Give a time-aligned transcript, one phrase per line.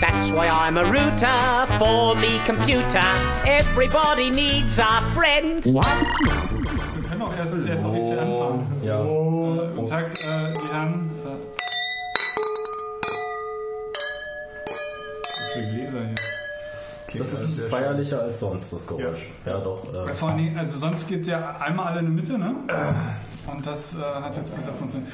[0.00, 3.02] That's why I'm a router for me computer.
[3.44, 5.64] Everybody needs a friend.
[5.64, 8.66] Wir können auch erst, erst offiziell anfangen.
[8.84, 9.00] Ja.
[9.00, 11.10] Äh, guten Tag, äh, die Herren.
[11.24, 11.42] Äh,
[15.24, 17.18] so viele Gläser hier.
[17.18, 19.26] Das ist feierlicher als sonst, das Geräusch.
[19.46, 19.82] Ja, doch.
[19.92, 22.54] Ja, Äh, Vor Dingen, also sonst geht ja einmal alle in die Mitte, ne?
[23.50, 25.10] Und das äh, hat jetzt besser funktioniert.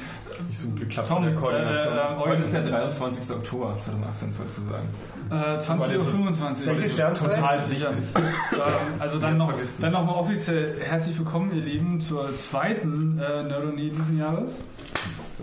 [0.47, 1.93] Nicht so gut geklappt Tom, der Koordination.
[1.93, 3.35] äh, äh, Heute ist der 23.
[3.35, 4.89] Oktober 2018, sollst du sagen.
[5.31, 6.89] Äh, 20.25 Uhr.
[6.89, 7.35] Sternzeit?
[7.35, 7.89] Total sicher.
[7.91, 8.59] ähm,
[8.99, 9.81] also dann noch, vergessen.
[9.81, 14.55] dann noch mal offiziell herzlich willkommen, ihr Lieben, zur zweiten äh, Neuronie diesen Jahres.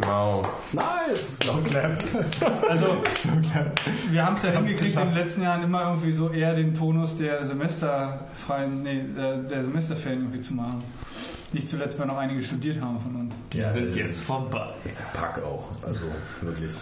[0.06, 0.42] Wow.
[0.72, 1.38] nice!
[1.46, 1.98] Long Clap.
[2.68, 2.96] Also,
[4.10, 7.18] wir haben es ja hingekriegt, in den letzten Jahren immer irgendwie so eher den Tonus
[7.18, 10.82] der semesterfreien, nee, äh, der Semesterferien irgendwie zu machen.
[11.52, 13.34] Nicht zuletzt, weil noch einige studiert haben von uns.
[13.52, 14.68] Die sind jetzt vorbei.
[14.84, 15.68] Ist Pack auch.
[15.86, 16.06] Also
[16.40, 16.72] wirklich.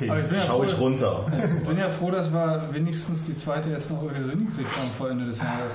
[0.00, 1.26] Äh, Aber ich bin ja, schau ich froh, runter.
[1.44, 4.90] ich bin ja froh, dass wir wenigstens die zweite jetzt noch irgendwie so hingekriegt haben
[4.96, 5.72] vor Ende des Jahres.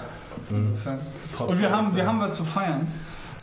[0.50, 1.00] Insofern.
[1.48, 2.88] Und wir haben, wir haben was zu feiern.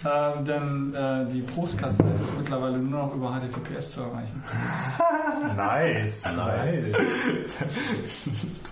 [0.04, 4.42] Äh, denn äh, die Prostkasse ist mittlerweile nur noch über HTTPS zu erreichen.
[5.56, 6.28] Nice.
[6.36, 6.92] Nice.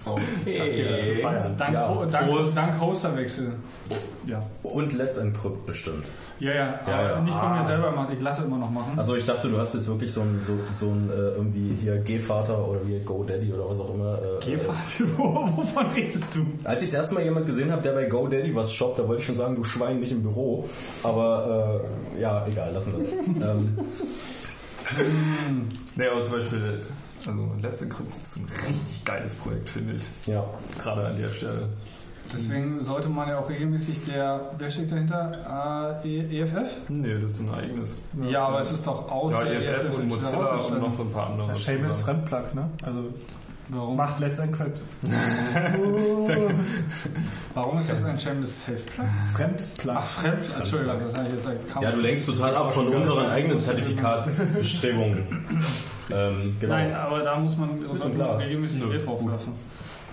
[0.05, 0.17] Zu
[1.23, 1.57] feiern.
[1.57, 3.53] Dank, Ja, Ho dank, dank Hosterwechsel.
[4.27, 4.43] Ja.
[4.63, 6.07] Und Let's Encrypt bestimmt.
[6.39, 7.21] Ja, ja, Ja, ja.
[7.21, 8.93] nicht von mir selber gemacht, ich lasse immer noch machen.
[8.99, 11.97] Also ich dachte, du hast jetzt wirklich so ein, so, so ein äh, irgendwie hier
[11.99, 14.17] G-Vater oder wie GoDaddy oder was auch immer.
[14.17, 14.77] Äh, Gehfahrt,
[15.17, 16.41] wovon redest du?
[16.41, 19.09] Äh, als ich das erste Mal jemand gesehen habe, der bei GoDaddy was shoppt, da
[19.09, 20.69] wollte ich schon sagen, du Schwein nicht im Büro.
[21.03, 21.81] Aber
[22.17, 23.13] äh, ja, egal, lassen wir das.
[23.51, 23.79] ähm,
[25.97, 26.83] Nee, aber zum Beispiel,
[27.27, 30.03] also Let's Encrypt ist ein richtig geiles Projekt, finde ich.
[30.27, 30.45] ja.
[30.79, 31.69] Gerade an der Stelle.
[32.33, 36.01] Deswegen sollte man ja auch regelmäßig der, wer steht dahinter?
[36.05, 36.77] Äh, E- EFF?
[36.89, 37.97] Nee, das ist ein eigenes.
[38.29, 41.03] Ja, aber es ist doch aus Ja, der EFF und wieder Mozilla und noch so
[41.05, 41.55] ein paar andere.
[41.57, 42.69] Shameless Fremdplug, ne?
[42.83, 43.05] Also
[43.69, 43.97] Warum?
[43.97, 44.79] macht Let's Encrypt.
[47.55, 49.07] Warum ist das ein Shameless Self-Plug?
[49.35, 49.97] Fremdplug.
[49.99, 51.83] Ach, Fremd, Entschuldigung, das habe ich jetzt kaum.
[51.83, 55.19] ja, du lenkst total ab von unseren eigenen Zertifikatsbestrebungen.
[56.11, 56.75] ähm, genau.
[56.75, 57.71] Nein, aber da muss man
[58.39, 59.53] regelmäßig Geld drauf werfen.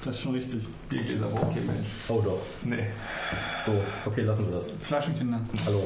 [0.06, 0.68] Das ist schon richtig.
[0.90, 1.88] Biergläser braucht kein Mensch.
[2.10, 2.40] Oh doch.
[2.64, 2.86] Nee.
[3.66, 3.74] So,
[4.06, 4.70] okay, lassen wir das.
[4.70, 5.40] Flaschenkinder.
[5.66, 5.84] Hallo.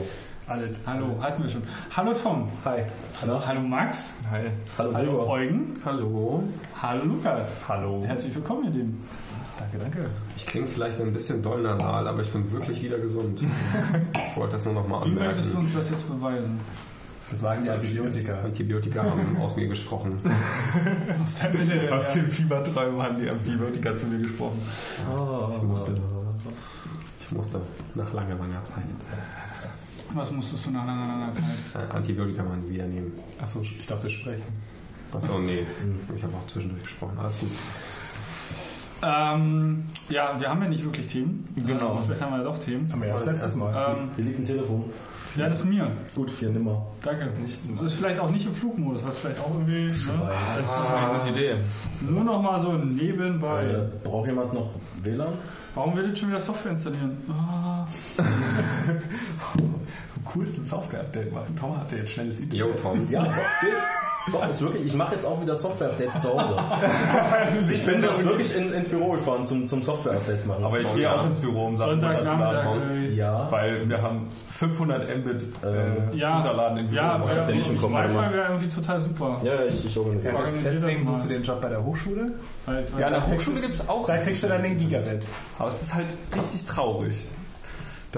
[0.47, 0.69] Alle.
[0.85, 1.61] Hallo, hatten wir schon.
[1.95, 2.50] Hallo Tom.
[2.66, 2.83] Hi.
[3.25, 3.45] Na?
[3.45, 4.09] Hallo Max.
[4.31, 4.45] Hi.
[4.77, 5.27] Hallo, Hallo.
[5.29, 5.73] Eugen.
[5.85, 6.44] Hallo.
[6.81, 7.51] Hallo Lukas.
[7.67, 8.03] Hallo.
[8.06, 9.03] Herzlich willkommen, ihr Lieben.
[9.59, 10.09] Danke, danke.
[10.38, 13.41] Ich klinge vielleicht ein bisschen doll nasal, aber ich bin wirklich wieder gesund.
[14.31, 15.66] Ich wollte das nur noch mal Wie möchtest du anmerken.
[15.66, 16.59] uns das jetzt beweisen?
[17.29, 18.39] Das sagen die Antibiotika.
[18.41, 20.13] Antibiotika haben aus mir gesprochen.
[21.23, 21.93] Aus der.
[21.97, 24.61] Aus den Fieberträumen haben die Antibiotika zu mir gesprochen.
[25.55, 25.97] Ich musste,
[27.19, 27.61] ich musste
[27.95, 28.83] nach langer, langer Zeit
[30.13, 31.43] Was musstest du nach einer langer Zeit?
[31.75, 33.11] äh, Antibiotika mal wieder nehmen.
[33.41, 34.45] Achso, ich dachte sprechen.
[35.11, 35.65] Achso, nee.
[36.15, 37.17] Ich habe auch zwischendurch gesprochen.
[37.19, 37.49] Alles gut.
[39.03, 41.47] Ähm, ja, wir haben ja nicht wirklich Themen.
[41.55, 41.97] Genau.
[41.99, 42.91] Äh, vielleicht haben wir ja doch Themen.
[42.91, 43.95] Haben wir erst letztes Mal.
[43.95, 44.85] Ähm, Hier liegt ein Telefon.
[45.37, 45.87] Ja, das ist mir.
[46.15, 46.81] Gut, hier nimm mal.
[47.03, 47.29] Danke.
[47.75, 49.85] Das ist vielleicht auch nicht im Flugmodus, was vielleicht auch irgendwie.
[49.85, 50.29] Ne?
[50.55, 51.55] Das ist eine gute Idee.
[52.01, 53.63] Nur noch mal so nebenbei.
[53.65, 54.71] Äh, braucht jemand noch
[55.03, 55.33] WLAN?
[55.75, 57.17] Warum wird jetzt schon wieder Software installieren?
[57.29, 57.85] Ah,
[60.25, 61.55] Coolsten Software-Update machen.
[61.57, 62.57] Tom hatte jetzt schnelles Idee.
[62.57, 63.07] Yo, Tom.
[63.09, 63.25] Ja,
[64.31, 64.85] doch, ist wirklich.
[64.85, 66.55] Ich mache jetzt auch wieder Software-Updates zu Hause.
[67.71, 70.63] ich bin sonst wirklich in, ins Büro gefahren zum, zum Software-Updates machen.
[70.63, 71.15] Aber ich Oh, gehe ja.
[71.15, 72.65] auch ins Büro, um Sachen Sonntagnachmittag.
[72.67, 73.03] runterzuladen.
[73.05, 76.95] äh, ja, Weil wir haben 500 Mbit äh, Ja, runterladen im Büro.
[76.97, 79.39] ja, ihr äh, nicht im Kopf Wi-Fi wäre irgendwie total super.
[79.43, 80.33] ja, ich, ich organisiere.
[80.33, 82.31] Ja, das, deswegen suchst du den Job bei der Hochschule.
[82.65, 84.05] Weil, weil ja, an der Hochschule gibt es auch.
[84.05, 85.27] Da kriegst du dann den Gigabit.
[85.59, 87.25] Aber es ist halt richtig traurig.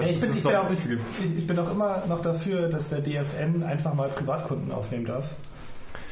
[0.08, 3.62] ich, bin, ich, bin auch, ich, ich bin auch immer noch dafür, dass der DFN
[3.62, 5.30] einfach mal Privatkunden aufnehmen darf.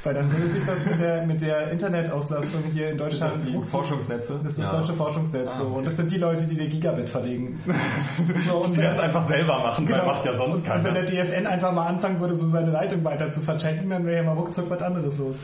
[0.04, 3.58] Weil dann würde sich das mit der, mit der Internetauslastung hier in Deutschland Das die
[3.66, 4.38] Forschungsnetze.
[4.42, 4.72] Das ist das Ja.
[4.78, 5.64] deutsche Forschungsnetz so.
[5.64, 7.60] Und das sind die Leute, die den Gigabit verlegen.
[8.48, 11.04] so, und Die das einfach selber machen, weil macht ja sonst und, und wenn keiner.
[11.04, 14.22] der DFN einfach mal anfangen würde, so seine Leitung weiter zu verschenken, dann wäre ja
[14.22, 15.38] mal ruckzuck was anderes los.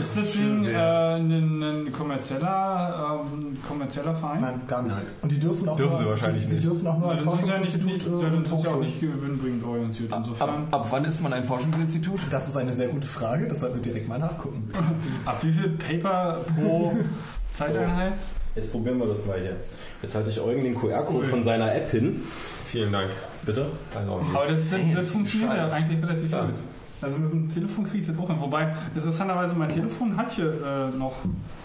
[0.00, 4.40] Ist das Ding äh, ein, ein kommerzieller, ähm, kommerzieller Verein?
[4.40, 4.94] Nein, gar nicht.
[5.22, 6.66] Und die dürfen auch Dürfen nur, sie wahrscheinlich die, die nicht.
[6.66, 10.12] dürfen auch nur ein sind Forschungsinstitut nicht, dann ist es ja auch nicht gewinnbringend orientiert.
[10.12, 12.20] Ab, Insofern, ab wann ist man ein Forschungsinstitut?
[12.30, 14.68] Das ist eine sehr gute Frage, das sollten wir direkt mal nachgucken.
[15.24, 16.96] ab wie viel Paper pro
[17.52, 18.14] Zeiteinheit?
[18.54, 19.56] Jetzt probieren wir das mal hier.
[20.02, 22.22] Jetzt halte ich Eugen den QR-Code von seiner App hin.
[22.64, 23.10] Vielen Dank.
[23.44, 23.70] Bitte?
[23.94, 26.46] Also, Aber das, das, das funktioniert ja eigentlich relativ Ja.
[26.46, 26.54] gut.
[27.02, 28.36] Also mit dem Telefon kriegt das auch hin.
[28.40, 31.12] Wobei, interessanterweise, mein Telefon hat hier äh, noch,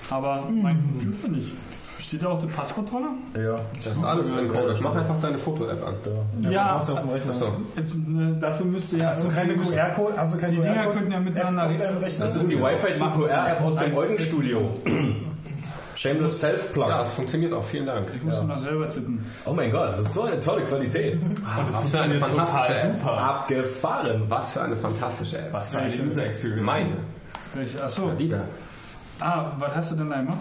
[0.09, 1.53] aber mein Computer nicht.
[2.11, 3.19] Steht da auch Passwort dran?
[3.41, 3.55] Ja.
[3.73, 4.81] das ist alles encoded.
[4.81, 6.51] Mach einfach deine Foto-App an.
[6.51, 7.33] Ja, Hast du auf dem Rechner.
[7.33, 7.53] So.
[8.05, 9.05] Ne, dafür müsste ja.
[9.05, 10.15] Hast du keine QR-Code?
[10.15, 12.25] Du keine Die Dinger könnten ja miteinander auf deinem Rechner?
[12.25, 14.77] Das ist die Wi-Fi to QR-App aus dem Eugen-Studio.
[15.95, 16.89] Shameless Self-Plug.
[16.89, 17.63] Ja, das funktioniert auch.
[17.63, 18.09] Vielen Dank.
[18.13, 19.25] Ich muss noch selber tippen.
[19.45, 21.17] Oh mein Gott, das ist so eine tolle Qualität.
[21.69, 23.05] Was für eine fantastische App.
[23.07, 24.23] Abgefahren.
[24.27, 25.53] Was für eine fantastische App.
[25.53, 26.61] Was für eine User Experience.
[26.61, 26.89] Meine.
[27.53, 27.81] Welche?
[27.81, 28.11] Achso.
[28.19, 28.41] Die da.
[29.21, 30.39] Ah, was hast du denn da gemacht?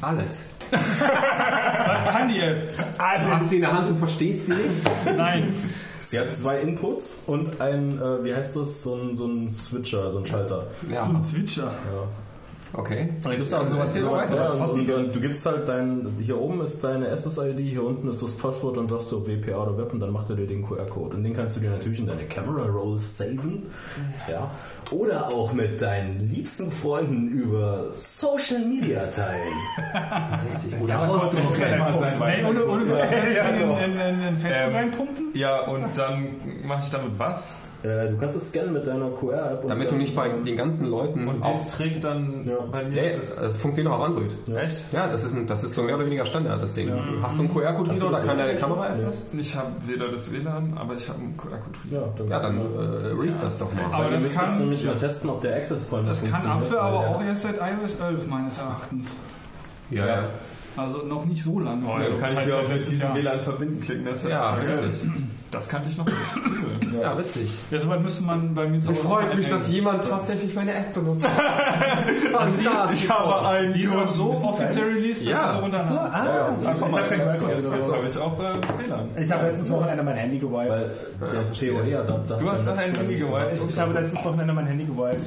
[0.00, 0.42] Alles.
[0.70, 2.76] Was kann die App?
[2.76, 5.16] Du hast sie in der Hand, du verstehst sie nicht.
[5.16, 5.54] Nein.
[6.02, 10.10] Sie hat zwei Inputs und ein, äh, wie heißt das, so ein, so ein Switcher,
[10.10, 10.66] so ein Schalter.
[10.90, 11.72] Ja, So ein Switcher.
[12.74, 13.08] Okay.
[13.22, 14.36] Da gibt's Also, erzähl doch weiter.
[14.36, 18.32] Ja, und du gibst halt dein, hier oben ist deine SSID, hier unten ist das
[18.32, 21.16] Passwort, dann sagst du ob WPA oder Web und dann macht er dir den QR-Code.
[21.16, 23.66] Und den kannst du dir natürlich in deine Camera Roll saven.
[24.30, 24.50] Ja.
[24.90, 29.52] Oder auch mit deinen liebsten Freunden über Social Media teilen.
[30.48, 30.90] Richtig gut.
[30.90, 35.24] Ey, ohne, ohne das in, in, in, in Facebook Ähm, reinpumpen?
[35.34, 36.28] Ja, und dann
[36.64, 37.56] mache ich damit was?
[37.84, 39.62] Äh, du kannst es scannen mit deiner QR-App.
[39.62, 42.56] und Damit du nicht bei den ganzen Leuten Und das trägt dann Ja.
[42.72, 43.36] bei Ja, mir ja, das.
[43.36, 44.32] das funktioniert auch auf Android.
[44.52, 44.92] Echt?
[44.92, 46.90] Ja, das ist, ein, das ist so mehr oder weniger Standard, das Ding.
[47.22, 48.56] Hast du einen QR-Code du oder das kann deine?
[48.56, 48.94] Kamera Ja.
[48.96, 49.26] etwas?
[49.32, 51.78] Ich habe weder das WLAN, aber ich habe einen QR-Code.
[51.90, 53.84] Ja, dann, Ja, dann äh, read das doch mal.
[53.92, 56.98] Aber das das kann- nämlich mal testen, ob der Access Point Das kann Apfel aber
[56.98, 59.14] auch erst seit iOS 11 meines Erachtens.
[59.90, 60.22] Ja, ja.
[60.76, 61.84] Also noch nicht so lange.
[61.86, 63.14] Oh, Also jetzt kann ich wieder auf letztes diesem.
[63.14, 64.04] WLAN verbinden klicken.
[64.04, 65.00] Das, ist Ja, richtig.
[65.50, 66.16] Das kannte ich noch nicht.
[66.92, 67.00] Cool.
[67.00, 67.50] Ja, witzig.
[67.70, 70.92] Ja, soweit müsste man bei mir zu Es freut mich, dass jemand tatsächlich meine App
[70.92, 71.26] benutzt.
[72.94, 75.46] Ich habe einen Die ist auch so offiziell released, dass Ja.
[75.48, 77.54] du so runterladen Ah, Einfach ich mal habe kein QR-Code.
[77.54, 79.08] Jetzt habe ich auch äh, WLAN.
[79.16, 80.70] Ich habe letztes Wochenende mein Handy gewiped.
[81.20, 82.36] Weil der PoE-Adapter.
[82.36, 83.52] Du hast dann ein Handy gewiped.
[83.52, 85.26] Ich, ich habe letztes Wochenende mein Handy gewiped.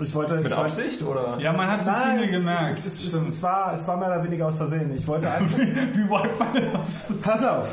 [0.00, 0.34] Ich wollte.
[0.36, 1.36] Mit ich Absicht oder?
[1.38, 2.70] Ja, man hat es es, gemerkt.
[3.72, 4.92] Es war mehr oder weniger aus Versehen.
[4.94, 5.58] Ich wollte einfach.
[5.58, 7.06] Wie wiped man das?
[7.22, 7.68] Pass auf.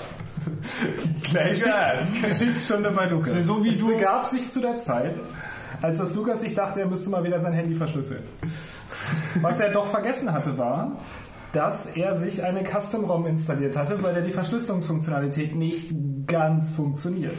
[1.23, 3.33] Gleich Geschichts- Geschichtsstunde bei Lukas.
[3.33, 5.15] ist so wie es begab sich zu der Zeit,
[5.81, 8.21] als das Lukas sich dachte, er müsste mal wieder sein Handy verschlüsseln.
[9.41, 10.97] Was er doch vergessen hatte, war,
[11.53, 15.93] dass er sich eine Custom-ROM installiert hatte, weil er die Verschlüsselungsfunktionalität nicht
[16.27, 17.33] ganz funktioniert.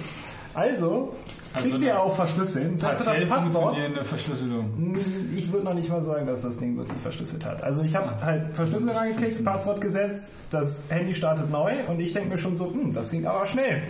[0.54, 1.14] Also,
[1.54, 3.76] Also klickt ihr auf Verschlüsseln, setzt ihr das Passwort.
[4.04, 4.96] Verschlüsselung.
[5.36, 7.62] Ich würde noch nicht mal sagen, dass das Ding wirklich verschlüsselt hat.
[7.62, 12.30] Also ich habe halt Verschlüssel reingeklickt, Passwort gesetzt, das Handy startet neu und ich denke
[12.30, 13.82] mir schon so, hm, das ging aber schnell.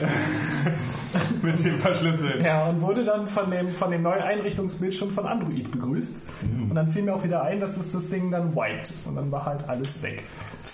[1.42, 2.44] Mit dem Verschlüsseln.
[2.44, 6.22] Ja, und wurde dann von dem, von dem neuen Einrichtungsbildschirm von Android begrüßt.
[6.68, 8.92] Und dann fiel mir auch wieder ein, dass es das Ding dann wiped.
[9.04, 10.22] Und dann war halt alles weg.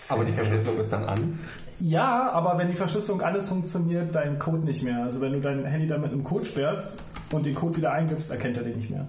[0.09, 1.39] Aber die Verschlüsselung ist dann an.
[1.81, 5.03] Ja, aber wenn die Verschlüsselung alles funktioniert, dein Code nicht mehr.
[5.05, 7.03] Also wenn du dein Handy dann mit einem Code sperrst
[7.33, 9.07] und den Code wieder eingibst, erkennt er den nicht mehr.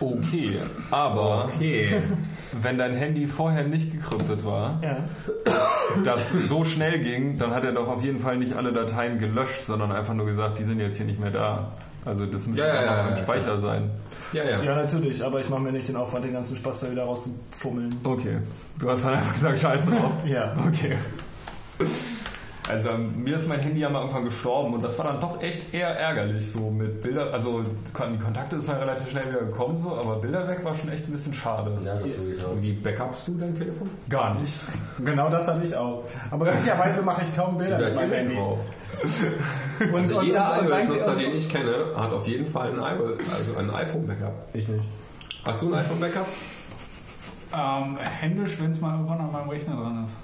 [0.00, 0.60] Okay,
[0.90, 2.02] aber Okay.
[2.62, 4.98] wenn dein Handy vorher nicht gekryptet war, Ja.
[6.04, 9.64] das so schnell ging, dann hat er doch auf jeden Fall nicht alle Dateien gelöscht,
[9.64, 11.72] sondern einfach nur gesagt, die sind jetzt hier nicht mehr da.
[12.04, 13.16] Also das müsste Ja, ja, auch noch ja, im ja.
[13.16, 13.90] Speicher sein.
[14.32, 14.62] Ja, ja.
[14.62, 17.96] Ja, natürlich, aber ich mache mir nicht den Aufwand, den ganzen Spaß da wieder rauszufummeln.
[18.04, 18.38] Okay,
[18.78, 20.12] du hast dann einfach gesagt, scheiß drauf.
[20.26, 20.54] Ja.
[20.68, 20.96] Okay.
[22.68, 25.72] Also mir ist mein Handy ja mal irgendwann gestorben und das war dann doch echt
[25.72, 29.94] eher ärgerlich, so mit Bilder, also die Kontakte ist mal relativ schnell wieder gekommen, so,
[29.94, 31.78] aber Bilder weg war schon echt ein bisschen schade.
[31.84, 32.10] Ja, das
[32.44, 32.60] auch.
[32.60, 33.88] Wie backupst du dein Telefon?
[34.08, 34.58] Gar nicht.
[35.04, 36.02] Genau das hatte ich auch.
[36.32, 38.34] Aber glücklicherweise mache ich kaum Bilder mit meinem Handy.
[38.34, 38.58] drauf.
[39.92, 42.80] Und, Also und, jeder und, und iOS-Nutzer, den ich kenne, hat auf jeden Fall ein,
[42.80, 44.48] iPhone- also ein iPhone-Backup.
[44.54, 44.84] Ich nicht.
[45.44, 46.26] Hast du ein iPhone-Backup?
[47.54, 50.16] Ähm, händisch, wenn es mal irgendwann an meinem Rechner dran ist.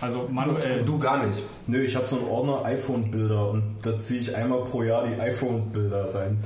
[0.00, 0.82] Also manuell.
[0.84, 1.40] Du gar nicht.
[1.66, 5.18] Nö, ich habe so einen Ordner iPhone-Bilder und da ziehe ich einmal pro Jahr die
[5.18, 6.42] iPhone-Bilder rein.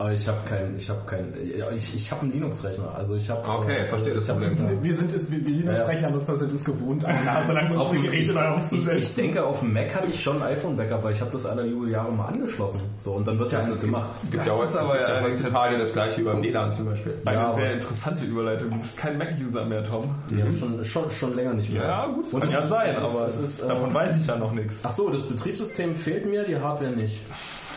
[0.00, 2.94] Aber ich habe keinen, ich habe keinen, ja, ich, ich habe einen Linux-Rechner.
[2.94, 3.46] Also ich habe.
[3.46, 4.82] Okay, verstehe das ich hab- Problem.
[4.82, 8.32] wir sind es, wir wir Linux-Rechner-Nutzer sind es gewohnt, eine Nase lang unsere Geräte ich,
[8.34, 9.16] neu ich, ich aufzusetzen.
[9.24, 12.10] denke, auf dem Mac hatte ich schon ein iPhone-Backup, weil ich habe das alle Jubeljahre
[12.12, 12.80] mal angeschlossen.
[12.96, 14.08] So, und dann wird ja eins gemacht.
[14.12, 17.14] Es gibt Das ja ist aber ja gibt heutzutage das gleiche über WLAN zum Beispiel.
[17.26, 18.70] Eine Ja, sehr interessante Überleitung.
[18.70, 20.14] Du bist kein Mac-User mehr, Tom.
[20.34, 21.82] Ja, schon, schon, schon länger nicht mehr.
[21.84, 24.36] Ja, gut, das Und kann ja sein, aber es ist, davon äh, weiß ich ja
[24.38, 24.78] noch nichts.
[24.82, 27.20] Ach so, das Betriebssystem fehlt mir, die Hardware nicht.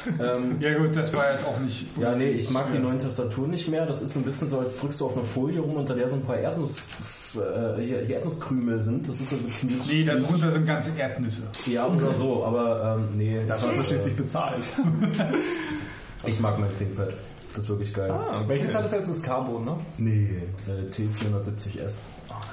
[0.07, 1.87] Ähm, Ja gut, das war jetzt auch nicht...
[1.97, 3.85] ja, nee, ich mag die neuen Tastaturen nicht mehr.
[3.85, 6.15] Das ist ein bisschen so, als drückst du auf eine Folie rum, unter der so
[6.15, 6.91] ein paar Erdnuss,
[7.35, 9.07] äh, hier, hier Erdnusskrümel sind.
[9.07, 9.87] Das ist also knirsch.
[9.89, 11.43] Nee, darunter sind ganze Erdnüsse.
[11.65, 13.39] Ja, oder so, aber ähm, nee.
[13.47, 14.65] Das hast du schließlich bezahlt.
[16.25, 17.13] Ich mag mein ThinkPad.
[17.49, 18.11] Das ist wirklich geil.
[18.47, 19.09] Welches hat es jetzt?
[19.09, 19.77] Das Carbon, ne?
[19.97, 21.97] Nee, äh, T470S.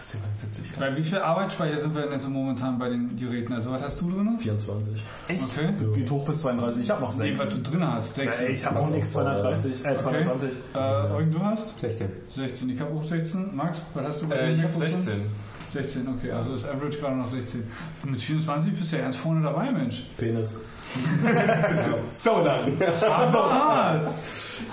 [0.00, 0.72] 74.
[0.78, 3.52] Bei wie viel Arbeitsspeicher sind wir denn jetzt so momentan bei den Geräten?
[3.52, 4.36] Also was hast du drin?
[4.38, 5.02] 24.
[5.28, 5.72] Okay.
[5.94, 6.82] Geht hoch bis 32.
[6.82, 7.40] Ich habe noch Nee, 6.
[7.40, 8.14] was du drin hast.
[8.14, 8.40] 6.
[8.40, 10.50] ich habe auch nichts 230, äh, 220.
[10.74, 10.78] Äh,
[11.12, 11.78] Eugen, du hast?
[11.80, 12.08] 16.
[12.28, 12.70] 16.
[12.70, 13.54] Ich habe auch 16.
[13.56, 15.00] Max, was hast du bei Äh, ich habe MacBook drin?
[15.00, 15.22] 16.
[15.70, 16.32] 16, okay.
[16.32, 17.62] Also ist Average gerade noch 16.
[18.02, 20.04] Und mit 24 bist du ja ganz vorne dabei, Mensch.
[20.16, 20.58] Penis.
[22.24, 22.78] So dann.
[23.00, 24.06] Hammerhart!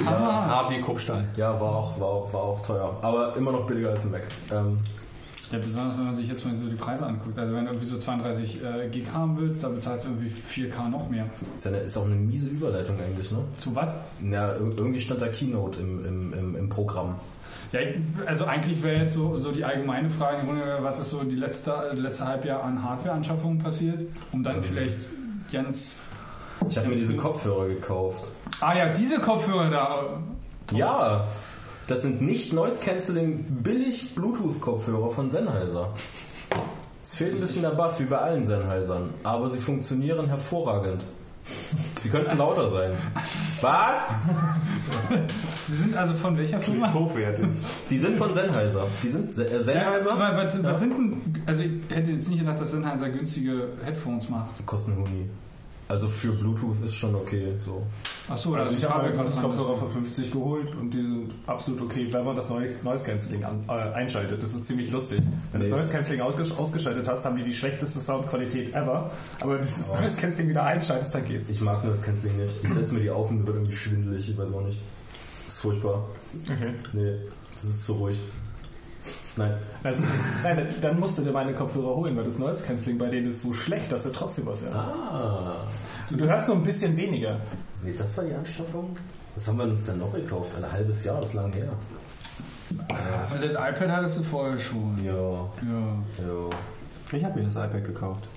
[0.05, 1.25] Hart wie Kruppstahl.
[1.35, 2.97] Ja, war auch, war, auch, war auch teuer.
[3.01, 4.23] Aber immer noch billiger als ein Mac.
[4.51, 4.79] Ähm,
[5.51, 7.37] Ja, besonders wenn man sich jetzt mal so die Preise anguckt.
[7.39, 10.89] Also wenn du irgendwie so 32 äh, Gig haben willst, da bezahlst du irgendwie 4K
[10.89, 11.25] noch mehr.
[11.55, 13.39] ist, ja eine, ist auch eine miese Überleitung eigentlich, ne?
[13.59, 13.93] Zu was?
[14.21, 17.15] Ir- irgendwie stand da Keynote im, im, im, im Programm.
[17.71, 17.79] Ja,
[18.25, 20.37] also eigentlich wäre jetzt so, so die allgemeine Frage,
[20.81, 25.07] was ist so die letzte, letzte Halbjahr an Hardware-Anschaffungen passiert, um dann vielleicht
[25.51, 25.95] ganz...
[26.69, 28.23] Ich habe mir diese Kopfhörer gekauft.
[28.59, 30.03] Ah ja, diese Kopfhörer da.
[30.75, 31.25] Ja,
[31.87, 35.93] das sind nicht Noise Cancelling billig Bluetooth-Kopfhörer von Sennheiser.
[37.01, 41.03] Es fehlt ein bisschen der Bass, wie bei allen Sennheisern, aber sie funktionieren hervorragend.
[42.01, 42.91] Sie könnten lauter sein.
[43.61, 44.09] Was?
[45.65, 46.93] Sie sind also von welcher Firma?
[46.93, 47.45] Hochwertig.
[47.89, 48.85] Die sind von Sennheiser.
[49.01, 50.09] Die sind Se- äh, Sennheiser.
[50.17, 54.27] Ja, was, was sind denn, also ich hätte jetzt nicht gedacht, dass Sennheiser günstige Headphones
[54.27, 54.59] macht.
[54.59, 55.29] Die kosten Huni.
[55.89, 57.53] Also für Bluetooth ist schon okay.
[57.61, 57.81] So.
[58.27, 61.81] Achso, Also ich habe mir gerade das Kopfhörer für 50 geholt und die sind absolut
[61.81, 64.43] okay, wenn man das Noise Noise Cancelling an, äh, einschaltet.
[64.43, 65.19] Das ist ziemlich lustig.
[65.53, 65.71] Wenn du Nee.
[65.71, 69.11] das Noise Cancelling ausges- ausgeschaltet hast, haben die die schlechteste Soundqualität ever.
[69.39, 71.47] Aber wenn du das Noise Cancelling wieder einschaltest, dann geht's.
[71.49, 72.53] Ich mag Noise Cancelling nicht.
[72.63, 74.29] Ich setze mir die auf und mir wird irgendwie schwindelig.
[74.29, 74.79] Ich weiß auch nicht.
[75.45, 76.05] Das ist furchtbar.
[76.51, 76.73] Okay.
[76.91, 77.15] Nee,
[77.53, 78.19] das ist zu ruhig.
[79.37, 79.53] Nein.
[79.83, 80.03] Also,
[80.43, 83.41] nein, dann musst du dir meine Kopfhörer holen, weil das Noise Cancelling bei denen ist
[83.43, 84.75] so schlecht, dass du trotzdem was hörst.
[84.87, 85.57] Ah.
[86.09, 87.37] Du hörst nur ein bisschen weniger.
[87.83, 88.97] Nee, das war die Anschaffung?
[89.35, 90.51] Was haben wir uns denn noch gekauft?
[90.57, 91.69] Ein halbes Jahr, das ist lang her.
[93.29, 94.97] Weil das iPad hattest du vorher schon.
[95.03, 95.45] Ja, Ja.
[96.17, 96.49] ja.
[97.11, 98.27] Ich habe mir das iPad gekauft.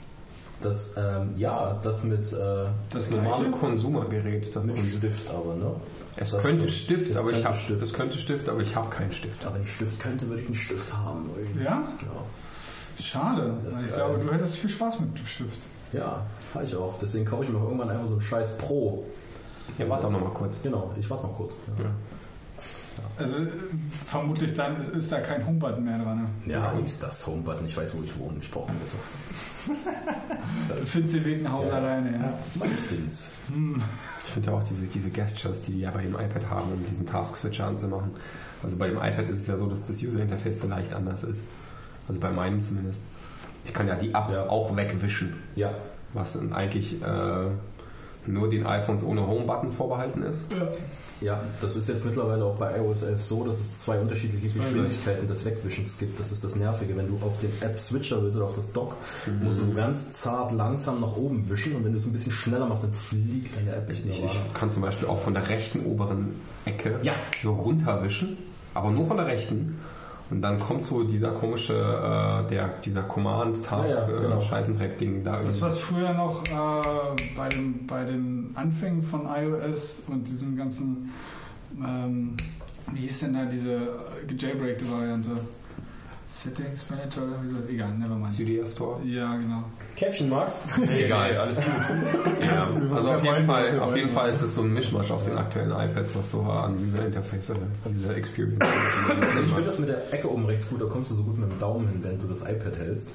[0.61, 3.51] Das, ähm, ja, das mit, äh, Das Das normale?
[3.51, 4.55] Konsumergerät.
[4.55, 5.71] Das mit Stift aber, ne?
[6.17, 6.69] Es Das könnte.
[6.69, 7.83] Stift, aber ich habe Stift.
[7.83, 9.45] es könnte Stift, aber ich habe keinen Stift.
[9.45, 11.31] Aber wenn ich Stift könnte, würde ich einen Stift haben.
[11.37, 11.65] Irgendwie.
[11.65, 11.83] Ja?
[12.03, 13.55] Ja, Schade.
[13.65, 15.61] Das ich glaube, du hättest viel Spaß mit dem Stift.
[15.93, 16.99] ja fahre ich auch.
[16.99, 19.05] Deswegen kaufe ich mir auch irgendwann einfach so einen scheiß Pro.
[19.79, 20.57] Ja, warte doch noch mal kurz.
[20.63, 21.55] Genau, ich warte noch kurz.
[21.79, 21.85] Ja,
[23.21, 23.47] Also äh,
[24.07, 26.23] vermutlich dann ist da kein Homebutton mehr dran.
[26.45, 26.53] ne?
[26.53, 27.67] ja ist das Homebutton.
[27.67, 28.39] Ich weiß, wo ich wohne.
[28.41, 29.13] Ich brauche mir das.
[30.69, 31.75] Du findest den Weg nach Hause Ja.
[31.77, 32.39] alleine, ja.
[32.55, 33.33] Meistens.
[34.27, 36.85] Ich finde ja auch diese, diese Gestures, die die ja bei dem iPad haben, um
[36.89, 38.11] diesen Task-Switcher anzumachen.
[38.63, 41.43] Also bei dem iPad ist es ja so, dass das User-Interface so leicht anders ist.
[42.09, 43.01] Also bei meinem zumindest.
[43.65, 44.49] Ich kann ja die App Ja.
[44.49, 45.75] auch wegwischen, Ja,
[46.15, 47.47] was eigentlich äh,
[48.27, 50.41] nur den iPhones ohne Home-Button vorbehalten ist.
[51.21, 55.27] Ja, das ist jetzt mittlerweile auch bei iOS 11 so, dass es zwei unterschiedliche Geschwindigkeiten
[55.27, 56.19] des Wegwischens gibt.
[56.21, 56.97] Das ist das Nervige.
[56.97, 58.97] Wenn du auf den App-Switcher willst oder auf das Dock,
[59.43, 62.33] musst du so ganz zart langsam nach oben wischen und wenn du es ein bisschen
[62.33, 65.35] schneller machst, dann fliegt deine App nicht Ich, mehr ich kann zum Beispiel auch von
[65.35, 66.35] der rechten oberen
[66.65, 67.13] Ecke Ja.
[67.43, 68.39] so runterwischen,
[68.75, 69.79] aber nur von der rechten.
[70.31, 74.41] Und dann kommt so dieser komische, äh, der, dieser Command-Task, Ja, ja, genau.
[74.41, 80.29] äh, da Das, was früher noch äh, bei, dem, bei den Anfängen von iOS und
[80.29, 81.11] diesem ganzen,
[81.85, 82.37] ähm,
[82.93, 85.31] wie hieß denn da diese äh, gejailbreakte Variante?
[86.31, 87.71] Settings Manager oder wie soll das?
[87.71, 88.31] Egal, nevermind.
[88.31, 89.03] Cydia Store.
[89.05, 89.65] Ja, genau.
[89.97, 90.61] Käffchen, Max?
[90.89, 91.37] Egal.
[91.37, 91.65] alles gut.
[92.41, 95.37] Ja, also auf jeden, Fall, auf jeden Fall ist es so ein Mischmasch auf den
[95.37, 97.61] aktuellen iPads, was so an User Interface oder
[97.95, 98.59] User Experience.
[99.45, 101.51] Ich finde das mit der Ecke oben rechts gut, da kommst du so gut mit
[101.51, 103.11] dem Daumen hin, wenn du das iPad hältst.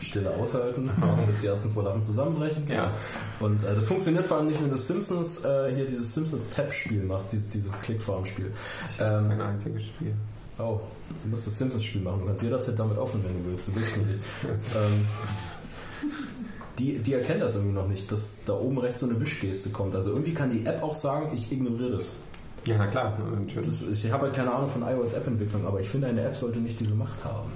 [0.00, 2.66] Stille aushalten, machen, bis die ersten vor Lachen zusammenbrechen.
[2.66, 2.92] Ja.
[3.40, 7.04] Und äh, das funktioniert vor allem nicht, wenn du Simpsons, äh, hier dieses Simpsons Tab-Spiel
[7.04, 8.52] machst, dieses, dieses Clickfarm-Spiel.
[9.00, 10.14] Ähm, Kein einziges Spiel.
[10.58, 10.80] Oh,
[11.22, 12.20] du musst das Simpsons-Spiel machen.
[12.20, 13.68] Du kannst jederzeit damit offen, wenn du willst.
[13.68, 14.08] Du willst nicht.
[14.44, 15.06] ähm,
[16.78, 19.94] die, die erkennen das irgendwie noch nicht, dass da oben rechts so eine Wischgeste kommt.
[19.94, 22.14] Also irgendwie kann die App auch sagen, ich ignoriere das.
[22.66, 23.18] Ja, na klar.
[23.18, 23.66] natürlich.
[23.66, 26.78] Das, ich habe halt keine Ahnung von iOS-App-Entwicklung, aber ich finde, eine App sollte nicht
[26.78, 27.50] diese Macht haben.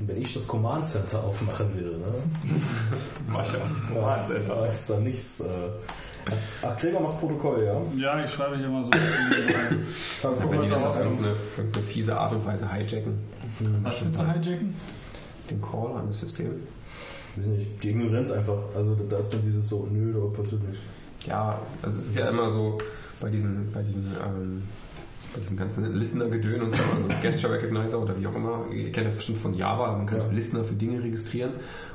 [0.00, 2.14] Wenn ich das Command Center aufmachen will, ne?
[3.28, 5.40] Mach ja das Command Center ist da nichts.
[5.40, 5.68] Äh
[6.62, 7.80] Ach, Gregor macht Protokoll, ja?
[7.96, 8.90] Ja, ich schreibe hier mal so.
[10.20, 13.14] Sag, guck Wenn die das da auf was irgendeine, irgendeine fiese Art und Weise hijacken,
[13.82, 14.74] Was willst du hijacken?
[15.50, 16.50] den Call an das System.
[17.36, 18.56] Weiß nicht, ignorieren es einfach.
[18.74, 20.78] Also da ist dann dieses so, nö, da passiert nichts.
[21.26, 22.78] Ja, also es ist ja immer so
[23.20, 24.62] bei diesen, bei diesen, ähm,
[25.34, 28.64] bei diesen ganzen Listener-Gedön und so, also Gesture Recognizer oder wie auch immer.
[28.72, 30.24] Ihr kennt das bestimmt von Java, man kann Ja.
[30.26, 31.52] so Listener für Dinge registrieren.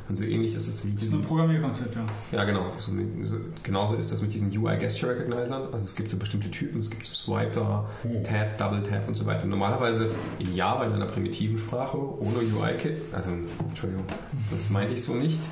[0.10, 2.02] Und so ähnlich ist es wie Das ist ein Programmierkonzept, ja.
[2.32, 2.72] Ja, genau.
[2.80, 2.92] So,
[3.24, 5.72] so, genauso ist das mit diesen UI Gesture Recognizern.
[5.72, 7.88] Also es gibt so bestimmte Typen, es gibt so Swiper,
[8.28, 9.46] Tap, Double Tap und so weiter.
[9.46, 13.14] Normalerweise in Java in einer primitiven Sprache ohne UI-Kit.
[13.14, 13.30] Also,
[13.70, 14.04] Entschuldigung,
[14.50, 15.40] das meinte ich so nicht.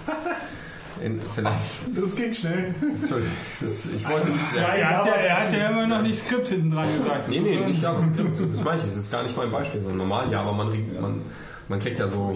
[1.04, 1.56] In, vielleicht,
[1.96, 2.74] Das geht schnell.
[2.82, 6.48] Entschuldigung, das, ich wollte es Er hat, ja, er hat ja immer noch nicht Skript
[6.48, 7.30] hinten dran gesagt.
[7.30, 8.32] Nee, nee, nicht JavaScript.
[8.56, 10.52] Das meine ich, das ist gar nicht mein Beispiel, sondern normal Java.
[10.54, 11.22] Man, man,
[11.68, 12.34] man kriegt ja so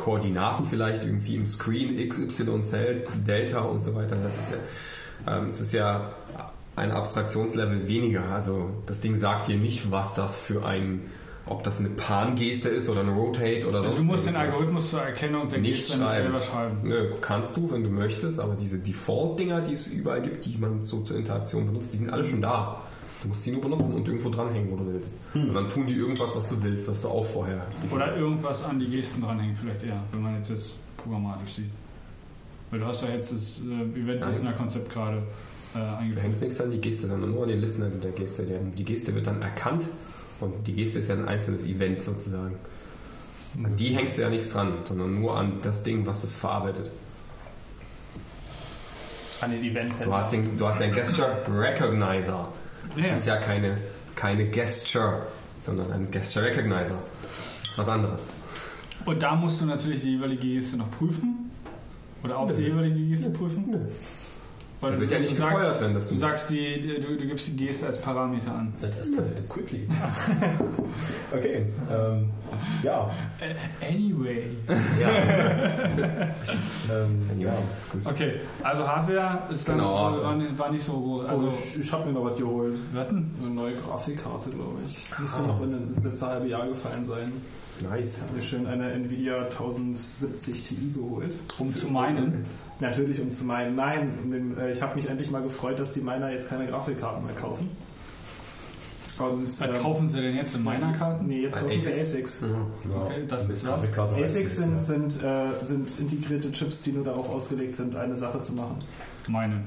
[0.00, 4.16] Koordinaten vielleicht irgendwie im Screen, X, Y, Z, Delta und so weiter.
[4.16, 6.12] Das ist ja, ähm, das ist ja
[6.76, 8.24] ein Abstraktionslevel weniger.
[8.32, 11.02] Also das Ding sagt dir nicht, was das für ein,
[11.44, 13.84] ob das eine Pan-Geste ist oder eine Rotate oder so.
[13.84, 16.80] Also du musst den Algorithmus zur Erkennung der nicht Geste nicht selber schreiben.
[16.82, 20.82] Nö, kannst du, wenn du möchtest, aber diese Default-Dinger, die es überall gibt, die man
[20.82, 22.82] so zur Interaktion benutzt, die sind alle schon da.
[23.22, 25.12] Du musst die nur benutzen und irgendwo dranhängen, wo du willst.
[25.34, 27.66] Und dann tun die irgendwas, was du willst, was du auch vorher.
[27.90, 31.70] Oder irgendwas an die Gesten dranhängen, vielleicht eher, wenn man jetzt das programmatisch sieht.
[32.70, 35.22] Weil du hast ja jetzt das äh, Event-Listener-Konzept gerade äh,
[35.74, 36.24] Du eingeführt.
[36.24, 38.44] hängst nichts an die Geste, sondern nur an den Listener der Geste.
[38.44, 39.84] Der, die Geste wird dann erkannt
[40.40, 42.54] und die Geste ist ja ein einzelnes Event sozusagen.
[43.62, 46.90] An die hängst du ja nichts dran, sondern nur an das Ding, was es verarbeitet.
[49.40, 52.48] An den Event Du hast den, du hast den Gesture Recognizer.
[52.96, 53.12] Das Ja.
[53.14, 53.76] ist ja keine,
[54.14, 55.26] keine Gesture,
[55.62, 56.98] sondern ein Gesture Recognizer.
[57.62, 58.22] Das ist was anderes.
[59.04, 61.50] Und da musst du natürlich die jeweilige Geste noch prüfen.
[62.22, 63.74] Oder auf die jeweilige Geste prüfen.
[64.82, 67.48] Weil Wird ja nicht sagst, gefeuert, wenn das du du- sagst die, du, du gibst
[67.48, 68.72] die Geste als Parameter an.
[68.80, 69.86] That escalated quickly.
[71.36, 71.66] okay.
[71.90, 72.30] Ähm,
[72.82, 73.10] ja.
[73.86, 74.44] Anyway.
[74.98, 75.08] Ja.
[76.90, 77.50] ähm, ja.
[77.78, 78.06] ist gut.
[78.06, 78.32] Okay,
[78.62, 80.24] also Hardware ist dann Genau, Hardware.
[80.24, 81.24] war, nicht, war nicht so groß.
[81.26, 82.78] Also Also ich, ich habe mir noch was geholt.
[82.94, 83.34] Wetten?
[83.42, 85.10] Eine neue Grafikkarte, glaube ich.
[85.18, 87.32] Müsste noch in das letzte halbe Jahr gefallen sein.
[87.82, 88.16] Nice.
[88.16, 91.34] Ich habe mir schön eine Nvidia 1070 Ti geholt.
[91.58, 92.44] Um zu meinen.
[92.80, 96.30] Natürlich, um zu meinen, nein, äh, ich habe mich endlich mal gefreut, dass die Miner
[96.30, 97.70] jetzt keine Grafikkarten mehr kaufen.
[99.18, 101.26] Und, Was ähm, kaufen sie denn jetzt in meiner Karten?
[101.26, 102.42] Nee, jetzt kaufen sie ASICs.
[102.42, 102.44] ASICs.
[102.90, 103.02] ja.
[103.02, 107.96] Okay, das ist ASICs sind, sind, äh, sind integrierte Chips, die nur darauf ausgelegt sind,
[107.96, 108.82] eine Sache zu machen.
[109.28, 109.62] Meine.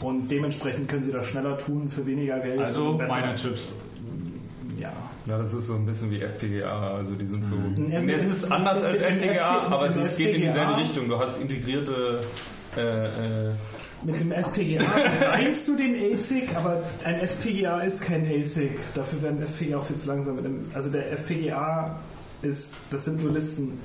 [0.00, 2.60] Und dementsprechend können sie das schneller tun für weniger Geld.
[2.60, 3.14] Also und besser.
[3.14, 3.72] meine Chips.
[4.84, 4.92] Ja.
[5.26, 6.96] Ja, das ist so ein bisschen wie FPGA.
[6.96, 7.56] Also die sind so.
[7.56, 8.08] Mhm.
[8.10, 10.52] es ist anders als FPGA, FP aber es geht in FPGA.
[10.52, 11.08] dieselbe Richtung.
[11.08, 12.20] Du hast integrierte.
[12.76, 13.08] Äh, äh,
[14.04, 18.78] Mit dem FPGA designst du den ASIC, aber ein FPGA ist kein ASIC.
[18.94, 20.42] Dafür werden FPGA auch viel zu langsam.
[20.42, 21.98] Dem, also der FPGA
[22.42, 23.78] ist, das sind nur Listen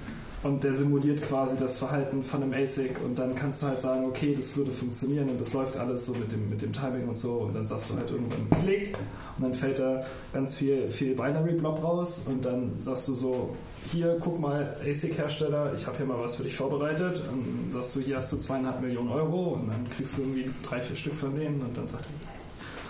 [0.43, 4.05] und der simuliert quasi das Verhalten von einem ASIC und dann kannst du halt sagen,
[4.05, 7.17] okay, das würde funktionieren und das läuft alles so mit dem, mit dem Timing und
[7.17, 8.97] so und dann sagst du halt irgendwann Klick
[9.37, 13.55] und dann fällt da ganz viel, viel Binary-Blob raus und dann sagst du so,
[13.91, 17.21] hier, guck mal, ASIC-Hersteller, ich habe hier mal was für dich vorbereitet.
[17.31, 20.49] Und dann sagst du, hier hast du zweieinhalb Millionen Euro und dann kriegst du irgendwie
[20.63, 22.38] drei, vier Stück von denen und dann sagt er,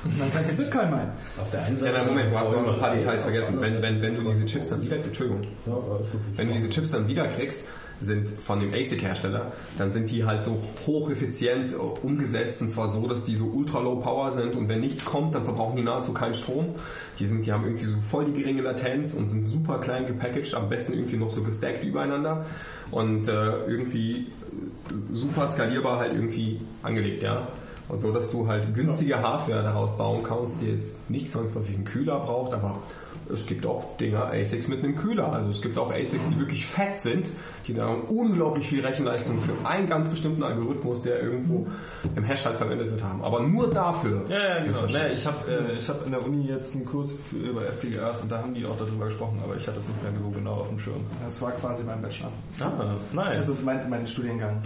[0.06, 1.12] und dann kannst du Bitcoin meinen.
[1.40, 1.98] Auf der einen Ja, Seite.
[1.98, 3.62] nein, Moment, du hast noch ein paar Ja, Details vergessen.
[3.62, 5.74] Wenn, wenn, wenn du diese Chips dann wieder, Entschuldigung, Ja,
[6.36, 7.66] wenn du diese Chips dann wieder kriegst,
[8.02, 10.58] sind von dem ASIC-Hersteller, dann sind die halt so
[10.88, 14.80] hocheffizient äh, umgesetzt und zwar so, dass die so ultra low power sind und wenn
[14.80, 16.76] nichts kommt, dann verbrauchen die nahezu keinen Strom.
[17.20, 20.54] Die sind, die haben irgendwie so voll die geringe Latenz und sind super klein gepackaged,
[20.56, 22.46] am besten irgendwie noch so gestackt übereinander
[22.92, 23.32] und äh,
[23.68, 24.28] irgendwie äh,
[25.12, 27.50] super skalierbar halt irgendwie angelegt, ja.
[27.90, 31.86] Und so, dass du halt günstige Hardware daraus bauen kannst, die jetzt nicht zwangsläufig einen
[31.86, 32.78] Kühler braucht, aber
[33.32, 35.32] es gibt auch Dinger, ASICs mit einem Kühler.
[35.32, 37.30] Also es gibt auch ASICs, die wirklich fett sind,
[37.68, 41.68] die da unglaublich viel Rechenleistung für einen ganz bestimmten Algorithmus, der irgendwo
[42.16, 43.24] im Hash halt verwendet wird, haben.
[43.24, 44.24] Aber nur dafür.
[44.30, 44.86] ja, ja, genau.
[44.86, 47.66] Ist Nee, ich habe äh, ich hab in der Uni jetzt einen Kurs für, über
[47.68, 50.30] FPGAs und da haben die auch darüber gesprochen, aber ich hatte es nicht mehr so
[50.30, 51.06] genau auf dem Schirm.
[51.24, 52.32] Das war quasi mein Bachelor.
[52.62, 53.50] Ah, nice.
[53.50, 54.62] Also mein, mein Studiengang.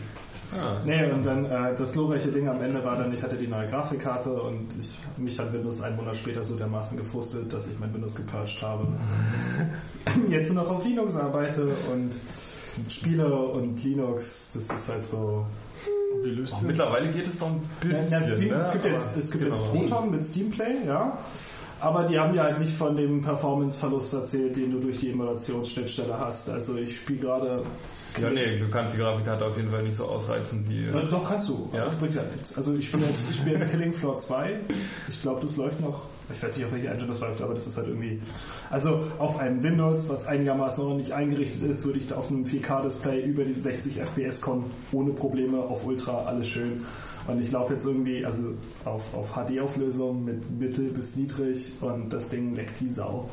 [0.59, 0.81] Ah.
[0.85, 3.67] Nee, und dann äh, das glorreiche Ding am Ende war dann, ich hatte die neue
[3.67, 7.93] Grafikkarte und ich, mich hat Windows einen Monat später so dermaßen gefrustet, dass ich mein
[7.93, 8.87] Windows gepurged habe.
[10.29, 12.11] Jetzt nur noch auf Linux arbeite und
[12.87, 15.45] Spiele und Linux, das ist halt so.
[16.21, 18.11] Wie löst Auch du mittlerweile geht es so ein bisschen.
[18.11, 18.55] Ja, Steam, ne?
[18.55, 19.55] es gibt, jetzt, es gibt genau.
[19.55, 21.17] jetzt Proton mit Steamplay, ja.
[21.84, 26.17] Aber die haben ja halt nicht von dem Performance-Verlust erzählt, den du durch die Emulationsschnittstelle
[26.17, 26.50] hast.
[26.50, 27.65] Also ich spiele gerade
[28.22, 30.86] Ja, nee, du kannst die Grafikkarte auf jeden Fall nicht so ausreizen wie.
[30.86, 31.69] Ja, doch, kannst du.
[31.74, 31.84] Ja?
[31.84, 32.56] Das bringt ja nichts.
[32.56, 34.60] Also ich spiele jetzt, ich spiele jetzt Killing Floor 2.
[35.10, 36.08] Ich glaube, das läuft noch.
[36.32, 38.22] Ich weiß nicht, auf welche Engine das läuft, aber das ist halt irgendwie.
[38.69, 42.46] Also auf einem Windows, was einigermaßen noch nicht eingerichtet ist, würde ich da auf einem
[42.46, 46.86] 4K-Display über die 60 FPS kommen, ohne Probleme, auf Ultra, alles schön.
[47.27, 48.53] Und ich laufe jetzt irgendwie, also
[48.86, 53.29] auf, auf HD-Auflösung mit mittel bis niedrig und das Ding leckt wie Sau.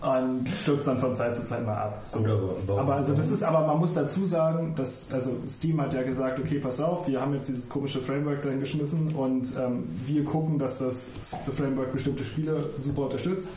[0.00, 2.02] Und stürzt dann von Zeit zu Zeit mal ab.
[2.04, 2.18] So.
[2.18, 6.02] Aber Aber also das ist aber, man muss dazu sagen, dass, also Steam hat ja
[6.02, 10.24] gesagt, okay, pass auf, wir haben jetzt dieses komische Framework drin geschmissen und ähm, wir
[10.24, 13.50] gucken, dass das Framework bestimmte Spiele super unterstützt.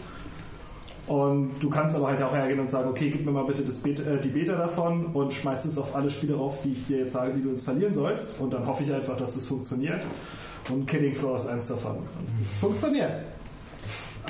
[1.09, 4.03] Und du kannst aber halt auch hergehen und sagen, okay, gib mir mal bitte Beta,
[4.03, 7.13] äh, die Beta davon und schmeiß es auf alle Spiele rauf, die ich dir jetzt
[7.13, 8.39] sage, die du installieren sollst.
[8.39, 10.01] Und dann hoffe ich einfach, dass es funktioniert.
[10.69, 11.95] Und Killing Floor ist eins davon.
[11.95, 13.11] Und es funktioniert.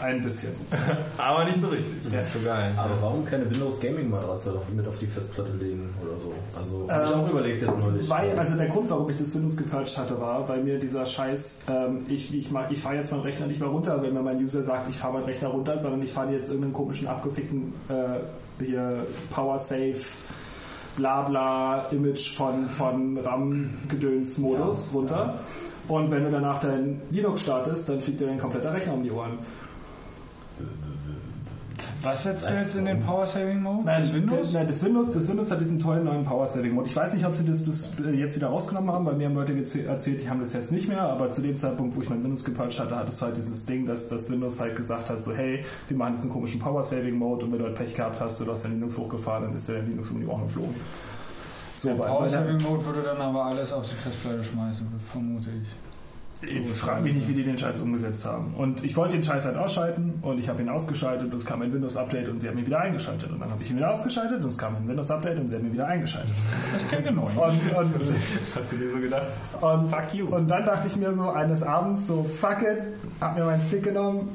[0.02, 0.54] Ein bisschen.
[1.18, 2.12] Aber nicht so richtig.
[2.12, 2.72] Ja, ist so geil.
[2.78, 6.32] Aber warum keine Windows Gaming Matratze mit auf die Festplatte legen oder so?
[6.58, 8.10] Also habe ich Ähm, auch überlegt jetzt neulich.
[8.10, 11.66] Weil, also der Grund, warum ich das Windows gepatcht hatte, war bei mir dieser Scheiß,
[11.70, 14.38] ähm, ich, ich, mach- ich fahre jetzt meinen Rechner nicht mehr runter, wenn mir mein
[14.42, 18.64] User sagt, ich fahre meinen Rechner runter, sondern ich fahre jetzt irgendeinen komischen abgefickten äh,
[18.64, 19.96] hier Power Save
[20.96, 25.40] Blabla Image von, von RAM-Gedöns-Modus runter.
[25.88, 29.10] Und wenn du danach dein Linux startest, dann fliegt dir dein kompletter Rechner um die
[29.12, 29.40] Ohren.
[32.02, 33.84] Was setzt du jetzt in den Power Saving Mode?
[33.86, 34.52] das Windows?
[34.52, 36.88] Der, nein, das Windows, das Windows hat diesen tollen neuen Power Saving Mode.
[36.88, 39.04] Ich weiß nicht, ob sie das bis äh, jetzt wieder rausgenommen haben.
[39.06, 41.02] Bei mir haben Leute erzählt, die haben das jetzt nicht mehr.
[41.02, 43.86] Aber zu dem Zeitpunkt, wo ich mein Windows gepatcht hatte, hattest du halt dieses Ding,
[43.86, 47.46] dass das Windows halt gesagt hat, so hey, wir machen diesen komischen Power Saving Mode
[47.46, 49.82] und wenn du halt Pech gehabt hast, du hast dein Linux hochgefahren, dann ist der
[49.82, 50.76] Linux um die Ohren geflogen.
[51.76, 55.50] So, weil- Power der- Saving Mode würde dann aber alles auf die Festplatte schmeißen, vermute
[55.50, 55.68] ich.
[56.42, 58.54] Ich frage mich nicht, wie die den Scheiß umgesetzt haben.
[58.56, 61.62] Und ich wollte den Scheiß halt ausschalten und ich habe ihn ausgeschaltet und es kam
[61.62, 63.30] ein Windows-Update und sie haben ihn wieder eingeschaltet.
[63.30, 65.66] Und dann habe ich ihn wieder ausgeschaltet und es kam ein Windows-Update und sie haben
[65.66, 66.32] ihn wieder eingeschaltet.
[66.88, 67.24] Klingt ja neu.
[67.24, 67.94] Und, und,
[68.56, 69.28] Hast du dir so gedacht?
[69.60, 70.28] und, Fuck you.
[70.28, 72.84] und dann dachte ich mir so eines Abends so, fuck it,
[73.20, 74.30] hab mir meinen Stick genommen,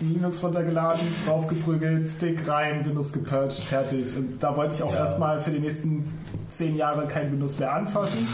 [0.00, 4.16] Linux runtergeladen, draufgeprügelt, Stick rein, Windows gepurcht, fertig.
[4.16, 4.98] Und da wollte ich auch Ja.
[4.98, 6.04] erstmal für die nächsten
[6.48, 8.26] zehn Jahre kein Windows mehr anfassen.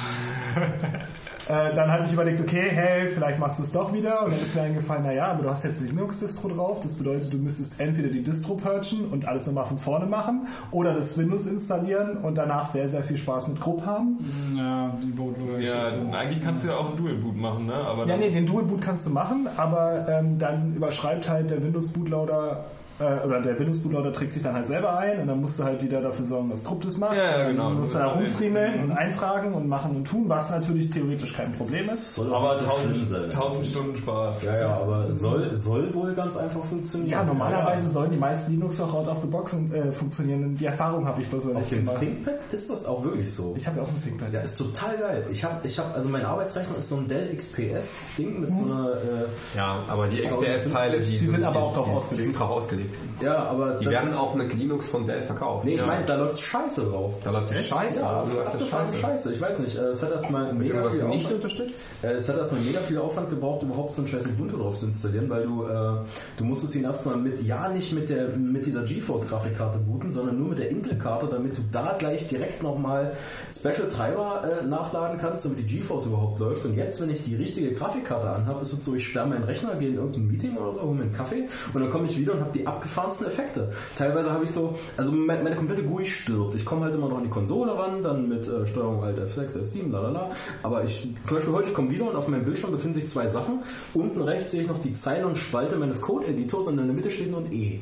[1.49, 4.25] Äh, dann hatte ich überlegt, okay, hey, vielleicht machst du es doch wieder.
[4.25, 6.81] Und dann ist mir eingefallen, naja, aber du hast jetzt Linux-Distro drauf.
[6.81, 10.93] Das bedeutet, du müsstest entweder die Distro purgen und alles nochmal von vorne machen oder
[10.95, 14.19] das Windows installieren und danach sehr, sehr viel Spaß mit Grupp haben.
[14.57, 15.61] Ja, die Bootloader.
[15.61, 17.75] Ja, eigentlich kannst du ja auch einen Dual Boot machen, ne?
[17.75, 21.63] Aber Ja, nee, den Dual Boot kannst du machen, aber ähm, dann überschreibt halt der
[21.63, 22.65] Windows Bootloader
[23.01, 25.65] äh, oder der Windows Bootloader trägt sich dann halt selber ein und dann musst du
[25.65, 27.17] halt wieder dafür sorgen, dass Grupp das macht.
[27.17, 27.71] Ja, ja, dann genau.
[27.71, 31.53] musst du da rumfriemeln dann- und eintragen und machen und tun, was natürlich theoretisch kein
[31.53, 32.15] Problem ist.
[32.15, 33.23] soll aber nicht so schlimm sein.
[33.25, 34.43] 1000, 1000 Stunden Spaß.
[34.43, 37.11] Ja, ja, aber soll, soll wohl ganz einfach funktionieren.
[37.11, 40.57] Ja, normalerweise sollen die meisten Linux auch out of the box äh, funktionieren.
[40.57, 42.01] Die Erfahrung habe ich bloß noch Auf nicht dem gemacht.
[42.01, 43.55] ThinkPad ist das auch wirklich so.
[43.57, 44.33] Ich habe ja auch ein ThinkPad.
[44.33, 45.27] Ja, ist total geil.
[45.31, 48.91] Ich habe, ich hab, also mein Arbeitsrechner ist so ein Dell XPS-Ding mit so einer,
[48.95, 52.39] äh, Ja, aber die XPS-Teile, die, Die sind aber auch drauf die, ausgelegt.
[52.39, 52.90] Drauf ausgelegt.
[53.21, 55.65] Ja, aber Die werden auch mit Linux von Dell verkauft.
[55.65, 55.87] nee, ich Ja.
[55.87, 57.15] meine, da läuft Scheiße drauf.
[57.25, 58.01] Da läuft das Scheiße.
[58.01, 58.97] Ja, also läuft Scheiße.
[58.97, 59.33] Scheiße.
[59.33, 59.77] Ich weiß nicht.
[59.79, 61.35] äh, Es hat erstmal mega viel nicht Aufwand.
[61.37, 61.75] unterstützt?
[62.03, 64.87] Äh, Es hat erstmal mega viel Aufwand gebraucht, überhaupt so einen scheiß Ubuntu drauf zu
[64.87, 65.99] installieren, weil du, äh,
[66.37, 70.49] du musstest ihn erstmal mit, ja nicht mit der mit dieser GeForce-Grafikkarte booten, sondern nur
[70.49, 73.13] mit der Intel-Karte, damit du da gleich direkt nochmal
[73.53, 76.65] Special-Treiber äh, nachladen kannst, damit die GeForce überhaupt läuft.
[76.65, 79.75] Und jetzt, wenn ich die richtige Grafikkarte anhabe, ist es so, ich sperre meinen Rechner,
[79.77, 82.33] gehe in irgendein Meeting oder so, hole mir einen Kaffee und dann komme ich wieder
[82.35, 83.71] und habe die abgefahrensten Effekte.
[83.95, 86.55] Teilweise habe ich so, also meine, meine komplette GUI stirbt.
[86.55, 89.59] Ich komme halt immer noch an die Konsole ran, dann mit äh, Steuerung Alt F6,
[89.59, 90.31] F7, lalala.
[90.63, 93.29] Aber ich, zum Beispiel heute, ich komme wieder und auf meinem Bildschirm befinden sich zwei
[93.29, 93.63] Sachen.
[93.93, 97.11] Unten rechts sehe ich noch die Zeile und Spalte meines Code-Editors und in der Mitte
[97.11, 97.81] steht nur ein E.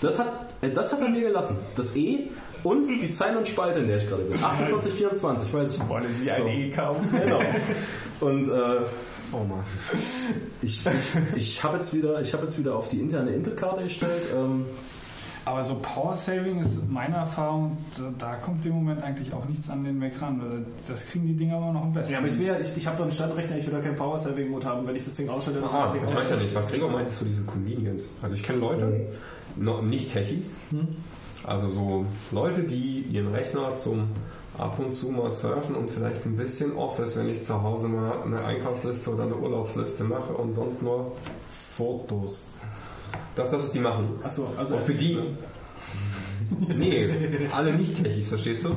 [0.00, 1.56] Das hat, äh, das hat er mir gelassen.
[1.74, 2.28] Das E
[2.62, 4.38] und die Zeile und Spalte, in der ich gerade bin.
[4.42, 5.88] 48, 24, weiß ich nicht.
[5.88, 6.48] Wollen Sie ein So.
[6.48, 7.08] E kaufen?
[7.10, 7.40] Genau.
[8.20, 8.86] Und äh,
[9.32, 9.64] Oh Mann.
[10.62, 14.10] ich, ich, ich habe jetzt, wieder- ich hab jetzt wieder auf die interne Intel-Karte gestellt.
[14.36, 14.64] Ähm,
[15.44, 19.68] Aber so Power Saving ist meine Erfahrung, da, da kommt im Moment eigentlich auch nichts
[19.70, 20.40] an den Mac ran.
[20.40, 22.12] weil Das kriegen die Dinger immer noch am besten.
[22.12, 23.96] Ja, aber ich, will ja, ich, ich habe doch einen Standrechner, ich will da keinen
[23.96, 24.86] Power Saving Mode haben.
[24.86, 26.54] Wenn ich das Ding ausschalte, dann Ah, ist das das Ding weiß ja nicht.
[26.54, 28.04] Was Gregor meint, so diese Convenience.
[28.22, 29.06] Also ich kenne Leute,
[29.56, 30.54] noch nicht Techies,
[31.44, 34.10] also so Leute, die ihren Rechner zum
[34.58, 38.22] ab und zu mal surfen und vielleicht ein bisschen Office, wenn ich zu Hause mal
[38.24, 41.12] eine Einkaufsliste oder eine Urlaubsliste mache und sonst nur
[41.74, 42.52] Fotos.
[43.34, 44.08] Das ist das, was die machen.
[44.22, 45.18] Achso, also Und für die.
[46.68, 47.08] Nee,
[47.56, 48.76] alle Nicht-Techies, verstehst du?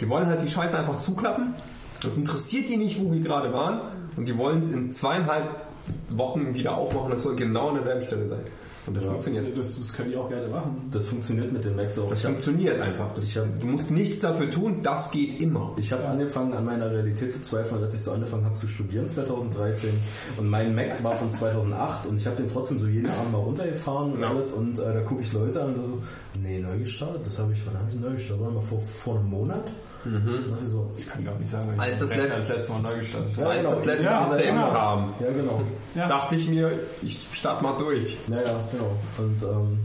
[0.00, 1.54] Die wollen halt die Scheiße einfach zuklappen.
[2.02, 3.80] Das interessiert die nicht, wo wir gerade waren.
[4.18, 5.62] Und die wollen es in zweieinhalb
[6.10, 7.10] Wochen wieder aufmachen.
[7.10, 8.40] Das soll genau an derselben Stelle sein.
[8.86, 9.10] Und das Ja.
[9.10, 9.58] funktioniert.
[9.58, 10.86] Das, das können die auch gerne machen.
[10.92, 12.08] das funktioniert mit den Macs auch.
[12.08, 13.12] Das Ich habe funktioniert einfach.
[13.14, 15.72] Das, Ich hab- du musst nichts dafür tun, das geht immer.
[15.76, 19.08] ich hab angefangen, an meiner Realität zu zweifeln, als ich so angefangen habe zu studieren
[19.08, 19.90] 2013.
[20.38, 23.38] Und mein Mac war von 2008 und ich habe den trotzdem so jeden Abend mal
[23.38, 24.30] runtergefahren und Ja.
[24.30, 24.52] alles.
[24.52, 25.98] Und äh, da gucke ich Leute an und so,
[26.40, 27.26] nee, neu gestartet.
[27.26, 28.44] Das habe ich, wann habe ich neu gestartet?
[28.44, 29.64] War mal vor, vor einem Monat.
[30.12, 30.48] Mhm.
[30.50, 32.48] Dachte ich so, Ich kann gar nicht sagen, weil Als ich das Rechner letzte- das
[32.48, 33.70] letzte Mal neu gestartet Ja, Als genau.
[33.70, 34.74] das letzte Ja, Update genau.
[34.74, 35.62] haben, ja genau.
[35.94, 36.08] Ja.
[36.08, 38.16] dachte ich mir, ich starte mal durch.
[38.28, 38.96] Naja, genau.
[39.18, 39.78] Und ähm,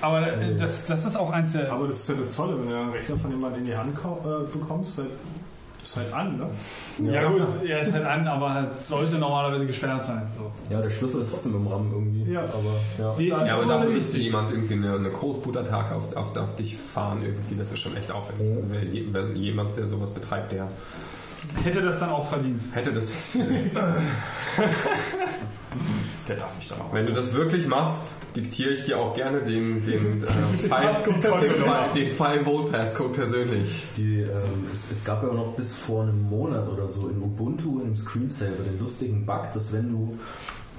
[0.00, 1.72] Aber äh, das, das ist auch eins der.
[1.72, 3.98] Aber das ist ja das Tolle, wenn du einen Rechner von jemandem in die Hand
[3.98, 5.10] äh, bekommst, halt,
[5.82, 7.12] ist halt an, ne?
[7.12, 10.22] Ja, gut, er ist halt an, aber halt sollte normalerweise gesperrt sein.
[10.36, 10.52] So.
[10.72, 12.30] Ja, der Schlüssel ist trotzdem im RAM irgendwie.
[12.32, 12.40] Ja.
[12.42, 13.44] Aber ja.
[13.46, 17.54] Ja, aber dafür müsste jemand irgendwie eine, eine Code-Boot-Attacke auf, auf, auf dich fahren irgendwie.
[17.56, 18.64] Das ist schon echt aufwendig.
[18.68, 20.68] Wer, je- wer, jemand, der sowas betreibt, der
[21.62, 22.62] Hätte das dann auch verdient.
[22.74, 23.36] hätte das...
[26.28, 26.92] Der darf mich dann auch.
[26.92, 30.68] Wenn du das wirklich machst, diktiere ich dir auch gerne den, den, äh, persönlich.
[31.94, 33.84] den, File Volt Passcode persönlich.
[33.96, 37.22] Die, ähm, es, es gab ja auch noch bis vor einem Monat oder so in
[37.22, 40.18] Ubuntu, im Screensaver, den lustigen Bug, dass wenn du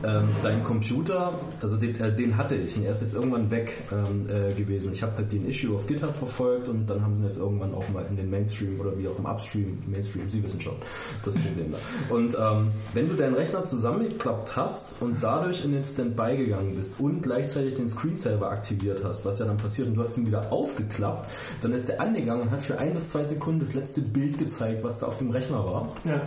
[0.04, 3.76] ähm, deinen Computer, also den, äh, den hatte ich und er ist jetzt irgendwann weg
[3.92, 4.94] ähm, äh, gewesen.
[4.94, 7.74] Ich habe halt den Issue auf GitHub verfolgt und dann haben sie ihn jetzt irgendwann
[7.74, 10.76] auch mal in den Mainstream oder wie auch im Upstream, Mainstream, Sie wissen schon,
[11.24, 12.14] das Problem da.
[12.14, 17.00] Und ähm, wenn du deinen Rechner zusammengeklappt hast und dadurch in den Standby gegangen bist
[17.00, 20.52] und gleichzeitig den Screensaver aktiviert hast, was ja dann passiert und du hast ihn wieder
[20.52, 21.30] aufgeklappt,
[21.62, 24.84] dann ist der angegangen und hat für ein bis zwei Sekunden das letzte Bild gezeigt,
[24.84, 25.90] was da auf dem Rechner war.
[26.06, 26.22] Ja.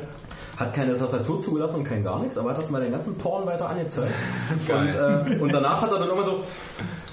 [0.62, 3.44] Hat keine Tastatur zugelassen und kein gar nichts, aber hat das mal den ganzen Porn
[3.46, 4.14] weiter angezeigt.
[4.68, 6.44] und, äh, und danach hat er dann immer so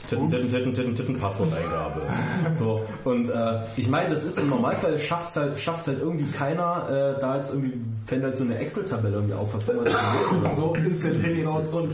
[0.10, 2.02] Titten, Titten, Titten, Titten, Titten, Passworteingabe.
[2.52, 6.26] So, und äh, ich meine, das ist im Normalfall schafft es halt, schafft's halt irgendwie
[6.32, 10.60] keiner, äh, da jetzt irgendwie, wenn halt so eine Excel-Tabelle irgendwie auffasst, was oder so.
[10.70, 11.92] So, instant Handy raus und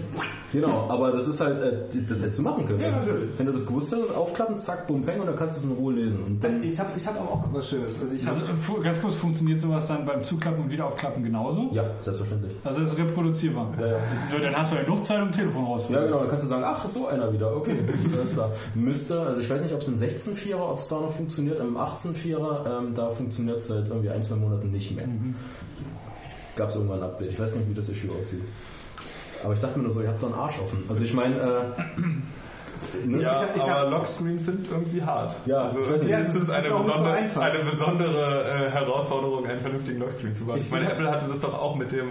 [0.54, 1.74] Genau, aber das ist halt, äh,
[2.08, 2.80] das hättest du machen können.
[2.80, 3.38] Ja, Also, natürlich.
[3.38, 5.72] Wenn du das gewusst hättest, aufklappen, zack, bum, peng und dann kannst du es in
[5.74, 6.24] Ruhe lesen.
[6.24, 8.00] Und dann, ich habe ich hab auch was Schönes.
[8.00, 8.42] Also ich Also,
[8.82, 11.70] ganz kurz, funktioniert sowas dann beim Zuklappen und Wiederaufklappen genauso?
[11.74, 12.54] ja, selbstverständlich.
[12.64, 13.74] Also das ist reproduzierbar.
[13.80, 13.98] Ja, ja.
[14.42, 16.06] Dann hast du ja genug Zeit, um Telefon Ja, rauszuholen.
[16.06, 17.76] genau, dann kannst du sagen, ach, so einer wieder, okay,
[18.34, 18.52] klar.
[18.74, 21.78] Müsste, also ich weiß nicht, ob es im 16.4er, ob es da noch funktioniert, im
[21.78, 25.08] 18.4er, ähm, da funktioniert es seit irgendwie ein, zwei Monaten nicht mehr.
[26.56, 28.42] Gab es irgendwann ein Update, ich weiß nicht, wie das Issue aussieht.
[29.44, 30.84] Aber ich dachte mir nur so, ihr habt da einen Arsch offen.
[30.88, 33.18] Also ich meine, äh, ne?
[33.22, 35.36] Ja, ich hab- aber Lockscreens sind irgendwie hart.
[35.46, 36.12] Ja, also, ich weiß nicht.
[36.12, 37.42] Ja, es das ist ist eine so besondere, einfach.
[37.42, 40.58] eine besondere äh, Herausforderung, einen vernünftigen Lockscreen zu bauen.
[40.58, 42.10] Ich Ich- meine, ich- Apple hatte das doch auch mit dem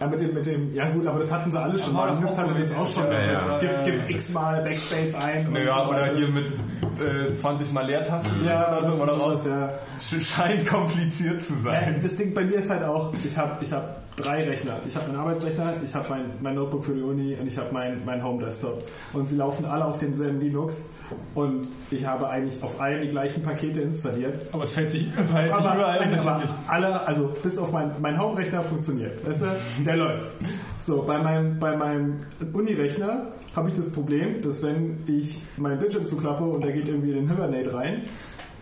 [0.00, 2.12] ja, mit dem, mit dem, ja gut, aber das hatten sie alle schon mal.
[2.14, 3.04] Linux hatte das auch schon.
[3.10, 3.32] Ja, ja.
[3.32, 5.52] Es gibt, gibt x-mal Backspace ein.
[5.52, 8.44] Naja, und so oder hier mit äh, 20 mal Leertasten.
[8.44, 9.46] Ja, also ist noch sowas, aus.
[9.46, 9.70] ja.
[10.00, 12.00] Sch- Scheint kompliziert zu Ja, sein.
[12.02, 14.80] das Ding bei mir ist halt auch, ich habe ich hab drei Rechner.
[14.86, 17.72] Ich habe meinen Arbeitsrechner, ich habe mein, mein Notebook für die Uni und ich habe
[17.72, 18.82] mein, mein Home-Desktop.
[19.12, 20.90] Und sie laufen alle auf demselben Linux.
[21.34, 24.34] Und ich habe eigentlich auf allen die gleichen Pakete installiert.
[24.52, 26.50] Aber es fällt sich, verhält sich überall unterschiedlich.
[26.66, 29.24] alle, also bis auf mein, mein Home-Rechner funktioniert.
[29.24, 29.46] Weißt du,
[29.84, 30.32] der läuft.
[30.80, 32.20] So, bei meinem, bei meinem
[32.52, 37.12] Uni-Rechner habe ich das Problem, dass wenn ich mein Bildschirm zuklappe und da geht irgendwie
[37.12, 38.02] den Hibernate rein,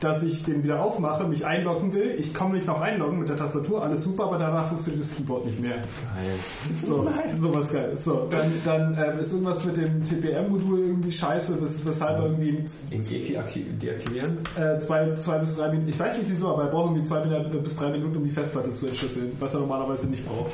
[0.05, 2.15] dass ich den wieder aufmache, mich einloggen will.
[2.19, 5.47] Ich komme nicht noch einloggen mit der Tastatur, alles super, aber danach funktioniert das Keyboard
[5.47, 5.77] nicht mehr.
[6.81, 7.97] So, sowas geil.
[7.97, 12.51] So, dann, dann ähm, ist irgendwas mit dem TPM-Modul irgendwie scheiße, wes weshalb irgendwie
[12.91, 13.03] In
[13.79, 14.39] deaktivieren?
[14.57, 17.25] äh, zwei, zwei bis drei Minuten, ich weiß nicht wieso, aber er braucht irgendwie zwei
[17.25, 20.53] Minuten, bis drei Minuten, um die Festplatte zu entschlüsseln, was er normalerweise nicht braucht.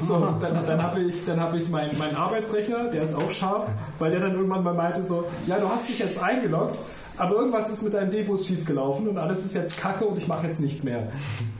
[0.00, 3.68] So, dann, dann habe ich, dann hab ich meinen meinen Arbeitsrechner, der ist auch scharf,
[3.98, 6.78] weil der dann irgendwann mal meinte so, ja, du hast dich jetzt eingeloggt,
[7.18, 10.46] aber irgendwas ist mit deinem Debus schiefgelaufen und alles ist jetzt kacke und ich mache
[10.46, 11.08] jetzt nichts mehr.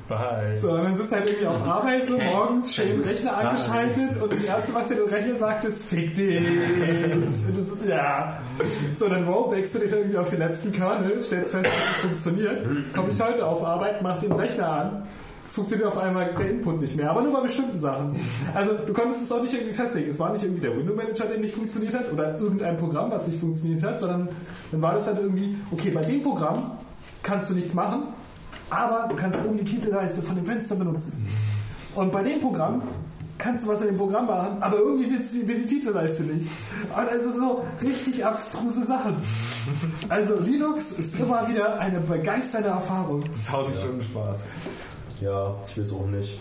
[0.08, 0.54] Bye.
[0.54, 4.32] So, und dann sitzt halt irgendwie auf Arbeit, so morgens schön den Rechner angeschaltet und
[4.32, 6.42] das Erste, was der den Rechner sagt, ist Fick dich.
[7.26, 8.38] So, ja.
[8.94, 12.66] So, dann rollbackst du dich irgendwie auf den letzten Kernel, stellst fest, dass es funktioniert.
[12.94, 15.08] Komme ich heute auf Arbeit, mach den Rechner an,
[15.52, 18.16] funktioniert auf einmal der Input nicht mehr, aber nur bei bestimmten Sachen.
[18.54, 20.08] Also du konntest es auch nicht irgendwie festlegen.
[20.08, 23.26] Es war nicht irgendwie der Window Manager, der nicht funktioniert hat oder irgendein Programm, was
[23.26, 24.28] nicht funktioniert hat, sondern
[24.70, 26.78] dann war das halt irgendwie, okay, bei dem Programm
[27.22, 28.04] kannst du nichts machen,
[28.70, 31.26] aber du kannst oben die Titelleiste von dem Fenster benutzen.
[31.94, 32.82] Und bei dem Programm
[33.36, 35.10] kannst du was in dem Programm machen, aber irgendwie
[35.46, 36.48] will die Titelleiste nicht.
[36.96, 39.16] Und es ist so richtig abstruse Sachen.
[40.08, 43.24] Also Linux ist immer wieder eine begeisternde Erfahrung.
[43.46, 44.40] 1000 Stunden Spaß.
[45.22, 46.38] Ja, ich will es auch nicht.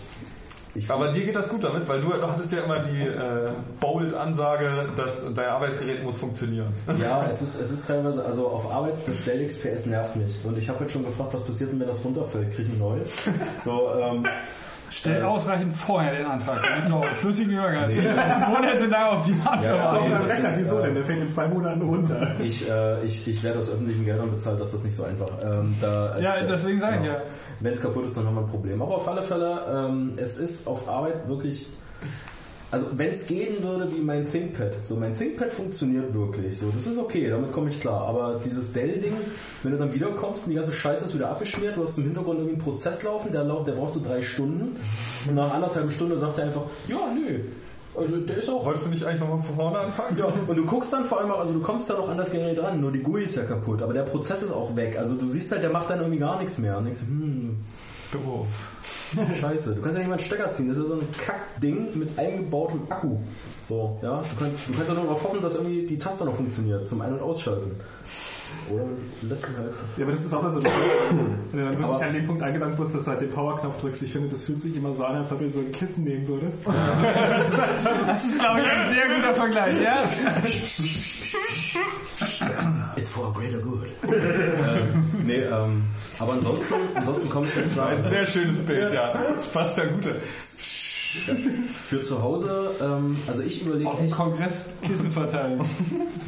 [0.74, 3.50] Ich Aber dir geht das gut damit, weil du, du hattest ja immer die äh,
[3.78, 6.72] Bold-Ansage, dass dein Arbeitsgerät muss funktionieren.
[6.98, 10.38] Ja, es ist, es ist teilweise, also auf Arbeit, das Dell XPS nervt mich.
[10.44, 12.50] Und ich habe jetzt schon gefragt, was passiert wenn das runterfällt?
[12.54, 13.10] Kriege ich ein neues?
[13.62, 14.26] So, ähm,
[14.92, 18.48] Stell ausreichend vorher den Antrag, du auch flüssigen Übergang hast.
[18.48, 20.94] Monatelang auf die Antwort Ja, Auf nee, das Rechner, ist, wieso äh, denn?
[20.94, 22.28] Der fällt in zwei Monaten runter.
[22.42, 25.28] ich, äh, ich, ich werde aus öffentlichen Geldern bezahlt, das ist nicht so einfach.
[25.42, 27.22] Ähm, da, Ja, da- deswegen sage ich ja.
[27.60, 28.82] Wenn es kaputt ist, dann haben wir ein Problem.
[28.82, 31.66] Aber auf alle Fälle, ähm, es ist auf Arbeit wirklich.
[32.72, 36.86] Also wenn es gehen würde wie mein ThinkPad, so mein ThinkPad funktioniert wirklich, so das
[36.86, 38.08] ist okay, damit komme ich klar.
[38.08, 39.12] Aber dieses Dell-Ding,
[39.62, 42.38] wenn du dann wiederkommst und die ganze Scheiße ist wieder abgeschmiert, du hast im Hintergrund
[42.38, 44.76] irgendwie einen Prozess laufen, der, lauft, der braucht so drei Stunden
[45.28, 47.40] und nach anderthalb Stunden sagt er einfach, ja nö,
[47.94, 48.64] Also der ist auch.
[48.64, 50.16] Wolltest du nicht eigentlich nochmal von vorne anfangen?
[50.18, 52.30] Ja, und du guckst dann vor allem auch, also du kommst da noch an das
[52.30, 54.96] Gerät dran, nur die GUI ist ja kaputt, aber der Prozess ist auch weg.
[54.98, 56.78] Also du siehst halt, der macht dann irgendwie gar nichts mehr.
[56.78, 57.56] Und denkst, hm,
[58.12, 58.70] Doof.
[59.40, 59.74] scheiße.
[59.74, 62.18] Du kannst ja nicht mal einen Stecker ziehen, das ist ja so ein Kackding mit
[62.18, 63.16] eingebautem Akku.
[63.62, 64.18] So, ja.
[64.18, 67.00] Du kannst, du kannst ja nur darauf hoffen, dass irgendwie die Taste noch funktioniert zum
[67.00, 67.72] Ein- und Ausschalten.
[68.70, 68.84] Oder
[69.22, 69.72] lässt ihn halt.
[69.96, 70.70] Ja, aber das ist auch mal so Wenn
[71.52, 74.02] du dann wirklich Aber- an dem Punkt angelangt bist, dass du halt den Powerknopf drückst.
[74.02, 76.28] Ich finde, das fühlt sich immer so an, als ob du so ein Kissen nehmen
[76.28, 76.66] würdest.
[77.02, 79.92] das ist, glaube ich, ein sehr guter Vergleich, ja?
[82.96, 83.86] It's for a greater good.
[84.04, 85.84] ähm, nee, ähm,
[86.22, 89.12] aber ansonsten, ansonsten komme ich halt Ein sehr schönes Bild, ja.
[89.52, 90.04] Passt ja gut.
[91.70, 95.60] für zu Hause, ähm, also ich überlege Auf dem echt, Kongress Kissen verteilen.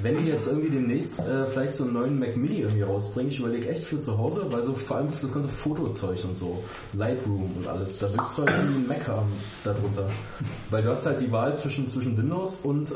[0.02, 3.38] wenn die jetzt irgendwie demnächst äh, vielleicht so einen neuen Mac Mini irgendwie rausbringen, ich
[3.38, 7.56] überlege echt für zu Hause, weil so vor allem das ganze Fotozeug und so, Lightroom
[7.56, 9.32] und alles, da willst du halt irgendwie einen Mac haben
[9.64, 10.06] darunter.
[10.70, 12.94] Weil du hast halt die Wahl zwischen, zwischen Windows und äh,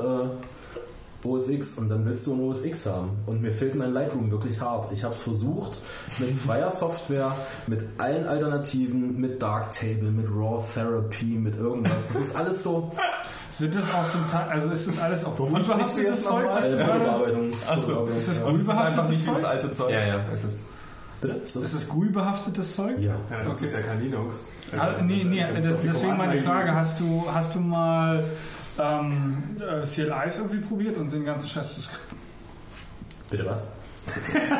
[1.24, 3.10] OS X und dann willst du ein OS X haben.
[3.26, 4.92] Und mir fehlt mein Lightroom wirklich hart.
[4.92, 5.80] Ich habe es versucht
[6.18, 7.34] mit freier Software,
[7.66, 12.08] mit allen Alternativen, mit Darktable, mit Raw Therapy, mit irgendwas.
[12.08, 12.92] Das ist alles so
[13.50, 16.46] Sind das auch zum Teil, also ist das alles auch sprichst du unbehaftetes jetzt Zeug?
[16.70, 17.52] du äh, Fotobearbeitung.
[17.66, 18.44] Achso, ist das ja.
[18.44, 18.54] gut?
[18.68, 19.44] Das dieses Zeug?
[19.44, 19.90] alte Zeug.
[19.90, 20.66] Ja, ja, es ist.
[21.20, 21.34] Bitte?
[21.34, 22.98] Ist das- Ist das GUI-behaftetes Zeug?
[23.00, 23.16] Ja.
[23.30, 24.46] Ja, das ist ja kein Linux.
[24.78, 28.22] Ah, nee, nee, das, deswegen meine Frage, hast du, hast du mal
[28.78, 32.18] ähm, äh, CLIs irgendwie probiert und den ganzen Scheiß zu skripten?
[33.30, 33.64] Bitte was?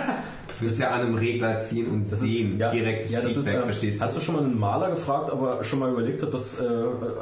[0.58, 3.36] Du willst ja an einem Regler ziehen und Das ist- sehen, ja, direkt ja, das
[3.36, 4.02] ist, Feedback, äh, verstehst du?
[4.02, 6.64] Hast du schon mal einen Maler gefragt, ob er schon mal überlegt hat, das äh,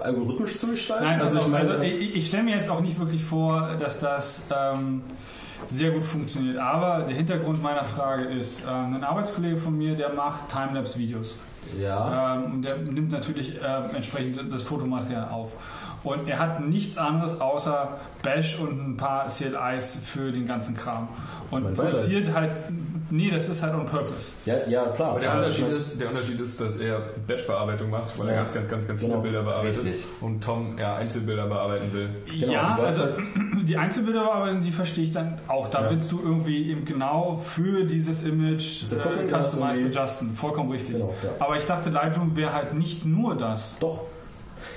[0.03, 1.05] algorithmisch zu gestalten?
[1.05, 4.45] Nein, also, ich also ich, ich stelle mir jetzt auch nicht wirklich vor, dass das
[4.59, 5.03] ähm,
[5.67, 6.57] sehr gut funktioniert.
[6.57, 11.39] Aber der Hintergrund meiner Frage ist, ähm, ein Arbeitskollege von mir, der macht Timelapse-Videos.
[11.79, 12.37] ja.
[12.37, 15.53] Ähm, und der nimmt natürlich äh, entsprechend das Fotomaterial auf.
[16.03, 21.09] Und er hat nichts anderes außer Bash und ein paar CLIs für den ganzen Kram.
[21.51, 21.93] Und Mein Beileid.
[21.95, 22.51] produziert halt,
[23.11, 24.33] nee, das ist halt on purpose.
[24.47, 25.11] ja, ja, klar.
[25.11, 28.29] Aber der Äh, Unterschied, ich mein- ist, der Unterschied ist, dass er Batch-Bearbeitung macht, weil
[28.29, 28.41] er Ja.
[28.43, 29.23] ganz, ganz, ganz, ganz viele Genau.
[29.23, 29.85] Bilder bearbeitet.
[29.85, 30.05] Richtig.
[30.21, 32.09] Und Tom ja Einzelbilder bearbeiten will.
[32.41, 33.05] Genau, ja, also
[33.63, 35.69] die Einzelbilderbearbeitung, die verstehe ich dann auch.
[35.69, 35.91] Da Ja.
[35.91, 40.35] willst du irgendwie eben genau für dieses Image äh, customize adjusten.
[40.37, 40.97] Vollkommen richtig.
[40.97, 41.31] Genau, ja.
[41.41, 43.77] Aber ich dachte, Lightroom wäre halt nicht nur das.
[43.81, 44.03] Doch.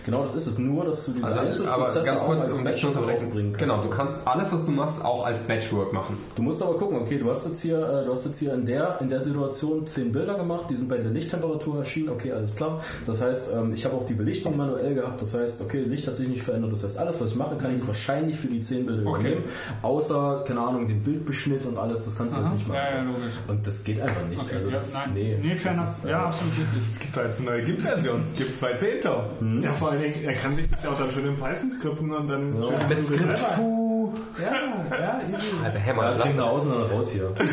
[0.05, 0.59] Genau, das ist es.
[0.59, 3.53] Nur, dass du diese Also, aber Einzelprozesse ganz auch kurz, als um Batch unterbrechen.
[3.57, 6.17] Genau, du kannst alles, was du machst, auch als Batchwork machen.
[6.35, 8.65] Du musst aber gucken, okay, du hast jetzt hier, äh, du hast jetzt hier in
[8.65, 12.55] der, in der Situation zehn Bilder gemacht, die sind bei der Lichttemperatur erschienen, okay, alles
[12.55, 12.81] klar.
[13.05, 16.15] Das heißt, ähm, ich habe auch die Belichtung manuell gehabt, das heißt, okay, Licht hat
[16.15, 18.85] sich nicht verändert, das heißt, alles, was ich mache, kann ich wahrscheinlich für die zehn
[18.85, 19.19] Bilder Okay.
[19.19, 19.43] übernehmen,
[19.81, 22.77] außer, keine Ahnung, den Bildbeschnitt und alles, das kannst du halt nicht machen.
[22.77, 23.33] Ja, ja, logisch.
[23.47, 24.41] Und das geht einfach nicht.
[24.41, 25.09] Okay, also ja, das, nein.
[25.13, 26.79] nee, Nee, fair ist, äh, Ja, absolut richtig.
[26.93, 28.23] Es gibt da jetzt eine neue GIMP-Version.
[28.37, 29.29] Gibt zwei Zehnter.
[29.61, 32.11] Ja, vor allen Dingen, er kann sich das ja auch dann schön in Python skripten
[32.11, 32.61] und dann Ja.
[32.61, 33.59] schön Mit selber- Skript.
[34.39, 35.33] Ja, ja, easy.
[35.63, 36.15] Alter, Ja, Hammer.
[36.15, 37.31] trink nach außen und dann raus hier.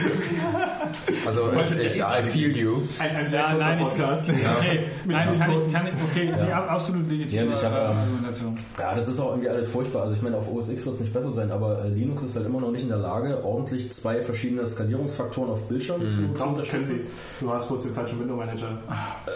[1.26, 2.76] Also, ich, ich, I feel you.
[2.98, 4.30] Ein, ein sehr Ja, kurzer nein, ich, Podcast.
[4.58, 6.64] okay, nein, kann ich, kann ich, okay, nee, Ja.
[6.66, 8.58] absolut legitime Ja, Argumentation.
[8.78, 10.02] Ja, das ist auch irgendwie alles furchtbar.
[10.02, 12.36] Also ich meine, auf OS X wird es nicht besser sein, aber äh, Linux ist
[12.36, 16.26] halt immer noch nicht in der Lage, ordentlich zwei verschiedene Skalierungsfaktoren auf Bildschirmen zu, zu
[16.28, 17.00] Komm, können unterstützen.
[17.40, 17.44] Sie.
[17.44, 18.68] Du hast bloß den falschen Window Manager.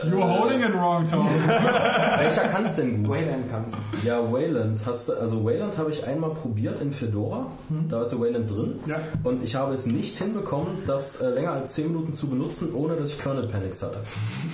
[0.05, 1.27] You're holding it wrong, Tom.
[2.19, 3.15] Welcher kann es denn gut?
[3.17, 3.79] Wayland kannst.
[4.05, 4.81] Ja, Wayland.
[4.87, 7.47] Hast du, also Wayland habe ich einmal probiert in Fedora.
[7.89, 8.81] Da ist ja Wayland drin.
[8.87, 9.01] Ja.
[9.25, 12.97] Und ich habe es nicht hinbekommen, das äh, länger als 10 Minuten zu benutzen, ohne
[12.97, 14.01] dass ich Kernel Panics hatte.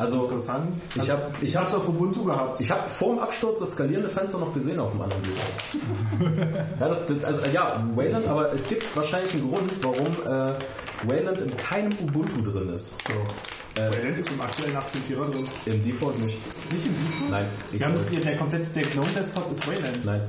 [0.00, 0.68] Also Interessant.
[0.94, 2.60] ich habe ich Ich hab, hab's auf Ubuntu gehabt.
[2.60, 6.56] ich hab vor dem Absturz das skalierende Fenster noch gesehen auf dem anderen Bildschirm.
[6.80, 10.54] ja, das, das, also, ja, Wayland, aber es gibt wahrscheinlich einen Grund, warum äh,
[11.08, 12.94] Wayland in keinem Ubuntu drin ist.
[13.90, 15.48] Wayland ist im aktuellen 18.4er drin.
[15.66, 16.38] Im Default nicht.
[16.72, 17.30] Nicht im Default?
[17.30, 17.46] Nein.
[17.70, 18.20] Wir haben, XOS.
[18.24, 20.04] der komplette der GNOME-Desktop ist Wayland.
[20.04, 20.20] Nein,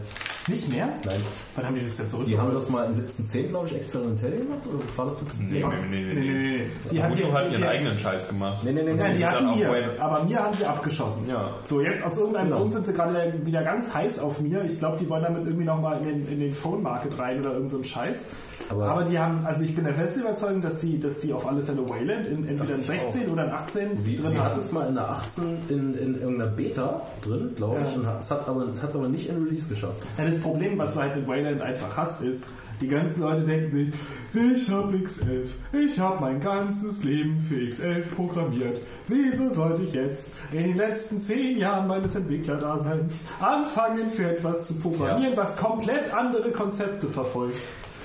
[0.48, 0.88] Nicht mehr?
[1.06, 1.22] nein.
[1.56, 2.26] Wann haben die das denn zurück?
[2.26, 4.62] Die haben das mal in 1710, glaube ich, experimentell gemacht?
[4.68, 5.90] Oder war das 1710?
[5.90, 6.66] Nee, nee, nee, Nee, nee, nee.
[6.92, 8.64] Die hat die, die, ihren die, eigenen Scheiß gemacht.
[8.64, 9.18] Nee, nee, nee, Nein, nee.
[9.18, 11.28] die hatten mir, aber mir haben sie abgeschossen.
[11.30, 11.52] Ja.
[11.64, 12.58] So, jetzt aus irgendeinem Genau.
[12.60, 14.64] Grund sind sie gerade wieder ganz heiß auf mir.
[14.64, 17.70] Ich glaube, die wollen damit irgendwie nochmal in den, in den Phone-Market rein oder irgend
[17.70, 18.32] so ein Scheiß.
[18.70, 21.48] Aber- Aber, die haben, also ich bin der festen Überzeugung, dass die, dass die auf
[21.48, 24.40] alle Fälle Wayland in, entweder in Dachte ich 16 oder in 18 Sie, drin sie
[24.40, 27.96] hatten es mal in der 18 in, in irgendeiner Beta drin, glaube ich, Ja.
[28.00, 30.02] und hat- es hat aber, hat aber nicht in Release geschafft.
[30.18, 32.50] Ja, das Problem, was du halt mit Wayland einfach hast, ist,
[32.82, 33.90] die ganzen Leute denken sich,
[34.34, 38.82] ich habe X11, ich habe mein ganzes Leben für X11 programmiert.
[39.10, 44.80] Wieso sollte ich jetzt in den letzten zehn Jahren meines Entwicklerdaseins anfangen, für etwas zu
[44.80, 45.38] programmieren, Ja.
[45.38, 47.60] was komplett andere Konzepte verfolgt?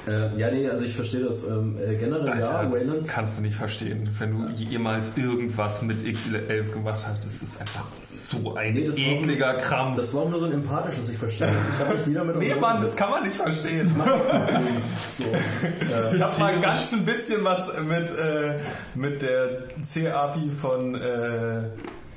[0.06, 1.46] Äh, ja, nee, also ich verstehe das.
[1.48, 3.08] Ähm, äh, generell ja, Alter, das Wayland.
[3.08, 4.10] kannst du nicht verstehen.
[4.18, 8.98] Wenn du jemals irgendwas mit XL11 gemacht hast, das ist einfach so ein Nee, das
[8.98, 9.94] ekliger Kram.
[9.94, 11.56] Das war auch nur so ein empathisches, ich verstehe das.
[11.74, 13.86] Ich habe mich nie damit nee, Mann, das kann man nicht verstehen.
[13.88, 15.24] so.
[15.24, 18.56] äh, Ich habe mal ganz ein bisschen was mit, äh,
[18.94, 21.62] mit der C-API von, äh,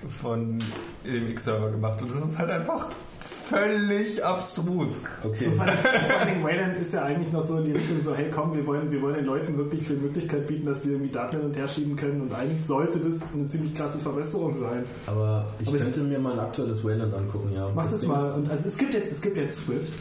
[0.10, 0.60] von
[1.06, 2.88] dem X-Server gemacht und das ist halt einfach
[3.28, 5.04] völlig abstrus.
[5.24, 5.48] Okay.
[5.48, 8.54] Und vor allem, Wayland ist ja eigentlich noch so in die Richtung so, hey komm,
[8.56, 11.46] wir wollen, wir wollen den Leuten wirklich die Möglichkeit bieten, dass sie irgendwie Daten hin
[11.46, 14.84] und her schieben können und eigentlich sollte das eine ziemlich krasse Verbesserung sein.
[15.06, 17.70] Aber ich Aber ich- könnte mir mal ein aktuelles Wayland angucken, ja.
[17.76, 18.34] Mach das, Ding mal.
[18.36, 19.94] Und also es gibt jetzt, es gibt jetzt Swift.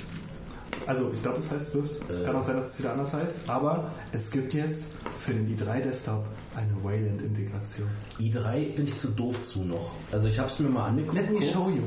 [0.87, 2.01] Also ich glaube, es heißt Swift.
[2.09, 2.25] Es Äh.
[2.27, 3.49] kann auch sein, dass es wieder anders heißt.
[3.51, 4.85] Aber es gibt jetzt
[5.17, 6.25] für den i3 Desktop
[6.57, 7.87] eine Wayland-Integration.
[8.19, 9.93] i3 bin ich zu doof zu noch.
[10.11, 11.15] Also ich habe es mir mal angeguckt.
[11.21, 11.83] Let me show you.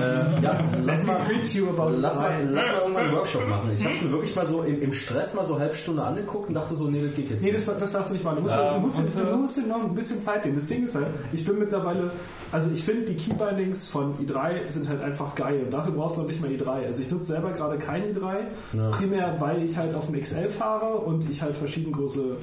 [0.00, 1.18] Äh, ja, lass mal,
[1.52, 2.50] you about lass mal, i3.
[2.50, 3.70] lass mal irgendwann einen Workshop machen.
[3.74, 6.02] Ich habe es mir wirklich mal so im, im Stress mal so eine halbe Stunde
[6.04, 7.66] angeguckt und dachte so, nee, das geht jetzt Nee, nicht.
[7.68, 8.36] das, das darfst du nicht machen.
[8.36, 10.56] Du musst, Ähm, du, musst jetzt, äh, du musst dir noch ein bisschen Zeit nehmen.
[10.56, 12.12] Das Ding ist halt, ich bin mittlerweile,
[12.52, 16.20] also ich finde die Keybindings von i3 sind halt einfach geil und dafür brauchst du
[16.22, 16.86] noch nicht mal i3.
[16.86, 18.34] Also ich nutze selber gerade kein i3,
[18.74, 18.90] Ja.
[18.90, 22.36] primär weil ich halt auf dem XL fahre und ich halt verschieden große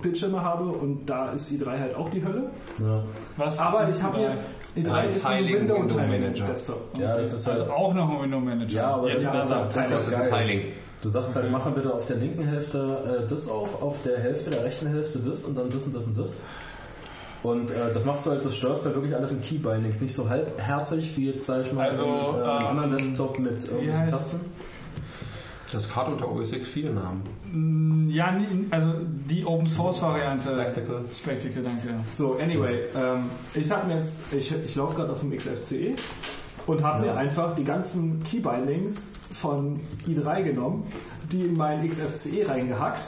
[0.00, 2.50] Bildschirme habe und da ist i3 halt auch die Hölle.
[2.80, 3.02] Ja.
[3.36, 4.34] Was Aber ist ich habe dabei?
[4.76, 6.46] mir, i3 Ein ist ein Window Window Manager.
[6.46, 6.98] Desktop.
[6.98, 7.60] ja, das ist halt.
[7.60, 8.76] Also auch noch ein Window Manager.
[8.76, 10.30] ja, aber Jetzt das, das, das, das Das ist geil.
[10.30, 10.62] Tiling.
[11.02, 14.18] Du sagst halt, mach mal bitte auf der linken Hälfte äh, das auf, auf der
[14.18, 16.40] Hälfte der rechten Hälfte das und dann das und das und das.
[17.42, 20.00] Und äh, das machst du halt, das steuerst halt wirklich alles in Keybindings.
[20.00, 23.64] Nicht so halbherzig wie jetzt, sag ich mal, Also, in, äh, ähm, anderen Desktop mit
[23.70, 24.40] irgendwelchen Tasten.
[25.74, 27.22] Das hat unter OS X viele Namen.
[27.52, 28.32] Mm, Ja,
[28.70, 28.90] also
[29.28, 30.48] die Open Source Variante.
[30.52, 31.04] Spectacle.
[31.12, 31.88] Spectacle, danke.
[32.12, 35.94] So, anyway, ähm, ich habe mir jetzt, ich, ich laufe gerade auf dem XFCE
[36.66, 37.12] und habe Ja.
[37.12, 40.84] mir einfach die ganzen Keybindings von i3 genommen,
[41.32, 43.02] die in mein XFCE reingehackt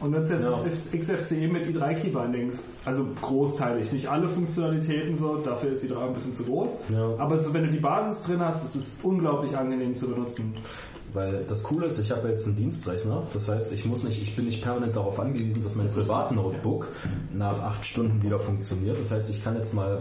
[0.00, 0.50] und nutze jetzt Ja.
[0.64, 2.72] das XFCE mit i3 Keybindings.
[2.84, 6.72] Also großteilig, nicht alle Funktionalitäten so, dafür ist i3 ein bisschen zu groß.
[6.90, 7.14] Ja.
[7.16, 10.54] Aber so, wenn du die Basis drin hast, ist es unglaublich angenehm zu benutzen.
[11.12, 13.22] Weil das Coole ist, ich habe jetzt einen Dienstrechner.
[13.32, 16.88] Das heißt, ich muss nicht, ich bin nicht permanent darauf angewiesen, dass mein Privatnotebook
[17.32, 18.98] nach acht Stunden wieder funktioniert.
[18.98, 20.00] Das heißt, ich kann jetzt mal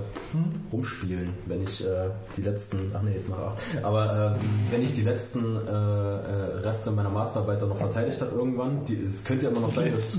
[0.71, 4.93] rumspielen, wenn ich äh, die letzten, ach nee, jetzt nach acht, aber äh, wenn ich
[4.93, 9.51] die letzten äh, äh, Reste meiner Masterarbeit dann noch verteidigt habe irgendwann, es könnte ja
[9.51, 10.17] immer noch sein, dass,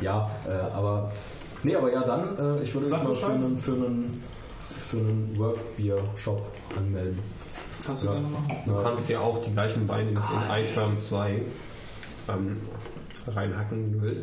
[0.00, 1.12] ja, äh, aber
[1.62, 4.22] nee, aber ja dann, äh, ich würde mich mal für einen für einen
[4.62, 6.46] für einen Workbeer-Shop
[6.76, 7.18] anmelden.
[7.84, 8.12] Kannst du Ja.
[8.14, 8.56] gerne machen.
[8.66, 11.42] Du kannst dir auch die gleichen Bindings in iTerm 2
[12.28, 12.56] ähm,
[13.26, 14.22] reinhacken, wie du willst.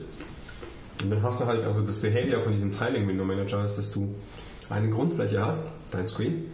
[1.02, 3.92] Und dann hast du halt, also das Behavior von diesem Tiling Window Manager ist, dass
[3.92, 4.14] du
[4.70, 6.46] eine Grundfläche hast, dein Screen,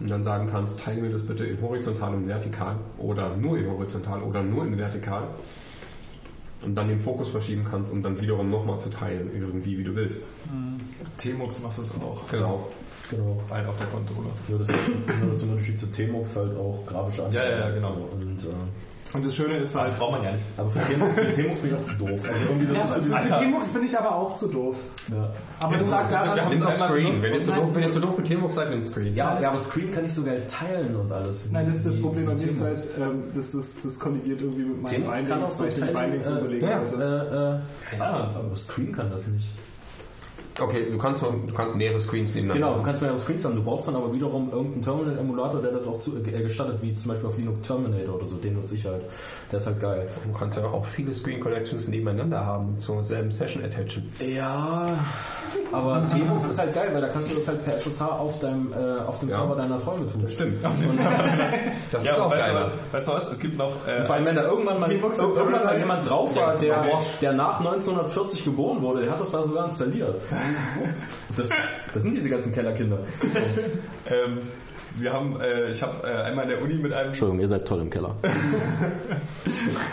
[0.00, 3.70] und dann sagen kannst, teile mir das bitte in horizontal und vertikal oder nur in
[3.70, 5.28] horizontal oder nur in vertikal.
[6.64, 9.94] Und dann den Fokus verschieben kannst, um dann wiederum nochmal zu teilen, irgendwie, wie du
[9.94, 10.22] willst.
[11.18, 12.26] Tmux macht das auch.
[12.30, 12.68] Genau.
[13.10, 13.40] Genau.
[13.50, 14.28] Halt auf der Konsole.
[14.48, 17.32] Nur das, nur das Unterschied zu T-Mux halt auch grafisch an.
[17.32, 17.92] Ja, ja, ja, genau.
[18.12, 18.46] Und, äh,
[19.16, 20.44] Und das Schöne ist halt, braucht man ja nicht.
[20.56, 21.22] aber für T-Mux, für
[21.62, 22.10] bin ich auch zu doof.
[22.10, 24.76] Also irgendwie das ja, ist so für T-Mux bin ich aber auch zu doof.
[25.12, 25.32] ja.
[25.60, 27.22] Aber das lag daran, Wir haben es auf Screen.
[27.22, 29.14] Wenn ihr, und zu doof, wenn ihr zu doof mit Tmux seid, nimmt Screen.
[29.14, 31.50] Ja, ja, aber Screen kann ich sogar teilen und alles.
[31.52, 34.82] Nein, das, das Problem bei mir ist halt, ähm, das, das, das kollidiert irgendwie mit
[34.82, 37.62] meinen Bindings, weil ich den Bindings äh, überlegen ja, wollte.
[37.92, 39.46] äh, äh, ja, aber Screen kann das nicht.
[40.60, 43.56] Okay, du kannst, noch, du kannst mehrere Screens nebeneinander Genau, du kannst mehrere Screens haben.
[43.56, 47.08] Du brauchst dann aber wiederum irgendeinen Terminal-Emulator, der das auch zu, äh, gestattet, wie zum
[47.10, 48.36] Beispiel auf Linux Terminator oder so.
[48.36, 49.02] Den nutze ich halt.
[49.50, 50.08] Der ist halt geil.
[50.24, 54.12] Du kannst ja auch viele Screen Collections nebeneinander haben und zur selben Session attachen.
[54.20, 55.04] Ja,
[55.72, 58.72] aber T-Mux ist halt geil, weil da kannst du das halt per SSH auf, deinem,
[58.72, 59.38] äh, auf dem Ja.
[59.38, 60.28] Server deiner Träume tun.
[60.28, 60.60] Stimmt.
[61.90, 62.54] Das Ja, ist auch weißt, geil.
[62.90, 63.32] du, weißt du was?
[63.32, 63.86] Es gibt noch.
[63.86, 67.32] Äh, Vor allem, wenn da irgendwann mal, irgendwann mal jemand drauf war, Ja, der, der
[67.32, 70.16] nach 1940 geboren wurde, der hat das da sogar installiert.
[71.36, 71.50] Das,
[71.92, 73.00] das sind diese ganzen Kellerkinder.
[74.06, 74.38] ähm,
[74.96, 77.66] wir haben, äh, ich habe äh, einmal in der Uni mit einem Entschuldigung, ihr seid
[77.66, 78.14] toll im Keller.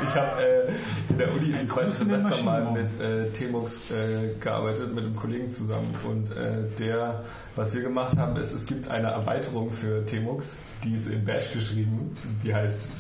[0.03, 0.71] Ich habe äh,
[1.09, 5.49] in der Uni im zweiten Semester mal mit äh, T-Mux äh, gearbeitet, mit einem Kollegen
[5.49, 5.93] zusammen.
[6.03, 7.23] Und äh, der,
[7.55, 11.51] was wir gemacht haben, ist, es gibt eine Erweiterung für T-Mux, die ist in Bash
[11.53, 12.91] geschrieben, die heißt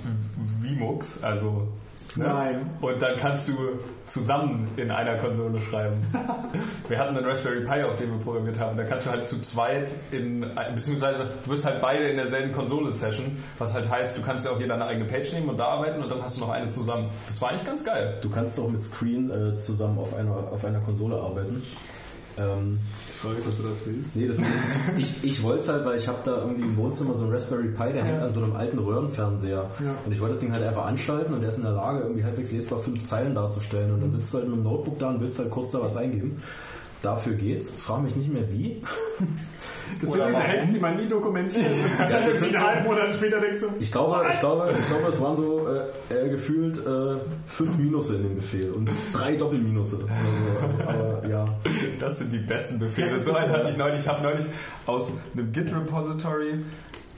[0.61, 1.67] Vmux, also
[2.15, 2.25] Ne?
[2.25, 2.69] Nein.
[2.81, 3.53] Und dann kannst du
[4.11, 6.05] zusammen in einer Konsole schreiben.
[6.89, 8.77] wir hatten einen Raspberry Pi, auf dem wir programmiert haben.
[8.77, 10.45] Da kannst du halt zu zweit in,
[10.75, 14.59] beziehungsweise du bist halt beide in derselben Konsole-Session, was halt heißt, du kannst ja auch
[14.59, 17.09] jeder eine eigene Page nehmen und da arbeiten und dann hast du noch eine zusammen.
[17.27, 18.17] Das war eigentlich ganz geil.
[18.21, 21.63] Du kannst auch mit Screen äh, zusammen auf einer, auf einer Konsole arbeiten.
[22.37, 22.79] Ähm,
[23.21, 24.15] Frage ist, ob du das willst.
[24.15, 24.39] Nee, das
[24.97, 27.67] ich, ich wollte es halt, weil ich habe da irgendwie im Wohnzimmer so einen Raspberry
[27.67, 29.69] Pi, der hängt an so einem alten Röhrenfernseher.
[29.79, 29.95] Ja.
[30.05, 32.23] Und ich wollte das Ding halt einfach anschalten und der ist in der Lage, irgendwie
[32.23, 33.91] halbwegs lesbar fünf Zeilen darzustellen.
[33.91, 35.95] Und dann sitzt du halt mit dem Notebook da und willst halt kurz da was
[35.95, 36.41] eingeben.
[37.01, 37.69] Dafür geht's.
[37.69, 38.81] Frag mich nicht mehr wie.
[39.99, 41.65] Das sind diese Hacks, die man nie dokumentiert.
[41.99, 45.19] Dann das sind halben Monat später denkst du, Ich glaube, ich glaube, ich glaube, es
[45.19, 45.67] waren so
[46.09, 49.97] äh, gefühlt äh, fünf Minusse in dem Befehl und drei Doppelminusse.
[49.97, 50.89] oder so.
[50.89, 51.45] Aber ja.
[51.99, 53.21] Das sind die besten Befehle.
[53.21, 53.99] So einen hatte ich neulich.
[53.99, 54.45] Ich habe neulich
[54.85, 56.63] aus einem Git-Repository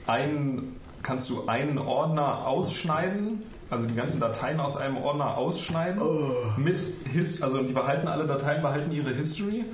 [0.08, 6.02] einen, kannst du einen Ordner ausschneiden, also die ganzen Dateien aus einem Ordner ausschneiden.
[6.56, 6.78] Mit
[7.12, 9.64] His also die behalten alle Dateien, behalten ihre History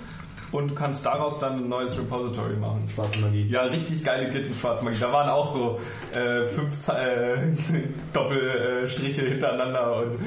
[0.53, 2.84] und du kannst daraus dann ein neues Repository machen.
[2.92, 3.46] Schwarze Magie.
[3.48, 4.98] Ja, richtig geile Git in Schwarzmagie.
[5.01, 5.78] Da waren auch so
[6.18, 7.36] äh, fünf Ze- äh,
[8.12, 10.18] Doppelstriche hintereinander und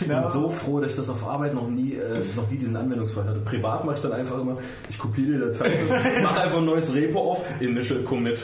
[0.00, 2.76] Ich bin so froh, dass ich das auf Arbeit noch nie, äh, noch nie diesen
[2.76, 3.40] Anwendungsfall hatte.
[3.40, 4.56] Privat mache ich dann einfach immer,
[4.88, 5.70] ich kopiere die Datei,
[6.22, 8.40] mache einfach ein neues Repo auf, Initial Commit.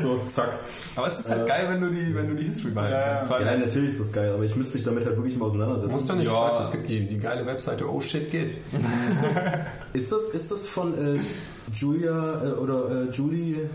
[0.00, 0.58] So, zack.
[0.96, 3.30] aber es ist halt geil, wenn du die, wenn du die History behalten Ja, kannst.
[3.46, 5.90] Ja, natürlich ist das geil, aber ich müsste mich damit halt wirklich mal auseinandersetzen.
[5.92, 6.48] Muss doch nicht Ja.
[6.48, 8.52] Spaß, es gibt die, die geile Webseite Oh Shit Git.
[9.92, 11.20] Ist das, ist das von äh,
[11.72, 13.68] Julia äh, oder äh, Julie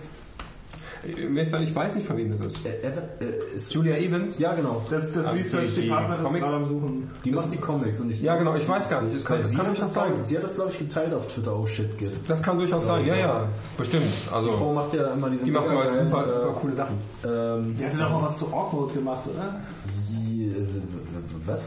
[1.01, 2.65] Äh, Ich weiß nicht, von wem das ist.
[2.65, 4.37] äh, äh, ist, Julia Evans?
[4.37, 4.83] Ja, genau.
[4.89, 7.09] das, das Ah, Research die- die Department ist gerade am Suchen.
[7.23, 8.21] Die macht die Comics und ich.
[8.21, 9.15] Ja, genau, ich weiß gar nicht.
[9.15, 10.23] Das kann, sie, kann hat durchaus das, sein.
[10.23, 11.57] sie hat das, glaube ich, geteilt auf Twitter.
[11.57, 12.11] Oh shit, geht.
[12.27, 13.05] Das kann durchaus sein.
[13.05, 13.43] Ja, ja,
[13.77, 14.03] bestimmt.
[14.03, 16.97] Die Frau Also, macht ja immer diese die macht immer super, super coole Sachen.
[17.25, 19.55] Ähm, Die hatte doch mal was zu Mode gemacht, oder?
[20.51, 20.65] äh,
[21.45, 21.65] was?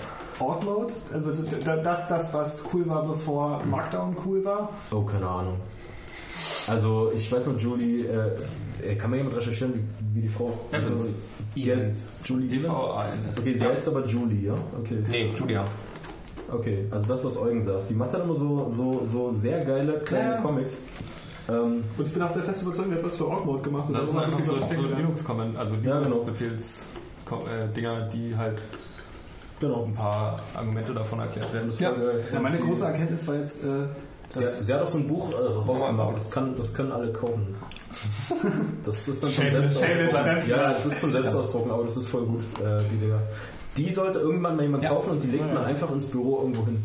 [0.64, 0.94] Mode?
[1.12, 4.70] Also das, das, was cool war, bevor Markdown cool war.
[4.90, 5.56] Oh, keine Ahnung.
[6.66, 9.74] Also, ich weiß noch, Julie, äh, kann mir jemand recherchieren,
[10.12, 10.58] wie, wie die Frau.
[10.72, 10.90] Also,
[11.54, 12.78] die heißt Julie Evans.
[12.78, 13.38] EVANS.
[13.38, 14.54] Okay, sie heißt aber Julie, ja?
[14.80, 14.98] Okay.
[15.08, 15.64] Nee, Julia.
[16.50, 17.88] Okay, also das, was Eugen sagt.
[17.90, 20.40] Die macht dann immer so, so, so sehr geile kleine Ja.
[20.42, 20.78] Comics.
[21.48, 23.88] Ähm, Und ich bin auch der festen Überzeugung, die hat was für Org Mode gemacht.
[23.88, 24.88] Und Das sind darum einfach hab ich so, so.
[24.88, 26.24] Linux-Comment, also Ja, genau.
[26.24, 28.60] Linux-Befehls-Dinger, die halt
[29.62, 29.84] genau.
[29.84, 31.68] ein paar Argumente davon erklärt werden.
[31.68, 31.92] Das Ja,
[32.32, 33.86] ja, meine große Erkenntnis war jetzt, äh,
[34.28, 37.54] Sie, sie hat auch so ein Buch äh, rausgemacht, das, kann, das können alle kaufen.
[38.82, 40.48] Das ist dann zum Selbstausdrucken.
[40.48, 43.20] Ja, das ist zum Selbstausdrucken, aber das ist voll gut, äh, die Dinger.
[43.76, 46.82] Die sollte irgendwann mal jemand kaufen und die legt man einfach ins Büro irgendwo hin.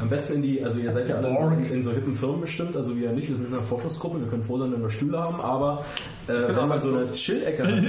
[0.00, 2.76] Am besten in die, also ihr seid ja alle in, in so hippen Firmen bestimmt,
[2.76, 5.18] also wir nicht, wir sind in einer Forschungsgruppe, wir können froh sein, wenn wir Stühle
[5.18, 5.84] haben, aber
[6.26, 7.84] äh, wenn man so eine Chill-Ecke hat,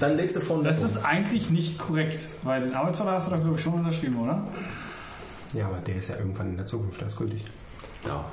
[0.00, 3.40] dann legst du vorne Das ist eigentlich nicht korrekt, weil den Arbeitsvertrag hast du doch,
[3.40, 4.46] glaube ich, schon unterschrieben, oder?
[5.54, 7.44] Ja, aber der ist ja irgendwann in der Zukunft erst gültig.
[8.06, 8.24] ja.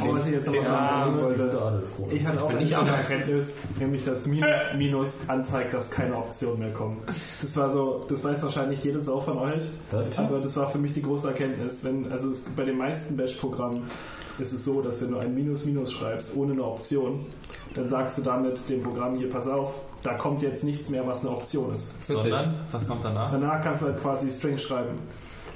[0.00, 3.10] Aber was ich jetzt aber Kleine noch sagen wollte, ich hatte auch anders.
[3.10, 6.98] Erkenntnis, nämlich dass Minus Minus anzeigt, dass keine Optionen mehr kommen.
[7.40, 9.64] Das war so, das weiß wahrscheinlich jede Sau von euch,
[10.16, 11.84] aber das war für mich die große Erkenntnis.
[11.84, 13.82] Wenn, also es, bei den meisten Bash-Programmen
[14.38, 17.26] ist es so, dass wenn du ein Minus Minus schreibst ohne eine Option,
[17.74, 21.24] dann sagst du damit dem Programm hier, pass auf, da kommt jetzt nichts mehr, was
[21.24, 22.06] eine Option ist.
[22.06, 23.30] Sondern, was kommt danach?
[23.30, 24.98] Danach kannst du halt quasi String schreiben.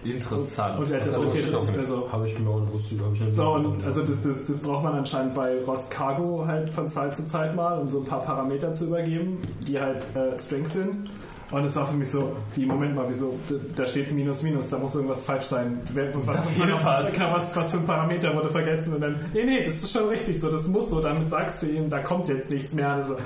[0.04, 0.78] Interessant.
[0.78, 1.90] Und er Das interpretiert wusste ich das.
[1.92, 4.58] auch Also, Habe ich mir auch wusste, habe ich so, und also das, das, das
[4.60, 8.04] braucht man anscheinend bei Rost Cargo halt von Zeit zu Zeit mal, um so ein
[8.04, 11.10] paar Parameter zu übergeben, die halt äh, Strings sind.
[11.50, 14.68] Und es war für mich so, die Moment mal, wieso, da- da steht Minus Minus,
[14.68, 15.80] da muss irgendwas falsch sein.
[16.26, 17.10] Was, Auf jeden Fall.
[17.10, 18.94] Genau, was, was für ein Parameter wurde vergessen?
[18.94, 21.66] Und dann, nee, nee, das ist schon richtig so, das muss so, damit sagst du
[21.66, 22.96] ihm, da kommt jetzt nichts mehr.
[22.96, 23.16] Und so,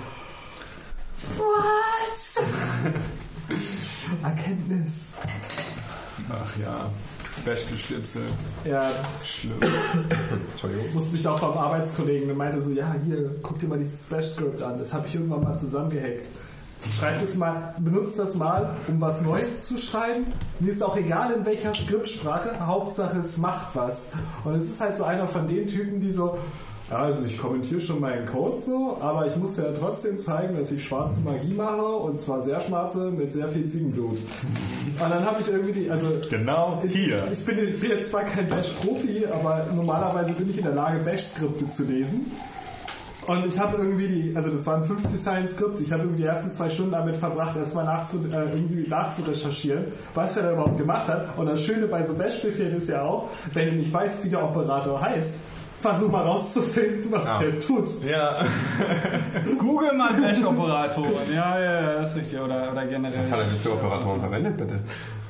[1.36, 2.92] What?
[4.22, 5.14] Erkenntnis.
[6.32, 6.90] Ach ja,
[7.44, 8.20] Bash-Geschnitze.
[8.64, 8.90] Ja,
[9.24, 9.60] Schlimm.
[10.52, 10.86] Entschuldigung.
[10.94, 14.62] musste mich auch vom Arbeitskollegen und meinte so, ja, hier, guck dir mal dieses Bash-Script
[14.62, 16.28] an, das habe ich irgendwann mal zusammengehackt.
[16.98, 20.26] Schreib das mal, benutzt das mal, um was Neues zu schreiben.
[20.58, 24.12] Mir ist auch egal, in welcher Skriptsprache, Hauptsache es macht was.
[24.44, 26.38] Und es ist halt so einer von den Typen, die so,
[26.92, 30.70] ja, also ich kommentiere schon meinen Code so, aber ich muss ja trotzdem zeigen, dass
[30.72, 34.18] ich schwarze Magie mache und zwar sehr schwarze mit sehr viel Ziegenblut.
[35.02, 37.24] Und dann habe ich irgendwie die, also Genau ich, hier.
[37.32, 41.02] Ich bin, ich bin jetzt zwar kein Bash-Profi, aber normalerweise bin ich in der Lage,
[41.02, 42.30] Bash-Skripte zu lesen.
[43.26, 46.50] Und ich habe irgendwie die, also das war ein 50-Zeilen-Skript, ich habe irgendwie die ersten
[46.50, 51.38] zwei Stunden damit verbracht, erstmal nachzu, äh, irgendwie nachzurecherchieren, was er da überhaupt gemacht hat.
[51.38, 54.44] Und das Schöne bei so Bash-Befehlen ist ja auch, wenn du nicht weißt, wie der
[54.44, 55.40] Operator heißt,
[55.82, 57.38] versuch mal rauszufinden, was Ja.
[57.40, 58.04] der tut.
[58.04, 58.44] Ja,
[59.58, 61.12] Google mal Bash-Operatoren.
[61.34, 62.40] Ja, ja, ja, das ist richtig.
[62.40, 63.20] Oder, oder generell.
[63.22, 64.80] Was hat er denn für Operatoren verwendet, bitte?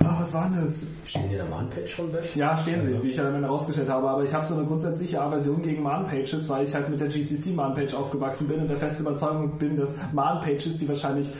[0.04, 0.86] Ah, was war denn das?
[1.06, 2.34] Stehen die in der Man-Page von Bash?
[2.36, 4.08] Ja, stehen sie, wie ich ja dann herausgestellt habe.
[4.08, 7.54] Aber ich habe so eine grundsätzliche Aversion gegen Man-Pages, weil ich halt mit der GCC
[7.54, 11.30] Man-Page aufgewachsen bin und der festen Überzeugung bin, dass Man-Pages, die wahrscheinlich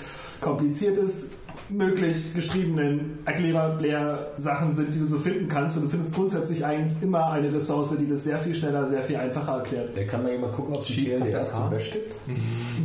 [0.41, 1.27] kompliziert ist,
[1.69, 5.77] möglich geschriebenen Erklärer-Sachen sind, die du so finden kannst.
[5.77, 9.17] Und du findest grundsätzlich eigentlich immer eine Ressource, die das sehr viel schneller, sehr viel
[9.17, 9.97] einfacher erklärt.
[9.97, 12.17] Der kann mal jemand gucken, ob es die TLDR zum Bash gibt.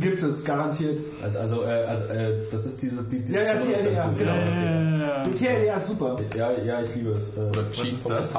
[0.00, 1.00] Gibt es, garantiert.
[1.22, 3.02] Also, also, äh, also äh, das ist diese...
[3.04, 4.34] Die, die Ja, ja, TLDR, genau.
[4.34, 6.16] Ja, Die TLDR ist super.
[6.36, 7.36] Ja, ja, ich liebe es.
[7.36, 8.34] Äh, Oder Cheats ist das?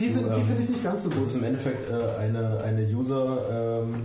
[0.00, 1.38] Die, sind, die finde ich nicht ganz so Das ist gut.
[1.42, 4.02] im Endeffekt äh, eine, eine User, ähm,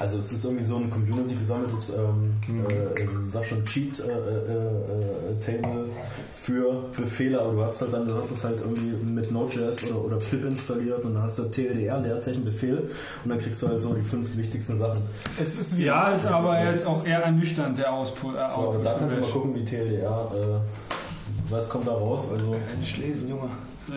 [0.00, 2.34] also es ist irgendwie so ein Community gesammeltes, ähm,
[2.66, 4.12] äh, sag schon Cheat äh, äh,
[4.52, 5.86] äh, Table
[6.30, 10.04] für Befehle, aber du hast halt dann, du hast es halt irgendwie mit Node.js oder,
[10.04, 12.90] oder pip installiert und dann hast du TLDR, Leerzeichen Befehl
[13.24, 15.02] und dann kriegst du halt so die fünf wichtigsten Sachen.
[15.40, 18.34] Es ist wie ja ist aber ist- jetzt auch eher ernüchternd, der Ausput.
[18.36, 21.07] Äh, So, aber da kannst du mal gucken, wie TLDR, äh,
[21.50, 23.48] was kommt da raus, also Nicht lesen, Junge.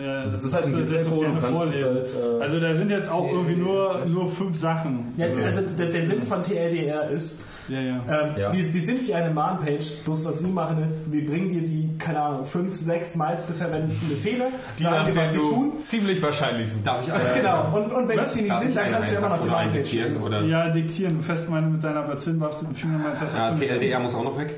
[0.02, 1.84] Ja, das ist halt ein das gerne du kannst vorlesen.
[1.84, 5.12] halt, äh, Also da sind jetzt auch irgendwie nur, nur fünf Sachen.
[5.18, 7.96] Ja, also der, der Sinn von TLDR ist, Ja, ja.
[8.08, 8.52] ähm, Ja.
[8.54, 11.90] wir, wir sind wie eine Man-Page, bloß was sie machen ist, wir bringen dir die,
[11.98, 15.72] keine Ahnung, fünf, sechs meistverwendetsten Befehle, sagen dir, was sie tun.
[15.82, 16.86] ziemlich wahrscheinlich sind.
[16.86, 19.20] Darf ich eine, Genau, und, und wenn es hier nicht sind, dann kannst du ja
[19.20, 21.18] immer noch die Man-Page diktieren oder Ja, diktieren.
[21.18, 23.60] Du fest meine mit deiner bazillenbehafteten Finger meine ja, Tastatur.
[23.60, 24.54] TLDR muss auch noch weg.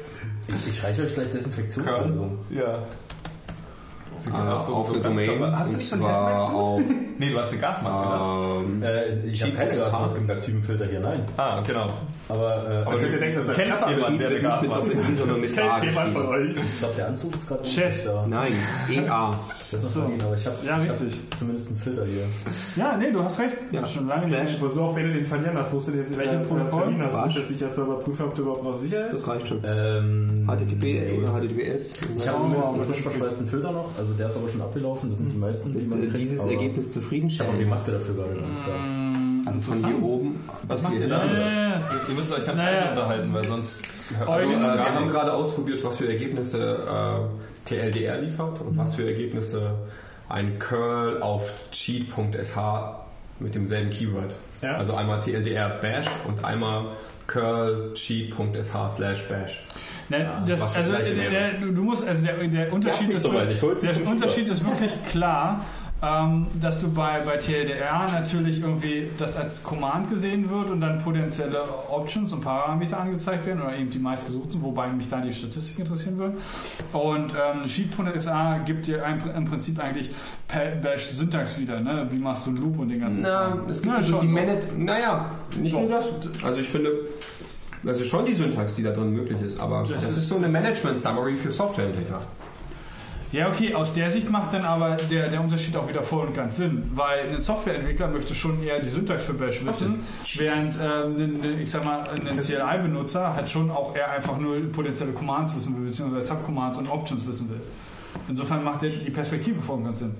[0.68, 1.84] Ich reiche euch gleich Desinfektion.
[1.84, 2.02] Curl.
[2.02, 2.30] Also.
[2.50, 2.78] Ja.
[4.26, 5.58] Äh, Ach so, auf der Domain.
[5.58, 6.56] Hast du nicht so Hazmat-Suit?
[6.56, 6.80] auf
[7.18, 8.64] Nee, du hast eine Gasmaske, ne?
[8.64, 9.76] ähm, Äh, ich habe keine.
[9.76, 11.24] Gasmaske mit aktivem Filter hier, nein.
[11.36, 11.86] Ah, genau.
[12.28, 15.78] Aber, äh, Aber könnt ihr denken, dass er kennst jemanden, der Doppel-I, sondern mit A
[15.78, 16.16] geschrieben.
[16.26, 16.56] euch.
[16.56, 17.88] ich glaube, der Anzug ist gerade Chat.
[17.92, 18.26] nicht da.
[18.26, 18.52] Nein,
[18.90, 19.30] EA.
[19.70, 20.00] Das ist So.
[20.00, 21.20] noch aber ich habe Ja, richtig.
[21.36, 22.22] zumindest einen Filter hier.
[22.76, 23.56] Ja, nee, du hast recht.
[23.72, 23.84] Ja.
[23.86, 24.60] Schon lange nicht.
[24.60, 26.82] Pass auf, wenn du den verlieren hast, musst du den jetzt Welchen äh, Protokoll?
[26.82, 29.18] verlieren hast, musst du jetzt nicht erstmal überprüfen, ob du überhaupt noch sicher ist.
[29.20, 29.60] Das reicht schon.
[29.66, 31.94] Ähm, HTTP oder HTTPS.
[32.16, 35.10] Ich habe Oh, zumindest einen frisch verschweißten Filter noch, also der ist aber schon abgelaufen,
[35.10, 36.88] das sind die meisten, die Ist man äh, kriegt, dieses Ergebnis Ich habe auch die
[37.00, 37.68] zufriedenstellend?
[37.68, 39.03] Maske dafür gerade noch nicht da.
[39.46, 40.48] Also von hier oben.
[40.68, 41.24] Was macht ihr da?
[41.24, 42.90] Ihr müsst euch ganz Naja.
[42.90, 43.82] unterhalten, weil sonst...
[44.26, 47.28] Also, äh, wir haben gerade ausprobiert, was für Ergebnisse
[47.66, 49.74] äh, TLDR liefert und was für Ergebnisse
[50.28, 52.56] ein Curl auf cheat.sh
[53.40, 54.34] mit demselben Keyword.
[54.62, 54.76] Ja.
[54.76, 56.86] Also einmal TLDR bash und einmal
[57.26, 59.62] curl cheat.sh slash bash.
[60.08, 64.64] Ne, das, also der, du musst, also der, der Unterschied ist, so der Unterschied ist
[64.64, 65.64] wirklich klar,
[66.04, 70.98] ähm, dass du bei, bei TLDR natürlich irgendwie das als Command gesehen wird und dann
[70.98, 75.78] potenzielle Options und Parameter angezeigt werden oder eben die meistgesuchten, wobei mich da die Statistik
[75.78, 76.36] interessieren würde.
[76.92, 80.10] Und ähm, Sheet.sa gibt dir ein, im Prinzip eigentlich
[80.48, 82.06] per Bash Syntax wieder, ne?
[82.10, 84.66] Wie machst du einen Loop und den ganzen Na, es gibt Ja, also die Manage
[84.76, 85.80] naja, nicht Doch.
[85.80, 86.08] nur das.
[86.44, 86.90] Also ich finde,
[87.82, 90.36] das ist schon die Syntax, die da drin möglich ist, aber das, ist- ist so
[90.36, 92.20] eine Management-Summary für Softwareentwickler.
[93.34, 96.36] Ja, okay, aus der Sicht macht dann aber der, der Unterschied auch wieder voll und
[96.36, 100.04] ganz Sinn, weil ein Softwareentwickler möchte schon eher die Syntax für Bash wissen,
[100.36, 105.56] während ähm, ich sag mal, ein CLI-Benutzer halt schon auch eher einfach nur potenzielle Commands
[105.56, 107.60] wissen will, beziehungsweise Subcommands und Options wissen will.
[108.28, 110.14] Insofern macht der, die Perspektive voll und ganz Sinn.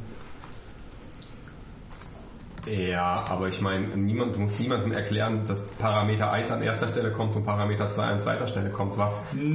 [2.67, 7.11] Ja, aber ich meine, niemand, du musst niemandem erklären, dass Parameter 1 an erster Stelle
[7.12, 8.97] kommt und Parameter 2 an zweiter Stelle kommt.
[8.97, 9.25] Was?
[9.35, 9.51] Nee,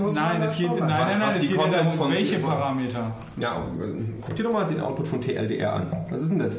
[0.00, 1.90] muss man nein, das es geht, nein, nein, Was- nein, was es die geht darum,
[1.90, 3.12] von- welche Parameter.
[3.36, 3.66] Ja,
[4.22, 6.06] guck dir doch mal den Output von TLDR an.
[6.10, 6.56] Was ist denn das?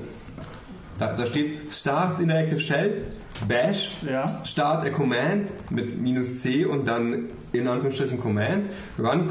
[0.98, 3.04] Da, da steht Start Interactive Shell,
[3.50, 4.26] Bash, Ja.
[4.46, 9.30] Start a Command mit minus C und dann in Anführungsstrichen Command, Run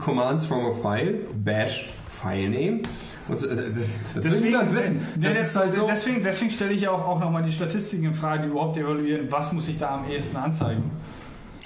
[0.00, 2.80] Commands from a File, Bash Filename.
[3.28, 5.00] Und äh, das, das will niemand wissen.
[5.16, 5.86] Der- Das ist halt so.
[5.86, 9.26] Deswegen, deswegen stelle ich ja auch, auch nochmal die Statistiken in Frage, die überhaupt evaluieren,
[9.30, 10.90] was muss ich da am ehesten anzeigen.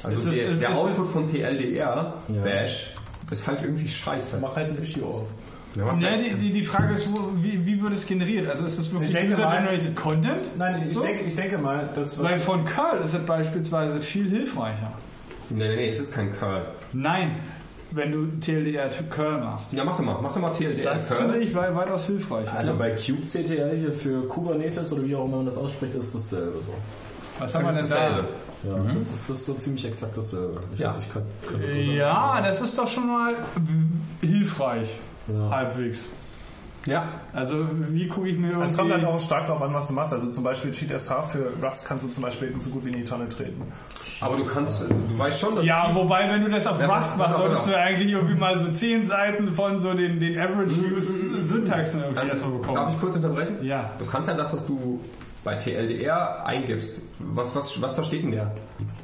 [0.02, 2.42] Also ist es- der, ist- der ist Output es- von TLDR, Ja.
[2.42, 2.90] Bash,
[3.30, 4.38] ist halt irgendwie scheiße.
[4.40, 5.26] Mach halt ein Issue auf.
[5.76, 8.48] Ja, was Ja, die, die, die Frage ist, wo, wie, wie wird es generiert?
[8.48, 10.50] Also ist es wirklich User-Generated Content?
[10.58, 11.02] Nein, ich, ich, So?
[11.02, 14.92] denke, ich denke mal, das was Weil von Curl ist es beispielsweise viel hilfreicher.
[15.50, 16.64] Nee, nee, nee, es ist kein Curl.
[16.92, 17.36] Nein,
[17.93, 19.72] wenn du TLDR Curl machst.
[19.72, 21.18] Ja, mach doch mal, mach doch mal TLDR Das Curl.
[21.18, 22.57] finde ich wei- weitaus hilfreicher.
[22.57, 26.59] Also bei kubectl hier für Kubernetes oder wie auch immer man das ausspricht, ist dasselbe
[26.64, 26.74] so.
[27.38, 28.28] Was haben wir denn dasselbe.
[28.62, 28.68] da?
[28.68, 30.61] Ja, das, ist, das ist so ziemlich exakt dasselbe.
[30.74, 30.88] Ich Ja.
[30.88, 33.32] weiß, ich kann, kann Ja, das ist doch schon mal
[34.20, 34.99] hilfreich.
[35.28, 35.49] Ja.
[35.51, 36.11] Halbwegs.
[36.86, 39.92] Ja, Also wie gucke ich mir Es kommt halt auch stark darauf an, was du
[39.92, 40.12] machst.
[40.14, 42.96] Also zum Beispiel Cheat SH für Rust kannst du zum Beispiel so gut wie in
[42.96, 43.62] die Tonne treten.
[44.22, 47.18] aber du kannst, du weißt schon, dass Ja, wobei, wenn du das auf Ja, Rust
[47.18, 47.76] machst, solltest genau.
[47.76, 52.02] du eigentlich irgendwie mal so 10 Seiten von so den, den Average Use Syntax dann
[52.02, 52.92] irgendwie erstmal Darf bekommen.
[52.94, 53.56] ich kurz unterbrechen?
[53.62, 53.84] Ja.
[53.98, 55.00] Du kannst ja das, was du
[55.44, 57.00] bei TLDR eingibst.
[57.18, 58.52] Was, was, was versteht denn der?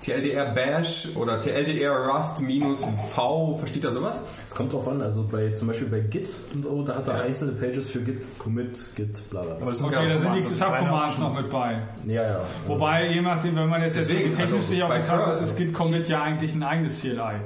[0.04, 2.84] TLDR Bash oder TLDR Rust minus
[3.14, 4.18] V, versteht er sowas?
[4.46, 7.16] Es kommt drauf an, also bei zum Beispiel bei Git und so, da hat er
[7.18, 7.22] Ja.
[7.24, 9.62] einzelne Pages für Git, Commit, Git, bla bla bla.
[9.62, 11.78] Aber das Okay, da sind die kleine Subcommands noch mit bei.
[12.06, 12.40] Ja, ja.
[12.66, 15.74] Wobei, je nachdem, wenn man jetzt, jetzt Deswegen, technisch also sich auch betrachtet, ist Git
[15.74, 17.36] Commit ja eigentlich ein eigenes CLI.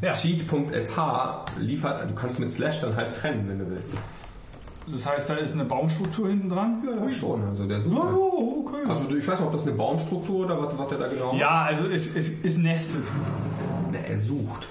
[0.00, 0.14] Ja.
[0.14, 3.92] Cheat.sh liefert, du kannst mit Slash dann halt trennen, wenn du willst.
[4.90, 6.82] Das heißt, da ist eine Baumstruktur hinten dran?
[6.84, 8.02] Ja, schon, also der sucht.
[8.02, 8.16] halt.
[8.16, 8.88] Oh, okay.
[8.88, 11.62] Also ich weiß nicht, ob das eine Baumstruktur oder was, was der da genau Ja,
[11.62, 13.04] also es, es, es nestet.
[13.92, 14.66] Ne, er sucht.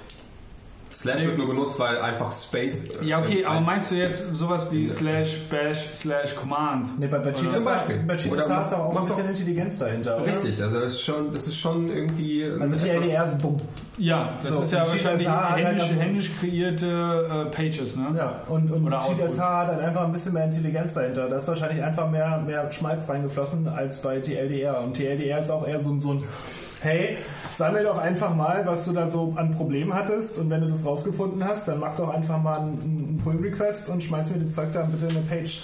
[0.94, 2.96] Slash wird nur benutzt, weil einfach Space.
[3.02, 7.00] äh, Ja, okay, aber meinst du jetzt sowas wie slash bash slash command?
[7.00, 7.98] Nee, bei, bei Zum Cheetahs Beispiel.
[8.06, 10.18] bei du auch ein bisschen doch- Intelligenz dahinter.
[10.18, 10.26] Oder?
[10.28, 12.46] Richtig, also das ist schon, das ist schon irgendwie.
[12.60, 13.58] Also die LDR ist bumm.
[13.98, 18.08] Ja, das So, ist ja wahrscheinlich hat händisch, also- händisch kreierte äh, Pages, ne?
[18.18, 19.40] Ja, und, und Outputs.
[19.40, 21.30] hat halt einfach ein bisschen mehr Intelligenz dahinter.
[21.30, 24.82] Da ist wahrscheinlich einfach mehr, mehr Schmalz reingeflossen als bei TLDR.
[24.82, 26.24] Und TLDR ist auch eher so, ein- so ein,
[26.82, 27.18] hey,
[27.54, 30.86] sammel doch einfach mal, was du da so an Problemen hattest und wenn du das
[30.86, 34.74] rausgefunden hast, dann mach doch einfach mal einen, einen Pull-Request und schmeiß mir das Zeug
[34.74, 35.64] da bitte in eine Page.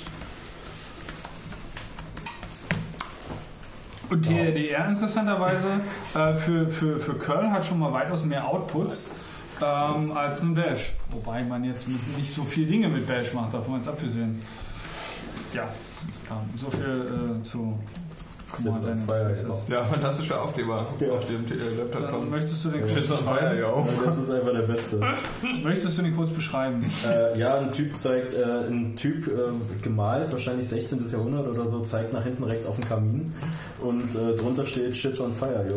[4.09, 5.67] Und TLDR interessanterweise
[6.15, 9.09] äh, für, für, für Curl hat schon mal weitaus mehr Outputs
[9.61, 10.93] ähm, als ein Bash.
[11.09, 14.41] Wobei man jetzt nicht so viel Dinge mit Bash macht, davon jetzt abgesehen.
[15.51, 15.63] Ja,
[16.29, 17.77] ja so viel äh, zu
[18.51, 19.55] Command Shit on Line Fire.
[19.69, 22.11] Ja, fantastischer Aufkleber auf dem äh, Laptop.
[22.11, 23.59] Dann möchtest du den kurz on Fire, beschreiben?
[23.59, 25.01] Ja, Das ist einfach der Beste.
[25.63, 26.85] Möchtest du den kurz beschreiben?
[27.05, 29.31] äh, ja, ein Typ zeigt, äh, ein Typ äh,
[29.81, 31.05] gemalt, wahrscheinlich 16.
[31.11, 33.33] Jahrhundert oder so, zeigt nach hinten rechts auf den Kamin
[33.81, 35.75] und äh, drunter steht Shit's on fire, yo.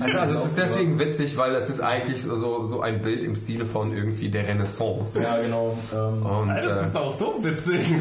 [0.00, 3.36] Also, also es ist deswegen witzig, weil es ist eigentlich so, so ein Bild im
[3.36, 5.20] Stile von irgendwie der Renaissance.
[5.20, 5.76] Ja, genau.
[5.94, 7.84] Ähm, Und, Das äh, ist auch so witzig.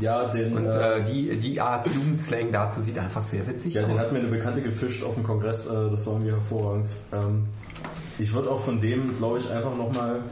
[0.00, 3.82] ja, den, und äh, äh, die, die Art Jugendslang dazu sieht einfach sehr witzig ja,
[3.82, 3.88] aus.
[3.88, 6.88] den hat mir eine Bekannte gefischt auf dem Kongress, äh, das war irgendwie hervorragend.
[7.12, 7.46] Ähm,
[8.18, 10.22] ich würde auch von dem, glaube ich, einfach nochmal.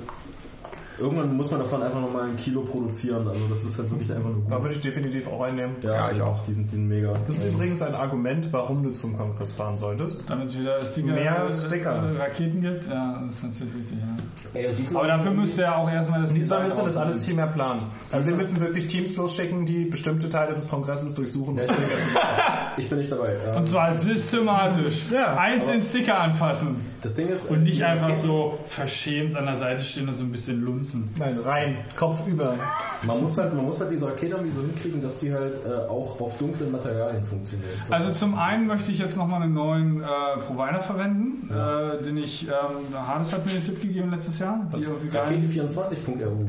[0.99, 3.27] Irgendwann muss man davon einfach nochmal ein Kilo produzieren.
[3.29, 4.53] Also das ist halt wirklich einfach nur gut.
[4.53, 5.77] Da würde ich definitiv auch einnehmen.
[5.83, 6.43] Ja, ich auch.
[6.45, 7.15] Die sind, die sind mega.
[7.27, 10.25] Das ist übrigens ein Argument, warum du zum Kongress fahren solltest.
[10.29, 11.91] Damit es wieder Sticker, Mehr Sticker.
[11.91, 12.87] äh, Raketen gibt?
[12.89, 14.61] Ja, das ist natürlich wichtig, ja.
[14.61, 17.47] Ey, Aber dafür müsste ja auch erstmal das Diesmal müsst ihr das alles viel mehr
[17.49, 17.83] planen.
[18.13, 21.57] Also wir müssen wirklich Teams losschicken, die bestimmte Teile des Kongresses durchsuchen.
[21.57, 21.97] Ja, ich, bin nicht,
[22.79, 23.37] ich bin nicht dabei.
[23.49, 25.03] Ähm, Und zwar systematisch.
[25.11, 26.77] Ja, Einzeln Sticker anfassen.
[27.03, 27.51] Das Ding ist.
[27.51, 31.09] Und nicht äh, einfach so verschämt an der Seite stehen und so ein bisschen lunzen.
[31.19, 32.55] Nein, rein, Kopf über.
[33.03, 35.89] Man muss halt, man muss halt diese Rakete irgendwie so hinkriegen, dass die halt äh,
[35.89, 37.71] auch auf dunklen Materialien funktioniert.
[37.91, 40.07] Also zum einen möchte ich jetzt nochmal einen neuen äh,
[40.47, 44.67] Provider verwenden, äh, den ich, ähm, Hades hat mir den Tipp gegeben letztes Jahr.
[44.77, 46.47] Die irgendwie geil- Rakete24.ru.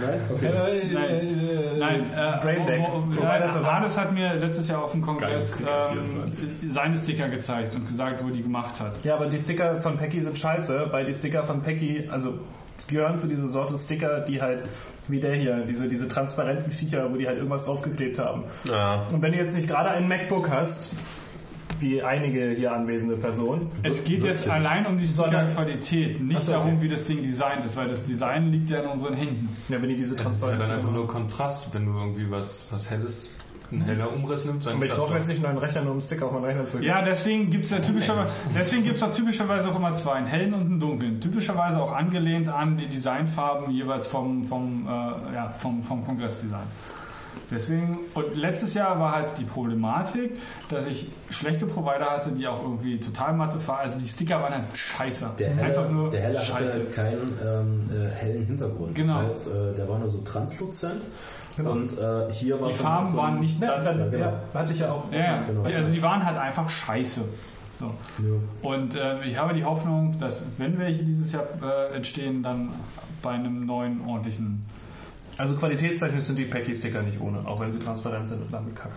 [0.00, 0.20] Nein?
[0.30, 0.46] Okay.
[0.46, 2.80] Äh, Nein, Nein, äh, Braindeck.
[2.82, 3.24] oh, oh?
[3.24, 6.30] Hades hat mir letztes Jahr auf dem Kongress ähm,
[6.68, 9.04] seine Sticker gezeigt und gesagt, wo er die gemacht hat.
[9.04, 12.38] Ja, aber die Sticker von Pecky sind scheiße, weil die Sticker von Pecky, also
[12.88, 14.64] gehören zu dieser Sorte Sticker, die halt
[15.08, 18.44] wie der hier, diese, diese transparenten Viecher, wo die halt irgendwas draufgeklebt haben.
[18.64, 19.06] Ja.
[19.12, 20.94] Und wenn du jetzt nicht gerade ein MacBook hast,
[21.82, 24.52] wie einige hier anwesende Personen, Es geht jetzt Wirklich.
[24.52, 26.82] allein um die Sondern- Stickerqualität, nicht so, darum, okay.
[26.82, 29.48] wie das Ding designt ist, weil das Design liegt ja in unseren Händen.
[29.68, 32.68] ja, wenn die diese Das ist ja dann einfach nur Kontrast, wenn du irgendwie was,
[32.70, 33.30] was Helles,
[33.72, 34.66] ein heller Umriss nimmst.
[34.66, 36.32] dann Aber ich brauche doch- jetzt nicht einen neuen Rechner, nur um einen Sticker auf
[36.32, 39.94] meinen Rechner zu Ja, deswegen gibt es ja typischerweise, deswegen gibt's auch typischerweise auch immer
[39.94, 41.20] zwei, einen hellen und einen dunklen.
[41.20, 46.66] Typischerweise auch angelehnt an die Designfarben jeweils vom, vom, äh, ja, vom, vom Kongressdesign.
[47.50, 50.36] Deswegen, und letztes Jahr war halt die Problematik,
[50.68, 54.52] dass ich schlechte Provider hatte, die auch irgendwie total matte Farben, also die Sticker waren
[54.54, 55.30] halt scheiße.
[55.38, 56.78] Der helle, Einfach nur der helle hatte scheiße.
[56.78, 58.94] halt keinen ähm, äh, hellen Hintergrund.
[58.94, 59.22] Genau.
[59.22, 61.02] Das heißt, äh, der war nur so transluzent.
[61.58, 64.24] Und äh, hier war Die Farben so waren nicht Ja, dann, Ja, genau.
[64.24, 65.12] ja, hatte ich ja auch.
[65.12, 65.42] Ja, ja.
[65.42, 65.62] Genau.
[65.62, 67.22] Die, also die waren halt einfach scheiße.
[67.78, 67.86] So.
[67.86, 68.34] Ja.
[68.70, 72.70] Und äh, ich habe die Hoffnung, dass wenn welche dieses Jahr äh, entstehen, dann
[73.22, 74.64] bei einem neuen ordentlichen.
[75.40, 78.94] Also qualitätstechnisch sind die Pecky-Sticker nicht ohne, auch wenn sie transparent sind und damit kacke.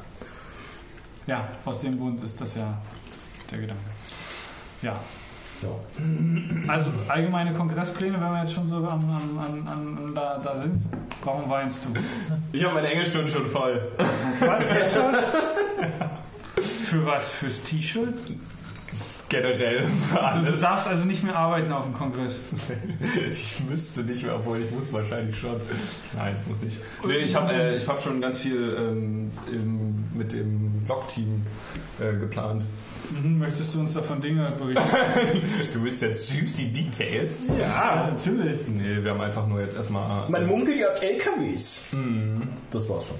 [1.25, 2.77] Ja, aus dem Grund ist das ja
[3.49, 3.83] der Gedanke.
[4.81, 4.99] Ja,
[5.61, 5.69] Ja.
[6.67, 10.81] also allgemeine Kongresspläne, wenn wir jetzt schon so am, am, an, an, da, da sind,
[11.23, 11.89] warum weinst du?
[12.51, 13.81] Ich habe meine Engelsstunde schon voll.
[14.41, 15.15] Was jetzt schon?
[16.61, 17.29] Für was?
[17.29, 18.15] Fürs T-Shirt?
[19.33, 19.87] Generell.
[20.15, 22.39] Also du darfst also nicht mehr arbeiten auf dem Kongress.
[23.31, 25.55] Ich müsste nicht mehr, obwohl ich muss wahrscheinlich schon.
[26.15, 26.77] Nein, ich muss nicht.
[27.05, 31.41] Nee, ich habe äh, ich hab schon ganz viel ähm, im, mit dem Blog-Team
[31.99, 32.63] äh, geplant.
[33.09, 34.83] Mhm, Möchtest du uns davon Dinge berichten?
[35.73, 37.47] Du willst jetzt juicy Details?
[37.59, 38.67] ja, natürlich.
[38.67, 40.29] Nee, wir haben einfach nur jetzt erstmal.
[40.29, 41.81] Mein Munkel jagt LKWs.
[42.71, 43.17] Das war's schon.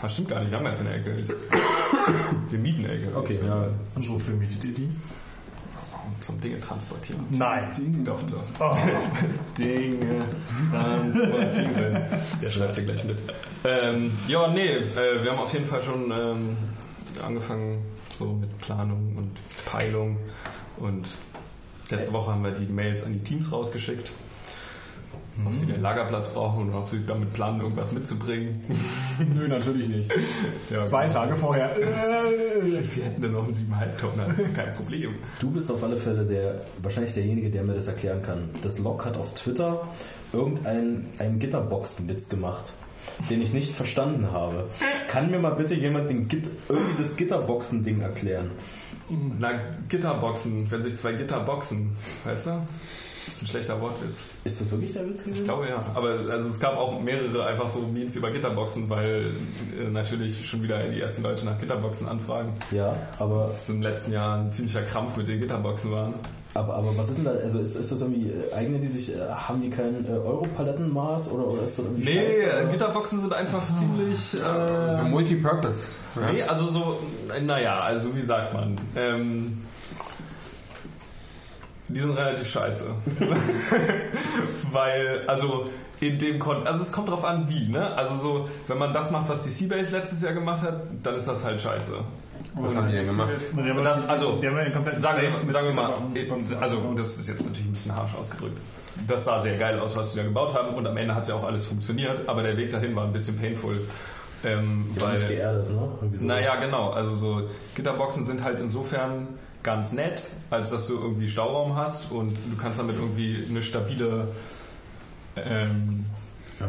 [0.00, 1.28] Das stimmt gar nicht, wir haben gar keine LKWs.
[2.50, 3.14] Wir mieten LKWs.
[3.14, 3.68] Okay, ja.
[3.94, 4.88] Und wofür mietet ihr die?
[6.22, 7.26] Zum Dinge transportieren.
[7.30, 8.02] Nein.
[8.04, 8.42] Doch, doch.
[8.60, 8.76] Oh.
[9.58, 10.18] Dinge
[10.70, 12.02] transportieren.
[12.40, 13.18] Der schreibt dir gleich mit.
[13.64, 16.56] Ähm, ja, nee, äh, wir haben auf jeden Fall schon ähm,
[17.22, 17.84] angefangen
[18.16, 19.32] so mit Planung und
[19.66, 20.16] Peilung
[20.78, 21.06] und
[21.92, 24.10] Letzte Woche haben wir die Mails an die Teams rausgeschickt.
[25.46, 28.62] Ob sie den Lagerplatz brauchen und ob sie damit planen, irgendwas mitzubringen.
[29.34, 30.10] Nö, natürlich nicht.
[30.70, 31.14] Ja, Zwei genau.
[31.20, 31.70] Tage vorher.
[31.76, 35.14] Wir hätten dann noch einen 7,5 Tonner, das ist kein Problem.
[35.38, 38.50] Du bist auf alle Fälle der, wahrscheinlich derjenige, der mir das erklären kann.
[38.62, 39.88] Das Log hat auf Twitter
[40.32, 42.72] irgendeinen einen Gitterboxen-Witz gemacht,
[43.28, 44.68] den ich nicht verstanden habe.
[45.08, 48.52] Kann mir mal bitte jemand den Git irgendwie das Gitterboxen-Ding erklären?
[49.38, 52.62] Na, Gitterboxen, wenn sich zwei Gitter boxen, weißt du?
[53.26, 54.18] Das ist ein schlechter Wortwitz.
[54.44, 55.40] Ist das wirklich der Witz gewesen?
[55.40, 55.84] Ich glaube ja.
[55.94, 59.26] Aber also es gab auch mehrere einfach so Memes über Gitterboxen, weil
[59.80, 62.52] äh, natürlich schon wieder die ersten Leute nach Gitterboxen anfragen.
[62.72, 66.14] Ja, aber, Das im letzten Jahr ein ziemlicher Krampf mit den Gitterboxen waren.
[66.54, 67.30] aber, aber was ist denn da?
[67.32, 71.30] Also ist, ist das irgendwie, äh, eignen die sich, äh, haben die kein äh, Europalettenmaß
[71.30, 72.70] oder, oder ist das irgendwie Nee, scheiße, äh?
[72.72, 74.34] Gitterboxen sind einfach ziemlich.
[74.34, 75.86] Äh, So Multipurpose.
[76.32, 76.98] Nee, also so,
[77.42, 78.76] naja, also wie sagt man?
[78.96, 79.62] Ähm,
[81.92, 82.86] die sind relativ scheiße.
[84.72, 85.70] Weil, also
[86.00, 87.94] in dem Kon also es kommt drauf an, wie, ne?
[87.96, 91.28] Also so, wenn man das macht, was die Seabase letztes Jahr gemacht hat, dann ist
[91.28, 91.92] das halt scheiße.
[92.54, 93.30] Was haben die denn gemacht?
[93.84, 96.56] Das, also, der haben ja den kompletten sagen wir, sagen wir mal, Gitterboxen.
[96.58, 98.58] also das ist jetzt natürlich ein bisschen harsch ausgedrückt.
[99.06, 101.34] Das sah sehr geil aus, was sie da gebaut haben und am Ende hat ja
[101.34, 103.86] auch alles funktioniert, aber der Weg dahin war ein bisschen painful.
[104.44, 105.88] Ähm, Die weil, geerdet, ne?
[106.20, 106.90] Naja, genau.
[106.90, 109.28] Also so Gitterboxen sind halt insofern
[109.62, 114.28] ganz nett, als dass du irgendwie Stauraum hast und du kannst damit irgendwie eine stabile
[115.36, 116.06] ähm,
[116.60, 116.64] Äh,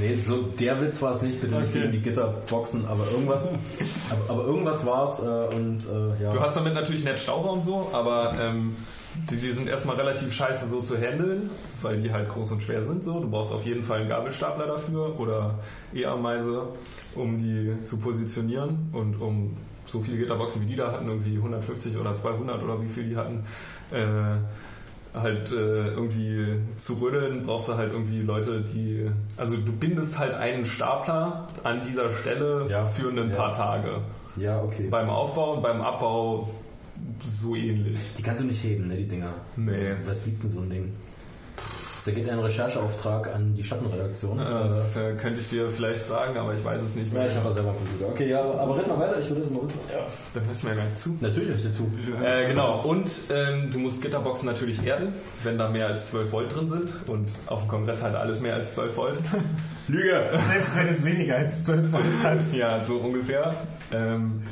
[0.00, 1.80] nee, so der Witz war es nicht, bitte nicht Okay.
[1.80, 3.52] gegen die Gitterboxen, aber irgendwas,
[4.10, 6.32] aber, aber irgendwas war es äh, und äh, ja.
[6.32, 8.76] Du hast damit natürlich nett Stauraum so, aber ähm,
[9.30, 11.50] die, die sind erstmal relativ scheiße so zu handeln,
[11.80, 13.20] weil die halt groß und schwer sind so.
[13.20, 15.58] Du brauchst auf jeden Fall einen Gabelstapler dafür oder
[15.94, 16.68] E-Ameise,
[17.14, 19.56] um die zu positionieren und um
[19.86, 23.16] so viele Gitterboxen wie die da hatten, irgendwie 150 oder 200 oder wie viel die
[23.16, 23.44] hatten,
[23.90, 24.36] äh,
[25.18, 30.32] halt äh, irgendwie zu rödeln, brauchst du halt irgendwie Leute, die, also du bindest halt
[30.34, 32.84] einen Stapler an dieser Stelle Ja.
[32.84, 33.36] für ein Ja.
[33.36, 34.00] paar Tage.
[34.38, 34.88] ja, okay.
[34.90, 36.48] Beim Aufbau und beim Abbau
[37.22, 37.96] so ähnlich.
[38.16, 39.34] Die kannst du nicht heben, ne, die Dinger.
[39.56, 39.92] Nee.
[40.06, 40.90] Was wiegt denn so ein Ding?
[42.04, 44.38] Da geht ein Rechercheauftrag an die Schattenredaktion.
[44.38, 47.26] Äh, Das äh, könnte ich dir vielleicht sagen, aber ich weiß es nicht ja, mehr.
[47.28, 48.08] ich habe ja selber Computer.
[48.10, 49.78] Okay, ja, aber, red mal weiter, ich würde das mal wissen.
[49.88, 50.06] Ja.
[50.34, 51.16] Dann hörst du mir ja gar nicht zu.
[51.20, 51.92] Natürlich höre ich dir zu.
[52.24, 56.54] Äh, genau, und ähm, du musst Gitterboxen natürlich erden, wenn da mehr als 12 Volt
[56.54, 57.08] drin sind.
[57.08, 59.20] Und auf dem Kongress halt alles mehr als 12 Volt.
[59.88, 60.28] Lüge!
[60.48, 62.52] Selbst wenn es weniger als 12 Volt hat.
[62.52, 63.54] ja, so ungefähr.
[63.92, 64.42] Ähm,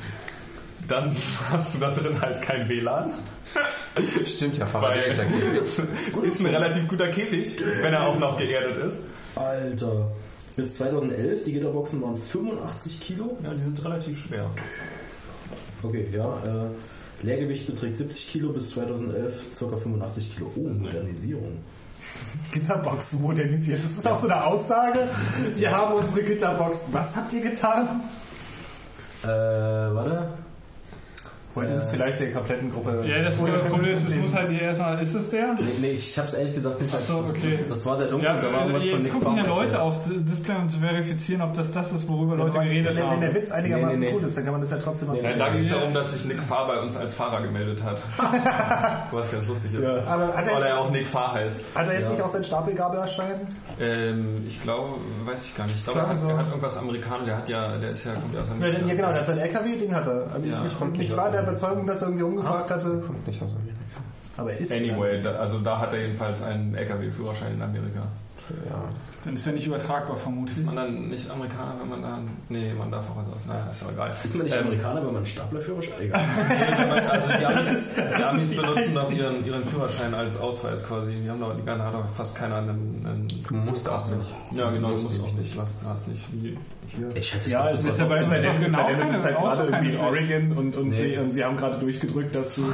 [0.86, 1.16] dann
[1.50, 3.10] hast du da drin halt kein WLAN.
[4.26, 4.96] Stimmt ja, Weil Fahrrad.
[6.24, 9.06] ist ein relativ guter Käfig, wenn er auch noch geerdet ist.
[9.34, 10.10] Alter.
[10.56, 13.38] Bis 2011, die Gitterboxen waren 85 Kilo.
[13.42, 14.50] Ja, die sind relativ schwer.
[15.82, 16.32] Okay, ja.
[16.44, 16.68] Äh,
[17.22, 19.76] Leergewicht beträgt 70 Kilo bis 2011 ca.
[19.76, 20.50] 85 Kilo.
[20.56, 21.58] Oh, Modernisierung.
[22.52, 23.84] Gitterboxen modernisiert.
[23.84, 25.08] Das ist auch so eine Aussage.
[25.56, 26.92] Wir haben unsere Gitterboxen.
[26.92, 28.00] Was habt ihr getan?
[29.22, 30.28] Äh, warte.
[31.54, 33.02] Wollt ihr das vielleicht der kompletten Gruppe?
[33.06, 35.54] Ja, das Problem Problem ist, es muss halt hier erstmal, ist es der?
[35.54, 36.94] Nee, nee ich hab's ehrlich gesagt nicht.
[36.94, 37.50] Ach so, das, okay.
[37.58, 38.24] das, das war sehr dunkel.
[38.28, 39.46] Ja, da war also jetzt gucken Farmer.
[39.48, 42.96] Leute auf das Display, um zu verifizieren, ob das das ist, worüber Leute wenn, geredet
[42.96, 43.12] wenn, haben.
[43.14, 44.18] wenn der Witz einigermaßen Nee, nee, nee.
[44.18, 45.38] gut ist, dann kann man das ja trotzdem Nee, erzählen.
[45.38, 45.76] Nein, da ging es Ja.
[45.78, 48.02] darum, dass sich Nick Fahr bei uns als Fahrer gemeldet hat.
[49.10, 49.82] Was ganz lustig ist.
[49.82, 50.04] Ja.
[50.06, 51.64] Aber hat er, Weil er jetzt, auch Nick Fahr heißt.
[51.74, 52.10] hat er jetzt Ja.
[52.10, 53.46] nicht auch seinen Stapelgabelstein?
[53.80, 54.90] Ähm, ich glaube,
[55.24, 55.76] weiß ich gar nicht.
[55.78, 57.26] Ich glaube, er hat, irgendwas Amerikanisches.
[57.26, 58.86] Der hat ja, der ist ja, kommt ja aus Ja, Amerika.
[58.86, 60.26] ja, genau, der hat seinen LKW, den hat er.
[60.44, 60.62] Ja,
[60.98, 61.50] ich, war der Amerika.
[61.50, 63.02] Überzeugung, dass er irgendwie umgefragt hatte.
[63.06, 63.76] Kommt nicht aus Amerika.
[64.36, 68.02] Aber er ist Anyway, da, also da hat er jedenfalls einen LKW-Führerschein in Amerika.
[68.68, 68.82] Ja.
[69.24, 70.56] Dann ist er nicht übertragbar, vermutlich.
[70.58, 72.18] Ist man dann nicht Amerikaner, wenn man da...
[72.48, 73.46] Nee, man darf auch was aus.
[73.46, 74.14] Naja, ist ja egal.
[74.24, 76.20] Ist man nicht Ähm, Amerikaner, wenn man einen Staplerführerschein Egal.
[77.10, 80.40] Also die Amis, ist- die das Amis ist die benutzen doch ihren, ihren Führerschein als
[80.40, 81.12] Ausweis quasi.
[81.12, 83.04] Die haben doch, die hat doch fast keiner einen...
[83.06, 84.58] einen Du musst auch nicht.
[84.58, 85.54] Ja, genau, du musst musst auch nicht.
[85.54, 86.22] Du hast, hast nicht.
[87.14, 89.36] Ich schätze, Ja, es das ist ja bei das ist seinem doch genau ist halt
[89.38, 90.00] gerade irgendwie in.
[90.00, 90.94] Oregon und, und, Nee.
[90.94, 92.64] sie, und sie haben gerade durchgedrückt, dass du.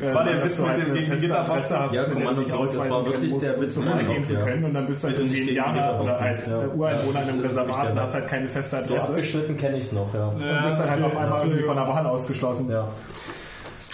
[0.00, 1.76] Das war der Witz mit dem gegen die Gitterboxen.
[1.92, 4.40] Ja, Kommando das war wirklich der Witz um im eingehen Urlaub, zu ja.
[4.44, 5.62] können und dann bist du halt irgendwie gegen
[6.00, 6.58] oder halt ja.
[6.68, 9.08] Ureinwohner Ja, in einem das ist Reservat und der- hast halt keine feste So Adresse.
[9.12, 10.26] abgeschnitten kenne ich es noch, ja.
[10.28, 12.70] Und bist dann halt auf einmal irgendwie von der Wahl ausgeschlossen.
[12.70, 12.88] ja.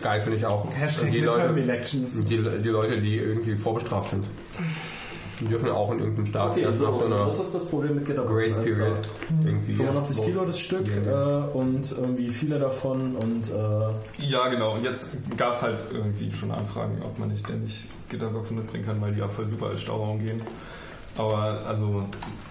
[0.02, 0.66] Geil finde ich auch.
[0.78, 2.26] Hashtag die Leute, Elections.
[2.26, 4.24] die, die Leute, die irgendwie vorbestraft sind.
[5.40, 7.94] Die dürfen auch in irgendeinem Staat Okay, erst so, nach so das ist das Problem
[7.96, 8.36] mit Gitterboxen.
[8.38, 8.96] Grace Period.
[9.44, 11.38] Irgendwie 85 erst- Kilo das Stück Ja, äh, ja.
[11.52, 14.74] und irgendwie viele davon und äh, Ja, genau.
[14.74, 18.86] Und jetzt gab es halt irgendwie schon Anfragen, ob man nicht denn nicht Gitterboxen mitbringen
[18.86, 20.40] kann, weil die auch voll super als Stauraum gehen.
[21.18, 22.02] Aber also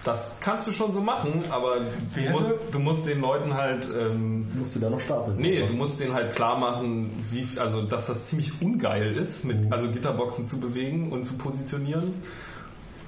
[0.04, 1.78] das kannst du schon so machen, aber
[2.14, 5.36] du musst, du musst den Leuten halt ähm, Musst du da noch stapeln?
[5.38, 9.72] Nee, du musst denen halt klar machen, wie, also, dass das ziemlich ungeil ist, mit,
[9.72, 12.14] also Gitterboxen zu bewegen und zu positionieren.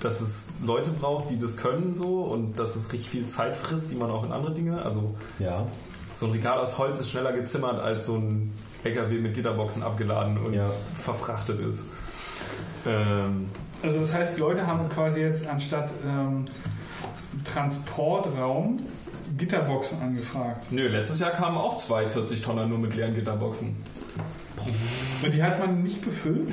[0.00, 3.90] Dass es Leute braucht, die das können so und dass es richtig viel Zeit frisst,
[3.90, 4.80] die man auch in andere Dinge.
[4.82, 5.66] Also Ja.
[6.14, 8.52] so ein Regal aus Holz ist schneller gezimmert als so ein
[8.84, 10.70] LKW mit Gitterboxen abgeladen und Ja.
[10.94, 11.82] verfrachtet ist.
[12.86, 13.46] Ähm,
[13.82, 16.46] Also das heißt, Leute haben quasi jetzt anstatt ähm,
[17.44, 18.80] Transportraum
[19.36, 20.72] Gitterboxen angefragt.
[20.72, 23.76] nö, letztes Jahr kamen auch zwei 40 Tonner nur mit leeren Gitterboxen.
[25.22, 26.52] Und die hat man nicht befüllt?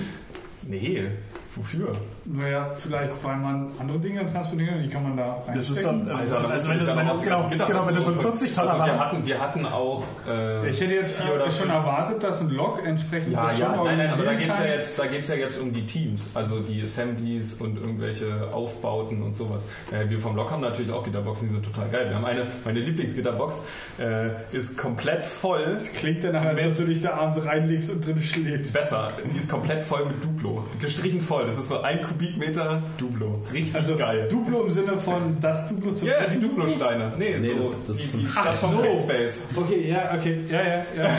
[0.63, 1.07] Nee,
[1.55, 1.93] wofür?
[2.27, 5.53] Naja, vielleicht weil man andere Dinge transportieren, die kann man da reinstecken.
[5.53, 8.05] Das ist dann, Alter, da also musst wenn das, wenn das, genau, genau, wenn das
[8.07, 8.19] holen.
[8.19, 8.99] 40 Tonner also wir war.
[8.99, 11.73] hatten, wir hatten auch äh, ich hätte jetzt vier oder schon fünf.
[11.73, 14.57] erwartet, dass ein Log entsprechend Ja, das ja, schon nein, nein, aber da geht es
[14.59, 19.21] ja, jetzt- da geht's ja jetzt um die Teams, also die Assemblies und irgendwelche Aufbauten
[19.21, 19.63] und sowas.
[19.91, 22.07] Äh, wir vom Lok haben natürlich auch Gitterboxen, die sind total geil.
[22.09, 23.61] Wir haben eine, meine Lieblingsgitterbox
[23.99, 25.77] äh, ist komplett voll.
[25.95, 28.73] Klingt danach, als ob du dich da abends reinlegst und drin schläfst.
[28.73, 30.65] Besser, die ist komplett voll mit Duplo.
[30.81, 33.41] Gestrichen voll, das ist so ein Kubikmeter Duplo.
[33.51, 34.27] Richtig Also geil.
[34.29, 37.11] Duplo im Sinne von das Duplo zu Ja, die Duplo-Steine.
[37.17, 38.77] Nee, Nee, so, das- das die, ist die, zum- Ach das vom so.
[38.79, 39.39] Quickspace.
[39.55, 41.09] Okay, ja, okay, ja, ja, ja.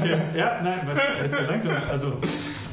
[0.00, 1.82] Okay, ja, nein, was hätte ich sagen können?
[1.90, 2.12] Also,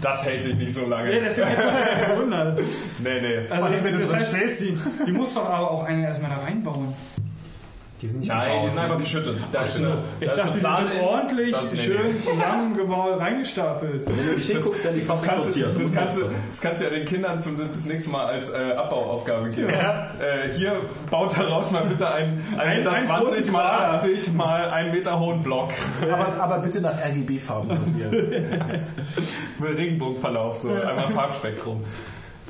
[0.01, 1.11] Das hält sich nicht so lange.
[1.13, 2.57] ja, deswegen hätte ich mich gewundert.
[3.03, 3.37] nee, nee.
[3.49, 4.61] Also, allem, wenn du das drin heißt, schläfst.
[4.61, 6.93] die, die muss doch aber auch eine erstmal da reinbauen.
[7.99, 9.39] Die sind nicht Nein, die sind einfach geschüttet.
[9.51, 11.01] Da ist eine, Ich dachte, die sind in.
[11.01, 14.05] ordentlich Das- schön zusammengebaut, reingestapelt.
[14.07, 15.75] Wenn du nicht hinguckst, werden die Das du, sortiert.
[15.83, 18.57] das, kannst du, das kannst du ja den Kindern zum, das nächste Mal als äh,
[18.73, 19.69] Abbauaufgabe geben.
[19.69, 20.75] Äh, hier
[21.09, 23.93] baut daraus mal bitte ein, ein Ein- Meter einen 20 großen mal Quader.
[23.95, 25.69] 80 mal 1 Meter hohen Block
[26.01, 28.11] Aber, aber bitte nach RGB-Farben sortieren.
[29.59, 31.83] mit Regenbogenverlauf, so einmal Farbspektrum.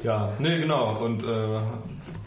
[0.04, 0.98] Ja, nee, genau.
[1.04, 1.58] Und äh,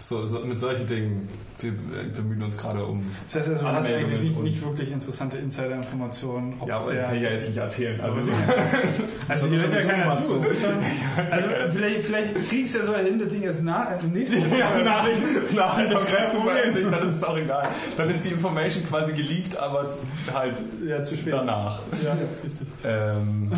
[0.00, 1.28] so, so, mit solchen Dingen,
[1.62, 3.04] wir äh, bemühen uns gerade um.
[3.26, 6.54] Das heißt also, du hast eigentlich nicht, nicht wirklich interessante Insider-Informationen.
[6.66, 8.00] Ja, aber der- kann ja jetzt nicht erzählen.
[8.00, 8.30] Also,
[9.28, 10.44] Also hier hört ja sowieso keiner zu.
[11.30, 14.70] Also vielleicht, vielleicht kriegst du ja so hin, das Ding ist nah, im nächsten Ja,
[14.82, 15.06] nein,
[15.54, 16.90] nein, das kein ist Problem.
[16.90, 17.68] dann ist es auch egal.
[17.96, 19.90] Dann ist die Information quasi geleakt, aber
[20.34, 20.54] halt
[20.86, 21.32] Ja, zu spät.
[21.32, 21.80] danach.
[22.02, 22.66] Ja, richtig.
[22.84, 23.50] Ähm,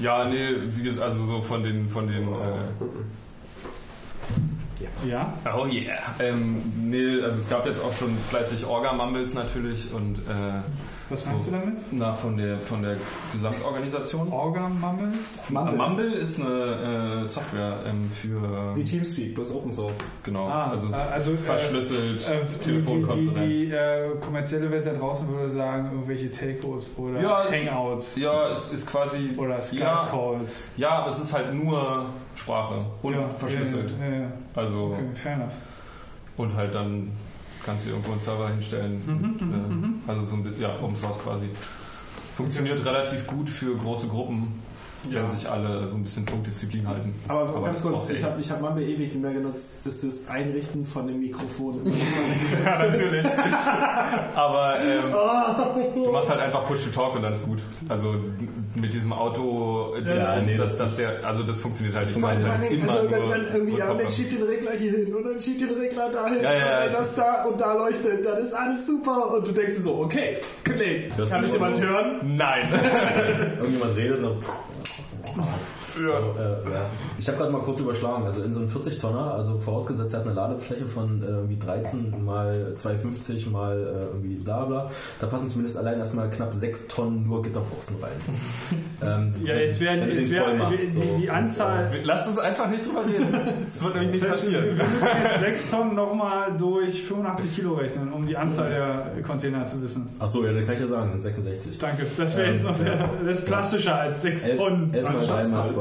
[0.00, 2.26] ja, nee, wie gesagt, also so von den, von den, äh,
[5.06, 5.32] Ja.
[5.56, 5.98] oh yeah.
[6.20, 10.60] Ähm, nee, also es gab jetzt auch schon fleißig Orga-Mumbles natürlich und, äh,
[11.10, 11.50] Was meinst So.
[11.50, 11.78] du damit?
[11.90, 12.96] na, von der, von der
[13.32, 14.32] Gesamtorganisation.
[14.32, 15.42] Organ-Mummels?
[15.50, 15.76] Mumble.
[15.76, 19.98] Mumble ist eine äh, Software ähm, für, Wie Teamspeak, bloß Open Source.
[20.22, 23.38] genau, Ah, also, äh, also, äh, verschlüsselt, Äh, die die, Telefonkonferenz.
[23.38, 28.48] die, die äh, kommerzielle Welt da draußen würde sagen, irgendwelche Telcos oder Ja, Hangouts Ja,
[28.50, 29.34] es ist quasi.
[29.36, 30.64] oder ja, Skype-Calls.
[30.78, 33.92] ja, aber es ist halt nur Sprache und ja, verschlüsselt.
[34.00, 34.32] Ja, ja, ja.
[34.54, 35.52] Also Okay, fair enough.
[36.38, 37.10] und halt dann
[37.64, 39.02] kannst du irgendwo einen Server hinstellen.
[39.06, 41.48] Mhm, äh, also so ein bisschen, ja, Open Source quasi.
[42.36, 44.60] Funktioniert relativ gut für große Gruppen,
[45.12, 47.14] wenn sich alle so ein bisschen Funkdisziplin halten.
[47.28, 50.00] Aber, ganz es kurz, ich eh- habe ich hab Mumble ewig nicht mehr genutzt, bis
[50.02, 51.80] das Einrichten von dem Mikrofon.
[52.64, 53.26] Ja, natürlich.
[54.34, 56.04] Aber ähm, Oh.
[56.04, 57.58] du machst halt einfach Push-to-Talk und dann ist gut.
[57.88, 58.14] Also
[58.74, 62.16] mit diesem Auto, Ja, nee, das, das- der, also das funktioniert halt nicht.
[62.24, 63.98] Also, Das ist halt immer also dann, nur dann irgendwie, ja, Rückkopplung.
[63.98, 66.92] dann schiebt den Regler hier hin und dann schiebt den Regler dahin Ja, ja, und
[66.94, 69.98] das ist- da und da leuchtet, dann ist alles super und du denkst dir so,
[69.98, 72.36] okay, Kollege, Das kann mich ist jemand hören?
[72.36, 72.68] Nein.
[73.58, 74.36] Irgendjemand redet noch.
[75.34, 75.83] します。
[75.96, 76.20] Ja.
[76.20, 76.86] So, äh, ja.
[77.18, 78.24] Ich habe gerade mal kurz überschlagen.
[78.24, 82.24] Also in so einem 40-Tonner, also vorausgesetzt, er hat eine Ladefläche von äh, irgendwie 13
[82.24, 84.90] mal 250 mal äh, irgendwie bla bla.
[85.20, 88.12] Da passen zumindest allein erstmal knapp 6 Tonnen nur Gitterboxen rein.
[89.02, 91.02] ähm, ja, jetzt werden jetzt wär, machst, so.
[91.20, 91.90] die, Anzahl.
[91.92, 93.32] Und, lasst uns einfach nicht drüber reden.
[93.64, 94.76] das wird nämlich nicht passieren.
[94.76, 99.66] Wir müssen jetzt 6 Tonnen nochmal durch 85 Kilo rechnen, um die Anzahl der Container
[99.66, 100.08] zu wissen.
[100.18, 101.78] Achso, ja, dann kann ich ja sagen, sind 66.
[101.78, 102.06] Danke.
[102.16, 104.92] Das wäre ähm, jetzt noch sehr, das ist plastischer als 6 Tonnen.
[104.92, 105.22] Erstmal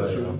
[0.08, 0.38] Sure.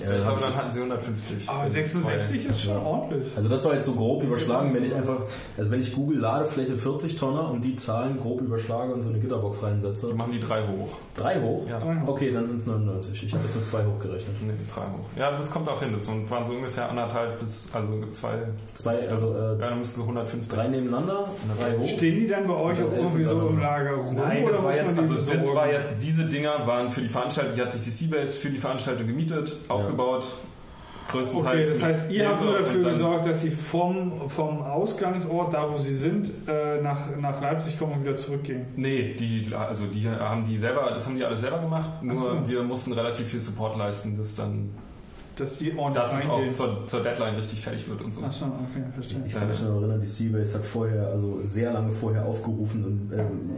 [0.00, 1.48] Ja Ich glaube, ich dann hatten sie 150.
[1.48, 2.82] Aber 66 ist schon Ja.
[2.82, 3.28] ordentlich.
[3.36, 5.18] Also das war jetzt so grob überschlagen, wenn ich einfach,
[5.56, 9.18] also wenn ich Google Ladefläche 40 Tonner und die Zahlen grob überschlage und so eine
[9.18, 10.08] Gitterbox reinsetze.
[10.08, 10.88] Die machen die drei hoch.
[11.16, 11.68] Drei hoch?
[11.68, 11.78] Ja.
[11.78, 12.08] Drei hoch.
[12.08, 13.22] Okay, dann sind es 99.
[13.24, 14.34] Ich habe jetzt nur zwei hochgerechnet.
[14.42, 15.06] Nee, drei hoch.
[15.16, 15.92] Ja, das kommt auch hin.
[15.92, 18.36] Das waren so ungefähr anderthalb bis, also zwei,
[18.74, 20.52] Zwei, also äh, ja, dann müsste so 150.
[20.52, 21.28] drei nebeneinander,
[21.60, 21.86] drei hoch.
[21.86, 24.14] Stehen die dann bei euch Das auch irgendwie so im Lager rum?
[24.16, 27.54] Nein, oder das war jetzt, also das war ja, diese Dinger waren für die Veranstaltung,
[27.54, 30.26] die hat sich die Seabase für die Veranstaltung gemietet, aufgebaut.
[31.14, 35.78] Okay, das heißt, ihr habt nur dafür gesorgt, dass sie vom, vom Ausgangsort, da wo
[35.78, 38.66] sie sind, äh, nach, nach Leipzig kommen und wieder zurückgehen.
[38.74, 42.48] Nee, die, also die haben die selber, das haben die alles selber gemacht, nur so.
[42.48, 44.70] wir mussten relativ viel Support leisten, das dann
[45.36, 48.22] dass die ordentlich Dass es auch zur, zur Deadline richtig fertig wird und so.
[48.22, 49.20] Achso, okay, verstehe.
[49.26, 53.18] Ich kann mich noch erinnern, die Seabase hat vorher, also sehr lange vorher aufgerufen, um,
[53.18, 53.50] ähm,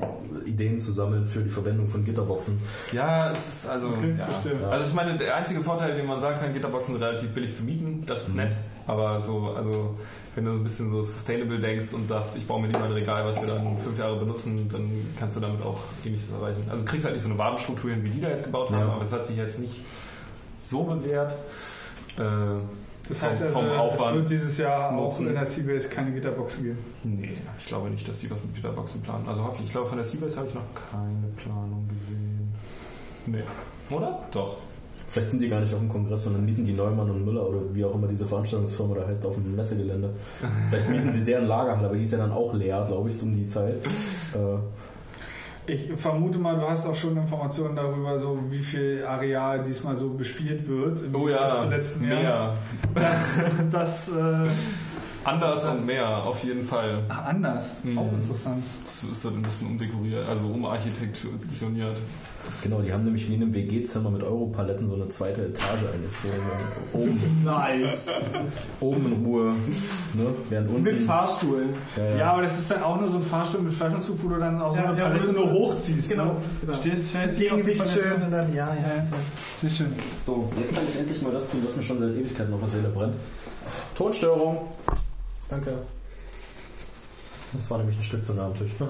[0.47, 2.59] Ideen zu sammeln für die Verwendung von Gitterboxen.
[2.93, 3.89] Ja, es ist also.
[3.89, 4.69] Okay, ja.
[4.69, 7.65] Also ich meine, der einzige Vorteil, den man sagen kann, Gitterboxen sind relativ billig zu
[7.65, 8.53] mieten, das ist nett.
[8.87, 9.97] Aber so, also
[10.35, 12.93] wenn du so ein bisschen so sustainable denkst und sagst, ich baue mir lieber ein
[12.93, 16.63] Regal, was wir dann fünf Jahre benutzen, dann kannst du damit auch ähnliches erreichen.
[16.71, 18.79] Also du kriegst halt nicht so eine Wabenstruktur hin, wie die da jetzt gebaut haben,
[18.79, 18.93] Ja.
[18.95, 19.85] aber es hat sich jetzt nicht
[20.61, 21.35] so bewährt.
[22.19, 22.23] Äh,
[23.09, 24.17] Das vom- heißt also, vom es Aufwand.
[24.17, 25.29] wird dieses Jahr auch Nutzen.
[25.29, 26.79] in der Seabase keine Gitterboxen geben.
[27.05, 29.27] Nee, ich glaube nicht, dass sie was mit Gitterboxen planen.
[29.29, 29.67] Also hoffentlich.
[29.67, 32.53] Ich glaube, von der Seabase habe ich noch keine Planung gesehen.
[33.27, 33.43] Nee.
[33.95, 34.27] Oder?
[34.33, 34.57] Doch.
[35.11, 37.61] Vielleicht sind die gar nicht auf dem Kongress, sondern mieten die Neumann und Müller oder
[37.73, 40.11] wie auch immer diese Veranstaltungsfirma da heißt auf dem Messegelände.
[40.69, 43.35] Vielleicht mieten sie deren Lagerhalle, aber die ist ja dann auch leer, glaube ich, um
[43.35, 43.77] die Zeit.
[44.35, 44.59] Äh,
[45.69, 50.09] Ich vermute mal, du hast auch schon Informationen darüber, so wie viel Areal diesmal so
[50.15, 52.57] bespielt wird im Oh ja, zu letzten Jahr.
[52.95, 53.13] mehr.
[53.71, 54.49] Das, das äh,
[55.25, 57.03] Anders und mehr, auf jeden Fall.
[57.11, 57.77] ach, anders.
[57.85, 57.99] Mhm.
[57.99, 58.65] Auch interessant.
[58.87, 61.99] Das ist halt ein bisschen umdekoriert, also umarchitektoniert.
[62.63, 66.41] Genau, die haben nämlich wie in einem WG-Zimmer mit Europaletten so eine zweite Etage eingezogen.
[66.93, 68.23] So oben, Nice.
[68.81, 69.45] oben in Ruhe,
[70.15, 70.27] ne?
[70.49, 70.83] während unten...
[70.83, 71.65] Mit Fahrstuhl.
[71.97, 74.37] ja, Ja, aber das ist dann auch nur so ein Fahrstuhl mit Flaschenzug, wo du
[74.39, 76.11] dann auch so Ja, eine ja, Palette nur hochziehst.
[76.11, 76.33] genau, ne?
[76.61, 76.73] genau.
[76.75, 78.75] Stehst fest Gegengewicht schön und dann, ja, ja.
[78.75, 79.05] Ja,
[79.57, 79.93] sehr schön.
[80.25, 82.69] So, jetzt kann ich endlich mal das tun, was mir schon seit Ewigkeiten auf der
[82.69, 83.15] Seele brennt.
[83.95, 84.59] Tonstörung.
[85.49, 85.73] Danke.
[87.55, 88.71] Das war nämlich ein Stück zu nah am Tisch.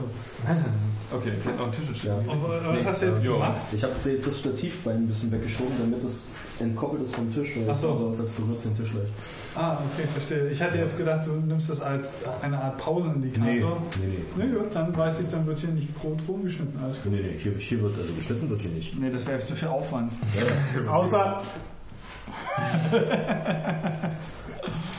[1.11, 2.21] Okay, ich hätte noch einen Tisch Ja.
[2.21, 2.29] stehen.
[2.29, 3.33] Und was hast du jetzt Jo.
[3.35, 3.57] gemacht?
[3.73, 6.29] Ich habe das Stativbein ein bisschen weggeschoben, damit es
[6.61, 7.95] entkoppelt ist vom Tisch, weil Ach es so.
[7.95, 9.13] sah so als benutzt den Tisch leicht.
[9.55, 10.49] Ah, okay, verstehe.
[10.51, 13.81] Ich hatte jetzt gedacht, du nimmst das als eine Art Pausenindikator.
[14.01, 16.79] nee, Na gut, dann weiß ich, dann wird hier nicht grob rumgeschnitten.
[16.83, 17.13] Alles gut.
[17.13, 17.39] nee, nee.
[17.43, 18.99] Hier, hier wird, also geschnitten wird hier nicht.
[19.01, 20.13] Nee, das wäre zu viel Aufwand.
[20.91, 21.41] Außer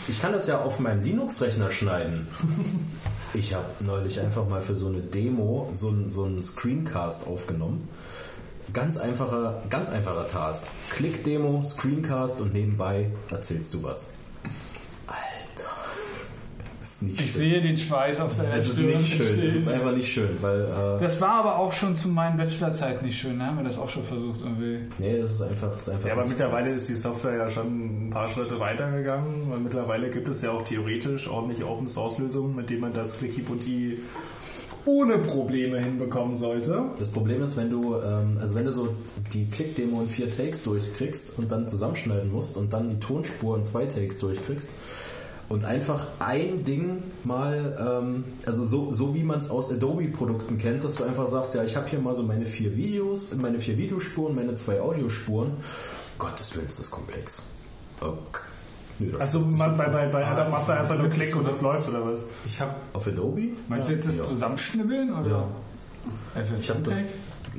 [0.07, 2.27] Ich kann das ja auf meinem Linux-Rechner schneiden.
[3.33, 7.87] Ich habe neulich einfach mal für so eine Demo so einen so einen Screencast aufgenommen.
[8.73, 10.67] Ganz einfacher, ganz einfacher Task.
[10.89, 14.13] Klick-Demo, Screencast und nebenbei erzählst du was.
[16.99, 17.41] Ist nicht Ich schön.
[17.41, 19.39] sehe den Schweiß auf der es ist Stirn nicht schön.
[19.47, 20.61] Es ist einfach nicht schön, weil.
[20.61, 23.39] Äh, Das war aber auch schon zu meinen Bachelorzeit nicht schön.
[23.39, 24.79] Da haben wir das auch schon versucht irgendwie.
[24.97, 25.71] nee, das ist einfach.
[25.71, 29.49] Das ist einfach Ja, aber mittlerweile ist die Software ja schon ein paar Schritte weitergegangen,
[29.49, 33.17] weil mittlerweile gibt es ja auch theoretisch ordentliche Open Source Lösungen, mit denen man das
[33.17, 33.99] Clicky Bunti
[34.85, 36.85] ohne Probleme hinbekommen sollte.
[36.97, 38.89] Das Problem ist, wenn du, ähm, also wenn du so
[39.33, 43.65] die Klick-Demo in vier Takes durchkriegst und dann zusammenschneiden musst und dann die Tonspur in
[43.65, 44.69] zwei Takes durchkriegst
[45.49, 50.83] und einfach ein Ding mal, ähm, also so, so wie man es aus Adobe-Produkten kennt,
[50.83, 53.77] dass du einfach sagst, ja, ich habe hier mal so meine vier Videos, meine vier
[53.77, 55.53] Videospuren, meine zwei Audiospuren.
[56.19, 57.43] Gottes Willen ist das komplex.
[57.99, 58.41] Okay.
[58.99, 61.87] Das Also man, bei, bei, bei Adam machst du einfach nur Klick und das läuft
[61.87, 62.25] oder was?
[62.45, 63.49] Ich habe Auf Adobe?
[63.69, 64.23] Meinst du jetzt das Ja.
[64.23, 65.13] Zusammenschnibbeln?
[65.13, 65.29] Oder?
[65.29, 65.47] Ja.
[66.59, 66.97] Ich habe das.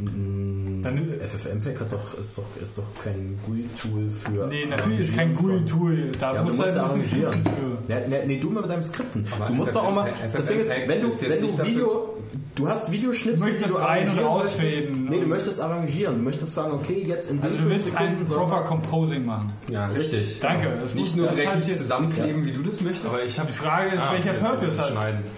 [0.01, 4.47] Mm, Dann nimm- FFmpeg hat doch, ist, doch, ist doch kein GUI-Tool für.
[4.47, 6.13] Nee, natürlich ist kein GUI-Tool.
[6.19, 7.33] Da Ja, du musst musst du ja halt arrangieren.
[7.33, 7.53] skripten
[7.87, 7.93] für.
[7.93, 9.27] Ja, nee, nee, du mal mit deinem Skripten.
[9.37, 10.11] Aber du musst doch auch mal.
[10.33, 12.17] Das Ding ist, wenn du, wenn du dafür- Video.
[12.55, 14.95] Du hast Videoschnipsel, Du möchtest die du ein- und möchtest.
[15.09, 16.17] Nee, du möchtest arrangieren.
[16.17, 18.61] Du möchtest sagen, okay, jetzt in Also diesen du fünf willst ein Sekunden soll- proper
[18.65, 19.47] Composing machen.
[19.71, 20.41] Ja, Richtig.
[20.41, 20.69] Danke.
[20.83, 23.49] Das Nicht muss- nur das direkt halt zusammenkleben, wie du das möchtest, aber ich habe
[23.49, 24.93] Die Frage ist, welcher Purpose hat.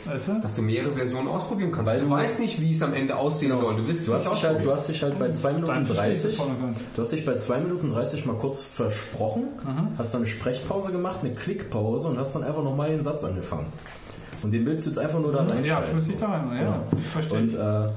[0.06, 0.40] Weißt du?
[0.40, 1.90] dass du mehrere Versionen ausprobieren kannst.
[1.90, 3.76] Weil du, du- weißt nicht, wie es am Ende aussehen soll.
[3.76, 5.84] Du willst Du es hast, dich halt, du hast dich halt bei 2 Minuten Dann
[5.86, 6.80] verstehe ich das 30 voll und ganz.
[6.94, 9.44] Du hast dich bei 2 Minuten 30 mal kurz versprochen,
[9.96, 13.66] hast dann eine Sprechpause gemacht, eine Klickpause und hast dann einfach nochmal den Satz angefangen.
[14.42, 15.64] Und den willst du jetzt einfach nur da reinschneiden.
[15.66, 16.48] Ja, flüssig da rein.
[16.52, 16.84] Ja, Genau.
[17.12, 17.88] verstehe Und äh,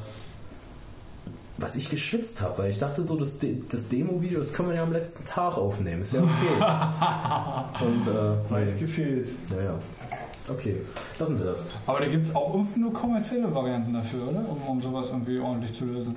[1.57, 4.75] was ich geschwitzt habe, weil ich dachte so, das, De das Demo-Video, das können wir
[4.75, 7.85] ja am letzten Tag aufnehmen, ist ja okay.
[7.85, 9.29] Und äh, Weit gefehlt.
[9.49, 9.79] naja,
[10.49, 10.75] okay,
[11.17, 11.63] lassen wir das.
[11.87, 14.39] Aber da gibt es auch irgendwie nur kommerzielle Varianten dafür, oder?
[14.49, 16.13] Um, um sowas irgendwie ordentlich zu lösen.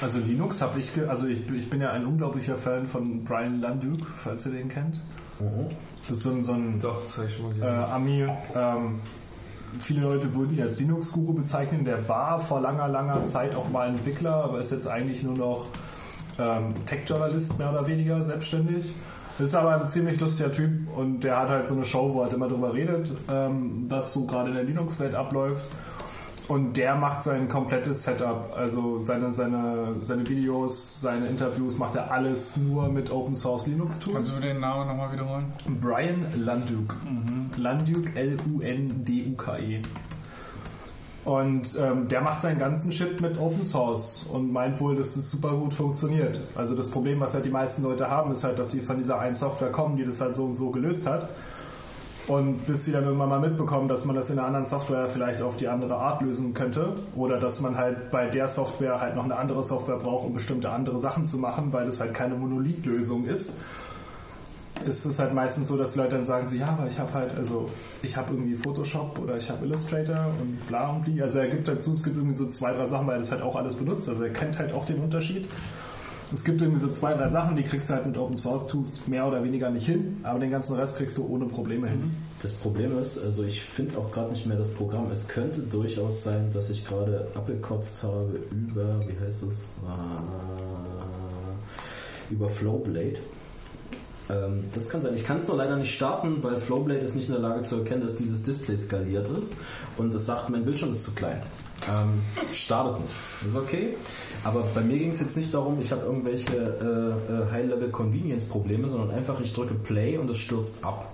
[0.00, 3.60] Also Linux habe ich, ge also ich, ich bin ja ein unglaublicher Fan von Brian
[3.60, 5.00] Landuke, falls ihr den kennt.
[6.08, 7.92] Das ist so ein, so ein Doch, das ich mal äh.
[7.92, 8.26] Ami.
[8.54, 9.00] Ähm,
[9.78, 11.84] viele Leute würden ihn als Linux-Guru bezeichnen.
[11.84, 15.66] Der war vor langer, langer Zeit auch mal Entwickler, aber ist jetzt eigentlich nur noch
[16.38, 18.92] ähm, Tech-Journalist mehr oder weniger selbstständig.
[19.38, 22.24] Ist aber ein ziemlich lustiger Typ und der hat halt so eine Show, wo er
[22.24, 25.70] halt immer drüber redet, ähm, was so gerade in der Linux-Welt abläuft.
[26.48, 32.10] Und der macht sein komplettes Setup, also seine, seine, seine Videos, seine Interviews, macht er
[32.10, 34.14] alles nur mit Open Source Linux Tools.
[34.14, 35.44] Kannst du den Namen nochmal wiederholen?
[35.78, 36.96] Brian Landuke.
[37.58, 39.82] Landuke, L-U-N-D-U-K-E.
[41.26, 45.30] Und ähm, der macht seinen ganzen Shit mit Open Source und meint wohl, dass es
[45.30, 46.40] super gut funktioniert.
[46.54, 49.18] Also das Problem, was halt die meisten Leute haben, ist halt, dass sie von dieser
[49.18, 51.28] einen Software kommen, die das halt so und so gelöst hat.
[52.28, 55.40] Und bis sie dann irgendwann mal mitbekommen, dass man das in einer anderen Software vielleicht
[55.40, 59.24] auf die andere Art lösen könnte oder dass man halt bei der Software halt noch
[59.24, 63.24] eine andere Software braucht, um bestimmte andere Sachen zu machen, weil das halt keine Monolithlösung
[63.24, 63.60] ist,
[64.84, 67.36] ist es halt meistens so, dass Leute dann sagen so, ja, aber ich habe halt,
[67.36, 67.66] also
[68.02, 71.20] ich habe irgendwie Photoshop oder ich habe Illustrator und bla und bli.
[71.22, 73.42] Also er gibt dazu, es gibt irgendwie so zwei, drei Sachen, weil er das halt
[73.42, 74.08] auch alles benutzt.
[74.08, 75.48] Also er kennt halt auch den Unterschied.
[76.32, 79.06] Es gibt irgendwie so zwei, drei Sachen, die kriegst du halt mit Open Source Tools
[79.06, 82.10] mehr oder weniger nicht hin, aber den ganzen Rest kriegst du ohne Probleme hin.
[82.42, 85.10] Das Problem ist, also ich finde auch gerade nicht mehr das Programm.
[85.10, 89.60] Es könnte durchaus sein, dass ich gerade abgekotzt habe über, wie heißt es?
[89.60, 89.62] Äh,
[92.30, 93.20] über Flowblade.
[94.28, 95.14] Ähm, das kann sein.
[95.14, 97.76] Ich kann es nur leider nicht starten, weil Flowblade ist nicht in der Lage zu
[97.76, 99.54] erkennen, dass dieses Display skaliert ist
[99.96, 101.40] und es sagt, mein Bildschirm ist zu klein.
[101.88, 102.20] Ähm,
[102.52, 103.14] startet nicht.
[103.46, 103.94] Ist okay.
[104.48, 109.10] Aber bei mir ging es jetzt nicht darum, ich habe irgendwelche äh, äh, High-Level-Convenience-Probleme, sondern
[109.10, 111.06] einfach, ich drücke Play und es stürzt ab.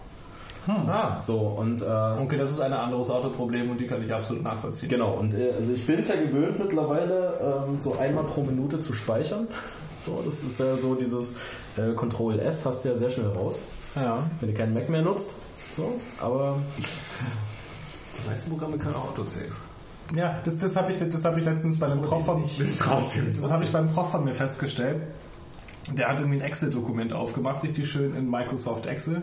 [0.67, 1.21] Ah.
[1.21, 4.89] So, und äh, Okay, das ist ein anderes Autoproblem und die kann ich absolut nachvollziehen.
[4.89, 8.81] Genau, und äh, also ich bin es ja gewöhnt mittlerweile, ähm, so einmal pro Minute
[8.81, 9.47] zu speichern.
[9.99, 11.37] So, das ist ja so dieses
[11.77, 13.63] äh, Control S hast du ja sehr schnell raus,
[13.95, 14.19] Ja.
[14.41, 15.37] wenn du keinen Mac mehr nutzt.
[15.77, 16.59] So, aber
[18.17, 19.53] Die meisten Programme können auch Autosave.
[20.15, 23.65] Ja, das, das habe ich, das hab ich letztens bei einem Prof von, das habe
[23.65, 25.03] ich beim Prof von mir festgestellt.
[25.93, 29.23] Der hat irgendwie ein Excel-Dokument aufgemacht, richtig schön in Microsoft Excel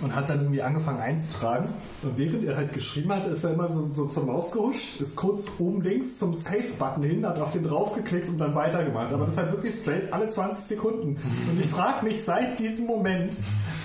[0.00, 1.68] und hat dann irgendwie angefangen einzutragen.
[2.02, 5.16] Und während er halt geschrieben hat, ist er immer so, so zur Maus gehuscht, ist
[5.16, 9.12] kurz oben links zum Save-Button hin, hat auf den draufgeklickt und dann weitergemacht.
[9.12, 11.16] Aber das ist halt wirklich straight alle 20 Sekunden.
[11.50, 13.36] Und ich frage mich seit diesem Moment,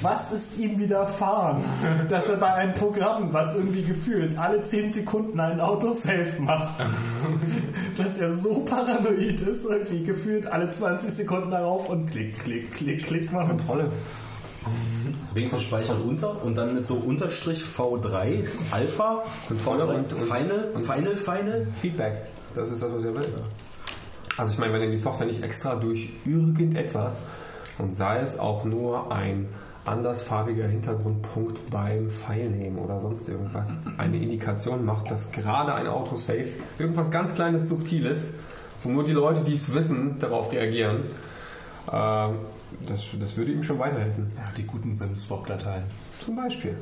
[0.02, 1.64] was ist ihm widerfahren,
[2.10, 6.86] dass er bei einem Programm, was irgendwie gefühlt alle 10 Sekunden einen Autosave macht,
[7.98, 13.06] dass er so paranoid ist, irgendwie gefühlt alle 20 Sekunden darauf und klick, klick, klick,
[13.06, 13.54] klick machen.
[13.54, 13.92] Kontrolle.
[15.34, 20.70] Wenigstens speichert unter und dann mit so Unterstrich V3 Alpha Kontrolle V3 und- und- Final,
[20.76, 21.68] Final, Final.
[21.82, 22.14] Feedback.
[22.56, 23.26] Das ist das, was er will.
[24.38, 27.18] Also ich meine, wenn die Software nicht extra durch irgendetwas
[27.78, 29.48] und sei es auch nur ein
[29.86, 36.48] andersfarbiger Hintergrundpunkt beim Filename oder sonst irgendwas eine Indikation macht, dass gerade ein Autosave
[36.80, 38.30] irgendwas ganz kleines, subtiles,
[38.82, 41.04] wo nur die Leute, die es wissen, darauf reagieren,
[41.92, 42.36] ähm,
[42.88, 44.32] das, das würde ihm schon weiterhelfen.
[44.36, 45.84] Ja, die guten Vim-Swap-Dateien.
[46.24, 46.78] Zum Beispiel.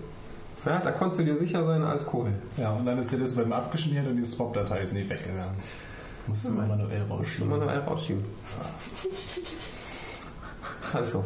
[0.65, 2.31] Ja, da konntest du dir sicher sein als cool.
[2.57, 5.55] Ja, und dann ist dir das Vim abgeschmiert und die Swap-Datei ist nie weggegangen.
[6.27, 7.49] Musst du manuell rausschieben.
[7.49, 8.23] manuell rausschieben.
[10.93, 11.23] Also.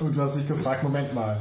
[0.00, 1.38] Und du hast dich gefragt, Moment mal,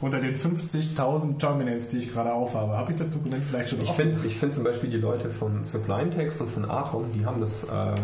[0.00, 3.90] unter den 50.000 Terminals, die ich gerade aufhabe, habe ich das Dokument vielleicht schon Ich
[3.92, 7.40] finde ich find zum Beispiel die Leute von Sublime Text und von Atom, die haben
[7.40, 7.94] das äh,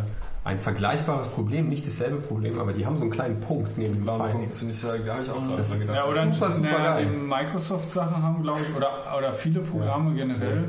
[0.43, 4.07] ein vergleichbares Problem, nicht dasselbe Problem, aber die haben so einen kleinen Punkt neben dem
[4.07, 4.35] File.
[4.47, 5.97] Das finde ich, da habe ich auch gerade Das dran ist- gedacht.
[6.07, 7.07] Ja, oder Super, super na, geil.
[7.11, 10.65] die Microsoft-Sachen haben, glaube ich, oder, oder viele Programme generell.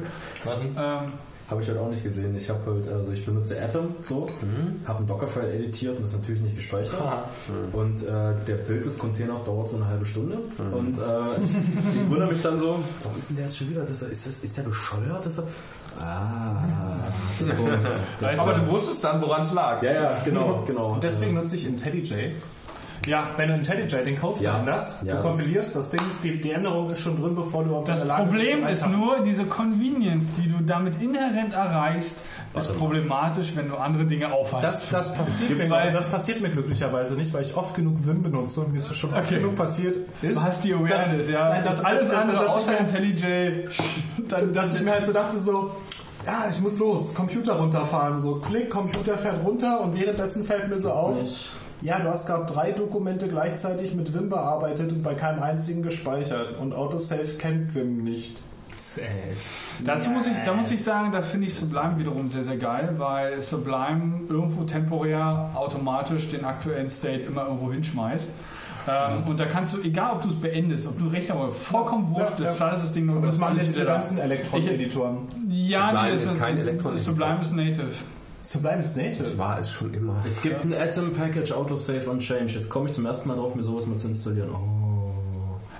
[0.45, 0.75] Ähm,
[1.49, 2.33] Habe ich halt auch nicht gesehen.
[2.35, 4.25] Ich habe halt, also ich benutze Atom so,
[4.85, 6.95] habe einen Dockerfile editiert und das natürlich nicht gespeichert.
[7.73, 8.05] Und äh,
[8.47, 10.37] der Bild des Containers dauert so eine halbe Stunde.
[10.71, 11.01] Und äh,
[11.43, 11.49] ich,
[12.03, 13.81] ich wundere mich dann so, warum ist denn der jetzt schon wieder?
[13.81, 15.25] Das, ist, das, ist der bescheuert?
[15.25, 15.43] Ist
[15.99, 16.53] ah,
[17.55, 18.01] Punkt.
[18.21, 19.81] Der Aber du wusstest dann, woran es lag.
[19.81, 20.93] ja, ja, genau, genau.
[20.93, 22.33] Und deswegen nutze ich IntelliJ.
[23.07, 24.51] Ja, wenn du IntelliJ den Code Ja.
[24.51, 27.69] veränderst, Ja, du das- kompilierst das Ding, die, die Änderung ist schon drin, bevor du
[27.69, 31.01] überhaupt das in der Lage Problem bist, ist einfach- nur, diese Convenience, die du damit
[31.01, 32.77] inhärent erreichst, ist Warte mal.
[32.77, 34.93] problematisch, wenn du andere Dinge Das, aufhast.
[34.93, 38.61] das, passiert mir, Weil- das passiert mir glücklicherweise nicht, weil ich oft genug Vim benutze
[38.61, 39.35] und mir ist das schon oft Okay.
[39.37, 40.35] genug passiert ist.
[40.35, 41.49] du hast die Awareness, ja.
[41.49, 43.67] Nein, das, das alles das, andere das, außer das, IntelliJ.
[44.27, 45.71] dann, dass ich mir halt so dachte so,
[46.25, 50.77] ja, ich muss los, Computer runterfahren, so klick, Computer fährt runter und währenddessen fällt mir
[50.77, 51.49] so auf, nicht.
[51.81, 56.57] Ja, du hast gerade drei Dokumente gleichzeitig mit Vim bearbeitet und bei keinem einzigen gespeichert
[56.59, 58.37] und Autosave kennt Vim nicht.
[59.85, 62.95] Dazu muss ich, da muss ich sagen, da finde ich Sublime wiederum sehr, sehr geil,
[62.97, 68.31] weil Sublime irgendwo temporär automatisch den aktuellen State immer irgendwo hinschmeißt.
[68.87, 72.09] Ähm, Und da kannst du, egal ob du es beendest, ob du Rechner oder vollkommen
[72.09, 72.53] wurscht, Ja, das ja.
[72.53, 75.17] startest das Ding nur Und das machen jetzt die ganzen Elektron-Editoren.
[75.49, 77.91] Ja, Sublime nee, das ist kein Elektron- Sublime ist Native.
[78.41, 79.37] Sublime ist Native.
[79.37, 80.15] War es schon immer.
[80.25, 82.53] Es gibt ein Atom Package Autosave on Change.
[82.53, 84.49] Jetzt komme ich zum ersten Mal drauf, mir sowas mal zu installieren.
[84.53, 84.81] Oh.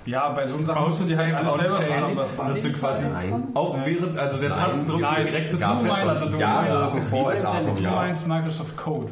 [0.06, 2.48] Ja, bei so einem Sachen musst du dir halt alles selber zusammenbasteln.
[2.48, 3.48] Das sind quasi Nein.
[3.54, 4.58] auch während, also der Nein.
[4.58, 5.26] Tastendruck Nein.
[5.26, 9.08] direkt es meinst, schon du meinst, bevor es Atom Du meinst Microsoft Code.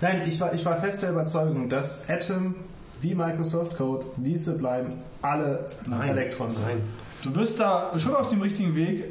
[0.00, 2.54] Nein, ich war, ich war fest der Überzeugung, dass Atom
[3.00, 4.88] wie Microsoft Code, wie Sublime
[5.22, 6.10] alle Nein.
[6.10, 6.66] Elektron sind.
[6.66, 6.82] Nein.
[7.22, 9.04] Du bist da schon auf dem richtigen Weg,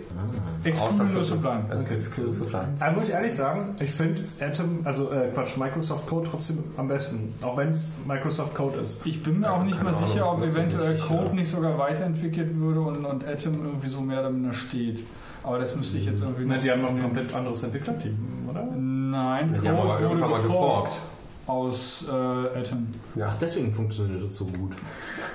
[0.64, 1.66] exklusiv zu bleiben.
[1.66, 2.62] Okay, Exclusive Supply.
[2.80, 6.88] Aber muss ich ehrlich sagen, ich finde Atom, also äh, Quatsch, Microsoft Code trotzdem am
[6.88, 7.34] besten.
[7.42, 9.06] Auch wenn es Microsoft Code ist.
[9.06, 11.34] Ich bin mir auch nicht mal Ahnung, sicher, ob eventuell nicht, Code ja.
[11.34, 15.04] nicht sogar weiterentwickelt würde und, und Atom irgendwie so mehr minder steht.
[15.44, 18.18] Aber das müsste ich jetzt irgendwie Na, die haben noch ein komplett anderes Entwicklerteam,
[18.50, 18.64] oder?
[18.64, 21.02] Nein, Die haben aber Code irgendwann wurde mal geforkt geforkt.
[21.48, 22.88] Aus äh, Atom.
[23.22, 24.74] Ach, deswegen funktioniert das so gut.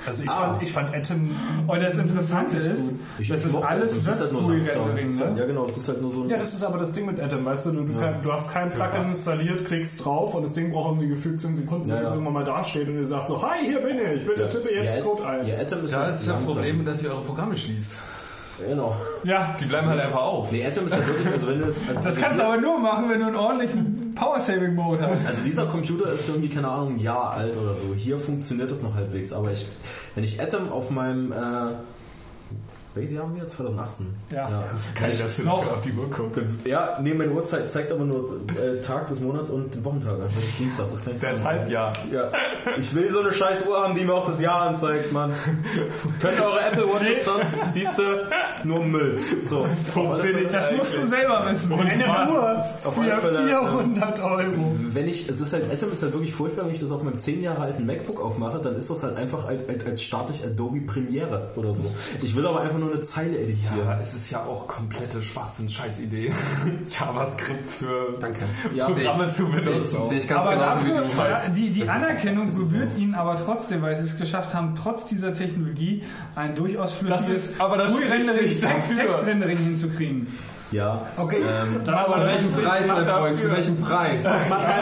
[0.06, 0.50] Also ich, Ah.
[0.52, 1.34] fand, ich fand Atom.
[1.66, 5.18] Und das Interessante ist, Ich das ist alles halt Web-GUI-Rendering.
[5.20, 5.40] halt- Ne?
[5.40, 6.28] Ja, genau, es ist halt nur so ein.
[6.28, 7.98] Ja, das ist aber das Ding mit Atom, weißt du, du, du, Ja.
[7.98, 11.54] kann, du hast kein Plugin installiert, klickst drauf und das Ding braucht irgendwie gefühlt 10
[11.54, 12.14] Sekunden, bis Ja, es ja.
[12.14, 15.00] irgendwann mal dasteht und ihr sagt so, hi, hier bin ich, bitte tippe jetzt ja,
[15.02, 15.46] Code ein.
[15.46, 16.42] Ja, Atom ist Da halt ist das.
[16.44, 17.94] Problem, dass ihr eure Programme schließt.
[18.68, 18.94] Genau.
[19.24, 20.52] Ja, Die bleiben halt einfach auf.
[20.52, 21.80] Nee, Atom ist halt wirklich, also wenn du das.
[21.88, 25.26] Also das kannst du aber nur machen, wenn du einen ordentlichen Power-Saving-Mode hast.
[25.26, 27.94] Also dieser Computer ist irgendwie, keine Ahnung, ein Jahr alt oder so.
[27.94, 29.32] Hier funktioniert das noch halbwegs.
[29.32, 29.66] Aber ich,
[30.14, 31.36] wenn ich Atom auf meinem, äh,
[32.94, 33.46] welches Jahr haben wir?
[33.46, 34.06] 2018.
[34.30, 34.64] Ja.
[34.94, 35.58] Kann ich das Noch.
[35.58, 36.60] auf die Uhr gucken?
[36.64, 40.12] Ja, nee, meine Uhrzeit zeigt aber nur äh, Tag des Monats und den Wochentag.
[40.20, 41.34] Also das ist Dienstag, das kann ich sagen.
[41.36, 41.92] Deshalb ja.
[42.10, 42.30] Ja.
[42.78, 45.32] Ich will so eine scheiß Uhr haben, die mir auch das Jahr anzeigt, Mann.
[46.20, 47.72] Könnt eure Apple Watches das?
[47.72, 48.02] Siehst du?
[48.64, 49.18] Nur Müll.
[49.42, 49.66] So.
[50.50, 51.72] Das musst du selber wissen.
[51.72, 54.76] Eine Uhr für Fälle, 400 Euro.
[54.92, 57.18] wenn ich, es ist halt, Atom ist halt wirklich furchtbar, wenn ich das auf meinem
[57.18, 60.44] 10 Jahre alten MacBook aufmache, dann ist das halt einfach als, als, als starte ich
[60.44, 61.82] Adobe Premiere oder so.
[62.22, 63.78] Ich will aber einfach nur eine Zeile editieren.
[63.78, 66.32] Ja, es ist ja auch komplette Schwachsinn-Scheiß-Idee.
[66.98, 68.40] JavaScript für Danke.
[68.74, 70.12] Ja, Programme zu Sehe benutzen.
[70.12, 72.96] ich ganz Aber genauso wie dafür, die, die Anerkennung ist gebührt so.
[72.98, 76.02] ihnen aber trotzdem, weil sie es geschafft haben, trotz dieser Technologie
[76.34, 77.92] ein durchaus flüssiges ist- aber das
[78.60, 78.96] dafür.
[78.96, 80.26] Textrendering hinzukriegen.
[80.72, 81.06] Ja.
[81.16, 81.36] Okay.
[81.38, 83.40] Ähm, Das Zu welchem Preis, mein Freund?
[83.40, 84.24] Zu welchem Preis?
[84.24, 84.38] Mal,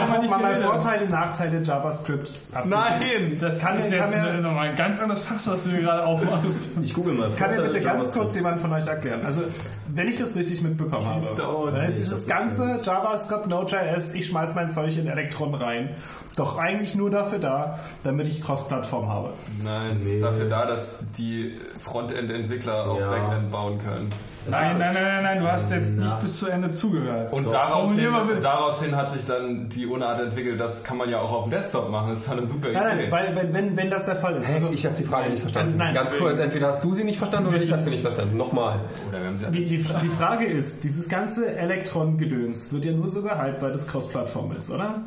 [0.07, 0.55] mal, nicht mal.
[0.57, 2.31] Vorteile, Nachteile JavaScript.
[2.65, 5.71] Nein, das Kann ist mir- jetzt kann mir- nochmal ein ganz anderes Fass, was du
[5.71, 6.69] hier gerade aufmachst.
[6.81, 7.29] ich google mal.
[7.37, 9.25] Kann mir bitte ganz kurz jemand von euch erklären?
[9.25, 9.41] Also,
[9.87, 14.71] wenn ich das richtig mitbekommen habe, dann ist dieses ganze JavaScript, Node.js, ich schmeiß mein
[14.71, 15.89] Zeug in Electron rein,
[16.35, 19.33] doch eigentlich nur dafür da, damit ich Cross-Plattform habe.
[19.63, 23.09] Nein, es ist dafür da, dass die Frontend-Entwickler auch Ja.
[23.09, 24.09] Backend bauen können.
[24.49, 26.05] Nein, nein, nein, nein, nein, du hast jetzt Na.
[26.05, 27.31] nicht bis zu Ende zugehört.
[27.31, 27.51] Und Doch.
[27.51, 28.09] daraus hin,
[28.41, 31.51] daraus hin hat sich dann die Unart entwickelt, das kann man ja auch auf dem
[31.51, 32.09] Desktop machen.
[32.09, 33.11] Das ist eine super Nein, nein, Idee.
[33.11, 34.49] weil, wenn, wenn, wenn das der Fall ist.
[34.49, 35.67] Also, Ich habe die Frage nicht verstanden.
[35.73, 37.89] Also nein, Ganz deswegen- kurz, entweder hast du sie nicht verstanden oder ich habe sie
[37.91, 38.35] nicht verstanden.
[38.37, 38.79] Nochmal.
[39.09, 43.09] Oder wir haben sie die, die, die Frage ist, dieses ganze Elektron-Gedöns wird ja nur
[43.09, 45.01] so gehypt, weil das Cross-Plattform ist, oder?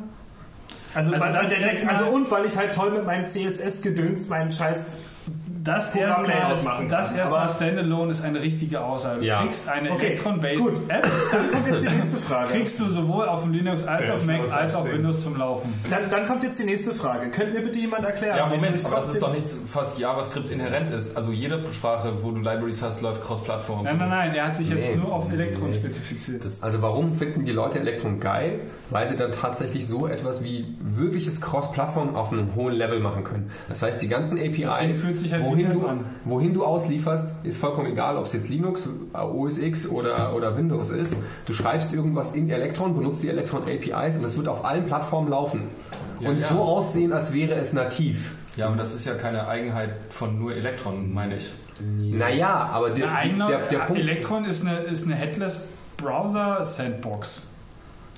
[0.95, 4.93] Also, Also weil, der, also und weil ich halt toll mit meinem CSS-Gedöns meinen Scheiß
[5.65, 9.21] Das erstmal, das erstmal Standalone ist eine richtige Aussage.
[9.21, 9.41] Du Ja.
[9.41, 10.73] kriegst eine Okay, Electron-based gut.
[10.89, 12.51] App, Dann kommt jetzt die nächste Frage.
[12.51, 14.91] kriegst du sowohl auf dem Linux als auf Mac das als auf.
[14.91, 15.73] Windows zum Laufen.
[15.89, 17.31] Dann, dann kommt jetzt die nächste Frage.
[17.31, 18.37] Könnte mir bitte jemand erklären?
[18.37, 21.17] Ja, Moment, aber das ist doch nichts, was JavaScript inhärent ist.
[21.17, 23.85] Also jede Sprache, wo du Libraries hast, läuft cross-Plattform.
[23.85, 24.97] Nein, nein, nein, er hat sich jetzt Nee.
[24.97, 26.43] nur auf Electron spezifiziert.
[26.61, 28.59] Also warum finden die Leute Elektron geil?
[28.91, 33.49] Weil sie dann tatsächlich so etwas wie wirkliches Cross-Plattform auf einem hohen Level machen können.
[33.67, 35.89] Das heißt, die ganzen APIs, fühlt sich halt wie wohin, du,
[36.25, 40.89] wohin du auslieferst, ist vollkommen egal, ob es jetzt Linux, OS X oder, oder Windows
[40.89, 41.15] ist.
[41.45, 45.29] Du schreibst irgendwas in Elektron, benutzt die Elektron APIs und es wird auf allen Plattformen
[45.29, 45.69] laufen.
[46.19, 46.47] und ja.
[46.47, 48.35] so aussehen, als wäre es nativ.
[48.55, 51.51] Ja, aber das ist ja keine Eigenheit von nur Elektron, meine ich.
[51.81, 54.01] Naja, aber der, Der, eigene, der, der Punkt...
[54.01, 55.67] Electron ist eine, ist eine Headless
[55.97, 57.47] Browser Sandbox.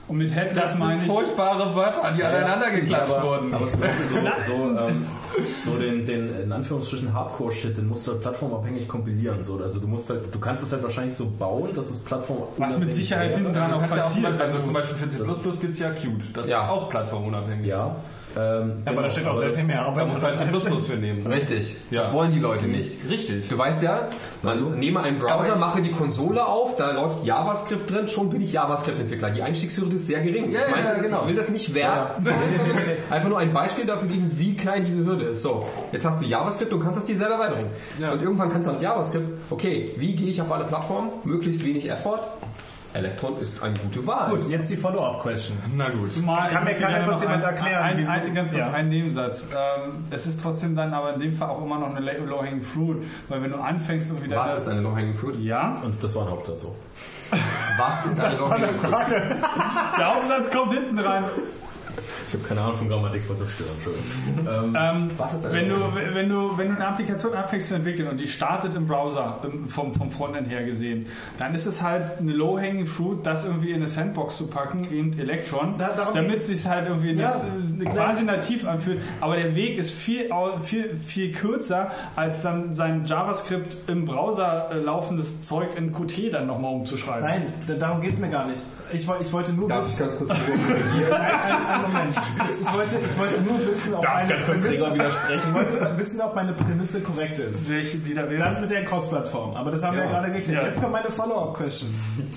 [0.08, 1.12] Und mit Headless Das sind meine ich.
[1.12, 3.54] furchtbare Wörter, die aneinander geklatscht aber, wurden.
[3.54, 5.08] aber zum Beispiel so, so, ähm,
[5.44, 9.44] so den, den in Anführungsstrichen Hardcore-Shit, den musst du halt plattformabhängig kompilieren.
[9.44, 9.58] So.
[9.62, 12.78] Also du musst halt, du kannst es halt wahrscheinlich so bauen, dass es Plattform Was
[12.80, 14.38] mit Sicherheit hinten dran auch kannst ja auch zum passiert.
[14.40, 16.08] Beispiel, also zum Beispiel für C++ gibt es ja Qt.
[16.34, 16.64] Das Ja.
[16.64, 17.68] ist auch plattformunabhängig.
[17.68, 17.96] Ja.
[18.38, 20.10] Ähm, aber da steht auch aber sehr viel mehr Da Arbeit.
[20.10, 21.26] musst du halt C++ für nehmen.
[21.28, 21.76] Richtig.
[21.90, 22.02] Ja.
[22.02, 22.94] Das wollen die Leute nicht.
[23.10, 23.48] Richtig.
[23.48, 24.08] Du weißt ja,
[24.44, 28.54] man nehme einen Browser, mache die Konsole auf, da läuft JavaScript drin, schon bin ich
[28.54, 29.32] JavaScript-Entwickler.
[29.32, 30.52] Die Einstiegshürde ist sehr gering.
[30.52, 31.22] Ja, ich, meine, ja, genau.
[31.22, 32.24] ich will das nicht werten.
[32.24, 32.32] Nee,
[32.74, 32.98] nee.
[33.10, 35.42] Einfach nur ein Beispiel dafür geben, wie klein diese Hürde ist.
[35.42, 37.72] So, jetzt hast du JavaScript und kannst das dir selber beibringen.
[38.00, 38.12] Ja.
[38.12, 41.10] Und irgendwann kannst du mit JavaScript, okay, wie gehe ich auf alle Plattformen?
[41.24, 42.20] Möglichst wenig Effort.
[42.98, 44.30] Electron ist eine gute Wahl.
[44.30, 45.58] Gut, jetzt die Follow-up-Question.
[45.76, 46.10] Na gut.
[46.12, 48.66] Zumal Kann mir- kann mir da kurz jemand ein- erklären, Ein, wieso- ein, ganz kurz
[48.66, 48.72] Ja.
[48.74, 49.50] einen Nebensatz.
[49.52, 53.04] Ähm, es ist trotzdem dann aber in dem Fall auch immer noch eine low-hanging fruit,
[53.30, 54.38] weil wenn du anfängst und wieder.
[54.38, 55.40] Was ist eine Low-Hanging Fruit?
[55.40, 56.76] ja, Und das war ein Hauptsatz so.
[57.78, 58.92] Was ist eine Das war eine Low-Hanging Fruit?
[58.94, 59.36] Frage.
[59.98, 61.24] der Hauptsatz kommt hinten dran.
[62.28, 63.70] Ich habe keine Ahnung von Grammatik, wollte nur stören.
[63.76, 64.76] Entschuldigung.
[64.78, 68.10] Ähm, Was ist wenn, du, der- wenn, du, wenn du eine Applikation anfängst zu entwickeln
[68.10, 71.06] und die startet im Browser, im- vom, vom Frontend her gesehen,
[71.38, 75.18] dann ist es halt eine low-hanging fruit, das irgendwie in eine Sandbox zu packen, eben
[75.18, 77.42] Electron, Da- damit es sich halt irgendwie Ja.
[77.42, 79.02] eine, quasi nativ anfühlt.
[79.22, 80.30] Aber der Weg ist viel,
[80.60, 86.48] viel, viel kürzer, als dann sein JavaScript im Browser äh, laufendes Zeug in Qt dann
[86.48, 87.24] nochmal umzuschreiben.
[87.24, 88.62] Nein, da- darum geht es mir gar nicht.
[88.94, 91.12] Ich, ich wollte nur ich ganz kurz korrigieren?
[91.14, 92.17] Einen, einen Moment.
[92.46, 95.42] Ich, ich, wollte, ich wollte nur wissen, ob Darf ich meine Prämisse, widersprechen?
[95.48, 97.70] ich wollte wissen, ob meine Prämisse korrekt ist.
[97.70, 98.24] Welche, die da?
[98.24, 99.56] Das mit der Cross-Plattform.
[99.56, 100.62] Aber das haben wir ja gerade geklärt.
[100.62, 100.64] Ja.
[100.64, 101.94] Jetzt kommt meine Follow-up-Question.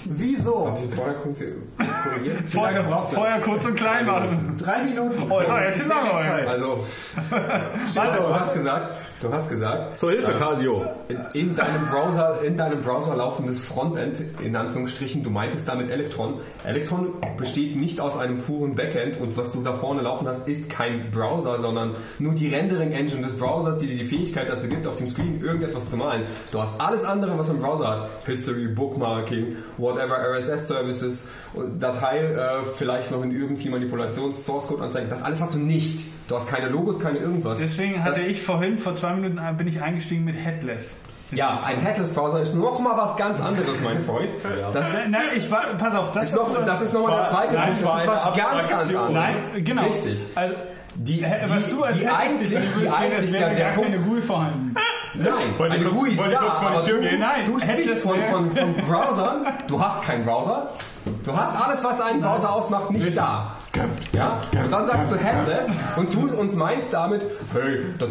[0.06, 0.78] Wieso?
[0.94, 1.62] Vorher korrigieren?
[1.78, 3.12] Das?
[3.14, 4.56] Vorher kurz und klein machen.
[4.58, 5.30] Drei Minuten.
[5.30, 6.46] Oh, ja nehme lange, Zeit.
[6.48, 6.84] Also,
[7.30, 10.84] du hast gesagt, du hast gesagt, Zur Hilfe, Casio.
[11.08, 16.40] in, in deinem Browser, in deinem Browser laufendes Frontend, in Anführungsstrichen, du meintest damit Electron.
[16.64, 20.68] Electron besteht nicht aus einem puren Backend und was du da vorne laufen hast, ist
[20.70, 24.86] kein Browser, sondern nur die Rendering Engine des Browsers, die dir die Fähigkeit dazu gibt,
[24.86, 26.22] auf dem Screen irgendetwas zu malen.
[26.52, 28.10] Du hast alles andere, was ein Browser hat.
[28.26, 31.30] History, Bookmarking, whatever, RSS Services,
[31.78, 35.08] Datei äh, vielleicht noch in irgendwie Manipulations Source Code anzeigen.
[35.10, 35.98] Das alles hast du nicht.
[36.30, 37.58] Du hast keine Logos, keine irgendwas.
[37.58, 40.94] Deswegen hatte das, ich vorhin, vor zwei Minuten, äh, bin ich eingestiegen mit Headless.
[41.32, 44.30] Ja, ein Headless-Browser ist noch mal was ganz anderes, mein Freund.
[44.72, 47.54] Das Nein, nein, ich war, pass auf, das ist, noch, das ist nochmal der zweite
[47.56, 47.84] Nein, Punkt.
[47.84, 49.12] Das ist was ganz, ganz anderes.
[49.12, 49.82] Nein, genau.
[49.82, 50.20] Richtig.
[50.36, 50.54] Also,
[50.94, 53.90] Die, was die, du als die Headless eigentlich, die wäre, eigentlich, ja, wäre der Punkt,
[53.90, 54.74] keine GUI vorhanden.
[55.14, 57.18] nein, Wollte eine GUI ist da, aber du, gehen.
[57.18, 60.70] Nein, du sprichst Headless von, von, von Browsern, du hast keinen Browser,
[61.24, 63.56] du hast alles, was einen Browser ausmacht, nicht da.
[64.12, 64.42] Ja?
[64.64, 67.22] Und dann sagst du Headless und, tu, und meinst damit,
[67.52, 68.10] hey, das,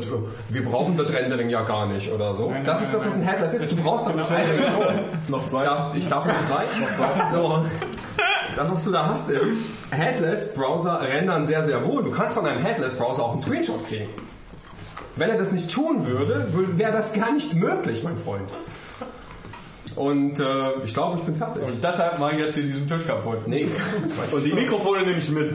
[0.50, 2.50] wir brauchen das Rendering ja gar nicht oder so.
[2.50, 3.24] nein, das ist das, was ein.
[3.24, 3.78] Headless ist.
[3.78, 4.96] Du brauchst das Rendering schon.
[5.32, 5.66] Noch zwei.
[5.66, 6.66] Ja, ich darf noch zwei.
[6.80, 7.10] Noch zwei.
[7.32, 7.66] So.
[8.56, 9.46] Das, was du da hast, ist,
[9.92, 12.04] Headless-Browser rendern sehr, sehr wohl.
[12.04, 14.10] Du kannst von einem Headless-Browser auch einen Screenshot kriegen.
[15.16, 18.50] Wenn er das nicht tun würde, wäre das gar nicht möglich, mein Freund.
[20.00, 21.62] Und äh, ich glaube, ich bin fertig.
[21.62, 23.46] Und deshalb mache ich jetzt hier diesen Tisch kaputt.
[23.48, 23.68] Nee.
[24.32, 25.52] Und die Mikrofone nehme ich mit.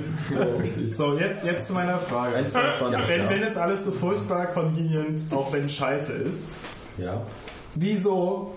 [0.88, 2.36] So, jetzt, jetzt zu meiner Frage.
[2.36, 3.08] 1,22.
[3.08, 3.30] Wenn, ja.
[3.30, 6.46] wenn es alles so furchtbar convenient, auch wenn es scheiße ist,
[6.98, 7.22] ja.
[7.74, 8.54] wieso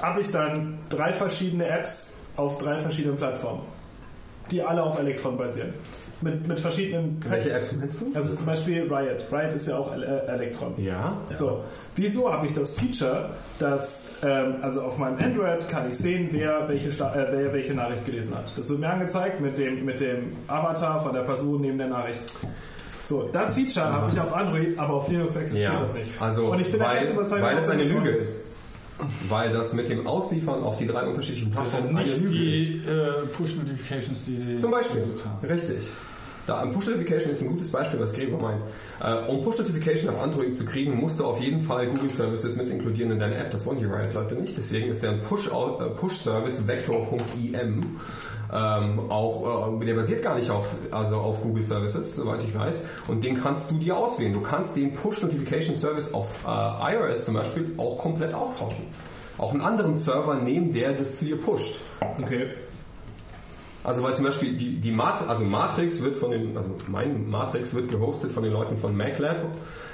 [0.00, 3.64] habe ich dann drei verschiedene Apps auf drei verschiedenen Plattformen,
[4.50, 5.74] die alle auf Electron basieren?
[6.22, 7.20] Mit, mit verschiedenen.
[7.28, 8.06] Welche Apps meinst du?
[8.14, 9.26] Also zum Beispiel Riot.
[9.30, 10.72] Riot ist ja auch äh, Electron.
[10.78, 11.18] Ja.
[11.30, 11.62] So,
[11.94, 16.66] wieso habe ich das Feature, dass ähm, also auf meinem Android kann ich sehen, wer
[16.68, 18.56] welche, Sta äh, wer welche Nachricht gelesen hat.
[18.56, 22.20] Das wird mir angezeigt mit dem, mit dem Avatar von der Person neben der Nachricht.
[23.04, 26.10] So, das Feature habe ich auf Android, aber auf Linux existiert Ja, das nicht.
[26.20, 28.46] also Und ich bin der weil, festen Überzeugung, weil es eine Lüge ist.
[29.28, 32.68] Weil das mit dem Ausliefern auf die drei unterschiedlichen Das sind Plattformen nicht Lüge ist.
[32.68, 35.02] die äh, Push-Notifications, die sie Zum Beispiel.
[35.02, 35.46] haben.
[35.46, 35.76] Richtig.
[36.46, 38.62] Da, ein Push-Notification ist ein gutes Beispiel, was Gregor meint.
[39.02, 42.70] Äh, um Push-Notification auf Android zu kriegen, musst du auf jeden Fall Google Services mit
[42.70, 43.50] inkludieren in deine App.
[43.50, 44.56] Das wollen die Riot-Leute nicht.
[44.56, 47.96] Deswegen ist deren Push-Au- äh, Push-Service vector.im
[48.52, 52.82] ähm, auch, äh, der basiert gar nicht auf, also auf Google Services, soweit ich weiß.
[53.08, 54.32] Und den kannst du dir auswählen.
[54.32, 58.84] Du kannst den Push-Notification-Service auf äh, iOS zum Beispiel auch komplett austauschen.
[59.38, 61.80] Auch einen anderen Server nehmen, der das zu dir pusht.
[62.00, 62.48] Okay.
[63.84, 67.72] Also weil zum Beispiel die, die Mat also Matrix wird von den, also mein Matrix
[67.72, 69.46] wird gehostet von den Leuten von MacLab.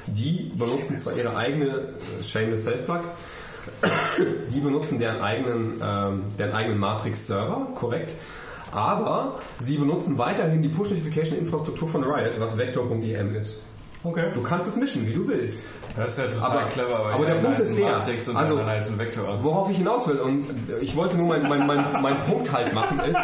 [0.06, 3.02] Die benutzen zwar ihre eigene äh, Shameless Self-Plug,
[4.54, 8.14] die benutzen deren eigenen, ähm, deren eigenen Matrix-Server, korrekt.
[8.72, 13.60] Aber sie benutzen weiterhin die Push-Notification-Infrastruktur von Riot, was Vector.em ist.
[14.04, 14.24] Okay.
[14.34, 15.60] Du kannst es mischen, wie du willst.
[15.96, 18.52] Das ist ja total Aber- clever, weil aber der Punkt ist der, Matrix und also-
[18.54, 19.38] anderen heißen Vektor.
[19.44, 20.44] Worauf ich hinaus will, und
[20.80, 23.20] ich wollte nur meinen mein, mein, mein Punkt halt machen, ist,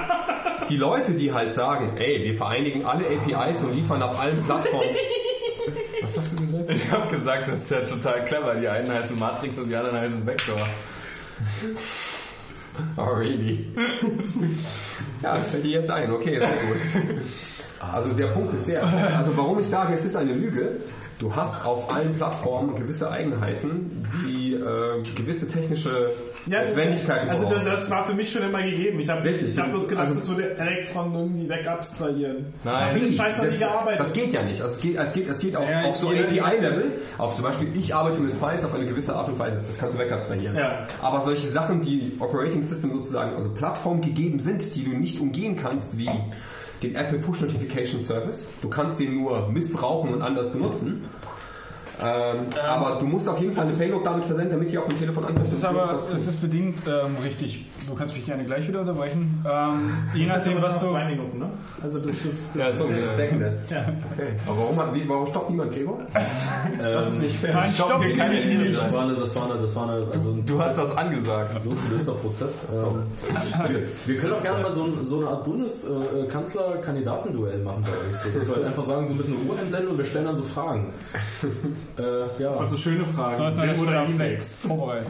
[0.68, 4.90] die Leute, die halt sagen, ey, wir vereinigen alle APIs und liefern auf allen Plattformen.
[6.02, 6.70] Was hast du gesagt?
[6.70, 8.54] Ich habe gesagt, das ist ja total clever.
[8.54, 10.56] Die einen heißen Matrix und die anderen heißen Vektor.
[12.96, 13.66] Already.
[15.22, 16.10] ja, das fällt dir jetzt ein.
[16.12, 17.16] Okay, sehr gut.
[17.80, 18.84] Also der Punkt ist der.
[19.16, 20.78] Also warum ich sage, es ist eine Lüge.
[21.18, 26.12] Du hast auf allen Plattformen gewisse Eigenheiten, die äh, gewisse technische
[26.46, 29.00] Notwendigkeiten Also das, das war für mich schon immer gegeben.
[29.00, 32.52] Ich habe hab bloß gedacht, Also- das würde Elektron irgendwie wegabstrahieren.
[32.62, 32.74] Nein.
[32.74, 34.00] ich habe den Scheiß noch nie das, gearbeitet.
[34.00, 34.62] das geht ja nicht.
[34.62, 36.92] Also es geht, es geht, es geht auf, Ja, auf so API-Level.
[37.18, 39.60] Auf zum Beispiel, ich arbeite mit Files auf eine gewisse Art und Weise.
[39.66, 40.54] Das kannst du wegabstrahieren.
[40.56, 40.86] Ja.
[41.02, 45.56] Aber solche Sachen, die Operating System sozusagen, also Plattformen gegeben sind, die du nicht umgehen
[45.56, 46.10] kannst, wie
[46.82, 48.48] den Apple Push Notification Service.
[48.62, 51.04] Du kannst den nur missbrauchen und anders benutzen.
[52.00, 54.98] Ähm, aber du musst auf jeden Fall eine Payload damit versenden, damit die auf dem
[54.98, 55.44] Telefon ankommt.
[55.44, 57.66] Es ist aber, es ist bedingt ähm, richtig.
[57.88, 59.42] Du kannst mich gerne gleich wieder unterbrechen.
[59.50, 60.86] Ähm, je nachdem, was du.
[60.86, 61.48] Zwei Minuten, ne?
[61.82, 63.56] Also das, das, das, Ja, das ist Stacken das.
[63.70, 63.86] Ja.
[64.12, 64.32] Okay.
[64.46, 65.98] Aber warum, hat- wie, warum stoppt niemand Gregor?
[66.78, 67.54] das ist nicht fair.
[67.54, 68.76] Nein, stopp, hier kann ich keine nicht.
[68.78, 71.64] Das war eine, das war eine, das war eine, also ein Du hast das angesagt.
[71.64, 72.68] losgelöster Prozess.
[72.78, 73.02] Ähm,
[73.64, 73.82] okay.
[74.06, 78.16] Wir können auch gerne mal so, so eine Art Bundeskanzler-Kandidatenduell machen bei euch.
[78.16, 80.36] So, dass wir halt einfach sagen, so mit einer Uhr einblenden und wir stellen dann
[80.36, 80.92] so Fragen.
[81.98, 83.36] Äh, ja, Also schöne Fragen.
[83.36, 84.12] Sollten wir Wer wurde Emacs?
[84.14, 85.06] flex vorbereiten.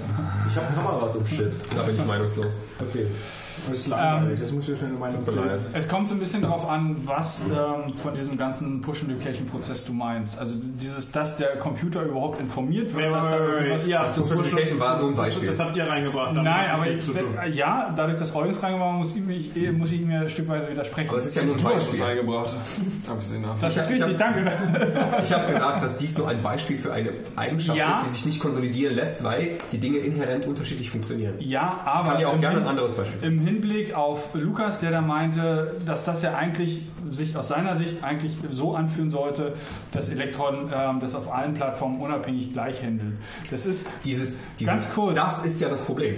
[0.48, 1.52] ich habe Kameras und Shit.
[1.74, 2.46] Da bin ich meinungslos.
[2.80, 3.47] Okay.
[3.70, 4.40] Das ist langweilig.
[4.40, 5.06] Das muss ich schnell mir
[5.46, 5.60] leid.
[5.72, 10.38] Es kommt so ein bisschen darauf an, was ähm, von diesem ganzen Push-Notification-Prozess du meinst.
[10.38, 13.12] Also dieses, dass der Computer überhaupt informiert wird.
[13.12, 15.48] dass da irgendwas- Ja, Das Notification war so ein das, Beispiel.
[15.48, 16.34] das habt ihr reingebracht.
[16.34, 17.10] Nein, aber ich,
[17.54, 21.08] ja, dadurch, dass Eugens reingebracht war, muss ich, mich, eh- muss ich mir stückweise widersprechen.
[21.08, 22.02] Aber es ist ja nur ein Du Beispiel.
[22.02, 22.54] eingebracht.
[23.08, 23.58] Hab ich sehen nach.
[23.58, 24.50] das ist Ich richtig, danke.
[25.22, 27.98] Ich habe gesagt, dass dies nur ein Beispiel für eine Eigenschaft Ja.
[28.00, 31.34] ist, die sich nicht konsolidieren lässt, weil die Dinge inhärent unterschiedlich funktionieren.
[31.38, 33.26] Ja, aber Kann ja auch gerne Hin- ein anderes Beispiel.
[33.28, 38.04] Im Hinblick auf Lukas, der da meinte, dass das ja eigentlich sich aus seiner Sicht
[38.04, 39.54] eigentlich so anfühlen sollte,
[39.90, 43.18] dass Elektron ähm, das auf allen Plattformen unabhängig gleich handeln.
[43.50, 45.16] Das ist Dieses, dieses, Ganz kurz.
[45.16, 46.16] Das ist ja das Problem.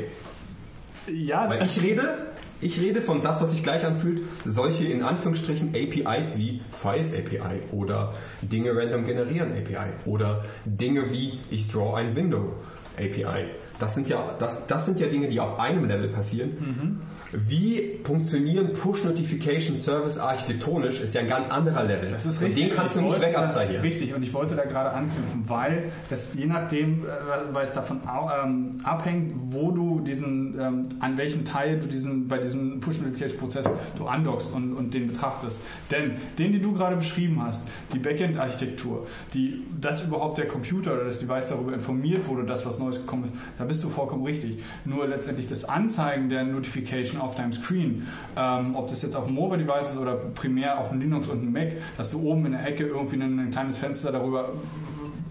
[1.07, 2.27] ja Weil ich rede,
[2.61, 7.62] ich rede von das, was sich gleich anfühlt, solche in Anführungsstrichen APIs wie Files API
[7.73, 8.12] oder
[8.43, 12.55] Dinge random generieren API oder Dinge wie ich draw ein Window
[12.99, 13.47] API.
[13.79, 17.01] Das sind ja, das, das sind ja Dinge, die auf einem Level passieren.
[17.32, 22.11] Wie funktionieren Push-Notification Service architektonisch, ist ja ein ganz anderer Level.
[22.11, 22.69] Das ist Und richtig.
[22.69, 23.82] Den kannst du Ich nicht wegabstrahieren.
[23.82, 27.09] Richtig, und ich wollte da gerade anknüpfen, weil es je nachdem, äh,
[27.52, 28.01] weil es davon
[28.44, 34.07] ähm, abhängt, wo du diesen, ähm, an welchem Teil du diesen, bei diesem Push-Notification-Prozess du
[34.07, 35.61] andockst und, und den betrachtest.
[35.90, 41.05] Denn den, den du gerade beschrieben hast, die Backend-Architektur, die, dass überhaupt der Computer oder
[41.05, 44.62] das Device darüber informiert wurde, dass was Neues gekommen ist, da bist du vollkommen richtig.
[44.85, 48.07] Nur letztendlich das Anzeigen der Notification auf deinem Screen,
[48.37, 51.53] ähm, ob das jetzt auf dem Mobile-Device ist oder primär auf dem Linux und dem
[51.53, 54.53] Mac, dass du oben in der Ecke irgendwie ein, ein kleines Fenster darüber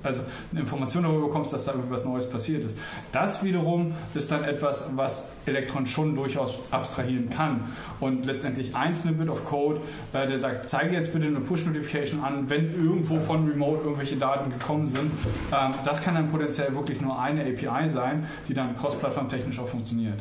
[0.04, 0.22] also
[0.52, 2.78] eine Information darüber bekommst, dass da irgendwie was Neues passiert ist.
[3.12, 7.66] Das wiederum ist dann etwas, was Elektron schon durchaus abstrahieren kann.
[8.00, 9.82] Und letztendlich ein Snippet of Code,
[10.14, 14.52] äh, der sagt, zeige jetzt bitte eine Push-Notification an, wenn irgendwo von Remote irgendwelche Daten
[14.52, 15.12] gekommen sind.
[15.52, 20.20] Ähm, das kann dann potenziell wirklich nur eine API sein, die dann cross-plattform-technisch auch funktioniert.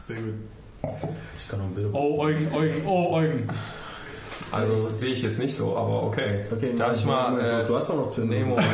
[0.00, 0.34] Sehr gut.
[1.38, 1.88] Ich kann noch ein Bild.
[1.92, 3.48] Oh, Eugen, Eugen, oh, Eugen.
[4.52, 6.44] Also sehe ich jetzt nicht so, aber okay.
[6.50, 8.48] Okay, Darf ich mal, du, äh, du hast doch noch Minuten.
[8.48, 8.66] Moment.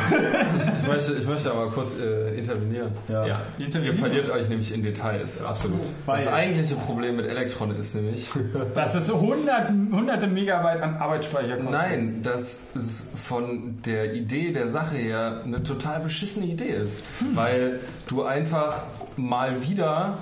[0.57, 2.91] Ich, ich, möchte, ich möchte aber kurz äh, intervenieren.
[3.07, 3.25] Ja.
[3.27, 3.41] Ja.
[3.59, 5.43] Ihr verliert euch nämlich in Details.
[5.43, 5.81] Absolut.
[6.07, 8.27] Das eigentliche Problem mit Elektron ist nämlich,
[8.75, 11.71] Das ist hundert, hunderte Megabyte an Arbeitsspeicher kostet.
[11.71, 17.03] nein, dass es von der Idee der Sache her eine total beschissene Idee ist.
[17.35, 18.81] Weil du einfach
[19.15, 20.17] mal wieder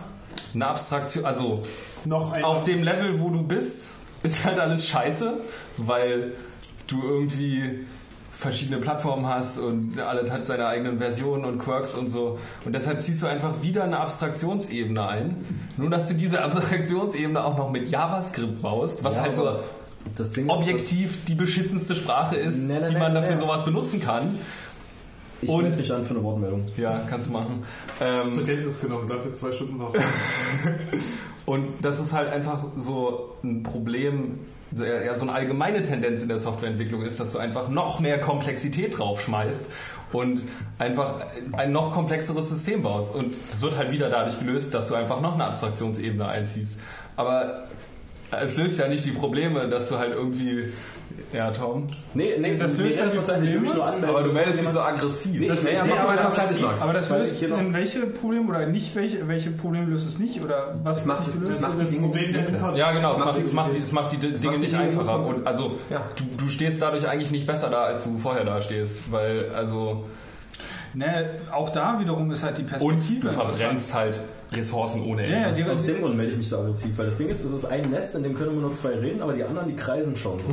[0.53, 1.61] eine Abstraktion, also
[2.05, 3.87] Noch ein auf dem Level, wo du bist,
[4.23, 5.39] ist halt alles scheiße,
[5.77, 6.33] weil
[6.87, 7.85] du irgendwie
[8.31, 12.37] verschiedene Plattformen hast und alles hat seine eigenen Versionen und Quirks und so.
[12.65, 15.63] Und deshalb ziehst du einfach wieder eine Abstraktionsebene ein.
[15.77, 19.59] Nur, dass du diese Abstraktionsebene auch noch mit JavaScript baust, was Ja, halt so
[20.33, 23.41] Ding ist, objektiv die beschissenste Sprache ist, Nee, nee, die nee, man dafür nee.
[23.41, 24.37] sowas benutzen kann.
[25.41, 26.63] Ich Und- melde dich an für eine Wortmeldung.
[26.77, 27.63] Ja, kannst du machen.
[28.01, 29.07] Ähm, zur Kenntnis genommen.
[29.07, 29.93] Du hast jetzt zwei Stunden noch.
[31.45, 34.39] Und das ist halt einfach so ein Problem,
[34.71, 38.97] ja so eine allgemeine Tendenz in der Softwareentwicklung ist, dass du einfach noch mehr Komplexität
[38.97, 39.71] draufschmeißt
[40.11, 40.41] und
[40.79, 41.13] einfach
[41.51, 43.15] ein noch komplexeres System baust.
[43.15, 46.79] Und es wird halt wieder dadurch gelöst, dass du einfach noch eine Abstraktionsebene einziehst.
[47.15, 47.65] Aber
[48.31, 50.63] es löst ja nicht die Probleme, dass du halt irgendwie...
[51.33, 51.87] Ja, Tom?
[52.13, 52.97] Nee, nee, Das nee, löst
[53.53, 54.09] will mich Probleme, nur anmelden.
[54.09, 55.39] Aber du meldest dich so aggressiv.
[55.39, 56.81] Nee, Das- nee, aber mal das ist- Max.
[56.81, 60.75] Aber das löst in welche Probleme oder nicht welche, welche Probleme löst es nicht oder
[60.83, 62.77] was Das macht nicht es- das macht das die Dinge Problem der nicht.
[62.77, 65.17] Ja, genau, es macht es macht, die- es macht die Dinge nicht einfacher.
[65.19, 66.01] nicht- Und also Ja.
[66.15, 69.11] du, du stehst dadurch eigentlich nicht besser da, als du vorher da stehst.
[69.11, 70.05] Weil, also.
[70.95, 73.55] Ne, auch da wiederum ist halt die Und Perspektive du interessant.
[73.57, 74.19] verbrennst halt
[74.53, 75.63] Ressourcen ohne Ja, ja, Ende.
[75.63, 77.65] die- Aus dem Grund melde ich mich so aggressiv, weil das Ding ist, es ist
[77.65, 80.39] ein Nest, in dem können immer nur zwei reden, aber die anderen, die kreisen schon
[80.39, 80.45] so.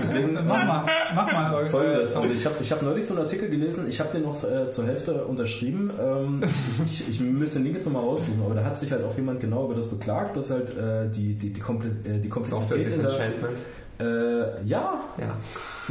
[0.00, 0.84] Deswegen, Mach mal,
[1.14, 1.64] mach mal.
[1.66, 4.44] Folgendes, also ich habe ich hab neulich so einen Artikel gelesen, ich habe den noch
[4.44, 5.90] äh, zur Hälfte unterschrieben.
[6.00, 6.44] Ähm,
[6.84, 9.40] ich, ich müsste den Link jetzt nochmal raussuchen, aber da hat sich halt auch jemand
[9.40, 12.94] genau über das beklagt, dass halt äh, die, die, die, Komple äh, die Software Komplexität
[12.94, 13.58] in der, Disenchantment.
[14.00, 15.36] äh, ja, Ja.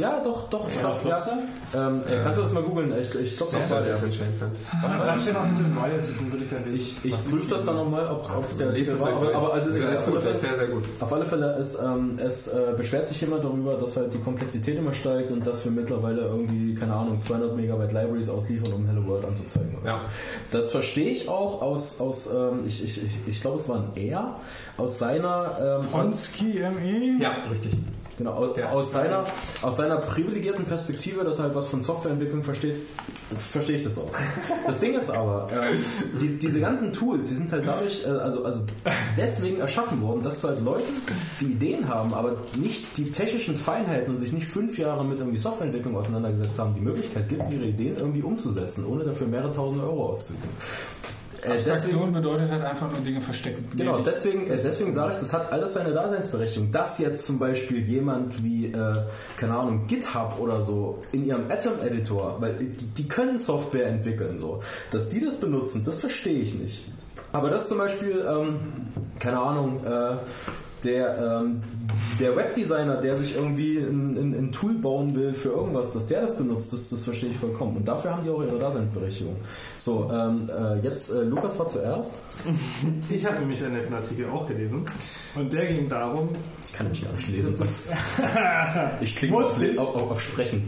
[0.00, 0.68] Ja, doch, doch.
[0.68, 1.18] Ich glaub, ja.
[1.74, 2.92] Ähm, äh, kannst du das mal googeln?
[3.00, 3.94] Ich, ich glaube, das war der.
[5.06, 6.06] Was steht noch mit dem Riot?
[6.20, 9.12] Den würde ich gerne Ich, ich prüfe das dann nochmal, ob es der es war.
[9.12, 9.94] Aber, aber also, es ist Ja, egal.
[9.94, 10.84] ist gut, Fälle- ist sehr, sehr gut.
[11.00, 14.78] Auf alle Fälle, es, ähm, es äh, beschwert sich jemand darüber, dass halt die Komplexität
[14.78, 19.06] immer steigt und dass wir mittlerweile irgendwie, keine Ahnung, 200 Megabyte Libraries ausliefern, um Hello
[19.06, 19.76] World anzuzeigen.
[19.84, 20.00] Ja.
[20.50, 23.90] Das verstehe ich auch aus, aus ähm, ich, ich, ich, ich glaube, es war ein
[23.96, 24.36] Er,
[24.76, 25.80] aus seiner...
[25.84, 27.22] Ähm, Tonsky ME?
[27.22, 27.72] Ja, richtig.
[28.20, 28.68] Genau, aus, Ja.
[28.68, 29.24] aus, seiner,
[29.62, 32.76] aus seiner privilegierten Perspektive, dass er halt was von Softwareentwicklung versteht,
[33.34, 34.10] verstehe ich das auch.
[34.66, 35.78] Das Ding ist aber, äh,
[36.20, 38.64] die, diese ganzen Tools, die sind halt dadurch, äh, also, also
[39.16, 40.92] deswegen erschaffen worden, dass du halt Leuten,
[41.40, 45.38] die Ideen haben, aber nicht die technischen Feinheiten und sich nicht fünf Jahre mit irgendwie
[45.38, 50.10] Softwareentwicklung auseinandergesetzt haben, die Möglichkeit gibt, ihre Ideen irgendwie umzusetzen, ohne dafür mehrere tausend Euro
[50.10, 50.50] auszugeben.
[51.42, 53.66] Äh, Abstraktion bedeutet halt einfach nur Dinge verstecken.
[53.76, 56.70] Genau, Nee, deswegen, deswegen sage ich, das hat alles seine Daseinsberechtigung.
[56.70, 59.02] Dass jetzt zum Beispiel jemand wie, äh,
[59.36, 64.62] keine Ahnung, GitHub oder so in ihrem Atom-Editor, weil die, die können Software entwickeln, so,
[64.90, 66.90] dass die das benutzen, das verstehe ich nicht.
[67.32, 68.88] Aber das zum Beispiel, ähm,
[69.18, 70.16] keine Ahnung, äh,
[70.84, 71.62] der, ähm,
[72.18, 76.22] der Webdesigner, der sich irgendwie ein, ein, ein Tool bauen will für irgendwas, dass der
[76.22, 77.76] das benutzt, das, das verstehe ich vollkommen.
[77.76, 79.36] Und dafür haben die auch ihre Daseinsberechtigung.
[79.78, 82.14] So, ähm, äh, jetzt, äh, Lukas war zuerst.
[83.08, 84.84] Ich habe nämlich einen netten Artikel auch gelesen.
[85.34, 86.28] Und der ging darum,
[86.66, 87.54] Ich kann nämlich gar nicht lesen.
[87.56, 87.92] Das
[89.00, 90.62] ich klinge auf, auf, auf, Sprechen.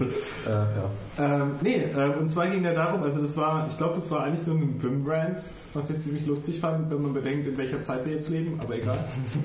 [0.47, 0.91] Äh, ja.
[1.19, 4.25] Ähm, nee, äh, und zwar ging der darum, also das war, ich glaube, das war
[4.25, 5.45] eigentlich nur ein Wim-Rant,
[5.75, 8.77] was ich ziemlich lustig fand, wenn man bedenkt, in welcher Zeit wir jetzt leben, aber
[8.77, 8.99] egal.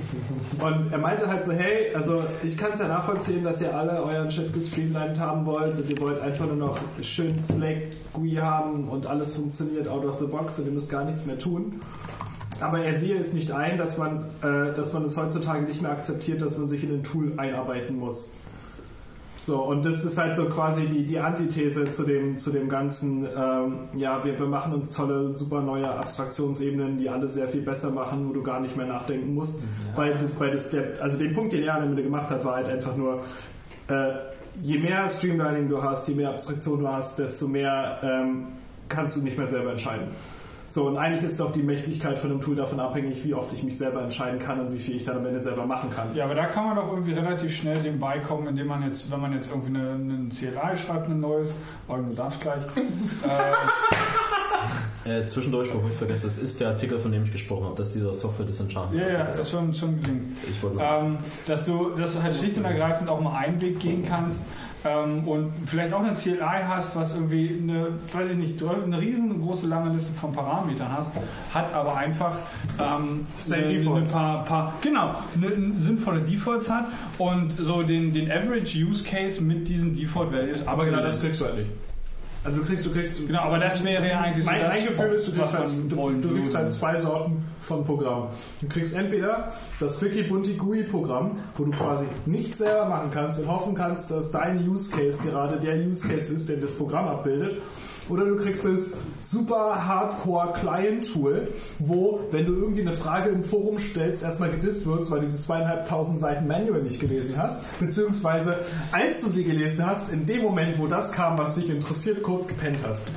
[0.60, 4.02] Und er meinte halt so, hey, also ich kann es ja nachvollziehen, dass ihr alle
[4.02, 7.78] euren Shit gestreamlined haben wollt und ihr wollt einfach nur noch schön Slack
[8.14, 11.38] GUI haben und alles funktioniert out of the box und ihr müsst gar nichts mehr
[11.38, 11.80] tun.
[12.60, 15.92] Aber er sehe es nicht ein, dass man, äh, dass man es heutzutage nicht mehr
[15.92, 18.36] akzeptiert, dass man sich in ein Tool einarbeiten muss.
[19.39, 23.26] So, und das ist halt so quasi die, die Antithese zu dem, zu dem ganzen,
[23.26, 27.91] ähm, ja, wir, wir machen uns tolle, super neue Abstraktionsebenen, die alle sehr viel besser
[27.91, 29.61] machen, wo du gar nicht mehr nachdenken musst.
[29.95, 32.55] Weil, das- weil das, der, also den Punkt, den er am Ende gemacht hat, war
[32.55, 33.22] halt einfach nur,
[33.89, 34.09] äh,
[34.61, 38.47] je mehr Streamlining du hast, je mehr Abstraktion du hast, desto mehr ähm,
[38.89, 40.07] kannst du nicht mehr selber entscheiden.
[40.69, 43.64] So, und eigentlich ist doch die Mächtigkeit von einem Tool davon abhängig, wie oft ich
[43.64, 46.14] mich selber entscheiden kann und wie viel ich dann am Ende selber machen kann.
[46.14, 49.22] Ja, aber da kann man doch irgendwie relativ schnell dem beikommen, indem man jetzt, wenn
[49.22, 51.53] man jetzt irgendwie eine, ein CLI schreibt, ein neues,
[51.88, 52.64] aber du darfst gleich.
[52.76, 53.27] äh,
[55.06, 57.76] Äh, zwischendurch, bevor ich es vergesse, es ist der Artikel, von dem ich gesprochen habe,
[57.76, 59.02] dass dieser Software Disenchantment.
[59.02, 60.38] ja, ja, das ist schon, schon gelingt.
[60.49, 61.18] Ich wollte Ähm,
[61.48, 64.48] dass, du, dass du halt schlicht und ergreifend auch mal einen Weg gehen kannst
[64.88, 69.68] ähm, und vielleicht auch eine CLI hast, was irgendwie eine, weiß ich nicht, eine riesengroße
[69.68, 71.11] lange Liste von Parametern hast,
[71.53, 72.38] hat aber einfach
[72.80, 76.88] ähm, eine, eine paar, paar, genau, eine, eine sinnvolle Defaults hat
[77.18, 81.41] und so den, den Average Use Case mit diesen Default Values Aber genau das kriegst
[81.41, 81.86] du halt nicht.
[82.48, 83.28] Also du kriegst, du kriegst.
[83.28, 85.69] Genau, aber das wäre ja eigentlich so Mein, das, mein Gefühl ist, du kriegst, halt,
[85.90, 88.30] du, du kriegst halt zwei Sorten von Programmen.
[88.61, 89.52] Du kriegst entweder
[89.82, 94.11] das Clicky Bunty GUI Programm, wo du quasi nichts selber machen kannst und hoffen kannst,
[94.11, 97.61] dass dein Use Case gerade der Use Case ist, den das Programm abbildet.
[98.10, 103.44] Oder du kriegst das super Hardcore Client Tool, wo, wenn du irgendwie eine Frage im
[103.44, 107.66] Forum stellst, erstmal gedisst wirst, weil du die zweieinhalbtausend Seiten Manual nicht gelesen hast.
[107.80, 108.60] Beziehungsweise,
[108.92, 112.48] als du sie gelesen hast, in dem Moment, wo das kam, was dich interessiert, kurz
[112.48, 113.08] gepennt hast.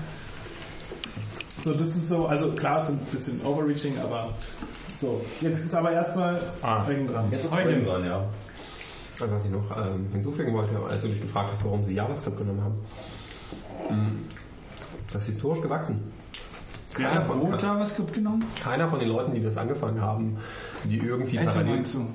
[1.63, 4.31] So, das ist so, also klar, es ist ein bisschen overreaching, aber
[4.97, 5.21] so.
[5.41, 6.85] Jetzt ist aber erstmal Ah.
[6.89, 7.31] Eugen dran.
[7.31, 7.55] Jetzt ist.
[7.55, 8.25] Eugen dran, ja.
[9.21, 12.63] Was ich noch ähm, hinzufügen wollte, als du dich gefragt hast, warum sie JavaScript genommen
[12.65, 14.27] haben.
[15.13, 16.01] Das ist historisch gewachsen.
[16.95, 18.45] Keiner, Ja, von, JavaScript genommen?
[18.63, 20.37] keiner von den Leuten, die das angefangen haben,
[20.85, 22.07] die irgendwie Etwa parallel, du?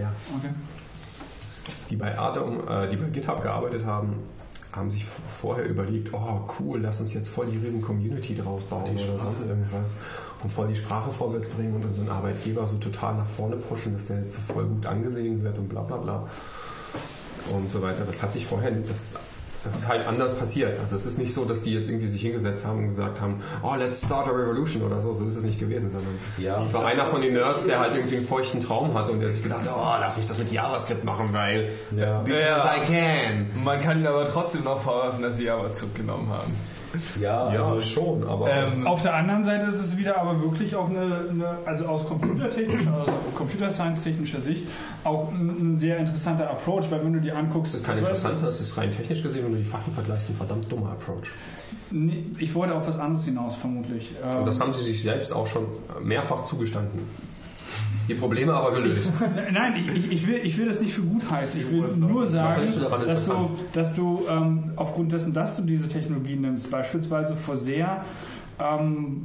[0.00, 0.48] ja, Okay.
[1.90, 4.14] die bei Atom, äh, die bei GitHub gearbeitet haben,
[4.72, 8.82] haben sich vorher überlegt, oh cool, lass uns jetzt voll die riesen Community draus bauen
[8.84, 9.96] oder sonst irgendwas
[10.42, 14.06] und voll die Sprache vorwärts bringen und unseren Arbeitgeber so total nach vorne pushen, dass
[14.06, 16.26] der jetzt so voll gut angesehen wird und bla bla bla
[17.52, 18.04] und so weiter.
[18.06, 19.14] Das hat sich vorher, das,
[19.64, 20.78] das ist halt anders passiert.
[20.80, 23.40] Also es ist nicht so, dass die jetzt irgendwie sich hingesetzt haben und gesagt haben,
[23.62, 25.14] oh, let's start a revolution oder so.
[25.14, 26.62] So ist es nicht gewesen, sondern Ja.
[26.64, 29.30] es war einer von den Nerds, der halt irgendwie einen feuchten Traum hatte und der
[29.30, 32.20] sich gedacht hat, oh, lass mich das mit JavaScript machen, weil Ja.
[32.22, 32.74] because Ja.
[32.76, 33.50] I can.
[33.62, 36.52] Man kann ihnen aber trotzdem noch vorwerfen, dass sie JavaScript genommen haben.
[37.20, 40.74] Ja, Ja, also schon, aber Ähm, Auf der anderen Seite ist es wieder aber wirklich
[40.76, 44.66] auch eine, eine also aus computertechnischer, also Computer Science technischer Sicht
[45.04, 48.48] auch ein, ein sehr interessanter Approach, weil wenn du dir anguckst, das ist kein interessanter,
[48.48, 51.28] es ist rein technisch gesehen, wenn du die Fakten vergleichst, ein verdammt dummer Approach.
[51.90, 54.14] Nee, ich wollte auf was anderes hinaus vermutlich.
[54.22, 55.66] Und Ähm, das haben sie sich selbst auch schon
[56.02, 57.00] mehrfach zugestanden.
[58.08, 59.12] Die Probleme aber gelöst.
[59.52, 61.60] Nein, ich, ich, will, ich will das nicht für gut heißen.
[61.60, 62.68] Ich will nur sagen,
[63.06, 68.04] dass du, dass du ähm, aufgrund dessen, dass du diese Technologie nimmst, beispielsweise vor sehr
[68.58, 69.22] ähm,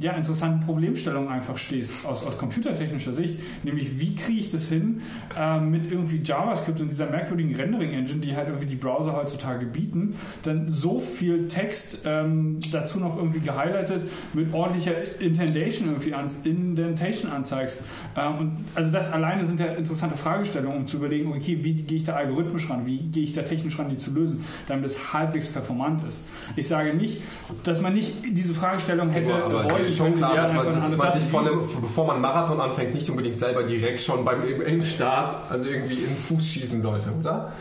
[0.00, 3.40] ja, interessanten Problemstellungen einfach stehst aus, aus computertechnischer Sicht.
[3.62, 5.02] Nämlich, wie kriege ich das hin
[5.36, 10.14] ähm, mit irgendwie JavaScript und dieser merkwürdigen Rendering-Engine, die halt irgendwie die Browser heutzutage bieten,
[10.42, 17.30] dann so viel Text ähm, dazu noch irgendwie gehighlightet mit ordentlicher Indentation irgendwie ans, Indentation
[17.30, 17.82] anzeigst.
[18.16, 21.98] Ähm, und also das alleine sind ja interessante Fragestellungen, um zu überlegen, okay, wie gehe
[21.98, 25.12] ich da algorithmisch ran, wie gehe ich da technisch ran, die zu lösen, damit es
[25.12, 26.22] halbwegs performant ist.
[26.56, 27.22] Ich sage nicht,
[27.64, 30.96] dass man nicht diese Fragestellung hätte aber dir wollen ist schon klar, dass man, dass
[30.96, 34.82] man sich von einem, bevor man Marathon anfängt, nicht unbedingt selber direkt schon beim im,
[34.82, 37.52] Start, also irgendwie in den Fuß schießen sollte, oder?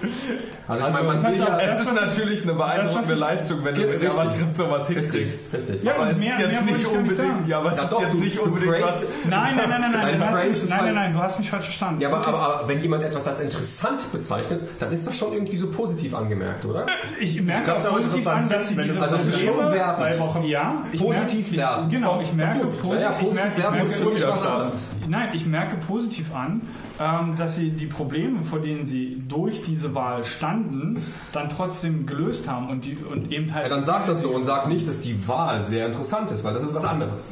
[0.68, 3.90] Also ich meine, man will ja, Es ist natürlich eine beeindruckende Leistung, wenn du mit
[3.91, 4.10] Richtig.
[4.10, 5.53] JavaScript sowas richtig, hinkriegst.
[5.53, 5.84] richtig.
[5.84, 8.40] Ja, Aber es mehr- ist jetzt nicht unbedingt, ja, aber es ist jetzt du- nicht
[8.40, 9.06] unbedingt was.
[9.26, 12.02] Nein, nein, nein, nein, nein, nein, nein, nein, du hast mich falsch verstanden.
[12.02, 15.57] Ja, aber, aber, aber wenn jemand etwas als interessant bezeichnet, dann ist das schon irgendwie
[15.57, 16.86] so positiv angemerkt, oder?
[17.19, 21.86] ich merke auch positiv an, dass sie diese also schon zwei Wochen, ja, Positiv merke,
[21.91, 22.03] werben.
[22.03, 22.81] Genau, ich merke Gut.
[22.81, 24.72] positiv, Ja, ja, ich positiv merke, ich anderes.
[25.07, 26.61] Nein, ich merke positiv an,
[26.99, 31.01] ähm, dass sie die Probleme, vor denen sie durch diese Wahl standen,
[31.31, 33.64] dann trotzdem gelöst haben und, die, und eben halt.
[33.64, 36.53] Ja, dann sag das so und sag nicht, dass die Wahl sehr interessant ist, weil
[36.53, 37.27] das ist was anderes.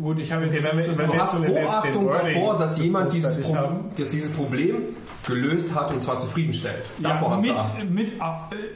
[0.00, 3.76] Gut, ich habe jetzt Okay, wenn Du hast Hochachtung davor, dass jemand dieses, Pro haben.
[3.96, 4.76] dass dieses Problem
[5.26, 6.84] gelöst hat und zwar zufriedenstellt.
[6.98, 8.22] Davor ja, hast mit, mit äh,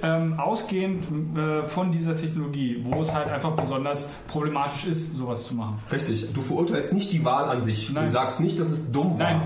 [0.03, 1.07] ähm, ausgehend
[1.37, 5.79] äh, von dieser Technologie, wo es halt einfach besonders problematisch ist, sowas zu machen.
[5.91, 7.91] Richtig, du verurteilst nicht die Wahl an sich.
[7.91, 8.05] Nein.
[8.05, 9.31] Du sagst nicht, dass es dumm war.
[9.31, 9.41] Nein,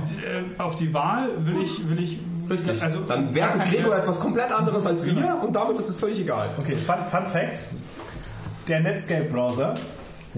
[0.59, 2.19] äh, auf die Wahl will ich, will ich
[2.51, 2.83] Richtig.
[2.83, 5.41] Also, dann wertet Gregor etwas komplett anderes als wir Genau.
[5.41, 6.55] und damit ist es völlig egal.
[6.59, 7.65] Okay, Fun, Fun Fact.
[8.69, 9.75] Der Netscape-Browser,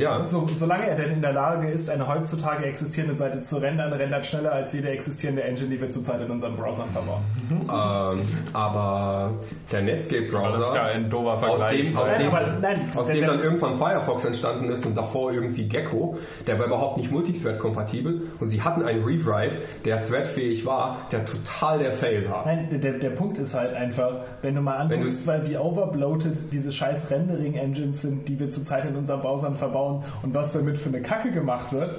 [0.01, 3.93] Ja, so, solange er denn in der Lage ist, eine heutzutage existierende Seite zu rendern,
[3.93, 7.21] rendert schneller als jede existierende Engine, die wir zurzeit in unseren Browsern verbauen.
[7.51, 9.33] ähm, aber
[9.71, 13.07] der Netscape-Browser, Das ist ja ein doofer aus dem, aus Nein, dem, aber nein, aus
[13.07, 16.17] der- dem der- dann irgendwann Firefox entstanden ist und davor irgendwie Gecko,
[16.47, 21.79] der war überhaupt nicht multithread-kompatibel und sie hatten einen Rewrite, der threadfähig war, der total
[21.79, 22.45] der Fail war.
[22.47, 26.53] Nein, der- der, der Punkt ist halt einfach, wenn du mal anguckst, weil wie overbloated
[26.53, 29.90] diese scheiß Rendering-Engines sind, die wir zurzeit in unseren Browsern verbauen
[30.23, 31.97] und was damit für eine Kacke gemacht wird.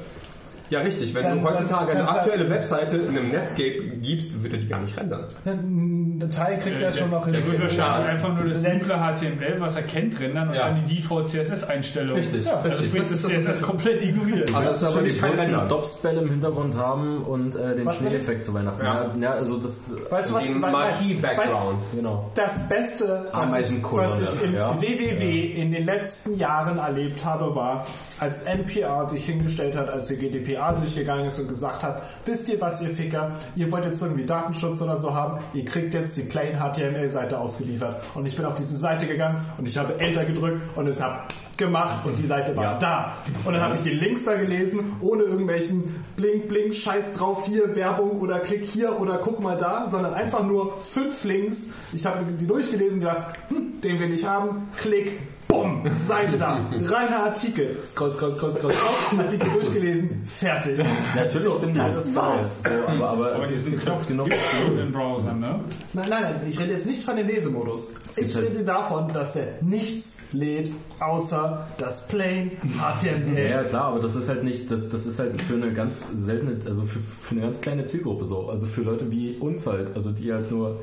[0.71, 1.13] Ja, richtig.
[1.13, 4.79] Wenn Dann- du heutzutage eine aktuelle Webseite in einem Netscape gibst, wird er die gar
[4.79, 5.25] nicht rendern.
[5.45, 7.33] Ein Teil kriegt er schon noch hin.
[7.33, 10.69] Der wird wahrscheinlich einfach nur das simple HTML, was er kennt, rendern und Ja.
[10.69, 12.15] dann die Default CSS-Einstellung.
[12.15, 12.85] Richtig, Also richtig.
[12.87, 14.55] sprich, Das das ist das CSS komplett ignoriert.
[14.55, 15.67] Also das ist aber nicht kein.
[15.67, 18.81] Dopspell im Hintergrund haben und äh, den Schneeeffekt zu Weihnachten.
[18.85, 19.03] Ja.
[19.03, 19.93] Ja, ja also das.
[20.09, 20.47] Weißt du was?
[20.47, 21.79] Den Marquee-Background.
[21.93, 22.29] Genau.
[22.35, 24.79] Das Beste, was ich, was ich in ja.
[24.81, 27.85] WWW in den letzten Jahren erlebt habe, war,
[28.21, 32.61] als NPR sich hingestellt hat, als die GDPR durchgegangen ist und gesagt hat, wisst ihr
[32.61, 36.21] was, ihr Ficker, ihr wollt jetzt irgendwie Datenschutz oder so haben, ihr kriegt jetzt die
[36.21, 38.01] plain HTML-Seite ausgeliefert.
[38.13, 41.33] Und ich bin auf diese Seite gegangen und ich habe Enter gedrückt und es hat
[41.57, 42.77] gemacht und die Seite war Ja.
[42.77, 43.13] da.
[43.43, 47.75] Und dann habe ich die Links da gelesen, ohne irgendwelchen Blink, Blink, Scheiß drauf, hier
[47.75, 51.71] Werbung oder klick hier oder guck mal da, sondern einfach nur fünf Links.
[51.93, 55.19] Ich habe die durchgelesen und gedacht, hm, den will ich haben, klick,
[55.51, 60.79] bumm, Seite da, reiner Artikel, scroll, scroll, scroll, scroll, scroll, Artikel durchgelesen, fertig.
[61.15, 62.63] Natürlich So, finde ich das das war's.
[62.63, 64.29] So, aber, aber, Aber es ist diesen es Knopf genug.
[64.67, 65.59] in den Browsern, ne?
[65.93, 67.95] Nein, nein, nein, ich rede jetzt nicht von dem Lesemodus.
[68.15, 73.37] Ich halt- rede davon, dass der nichts lädt, außer das plain HTML.
[73.37, 76.03] Ja, ja, klar, aber das ist halt nicht, das, das ist halt für eine ganz
[76.15, 78.49] seltene, also für, für eine ganz kleine Zielgruppe so.
[78.49, 80.79] Also für Leute wie uns halt, also die halt nur.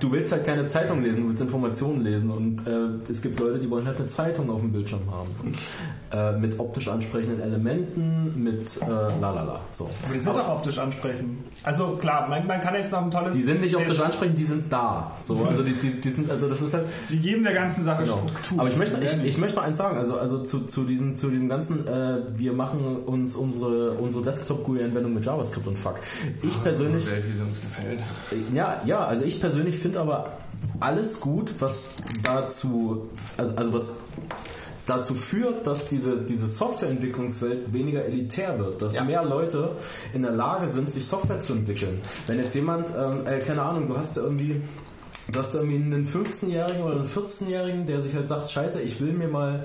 [0.00, 3.58] Du willst halt keine Zeitung lesen, du willst Informationen lesen und äh, es gibt Leute,
[3.58, 5.30] die wollen halt eine Zeitung auf dem Bildschirm haben.
[5.42, 5.56] Und,
[6.12, 8.86] äh, mit optisch ansprechenden Elementen, mit äh,
[9.20, 9.60] lalala.
[9.70, 9.90] So.
[10.10, 11.38] Wir sind doch optisch ansprechend.
[11.64, 13.34] Also klar, man, man kann jetzt noch ein tolles...
[13.34, 15.12] Die sind nicht optisch ansprechend, die sind da.
[15.20, 16.84] So, also die, die, die sind, also das ist halt.
[17.02, 18.18] Sie geben der ganzen Sache Genau.
[18.18, 18.60] Struktur.
[18.60, 21.30] Aber ich möchte, ich, ich möchte noch eins sagen, also, also zu, zu, diesem, zu
[21.30, 25.96] diesem ganzen, äh, wir machen uns unsere, unsere Desktop-GUI-Anwendung mit JavaScript und Fuck.
[26.42, 28.00] Ich persönlich, Welt, wie sie uns gefällt.
[28.52, 30.32] ja, ja, also ich persönlich finde aber
[30.80, 33.92] alles gut, was dazu, also, also was
[34.86, 39.04] dazu führt, dass diese, diese Softwareentwicklungswelt weniger elitär wird, dass Ja.
[39.04, 39.76] mehr Leute
[40.12, 42.00] in der Lage sind, sich Software zu entwickeln.
[42.26, 44.60] Wenn jetzt jemand, ähm, äh, keine Ahnung, du hast ja irgendwie
[45.32, 49.14] Du hast irgendwie einen 15-Jährigen oder einen 14-Jährigen, der sich halt sagt, scheiße, ich will
[49.14, 49.64] mir mal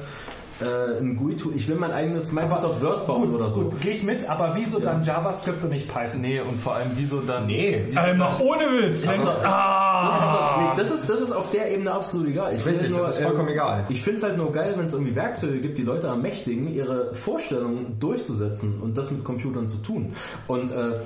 [0.61, 3.61] äh, ein GUI-Tool, ich will mein eigenes Microsoft Word bauen oder so.
[3.65, 6.21] Gut, gehe ich mit, aber wieso dann JavaScript und nicht Python?
[6.21, 7.47] Nee, und vor allem wieso dann.
[7.47, 7.85] Nee.
[7.95, 9.03] Äh, noch ohne Witz.
[9.03, 11.91] Das ist doch- ah, das ist doch- nee, das, ist, das ist auf der Ebene
[11.93, 12.53] absolut egal.
[12.53, 13.85] Ich Richtig, finde das ist vollkommen ähm, egal.
[13.89, 17.13] Ich finde es halt nur geil, wenn es irgendwie Werkzeuge gibt, die Leute ermächtigen, ihre
[17.13, 20.11] Vorstellungen durchzusetzen und das mit Computern zu tun.
[20.47, 20.99] Und äh,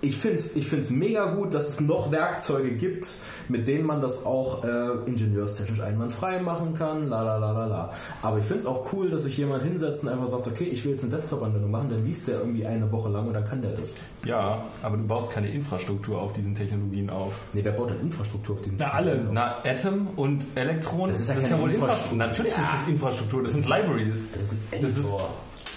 [0.00, 3.08] ich finde es ich find's mega gut, dass es noch Werkzeuge gibt,
[3.48, 7.92] mit denen man das auch äh, ingenieurstechnisch einwandfrei machen kann, la la la la la.
[8.22, 10.84] Aber ich finde es auch cool, dass sich jemand hinsetzt und einfach sagt, okay, ich
[10.84, 13.60] will jetzt eine Desktop-Anwendung machen, dann liest der irgendwie eine Woche lang und dann kann
[13.60, 13.94] der das.
[14.24, 17.32] Ja, aber du baust keine Infrastruktur auf diesen Technologien auf.
[17.52, 19.26] Nee, wer baut denn Infrastruktur auf diesen Na, alle.
[19.32, 22.18] Na, Atom und Elektron, Das ist ja keine wohl Infrastruktur.
[22.18, 24.32] Natürlich ist das Infrastruktur, das sind Libraries.
[24.32, 25.28] Das ist ein Das ist- Editor.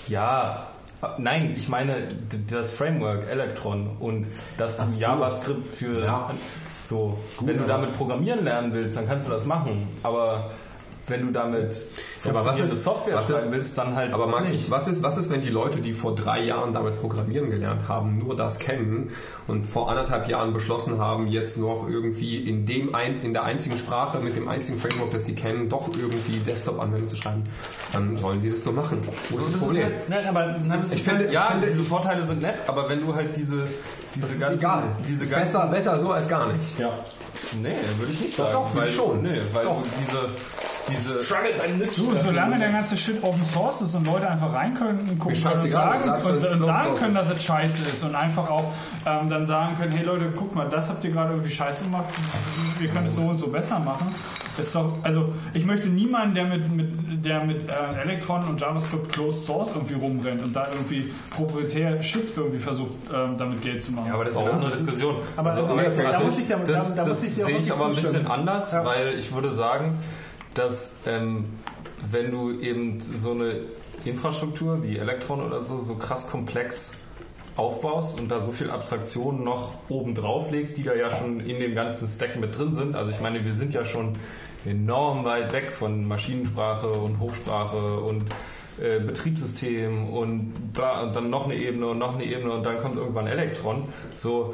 [0.07, 0.67] Ja,
[1.17, 1.95] nein, ich meine
[2.49, 5.01] das Framework Elektron und das so.
[5.01, 6.31] JavaScript für Ja.
[6.85, 7.17] so.
[7.37, 9.87] Gut, wenn du damit programmieren lernen willst, dann kannst du das machen.
[10.03, 10.51] Aber
[11.07, 11.73] wenn du damit
[12.23, 14.69] Ja, aber was ist- Software was ist- schreiben willst, dann halt Aber Max, nicht.
[14.71, 18.17] was ist, was ist, wenn die Leute, die vor drei Jahren damit programmieren gelernt haben,
[18.19, 19.11] nur das kennen
[19.47, 23.77] und vor anderthalb Jahren beschlossen haben, jetzt noch irgendwie in dem ein, in der einzigen
[23.77, 27.43] Sprache, mit dem einzigen Framework, das sie kennen, doch irgendwie Desktop-Anwendungen zu schreiben,
[27.93, 29.01] dann sollen sie das so machen.
[29.29, 29.83] Wo ist das Problem?
[29.85, 32.87] Halt, nein, aber das ist Ich finde- ja, ich finde- diese Vorteile sind nett, aber
[32.87, 33.65] wenn du halt diese
[34.13, 34.83] diese Das ist ganzen, egal.
[35.07, 36.77] diese ganzen Besser, besser so als gar nicht.
[36.79, 36.89] Ja.
[37.61, 38.53] Nee, würde ich nicht Doch, sagen.
[38.65, 39.21] doch, würde weil, schon.
[39.23, 39.81] Nee, weil Doch.
[40.01, 40.19] diese
[40.89, 41.13] diese
[41.85, 45.43] So, solange der ganze Shit Open Source ist und Leute einfach rein können, gucken Mir
[45.49, 48.73] können und sagen, und, sagen können, dass es scheiße ist und einfach auch
[49.05, 52.05] ähm, dann sagen können, hey Leute, guck mal, das habt ihr gerade irgendwie scheiße gemacht,
[52.79, 54.07] wir können es so und so besser machen.
[54.57, 59.11] Ist doch, also ich möchte niemanden, der mit, mit, der mit äh, Electron und JavaScript
[59.13, 63.93] Closed Source irgendwie rumrennt und da irgendwie proprietär Shit irgendwie versucht, ähm, damit Geld zu
[63.93, 64.07] machen.
[64.07, 65.15] Ja, aber das ist eine andere Diskussion.
[65.37, 67.43] Aber also, aber da, das- muss ich, da, da, das, da das muss ich dir
[67.45, 68.85] auch sehe ich aber ein bisschen anders, Ja.
[68.85, 69.97] weil ich würde sagen,
[70.53, 71.45] dass ähm,
[72.09, 73.61] wenn du eben so eine
[74.05, 76.97] Infrastruktur wie Elektron oder so so krass komplex
[77.55, 81.59] aufbaust und da so viel Abstraktion noch oben drauf legst, die da ja schon in
[81.59, 82.95] dem ganzen Stack mit drin sind.
[82.95, 84.13] Also ich meine, wir sind ja schon
[84.65, 88.23] enorm weit weg von Maschinensprache und Hochsprache und
[88.81, 92.77] äh, Betriebssystem und bla und dann noch eine Ebene und noch eine Ebene und dann
[92.77, 93.89] kommt irgendwann Elektron.
[94.15, 94.53] So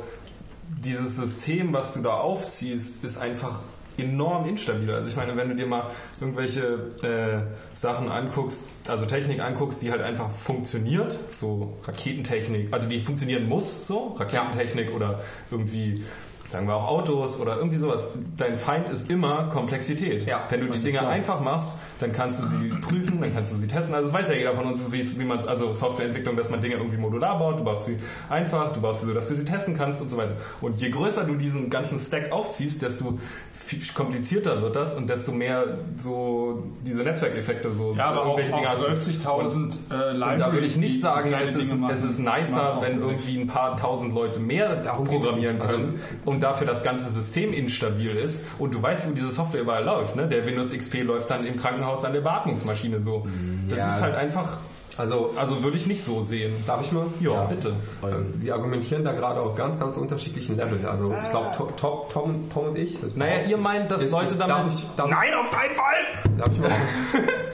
[0.83, 3.59] dieses System, was du da aufziehst, ist einfach
[3.97, 4.91] enorm instabil.
[4.91, 5.91] Also ich meine, wenn du dir mal
[6.21, 12.99] irgendwelche äh, Sachen anguckst, also Technik anguckst, die halt einfach funktioniert, so Raketentechnik, also die
[12.99, 15.21] funktionieren muss, so Raketentechnik oder
[15.51, 16.03] irgendwie
[16.49, 18.07] sagen wir auch Autos oder irgendwie sowas.
[18.37, 20.25] Dein Feind ist immer Komplexität.
[20.25, 21.67] Ja, wenn du die Dinge einfach machst,
[21.99, 23.93] dann kannst du sie prüfen, dann kannst du sie testen.
[23.93, 26.61] Also das weiß ja jeder von uns, wie, es- wie man also Softwareentwicklung, dass man
[26.61, 27.59] Dinge irgendwie modular baut.
[27.59, 27.97] Du baust sie
[28.29, 30.37] einfach, du baust sie so, dass du sie testen kannst und so weiter.
[30.61, 33.19] Und je größer du diesen ganzen Stack aufziehst, desto
[33.67, 38.69] viel komplizierter wird das und desto mehr so diese Netzwerkeffekte so ja, aber auch, irgendwelche
[38.69, 39.09] auch Dinge hast.
[39.09, 43.37] 30.000 äh, Libraries, da würde ich nicht sagen, es ist, es ist nicer, wenn irgendwie
[43.39, 48.73] ein paar tausend Leute mehr programmieren können und dafür das ganze System instabil ist und
[48.73, 50.15] du weißt, wo diese Software überall läuft.
[50.15, 50.27] Ne?
[50.27, 53.27] Der Windows XP läuft dann im Krankenhaus an der Beatmungsmaschine so.
[53.69, 53.89] Das Ja.
[53.89, 54.57] ist halt einfach,
[54.97, 56.53] Also, also würde ich nicht so sehen.
[56.65, 57.05] darf ich mal?
[57.19, 57.73] Ja, bitte.
[58.03, 60.85] Ähm, Wir argumentieren da gerade auf ganz, ganz unterschiedlichen Leveln.
[60.85, 62.99] Also ich glaube, Tom, Tom, Tom, und ich.
[62.99, 64.55] Das Naja, ihr meint, dass Leute damit...
[64.55, 66.37] darf ich- darf Nein, auf keinen Fall!
[66.37, 66.71] Darf ich mal?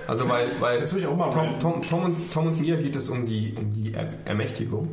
[0.05, 1.59] Also weil, weil Das will ich auch mal Tom.
[1.59, 4.87] Tom, Tom, und, Tom und mir geht es um die, um die Er- Ermächtigung.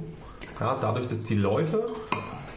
[0.60, 1.84] Ja, dadurch, dass die Leute,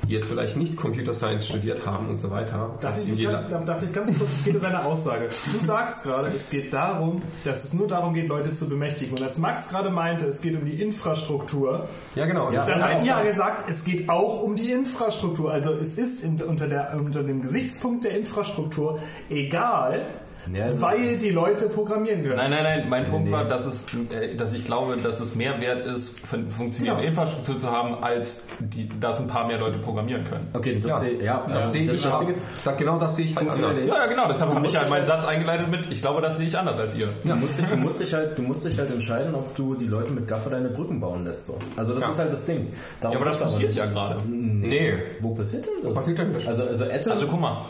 [0.07, 3.23] die jetzt vielleicht nicht Computer Science studiert haben und so weiter, Darf dass ich, die-
[3.23, 5.29] darf, ich ganz kurz, es geht um deine Aussage.
[5.51, 9.13] Du sagst gerade, es geht darum, dass es nur darum geht, Leute zu bemächtigen.
[9.17, 12.51] Und als Max gerade meinte, es geht um die Infrastruktur, ja genau.
[12.51, 12.65] Ja.
[12.65, 15.51] dann hat ja gesagt, es geht auch um die Infrastruktur.
[15.51, 18.99] Also es ist in, unter, der, unter dem Gesichtspunkt der Infrastruktur
[19.29, 20.05] egal,
[20.51, 22.35] Ja, also weil die Leute programmieren können.
[22.35, 22.89] Nein, nein, nein.
[22.89, 23.31] Mein Punkt nee.
[23.31, 23.85] war, dass, es,
[24.19, 27.09] äh, dass ich glaube, dass es mehr wert ist, fun- funktionierende Ja.
[27.09, 30.47] Infrastruktur zu haben, als die, dass ein paar mehr Leute programmieren können.
[30.53, 30.99] Okay, das Ja.
[30.99, 32.19] sehe ja, das sehe ich das.
[32.19, 32.41] Ding ist,
[32.77, 33.59] genau das sehe ich halt anders.
[33.59, 34.27] Funktioniert Ja, ja, genau.
[34.27, 36.57] Deshalb habe ich ja dich meinen halt- Satz eingeleitet mit, ich glaube, das sehe ich
[36.57, 37.09] anders als ihr.
[37.23, 39.87] du, musst dich, du, musst dich halt, du musst dich halt entscheiden, ob du die
[39.87, 41.45] Leute mit Gaffer deine Brücken bauen lässt.
[41.47, 41.57] So.
[41.77, 42.09] Also das Ja.
[42.09, 42.73] ist halt das Ding.
[43.01, 43.77] Darum Ja, aber das passiert nicht.
[43.79, 44.21] ja gerade.
[44.27, 44.93] Nee.
[45.21, 45.93] Wo passiert denn das?
[45.93, 46.47] passiert denn das?
[46.47, 47.61] Also, also Also guck mal,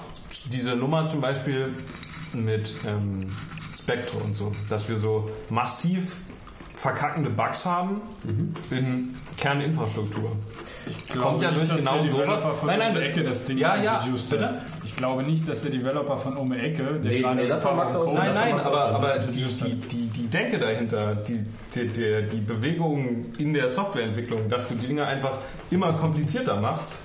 [0.52, 1.70] diese Nummer zum Beispiel
[2.34, 3.28] mit ähm,
[3.78, 6.16] Spectre und so, dass wir so massiv
[6.84, 8.02] verkackende Bugs haben
[8.70, 10.32] in Kerninfrastruktur.
[10.86, 12.58] Ich Kommt ja durch dass genau der so Developer was.
[12.60, 14.46] von Nein, nein, um die Ecke das Ding ja, ja, bitte?
[14.50, 14.56] hat.
[14.84, 17.64] Ich glaube nicht, dass der Developer von um die Ecke, der Nee, gerade nee, das
[17.64, 21.88] war Max aus- Nein, nein, aber, aber die, die, die, die Denke dahinter, die, die,
[21.88, 25.38] die, die Bewegung in der Softwareentwicklung, dass du die Dinge einfach
[25.72, 26.96] immer komplizierter machst,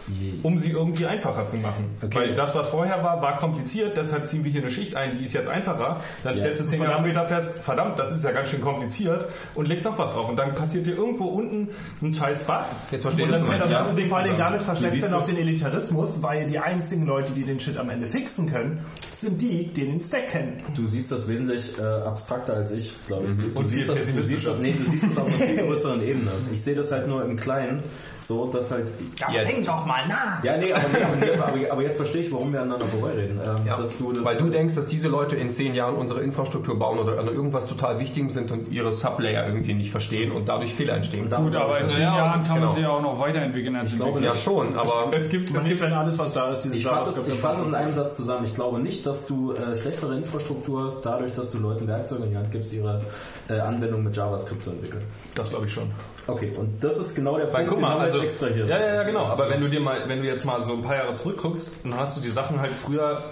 [0.43, 1.97] um sie irgendwie einfacher zu machen.
[2.03, 2.19] Okay.
[2.19, 5.25] Weil das, was vorher war, war kompliziert, deshalb ziehen wir hier eine Schicht ein, die
[5.27, 6.01] ist jetzt einfacher.
[6.25, 6.41] Dann Ja.
[6.41, 9.85] stellst du zehn Jahre später fest, verdammt, das ist ja ganz schön kompliziert und legst
[9.85, 10.29] noch was drauf.
[10.29, 11.69] Und dann passiert dir irgendwo unten
[12.03, 12.65] ein scheiß Bug.
[12.91, 15.37] Jetzt verstehe und ich, dann ja, das und nicht vor allem damit verschlechtern auch den
[15.37, 18.81] Elitarismus, weil die einzigen Leute, die den Shit am Ende fixen können,
[19.13, 20.63] sind die, die den Stack kennen.
[20.75, 23.33] Du siehst das wesentlich äh, abstrakter als ich, glaube ich.
[23.37, 25.57] Du, du, Und siehst das, du, siehst das, nee, du siehst das auf einer viel
[25.67, 26.31] größeren Ebene.
[26.53, 27.83] Ich sehe das halt nur im Kleinen,
[28.23, 28.91] so dass halt.
[29.33, 29.69] Jetzt.
[29.69, 30.43] doch mal nach!
[30.43, 33.39] Ja, nee, aber, nee, aber, aber, aber jetzt verstehe ich, warum wir aneinander vorbeireden.
[33.45, 36.21] Ähm, Ja, dass du das, weil du denkst, dass diese Leute in zehn Jahren unsere
[36.21, 40.49] Infrastruktur bauen oder an irgendwas total Wichtigem sind und ihre Sublayer irgendwie nicht verstehen und
[40.49, 41.29] dadurch Fehler entstehen.
[41.29, 42.67] Gut, aber in zehn Ja, Jahren kann genau.
[42.67, 45.81] man sie ja auch noch weiterentwickeln als glaube, Ja, schon, aber Es gibt, Man nicht,
[45.81, 48.45] wenn alles, was da ist, ich fasse es, ich fasse es in einem Satz zusammen.
[48.45, 52.31] Ich glaube nicht, dass du äh, schlechtere Infrastruktur hast, dadurch, dass du Leuten Werkzeuge in
[52.31, 53.03] die Hand gibst, ihre
[53.49, 55.03] äh, Anwendung mit JavaScript zu entwickeln.
[55.35, 55.91] Das glaube ich schon.
[56.27, 58.69] Okay, und das ist genau der Weil Punkt, guck den mal, wir also, jetzt extrahiert.
[58.69, 59.25] ja, ja, ja, genau.
[59.25, 61.97] Aber wenn du dir mal, wenn du jetzt mal so ein paar Jahre zurückguckst, dann
[61.97, 63.23] hast du die Sachen halt früher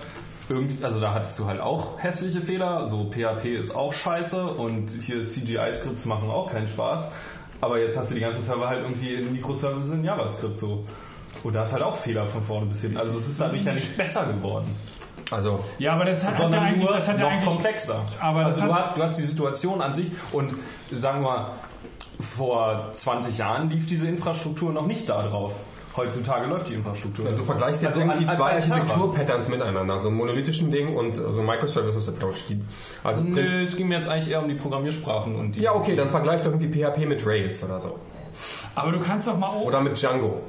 [0.48, 2.86] irgendwie, also da hattest du halt auch hässliche Fehler.
[2.88, 7.04] So PHP ist auch scheiße und hier CGI-Skripts machen auch keinen Spaß.
[7.60, 10.84] Aber jetzt hast du die ganzen Server halt irgendwie in Microservices in JavaScript so.
[11.42, 12.98] Und da ist halt auch Fehler von vorne bis hinten.
[12.98, 14.74] Also es ist dadurch ja nicht besser geworden,
[15.30, 18.00] also Ja, aber das hat, hat ja eigentlich, das hat ja noch eigentlich, komplexer.
[18.20, 20.54] aber das also du hast, du hast die Situation an sich und
[20.92, 21.50] sagen wir mal,
[22.20, 25.54] vor 20 Jahren lief diese Infrastruktur noch nicht da drauf.
[25.96, 27.24] Heutzutage läuft die Infrastruktur.
[27.26, 28.52] du vergleichst jetzt Also irgendwie an- zwei.
[28.52, 32.44] Architektur-Patterns miteinander, so einen monolithischen Ding und so ein Microservices-Approach.
[32.48, 32.60] die-
[33.02, 35.60] Also Nö, es ging mir jetzt eigentlich eher um die Programmiersprachen und die.
[35.62, 37.98] ja, okay, dann vergleich doch irgendwie PHP mit Rails oder so.
[38.74, 40.42] aber du kannst doch mal auch, Oder mit Django.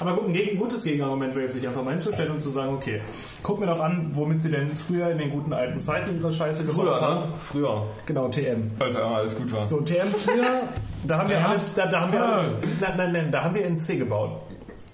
[0.00, 3.00] Aber gut, ein gutes Gegenargument wäre jetzt sich einfach mal hinzustellen und zu sagen, okay,
[3.44, 6.64] guck mir doch an, womit sie denn früher in den guten alten Zeiten ihre Scheiße
[6.64, 7.20] Früher, gebaut haben.
[7.20, 7.26] ne?
[7.38, 7.86] Früher.
[8.06, 8.72] Genau, TM.
[8.80, 9.64] Als ja alles gut war.
[9.64, 10.62] So, TM früher,
[11.04, 13.78] da haben wir alles, da, da haben wir, nein, nein, nein, da haben wir in
[13.78, 14.40] C gebaut.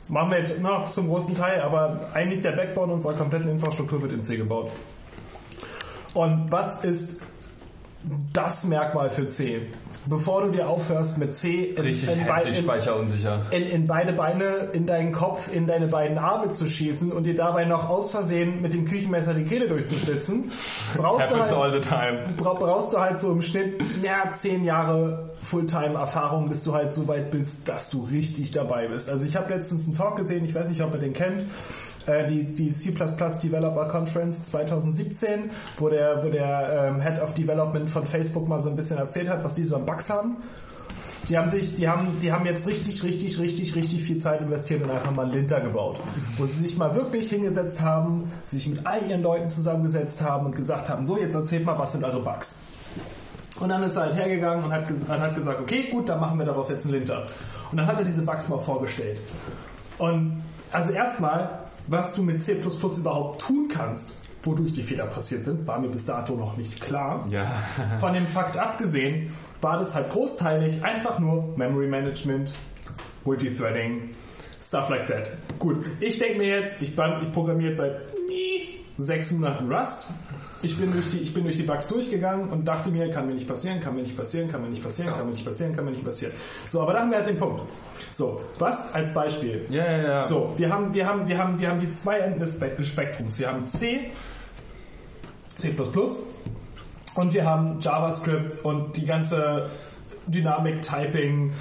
[0.09, 4.03] Machen wir jetzt immer noch zum großen Teil, aber eigentlich der Backbone unserer kompletten Infrastruktur
[4.03, 4.71] wird in C gebaut.
[6.13, 7.23] Und was ist
[8.33, 9.63] das Merkmal für C?
[10.07, 12.27] Bevor du dir aufhörst mit C in, Richtig in, in,
[13.51, 17.35] in, in beide Beine, in deinen Kopf, in deine beiden Arme zu schießen und dir
[17.35, 20.51] dabei noch aus Versehen mit dem Küchenmesser die Kehle durchzuschlitzen,
[20.97, 26.75] brauchst du, halt, brauchst du halt so im Schnitt ja, zehn Jahre Fulltime-Erfahrung, bis du
[26.75, 29.09] halt so weit bist, dass du richtig dabei bist.
[29.11, 31.45] Also ich habe letztens einen Talk gesehen, ich weiß nicht, ob ihr den kennt,
[32.07, 37.89] äh, die, die C++ Developer Conference 2017, wo der, wo der ähm, Head of Development
[37.89, 40.37] von Facebook mal so ein bisschen erzählt hat, was die so an Bugs haben.
[41.29, 44.83] Die haben sich, die haben, die haben jetzt richtig, richtig, richtig, richtig viel Zeit investiert
[44.83, 45.99] und einfach mal einen Linter gebaut.
[46.37, 50.55] Wo sie sich mal wirklich hingesetzt haben, sich mit all ihren Leuten zusammengesetzt haben und
[50.55, 52.65] gesagt haben, so, jetzt erzählt mal, was sind eure Bugs?
[53.61, 56.45] Und dann ist er halt hergegangen und hat, hat gesagt, okay, gut, dann machen wir
[56.45, 57.25] daraus jetzt einen Linter.
[57.71, 59.19] Und dann hat er diese Bugs mal vorgestellt.
[59.97, 62.55] Und also erstmal, was du mit C++
[62.99, 67.27] überhaupt tun kannst, wodurch die Fehler passiert sind, war mir bis dato noch nicht klar.
[67.31, 67.63] Ja.
[67.99, 72.53] Von dem Fakt abgesehen, war das halt großteilig einfach nur Memory Management,
[73.25, 74.11] Multithreading,
[74.61, 75.29] stuff like that.
[75.59, 78.03] Gut, ich denke mir jetzt, ich, ich programmiere jetzt seit
[78.97, 80.13] sechs Monaten Rust.
[80.65, 83.35] Ich bin, durch die, ich bin durch die Bugs durchgegangen und dachte mir, kann mir
[83.35, 85.85] nicht passieren, kann mir nicht passieren, kann mir nicht passieren, kann mir nicht passieren, kann
[85.85, 86.33] mir nicht passieren.
[86.67, 87.61] So, aber da haben wir halt den Punkt.
[88.11, 89.67] So, was als Beispiel?
[89.69, 90.23] Ja, ja, ja.
[90.29, 92.87] So, wir haben, wir haben, wir haben, wir haben die zwei Enden des Spe- des
[92.89, 93.39] Spektrums.
[93.39, 94.11] Wir haben C,
[95.47, 95.75] C++
[97.17, 99.71] und wir haben JavaScript und die ganze
[100.27, 101.53] Dynamic Typing.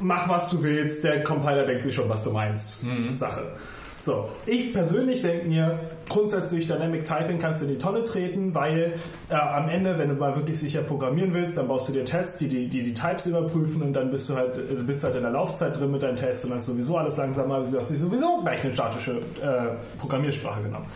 [0.00, 2.84] Mach was du willst, der Compiler denkt sich schon, was du meinst.
[3.12, 3.52] Sache.
[4.00, 5.78] So, ich persönlich denke mir,
[6.12, 8.94] grundsätzlich Dynamic Typing kannst du in die Tonne treten, weil
[9.28, 12.38] äh, am Ende, wenn du mal wirklich sicher programmieren willst, dann baust du dir Tests,
[12.38, 15.22] die die, die, die Types überprüfen und dann bist du halt äh, bist halt in
[15.22, 17.96] der Laufzeit drin mit deinen Tests und dann ist sowieso alles langsamer, also hast du
[17.96, 20.86] sowieso gleich eine statische äh, Programmiersprache genommen.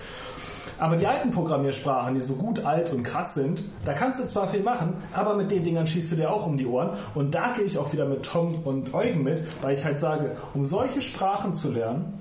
[0.78, 4.46] Aber die alten Programmiersprachen, die so gut alt und krass sind, da kannst du zwar
[4.46, 6.90] viel machen, aber mit den Dingern schießt du dir auch um die Ohren.
[7.14, 10.36] Und da gehe ich auch wieder mit Tom und Eugen mit, weil ich halt sage,
[10.52, 12.20] um solche Sprachen zu lernen,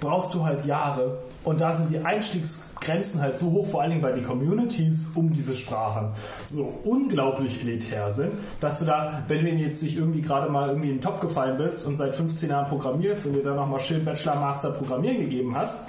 [0.00, 1.18] brauchst du halt Jahre.
[1.44, 5.32] Und da sind die Einstiegsgrenzen halt so hoch, vor allen Dingen, weil die Communities um
[5.32, 6.12] diese Sprachen
[6.44, 10.88] so unglaublich elitär sind, dass du da, wenn du jetzt nicht irgendwie gerade mal irgendwie
[10.88, 14.04] in den Top gefallen bist und seit 15 Jahren programmierst und dir dann nochmal schön
[14.04, 15.88] Bachelor, Master Programmieren gegeben hast,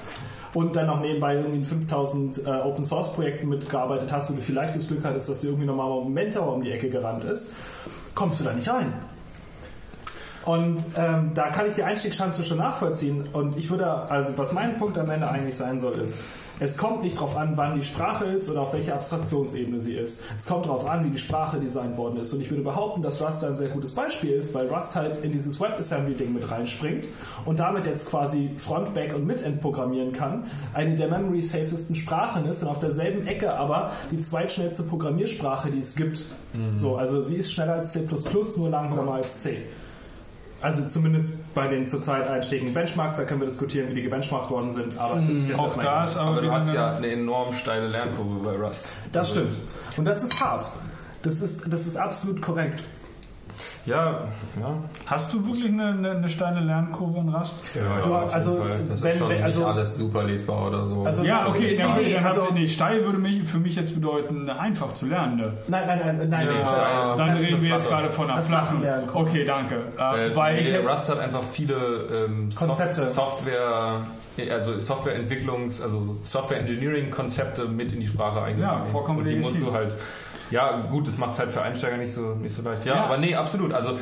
[0.53, 4.41] und dann noch nebenbei irgendwie in 5000 äh, Open Source Projekten mitgearbeitet hast und du
[4.41, 7.55] vielleicht das Glück hattest, dass dir irgendwie nochmal ein Mentor um die Ecke gerannt ist,
[8.15, 8.93] kommst du da nicht rein.
[10.45, 13.27] Und ähm, da kann ich die Einstiegschancen schon nachvollziehen.
[13.33, 16.19] Und ich würde, also was mein Punkt am Ende eigentlich sein soll, ist,
[16.57, 20.23] es kommt nicht darauf an, wann die Sprache ist oder auf welcher Abstraktionsebene sie ist.
[20.37, 22.31] Es kommt darauf an, wie die Sprache designt worden ist.
[22.33, 25.33] Und ich würde behaupten, dass Rust ein sehr gutes Beispiel ist, weil Rust halt in
[25.33, 27.05] dieses WebAssembly-Ding mit reinspringt
[27.43, 30.45] und damit jetzt quasi Front, Back und Midend programmieren kann.
[30.73, 35.95] Eine der memory-safesten Sprachen ist und auf derselben Ecke aber die zweitschnellste Programmiersprache, die es
[35.95, 36.23] gibt.
[36.73, 38.07] So, also sie ist schneller als C++,
[38.57, 39.57] nur langsamer als C.
[40.61, 44.71] Also zumindest bei den zurzeit einstehenden Benchmarks, da können wir diskutieren, wie die gebenchmarkt worden
[44.71, 46.95] sind, aber das ist jetzt Auch erstmal da ist aber, Aber du hast eine- ja
[46.95, 48.87] eine enorm steile Lernkurve bei Rust.
[49.11, 49.57] Das stimmt.
[49.97, 50.67] Und das ist hart.
[51.23, 52.83] Das ist, das ist absolut korrekt.
[53.85, 54.21] Ja,
[54.59, 54.77] ja.
[55.05, 57.69] Hast du wirklich eine, eine, eine steile Lernkurve in Rust?
[57.75, 58.79] ja Du- auf jeden also, Fall.
[58.89, 61.03] Das wenn- ist schon wenn- also- nicht alles super lesbar oder so.
[61.05, 63.75] Also- Ja, okay, Ja, ja, nee, dann also- hab, nee, steil würde mich, für mich
[63.75, 65.37] jetzt bedeuten, einfach zu lernen.
[65.37, 65.53] Ne?
[65.67, 66.47] Nein, nein, nein, nein.
[66.47, 68.81] Ja, nee, ja, Dann reden wir jetzt gerade von einer eine flache flachen.
[68.81, 69.29] Lernkurve.
[69.29, 69.75] Okay, danke.
[69.99, 71.75] Äh, Äh, weil nee, Rust hat einfach viele
[72.25, 73.05] ähm, Konzepte.
[73.05, 74.01] Software,
[74.51, 78.79] also Softwareentwicklungs-, also Software-Engineering-Konzepte mit in die Sprache eingebaut.
[78.79, 79.93] Ja, vollkommen Und die musst du halt,
[80.51, 82.85] ja gut, das macht halt für Einsteiger nicht so, nicht so leicht.
[82.85, 83.03] Ja, Ja.
[83.05, 83.73] aber nee, absolut.
[83.73, 83.97] Also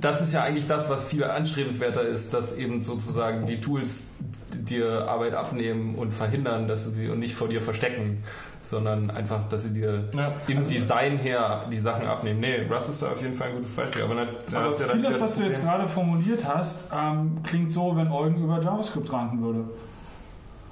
[0.00, 4.04] das ist ja eigentlich das, was viel anstrebenswerter ist, dass eben sozusagen die Tools
[4.52, 8.22] dir Arbeit abnehmen und verhindern, dass sie sie und nicht vor dir verstecken,
[8.62, 12.40] sondern einfach, dass sie dir Ja, im also- Design her die Sachen abnehmen.
[12.40, 14.02] Nee, Rust ist da auf jeden Fall ein gutes Beispiel.
[14.02, 17.70] Aber, dann, da aber ja dann vieles, was du jetzt gerade formuliert hast, ähm, klingt
[17.70, 19.64] so, wenn Eugen über JavaScript ranken würde.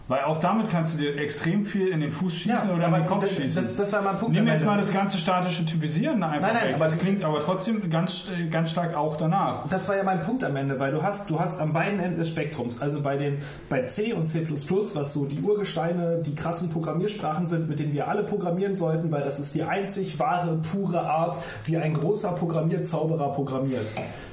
[0.07, 3.07] Weil auch damit kannst du dir extrem viel in den Fuß schießen oder in den
[3.07, 3.55] Kopf das, schießen.
[3.55, 4.37] das, das war mein Punkt.
[4.37, 6.75] Am jetzt mal Das ganze statische Typisieren einfach Nein, nein, weg.
[6.75, 9.67] aber das klingt aber trotzdem ganz, äh, ganz stark auch danach.
[9.69, 12.19] Das war ja mein Punkt am Ende, weil du hast, du hast an beiden Enden
[12.19, 13.39] des Spektrums, also bei den
[13.71, 18.07] bei C und C++, was so die Urgesteine, die krassen Programmiersprachen sind, mit denen wir
[18.07, 23.33] alle programmieren sollten, weil das ist die einzig wahre, pure Art, wie ein großer Programmierzauberer
[23.33, 23.87] programmiert.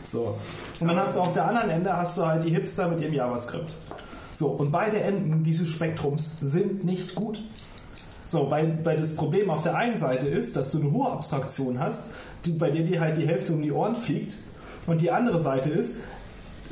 [0.04, 0.38] So.
[0.82, 3.14] Und dann hast du auf der anderen Ende hast du halt die Hipster mit ihrem
[3.14, 3.74] JavaScript.
[4.32, 7.44] So, und beide Enden dieses Spektrums sind nicht gut.
[8.26, 11.80] So, weil, weil das Problem auf der einen Seite ist, dass du eine hohe Abstraktion
[11.80, 12.14] hast,
[12.46, 14.38] die, bei der dir halt die Hälfte um die Ohren fliegt.
[14.88, 16.06] Und die andere Seite ist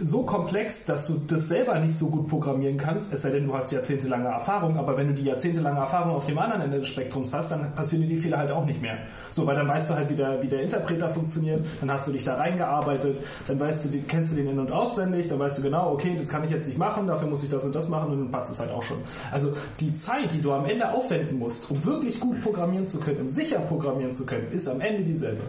[0.01, 3.53] so komplex, dass du das selber nicht so gut programmieren kannst, es sei denn, du
[3.53, 7.34] hast jahrzehntelange Erfahrung, aber wenn du die jahrzehntelange Erfahrung auf dem anderen Ende des Spektrums
[7.34, 8.97] hast, dann passieren dir die Fehler halt auch nicht mehr.
[9.31, 12.11] So, weil dann weißt du halt, wie der, wie der Interpreter funktioniert, dann hast du
[12.11, 15.63] dich da reingearbeitet, dann weißt du, kennst du den in- und auswendig, dann weißt du
[15.63, 18.11] genau, okay, das kann ich jetzt nicht machen, dafür muss ich das und das machen
[18.11, 18.97] und dann passt es halt auch schon.
[19.31, 23.19] Also die Zeit, die du am Ende aufwenden musst, um wirklich gut programmieren zu können
[23.19, 25.41] und sicher programmieren zu können, ist am Ende dieselbe.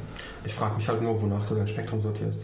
[0.45, 2.39] ich frage mich halt nur, wonach du dein Spektrum sortierst.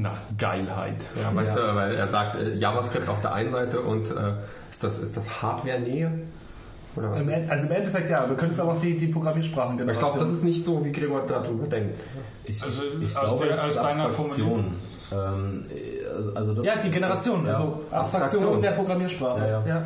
[0.00, 1.02] Nach Geilheit.
[1.20, 4.32] Ja, weißt du, weil er sagt äh, JavaScript auf der einen Seite und äh,
[4.70, 6.10] ist das, ist das Hardware-Nähe?
[6.94, 7.20] Oder was?
[7.22, 9.98] Im End- Also im Endeffekt ja, du könntest aber auch die, die Programmiersprachen Aber ich
[9.98, 11.98] glaube, das ist nicht so, wie Gregor darüber denkt.
[12.44, 14.76] Ich, Also ich aus glaube, der- es ist aus deiner Abstraktion.
[15.10, 15.64] Ähm,
[16.16, 19.40] also, also das, Ja, die Generation, das, also ja, Abstraktion der Programmiersprache.
[19.48, 19.82] Ja, ja.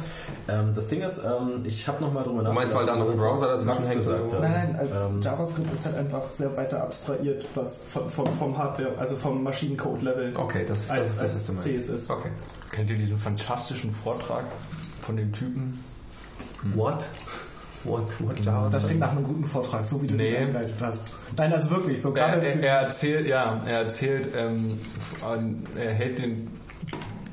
[0.48, 3.16] Ähm, das Ding ist, ähm, ich habe nochmal drüber Du meinst, weil da noch ein
[3.16, 4.12] Browser dazwischen hängt so?
[4.40, 8.58] Nein, nein, also Ähm, JavaScript ist halt einfach sehr weiter abstrahiert, was vom, vom, vom
[8.58, 12.10] Hardware, also vom Maschinencode-Level Okay, das, das, als, das als ist C es ist.
[12.10, 12.30] Okay.
[12.70, 14.44] Kennt ihr diesen fantastischen Vortrag
[15.00, 15.78] von dem Typen?
[16.74, 17.04] What?
[17.84, 18.04] What?
[18.20, 18.68] What Java?
[18.68, 20.32] Das klingt nach einem guten Vortrag, so wie du Nee.
[20.32, 21.08] den eingeleitet hast.
[21.36, 22.46] Nein, also wirklich, so Er, gerade.
[22.46, 24.78] er, er erzählt, ja, er erzählt, ähm,
[25.76, 26.48] er hält den,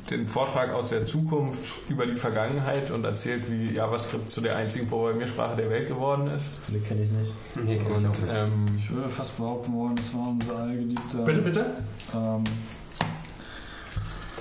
[0.10, 4.88] den Vortrag aus der Zukunft über die Vergangenheit und erzählt, wie JavaScript zu der einzigen
[4.88, 6.50] Programmiersprache der Welt geworden ist.
[6.68, 7.32] Nee, kenne ich nicht.
[7.56, 8.34] Nee, kenn ich auch nicht.
[8.34, 11.18] Ähm, Ich würde fast behaupten wollen, das war unser allgeliebter.
[11.26, 11.66] bitte, bitte?
[12.16, 12.44] Ähm,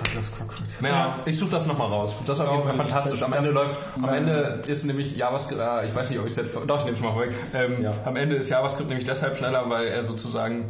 [0.04, 0.68] Douglas Cockroach.
[0.82, 2.14] Ja, ich suche das nochmal raus.
[2.26, 3.22] Das ist auf jeden Fall fantastisch.
[3.22, 6.32] Am Ende ist- läuft, am Ende ist nämlich JavaScript, äh, ich weiß nicht, ob ich
[6.32, 7.32] es jetzt, doch, ich nehme es mal vorweg.
[7.54, 7.92] Ähm, Ja.
[8.04, 10.66] Am Ende ist JavaScript nämlich deshalb schneller, weil er sozusagen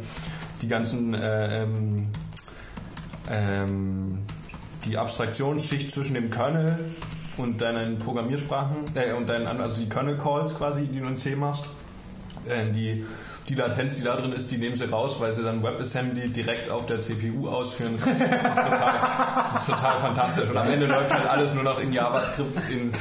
[0.61, 2.07] die ganzen, äh, ähm,
[3.29, 4.19] ähm,
[4.85, 6.77] die Abstraktionsschicht zwischen dem Kernel
[7.37, 11.67] und deinen Programmiersprachen, äh, und deinen, also die Kernel-Calls quasi, die du in C machst,
[12.47, 13.05] äh, die,
[13.49, 16.69] die Latenz, die da drin ist, die nehmen sie raus, weil sie dann WebAssembly direkt
[16.69, 17.97] auf der CPU ausführen.
[17.97, 20.49] Das ist, das ist, total, das ist total fantastisch.
[20.49, 22.93] Und am Ende läuft halt alles nur noch in JavaScript in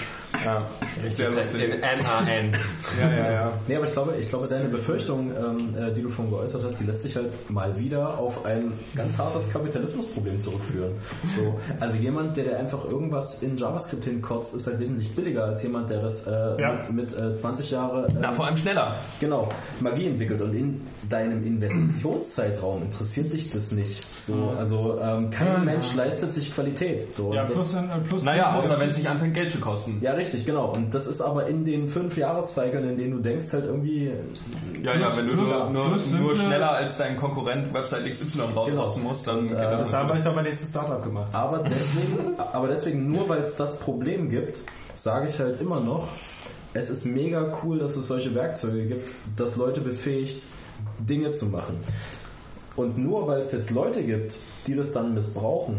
[0.45, 0.67] ja,
[1.13, 1.63] sehr lustig.
[1.75, 2.53] In NAN.
[3.01, 3.53] Ja, ja, ja.
[3.67, 6.79] Nee, aber ich glaube, ich glaube deine Befürchtung, ähm, äh, die du vorhin geäußert hast,
[6.81, 10.93] die lässt sich halt mal wieder auf ein ganz hartes Kapitalismusproblem zurückführen.
[11.37, 15.63] So, also jemand, der, der einfach irgendwas in JavaScript hinkotzt, ist halt wesentlich billiger als
[15.63, 16.75] jemand, der das äh, Ja.
[16.91, 18.97] mit, mit äh, 20 Jahre äh, Na, vor allem schneller.
[19.21, 19.49] genau,
[19.81, 24.03] Magie entwickelt und in deinem Investitionszeitraum interessiert dich das nicht.
[24.21, 27.15] So, also ähm, kein Mensch leistet sich Qualität.
[27.15, 29.99] So, ja, plus, das, äh, plus Naja, außer wenn es nicht anfängt, Geld zu kosten.
[30.01, 30.73] ja, richtig, genau.
[30.73, 34.11] Und das ist aber in den fünf Jahreszyklen, in denen du denkst, halt irgendwie
[34.83, 38.41] Ja, ja, wenn du plus- nur, nur, plus nur schneller als dein Konkurrent Website XY
[38.55, 41.35] rausrotzen musst, dann Und, äh, das Das haben wir doch mein nächstes Startup gemacht.
[41.35, 44.63] Aber deswegen, aber deswegen, nur weil es das Problem gibt,
[44.95, 46.09] sage ich halt immer noch,
[46.75, 50.45] es ist mega cool, dass es solche Werkzeuge gibt, das Leute befähigt,
[50.99, 51.77] Dinge zu machen.
[52.77, 54.37] Und nur weil es jetzt Leute gibt,
[54.67, 55.79] die das dann missbrauchen,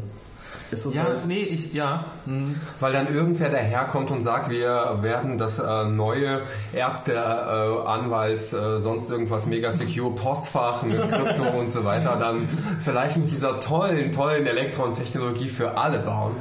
[0.71, 1.25] ist es Ja, halt.
[1.27, 2.05] nee, ich, ja.
[2.25, 2.55] Hm.
[2.79, 6.41] Weil dann irgendwer daherkommt und sagt, wir werden das äh, neue
[6.73, 12.47] Ärzte, äh, Anwalts, äh, sonst irgendwas mega secure Postfach mit Krypto und so weiter dann
[12.81, 16.33] vielleicht mit dieser tollen, tollen Elektron-Technologie für alle bauen.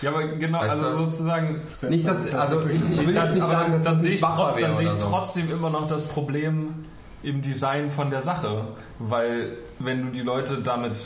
[0.00, 1.10] Ja, aber genau, Weißt also du?
[1.10, 4.68] sozusagen, Nicht, dass, also ich, ich will dann, nicht sagen, dass das nicht trotz, wäre
[4.68, 5.08] dann sehe ich oder so.
[5.08, 6.84] trotzdem immer noch das Problem
[7.24, 8.62] im Design von der Sache,
[9.00, 11.02] weil wenn du die Leute damit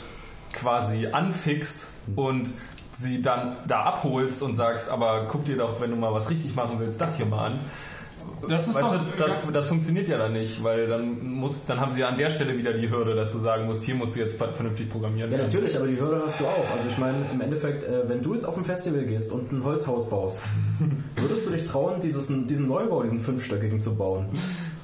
[0.53, 2.49] quasi anfixt und
[2.91, 6.55] sie dann da abholst und sagst, aber guck dir doch, wenn du mal was richtig
[6.55, 7.59] machen willst, das hier mal an.
[8.47, 8.99] Das ist weißt doch.
[9.17, 12.17] du, das, das funktioniert ja dann nicht, weil dann muss, dann haben sie ja an
[12.17, 15.31] der Stelle wieder die Hürde, dass du sagen musst, hier musst du jetzt vernünftig programmieren.
[15.31, 16.71] Ja, natürlich, aber die Hürde hast du auch.
[16.73, 19.63] Also ich meine, im Endeffekt, äh, wenn du jetzt auf ein Festival gehst und ein
[19.63, 20.41] Holzhaus baust,
[21.15, 24.27] würdest du dich trauen, dieses, diesen Neubau, diesen fünfstöckigen zu bauen,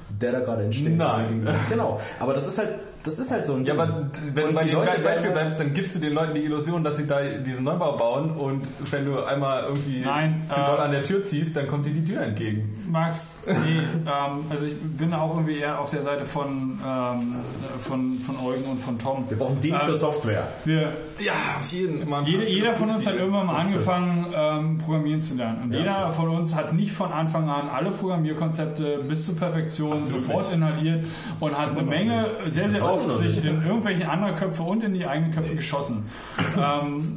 [0.08, 0.96] der da gerade entsteht?
[0.96, 1.46] Nein.
[1.68, 3.80] Genau, aber das ist halt, das ist halt so ein Ja, Ding.
[3.82, 6.84] aber wenn du bei dem Leute Beispiel bleibst, dann gibst du den Leuten die Illusion,
[6.84, 10.78] dass sie da diesen Neubau bauen und wenn du einmal irgendwie Nein, zu äh, doll
[10.78, 12.76] an der Tür ziehst, dann kommt dir die Tür entgegen.
[12.90, 13.52] Max, nee,
[14.04, 17.36] ähm, also ich bin auch irgendwie eher auf der Seite von, ähm,
[17.86, 19.24] von, von Eugen und von Tom.
[19.28, 20.48] Wir brauchen für Ähm, Software.
[20.64, 22.24] Wir, Ja, auf jeden Fall.
[22.24, 25.62] jede, jeder von uns hat irgendwann mal angefangen, ähm, Programmieren zu lernen.
[25.64, 26.12] Und Ja, jeder klar.
[26.12, 31.04] von uns hat nicht von Anfang an alle Programmierkonzepte bis zur Perfektion sofort inhaliert
[31.38, 35.06] und hat eine Menge, sehr, sehr noch sich in irgendwelche anderen Köpfe und in die
[35.06, 36.04] eigenen Köpfe geschossen.
[36.56, 37.16] ähm,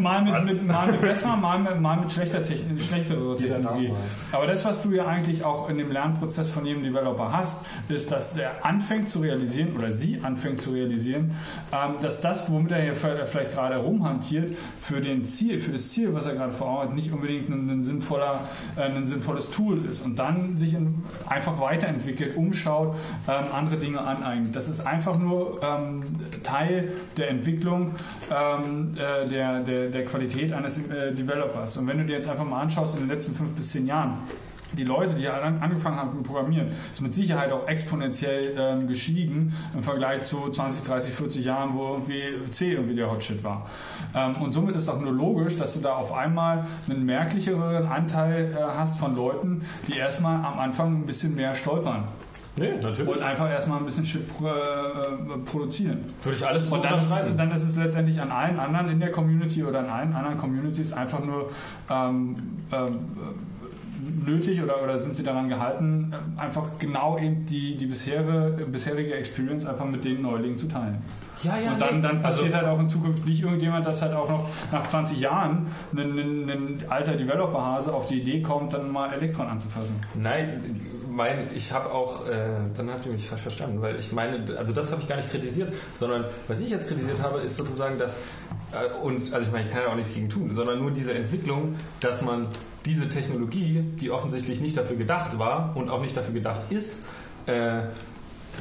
[0.00, 3.92] mal, mit, mit, mal mit besserer, mal mit, mal mit schlechter Techn schlechtere Technologie.
[4.32, 8.10] Aber das, was du ja eigentlich auch in dem Lernprozess von jedem Developer hast, ist,
[8.10, 11.32] dass der anfängt zu realisieren oder sie anfängt zu realisieren,
[11.72, 16.14] ähm, dass das, womit er hier vielleicht gerade rumhantiert, für den Ziel, für das Ziel,
[16.14, 19.84] was er gerade vor Augen hat, nicht unbedingt ein, ein, sinnvoller, äh, ein sinnvolles Tool
[19.84, 22.96] ist und dann sich in, einfach weiterentwickelt, umschaut,
[23.28, 24.56] ähm, andere Dinge aneignet.
[24.56, 26.02] Das ist einfach nur ähm,
[26.42, 27.92] Teil der Entwicklung
[28.30, 31.76] ähm, äh, der, der, der Qualität eines äh, Developers.
[31.76, 34.18] Und wenn du dir jetzt einfach mal anschaust in den letzten fünf bis zehn Jahren,
[34.76, 39.52] die Leute, die an- angefangen haben mit Programmieren, ist mit Sicherheit auch exponentiell ähm, gestiegen
[39.72, 43.66] im Vergleich zu 20, 30, 40 Jahren, wo irgendwie C irgendwie der Hotshit war.
[44.16, 48.52] Ähm, und somit ist auch nur logisch, dass du da auf einmal einen merklicheren Anteil
[48.52, 52.08] äh, hast von Leuten, die erstmal am Anfang ein bisschen mehr stolpern
[52.56, 53.08] Nee, natürlich.
[53.08, 54.50] und einfach erstmal ein bisschen Shit pro, äh,
[55.44, 56.04] produzieren.
[56.22, 59.10] Würde ich alles Und dann ist, dann ist es letztendlich an allen anderen in der
[59.10, 61.50] Community oder an allen anderen Communities einfach nur
[61.90, 62.36] ähm,
[62.72, 62.98] ähm,
[64.24, 69.66] nötig oder, oder sind sie daran gehalten, einfach genau eben die, die bisherige, bisherige Experience
[69.66, 70.98] einfach mit den Neulingen zu teilen.
[71.42, 74.14] Ja, ja, Und dann, dann passiert Also- halt auch in Zukunft nicht irgendjemand, dass halt
[74.14, 78.90] auch noch nach 20 Jahren ein, ein, ein alter Developer-Hase auf die Idee kommt, dann
[78.90, 79.96] mal Elektron anzufassen.
[80.14, 80.80] Nein,
[81.14, 82.46] mein, ich habe auch, äh,
[82.76, 85.30] dann habt ihr mich falsch verstanden, weil ich meine, also das habe ich gar nicht
[85.30, 88.16] kritisiert, sondern was ich jetzt kritisiert habe, ist sozusagen, dass,
[88.72, 91.14] äh, und also ich meine, ich kann ja auch nichts gegen tun, sondern nur diese
[91.14, 92.48] Entwicklung, dass man
[92.84, 97.04] diese Technologie, die offensichtlich nicht dafür gedacht war und auch nicht dafür gedacht ist,
[97.46, 97.82] äh,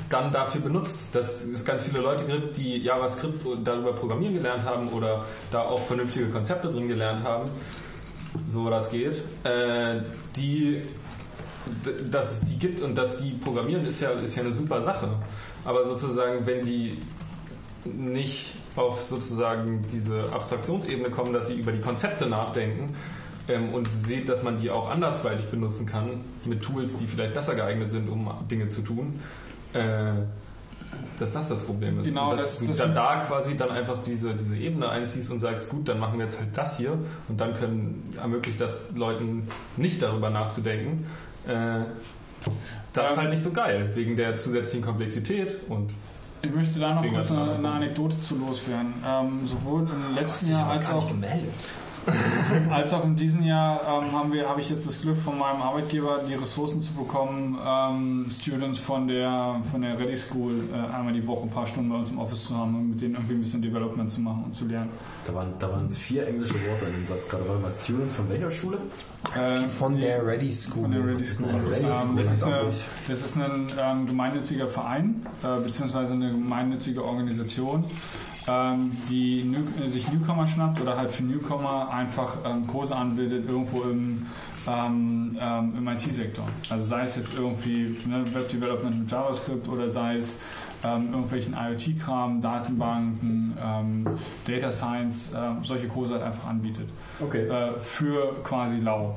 [0.10, 4.90] dann dafür benutzt, dass es ganz viele Leute gibt, die JavaScript darüber programmieren gelernt haben
[4.90, 7.50] oder da auch vernünftige Konzepte drin gelernt haben,
[8.48, 10.02] so das geht, äh,
[10.36, 10.84] die
[12.12, 15.08] dass es die gibt und dass die programmieren, ist ja, ist ja eine super Sache.
[15.66, 16.98] Aber sozusagen, wenn die
[17.86, 22.94] nicht auf sozusagen diese Abstraktionsebene kommen, dass sie über die Konzepte nachdenken
[23.48, 27.56] ähm, und sieht, dass man die auch andersweitig benutzen kann, mit Tools, die vielleicht besser
[27.56, 29.20] geeignet sind, um Dinge zu tun,
[29.74, 30.14] äh,
[31.20, 32.08] dass das das Problem ist.
[32.08, 35.30] Genau, und dass das- du das- dann da quasi dann einfach diese, diese Ebene einziehst
[35.32, 38.92] und sagst, gut, dann machen wir jetzt halt das hier und dann können, ermöglicht das
[38.96, 41.06] Leuten nicht darüber nachzudenken.
[41.48, 41.86] Äh,
[42.94, 45.92] das ist Ähm, halt nicht so geil, wegen der zusätzlichen Komplexität und
[46.42, 48.94] Ich möchte da noch kurz eine, eine Anekdote zu loswerden.
[49.06, 51.54] Ähm, sowohl im letzten Jahr als auch gemeldet.
[52.72, 55.62] Als auch in diesem Jahr ähm, haben wir, habe ich jetzt das Glück von meinem
[55.62, 61.14] Arbeitgeber, die Ressourcen zu bekommen, ähm, Students von der von der Ready School äh, einmal
[61.14, 63.36] die Woche ein paar Stunden bei uns im Office zu haben und mit denen irgendwie
[63.36, 64.90] ein bisschen Development zu machen und zu lernen.
[65.26, 67.48] Da waren, da waren vier englische Worte in dem Satz gerade.
[67.48, 68.78] Warte mal, Students von welcher Schule?
[69.36, 70.84] Äh, Von der Ready School.
[70.84, 71.54] von der Ready School.
[71.54, 72.62] Das ist, ähm, das, ist eine,
[73.08, 77.90] das ist ein ähm, gemeinnütziger Verein äh, beziehungsweise eine gemeinnützige Organisation, ähm,
[79.10, 83.84] die New, äh, sich Newcomer schnappt oder halt für Newcomer einfach ähm, Kurse anbietet irgendwo
[83.84, 84.26] im,
[84.68, 86.48] ähm, ähm, im IT-Sektor.
[86.70, 90.38] Also sei es jetzt irgendwie ne, Web-Development mit JavaScript oder sei es
[90.84, 94.08] ähm, irgendwelchen IoT-Kram, Datenbanken, ähm,
[94.46, 96.90] Data Science, ähm, solche Kurse halt einfach anbietet
[97.22, 97.48] Okay.
[97.48, 99.16] äh, für quasi lau.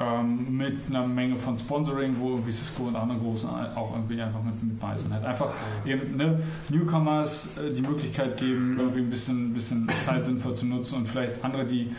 [0.00, 4.42] Ähm, mit einer Menge von Sponsoring, wo irgendwie Cisco und andere Großen auch irgendwie einfach
[4.42, 5.12] mit, mit bei sind.
[5.12, 5.48] Halt einfach
[5.84, 10.96] eben ne, Newcomers äh, die Möglichkeit geben, irgendwie ein bisschen, bisschen Zeit sinnvoll zu nutzen
[10.96, 11.90] und vielleicht andere, die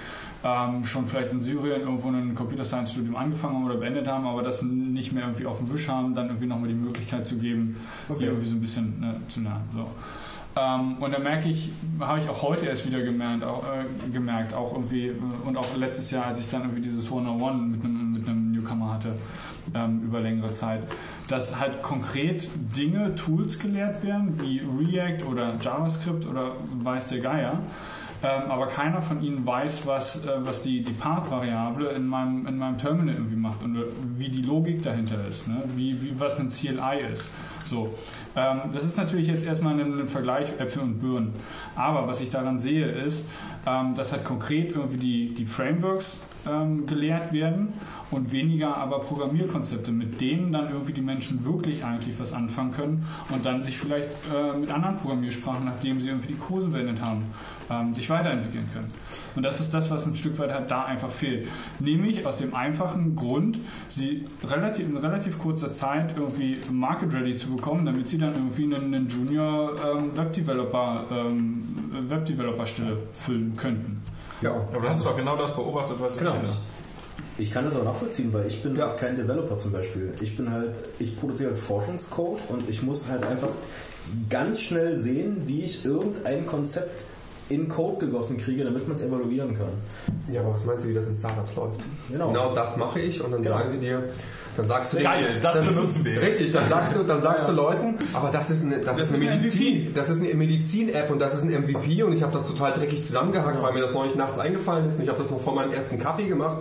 [0.44, 4.28] ähm, schon vielleicht in Syrien irgendwo ein Computer Science Studium angefangen haben oder beendet haben,
[4.28, 7.38] aber das nicht mehr irgendwie auf dem Wisch haben, dann irgendwie nochmal die Möglichkeit zu
[7.38, 8.20] geben, okay.
[8.20, 9.64] hier irgendwie so ein bisschen ne, zu lernen.
[9.74, 9.86] So.
[10.58, 11.70] Ähm, und da merke ich,
[12.00, 15.14] habe ich auch heute erst wieder gemerkt, auch, äh, gemerkt, auch irgendwie, äh,
[15.46, 18.94] und auch letztes Jahr, als ich dann irgendwie dieses 101 mit einem, mit einem Newcomer
[18.94, 19.16] hatte,
[19.76, 20.82] ähm, über längere Zeit,
[21.28, 27.60] dass halt konkret Dinge, Tools gelehrt werden, wie React oder JavaScript oder weiß der Geier,
[28.24, 32.58] ähm, aber keiner von ihnen weiß, was, äh, was die, die Path-Variable in meinem, in
[32.58, 33.78] meinem Terminal irgendwie macht und
[34.18, 35.62] wie die Logik dahinter ist, ne?
[35.76, 37.30] wie, wie, was ein CLI ist.
[37.70, 37.94] So,
[38.36, 41.34] ähm, das ist natürlich jetzt erstmal ein, Vergleich Äpfel und Birnen.
[41.76, 43.26] Aber was ich daran sehe, ist,
[43.66, 47.74] ähm, dass halt konkret irgendwie die, die Frameworks ähm, gelehrt werden
[48.12, 53.06] und weniger aber Programmierkonzepte, mit denen dann irgendwie die Menschen wirklich eigentlich was anfangen können
[53.30, 57.26] und dann sich vielleicht äh, mit anderen Programmiersprachen, nachdem sie irgendwie die Kurse beendet haben,
[57.70, 58.92] ähm, sich weiterentwickeln können.
[59.38, 61.48] Und das ist das, was ein Stück weit halt da einfach fehlt.
[61.80, 67.56] Nämlich aus dem einfachen Grund, sie relativ, in relativ kurzer Zeit irgendwie Market Ready zu
[67.56, 74.02] bekommen, damit sie dann irgendwie einen, einen Junior ähm, Webdeveloper ähm, Webdeveloper Stelle füllen könnten.
[74.42, 76.36] Ja, aber du hast doch genau das beobachtet, was genau.
[76.44, 76.50] ich
[77.40, 78.90] ich kann das auch nachvollziehen, weil ich bin ja.
[78.96, 80.14] kein Developer zum Beispiel.
[80.22, 83.50] Ich bin halt, ich produziere halt Forschungscode und ich muss halt einfach
[84.30, 87.06] ganz schnell sehen, wie ich irgendein Konzept
[87.50, 89.70] in Code gegossen kriege, damit man es evaluieren kann.
[90.32, 91.80] Ja, aber was meinst du, wie das in Startups läuft?
[92.10, 93.58] Genau, genau das mache ich und dann genau.
[93.58, 94.04] sagen sie dir,
[94.58, 96.22] dann sagst du geil, das dann, benutzen wir.
[96.22, 97.54] Richtig, dann sagst du, dann sagst ja.
[97.54, 101.12] du Leuten, aber das ist eine, das, das ist eine Medizin, das ist eine Medizin-App
[101.12, 103.64] und das ist ein MVP und ich habe das total dreckig zusammengehackt, ja.
[103.64, 106.00] weil mir das neulich nachts eingefallen ist und ich habe das noch vor meinem ersten
[106.00, 106.58] Kaffee gemacht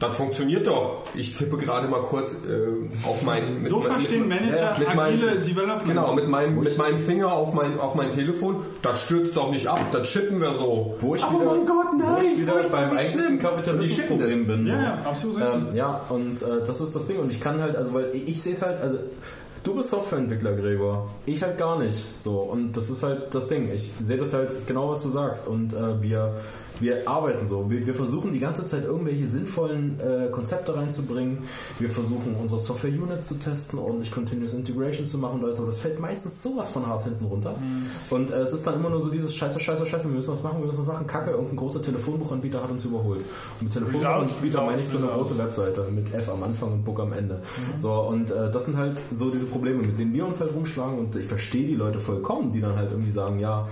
[0.00, 1.02] das funktioniert doch.
[1.14, 3.60] Ich tippe gerade mal kurz äh, auf mein.
[3.60, 5.86] so verstehen mit, Manager ja, mit agile mein, Development.
[5.86, 8.62] Genau, mit meinem, mit meinem Finger auf mein, auf mein Telefon.
[8.82, 10.96] Das stürzt doch nicht ab, das schippen wir so.
[11.00, 12.14] Wo ich oh wieder, mein Gott, nein!
[12.14, 14.66] Wo ich wieder beim eigentlichen Kapitalismusproblem bin.
[14.66, 14.72] So.
[14.72, 15.42] Ja, ja, absolut.
[15.42, 17.18] Ähm, ja, und äh, das ist das Ding.
[17.18, 18.98] Und ich kann halt, also weil ich, ich sehe es halt, also
[19.64, 21.10] Du bist Softwareentwickler, Gregor.
[21.26, 22.22] Ich halt gar nicht.
[22.22, 23.70] So und das ist halt das Ding.
[23.70, 25.48] Ich sehe das halt genau, was du sagst.
[25.48, 26.36] Und äh, wir
[26.80, 27.70] wir arbeiten so.
[27.70, 31.38] Wir, wir, versuchen die ganze Zeit irgendwelche sinnvollen äh, Konzepte reinzubringen.
[31.78, 35.78] Wir versuchen unsere Software-Unit zu testen, ordentlich Continuous Integration zu machen und alles, aber das
[35.78, 37.52] fällt meistens sowas von hart hinten runter.
[37.52, 37.86] Mhm.
[38.10, 40.42] Und äh, es ist dann immer nur so dieses Scheiße, Scheiße, Scheiße, wir müssen was
[40.42, 41.06] machen, wir müssen was machen.
[41.06, 43.24] Kacke, irgendein großer Telefonbuchanbieter hat uns überholt.
[43.60, 47.00] Und mit Telefonbuchanbieter meine ich so eine große Webseite mit F am Anfang und Book
[47.00, 47.36] am Ende.
[47.36, 47.78] Mhm.
[47.78, 50.98] So, und äh, das sind halt so diese Probleme, mit denen wir uns halt rumschlagen
[50.98, 53.68] und ich verstehe die Leute vollkommen, die dann halt irgendwie sagen, ja,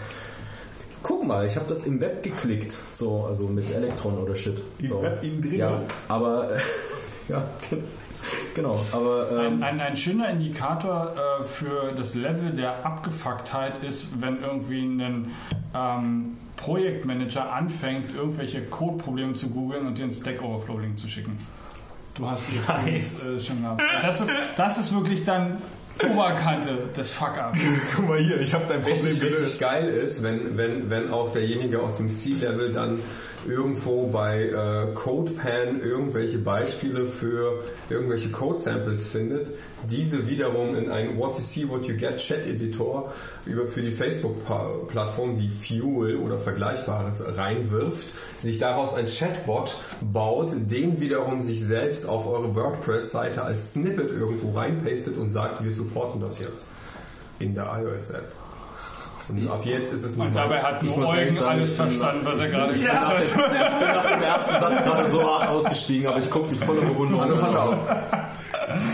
[1.07, 4.61] guck mal, ich habe das im Web geklickt, so, also mit Elektron oder Shit.
[4.81, 5.03] Im so.
[5.03, 5.59] Web innen drin.
[5.59, 6.51] Ja, aber
[7.29, 7.45] ja,
[8.55, 8.85] genau.
[8.91, 14.43] Aber ähm, ein, ein, ein, schöner Indikator äh, für das Level der Abgefucktheit ist, wenn
[14.43, 15.31] irgendwie ein
[15.75, 21.39] ähm, Projektmanager anfängt, irgendwelche Code-Probleme zu googeln und dir ein Stack Overflow-Link zu schicken.
[22.15, 23.25] Du hast die nice.
[23.25, 23.81] äh, schon gehabt.
[24.03, 25.59] Das ist, das ist wirklich dann
[26.03, 27.55] Oberkante des Fuck-up.
[27.97, 31.33] Guck mal hier, ich habe dein Problem richtig, richtig geil ist, wenn, wenn, wenn auch
[31.33, 33.01] derjenige aus dem C-Level dann
[33.49, 39.51] irgendwo bei äh, CodePan irgendwelche Beispiele für irgendwelche Code-Samples findet,
[39.89, 43.13] diese wiederum in einen What You See, What You Get Chat-Editor
[43.47, 51.01] über für die Facebook-Plattform wie Fuel oder Vergleichbares reinwirft, sich daraus ein Chatbot baut, den
[51.01, 56.39] wiederum sich selbst auf eure WordPress-Seite als Snippet irgendwo reinpastet und sagt, wir supporten das
[56.39, 56.67] jetzt
[57.39, 58.46] in der iOS-App.
[59.29, 62.49] Und ab jetzt ist es Und dabei hat nur Eugen sagen, alles verstanden, was er
[62.49, 63.23] gerade gesagt hat.
[63.25, 67.23] Ich bin nach dem ersten Satz gerade so ausgestiegen, aber ich gucke die volle Bewunderung.
[67.23, 67.75] Also pass auf.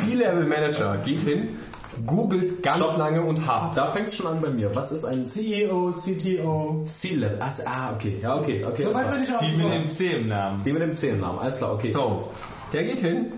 [0.05, 1.59] C-Level Manager geht hin,
[2.07, 2.97] googelt ganz Stopp.
[2.97, 3.77] lange und hart.
[3.77, 4.75] Da fängt es schon an bei mir.
[4.75, 6.83] Was ist ein CEO, CTO?
[6.87, 7.39] C-Level.
[7.41, 8.19] Ah, okay.
[8.21, 8.65] Ja, okay.
[8.65, 10.63] okay so weit bin ich auch Die mit dem C im Namen.
[10.63, 11.39] Die mit dem C im Namen.
[11.41, 11.93] Alles klar, okay.
[11.93, 12.31] So.
[12.73, 13.33] Der geht hin,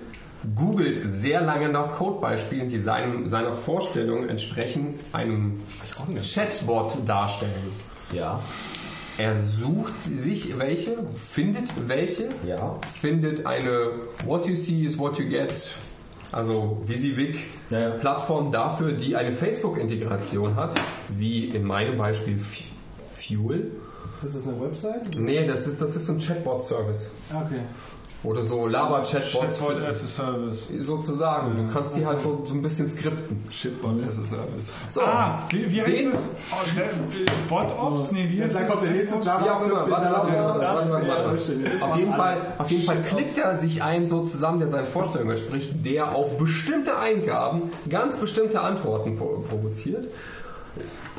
[0.55, 5.61] googelt sehr lange nach Codebeispielen, die seinem, seiner Vorstellung entsprechen einem
[6.21, 7.73] Chatbot darstellen.
[8.12, 8.41] Ja.
[9.16, 12.77] Er sucht sich welche, findet welche, ja.
[13.01, 13.91] findet eine
[14.27, 15.55] What you see is what you get,
[16.33, 17.39] also VisiVic
[17.71, 17.91] ja, ja.
[17.91, 20.75] Plattform dafür, die eine Facebook-Integration hat,
[21.11, 22.41] wie in meinem Beispiel
[23.12, 23.71] Fuel.
[24.21, 25.16] Das ist eine Website?
[25.16, 27.12] Nee, das ist, das ist ein Chatbot-Service.
[27.31, 27.61] Okay.
[28.25, 29.59] Oder so Lava-Chatbots.
[29.59, 30.69] Chatbot as a Service.
[30.81, 31.57] Sozusagen.
[31.69, 33.45] Du kannst die halt so, so ein bisschen skripten.
[33.51, 34.73] Shitbot as a Service.
[34.89, 35.03] So.
[35.03, 36.29] Ah, wie, wie heißt Den- das?
[36.51, 38.13] Oh, der- BotOps?
[38.13, 38.71] Nee, wie heißt Da das?
[38.71, 39.91] kommt der nächste Wie auch immer, JavaScript.
[39.91, 41.53] warte, warte, warte, Das warte, warte, warte.
[41.53, 44.87] ist Auf jeden, Fall, auf jeden Fall klickt er sich ein so zusammen, der seinen
[44.87, 50.09] Vorstellungen entspricht, der auf bestimmte Eingaben ganz bestimmte Antworten pro provoziert.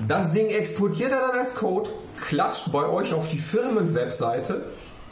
[0.07, 1.89] Das Ding exportiert er dann als Code,
[2.27, 4.65] klatscht bei euch auf die Firmenwebseite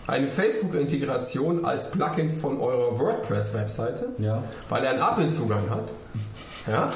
[0.07, 4.43] eine Facebook-Integration als Plugin von eurer WordPress-Webseite, Ja.
[4.69, 5.93] weil er einen Admin-Zugang hat.
[6.67, 6.89] Ja?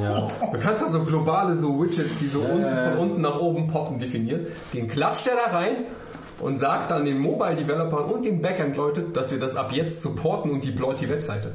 [0.00, 0.30] Ja.
[0.52, 2.90] Du kannst also globale so Widgets, die so unten, ja, ja.
[2.92, 4.46] von unten nach oben poppen, definieren.
[4.72, 5.84] Den klatscht er da rein
[6.40, 10.50] und sagt dann den Mobile Developern und den Backend-Leute, dass wir das ab jetzt supporten
[10.50, 11.52] und deployt die Webseite.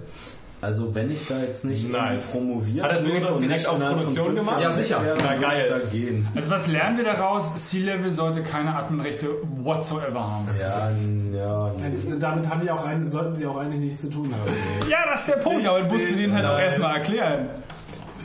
[0.60, 2.32] Also wenn ich da jetzt nicht Nice.
[2.32, 4.60] promoviert Hat er das würde wenigstens direkt nicht auf Produktion gemacht?
[4.60, 5.02] Ja, sicher.
[5.24, 5.66] Na, geil.
[5.66, 6.28] ich da gehen.
[6.34, 7.54] Also was lernen wir daraus?
[7.70, 9.30] C-Level sollte keine Adminrechte
[9.64, 10.48] whatsoever haben.
[10.60, 10.90] Ja,
[11.38, 11.72] ja.
[11.78, 12.16] nee.
[12.20, 14.52] Damit haben die auch ein, sollten sie auch eigentlich nichts zu tun haben.
[14.90, 17.50] Ja, das ist der Punkt, aber du musst du den halt auch erstmal erklären.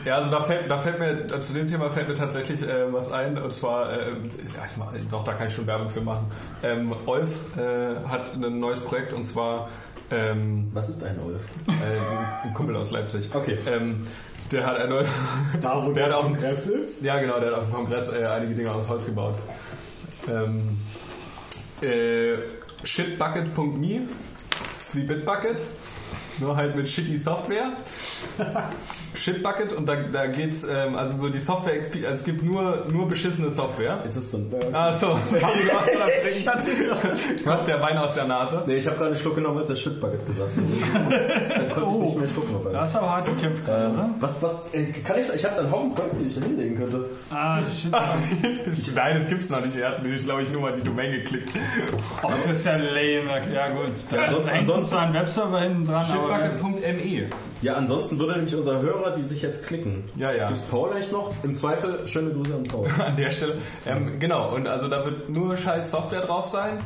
[0.05, 3.13] Ja, also da fällt, da fällt mir, zu dem Thema fällt mir tatsächlich äh, was
[3.13, 6.27] ein, und zwar, äh, ja, ich mach, doch, da kann ich schon Werbung für machen.
[6.63, 9.69] Ähm, Olf äh, hat ein neues Projekt und zwar
[10.11, 11.47] ähm, Was ist ein Olf?
[11.69, 13.29] äh, ein Kumpel aus Leipzig.
[13.35, 13.59] Okay.
[13.67, 14.07] Ähm,
[14.51, 15.09] der hat ein neues,
[15.61, 17.03] Da, wo der hat auf dem Kongress ist.
[17.03, 19.37] Ja, genau, der hat auf dem Kongress äh, einige Dinge aus Holz gebaut.
[20.29, 20.79] Ähm,
[21.81, 22.37] äh,
[22.85, 24.03] shitbucket.me
[24.73, 25.63] ist wie Bitbucket,
[26.39, 27.73] nur halt mit shitty Software.
[29.15, 33.07] Shitbucket und da, da geht's, ähm, also so die Software, also es gibt nur, nur
[33.09, 34.03] beschissene Software.
[34.07, 34.49] Ist es drin?
[34.73, 35.09] Ah, so.
[37.45, 38.63] Kommt der Wein aus der Nase.
[38.67, 41.59] Nee, ich habe gerade einen Schluck genommen, als er Shitbucket gesagt hat.
[41.59, 42.81] Dann konnte ich nicht mehr schlucken auf Da einmal.
[42.83, 44.11] hast du aber hart gekämpft gerade, Ähm, oder?
[44.21, 47.05] was, was, äh, kann ich, ich habe einen Haufen Projekte, die ich da hinlegen könnte.
[47.31, 47.93] Ah, shit.
[48.95, 49.77] Nein, das gibt's noch nicht.
[49.77, 51.51] Er hat nämlich, glaube ich, nur mal die Domain geklickt.
[52.23, 53.43] Oh, das ist ja lame.
[53.55, 56.05] Ja gut, da Ja, ansonsten- hängt uns ansonsten- da ein Webserver hinten dran.
[56.07, 57.27] Shitbucket.me.
[57.63, 60.05] Ja, ansonsten würde nämlich unser Hörer, die sich jetzt klicken.
[60.17, 60.47] Ja, ja.
[60.47, 61.33] Gibt's Paul eigentlich noch?
[61.43, 62.89] Im Zweifel, schöne Grüße an Paul.
[63.07, 63.57] an der Stelle.
[63.87, 66.79] Ähm, genau, und also da wird nur scheiß Software drauf sein.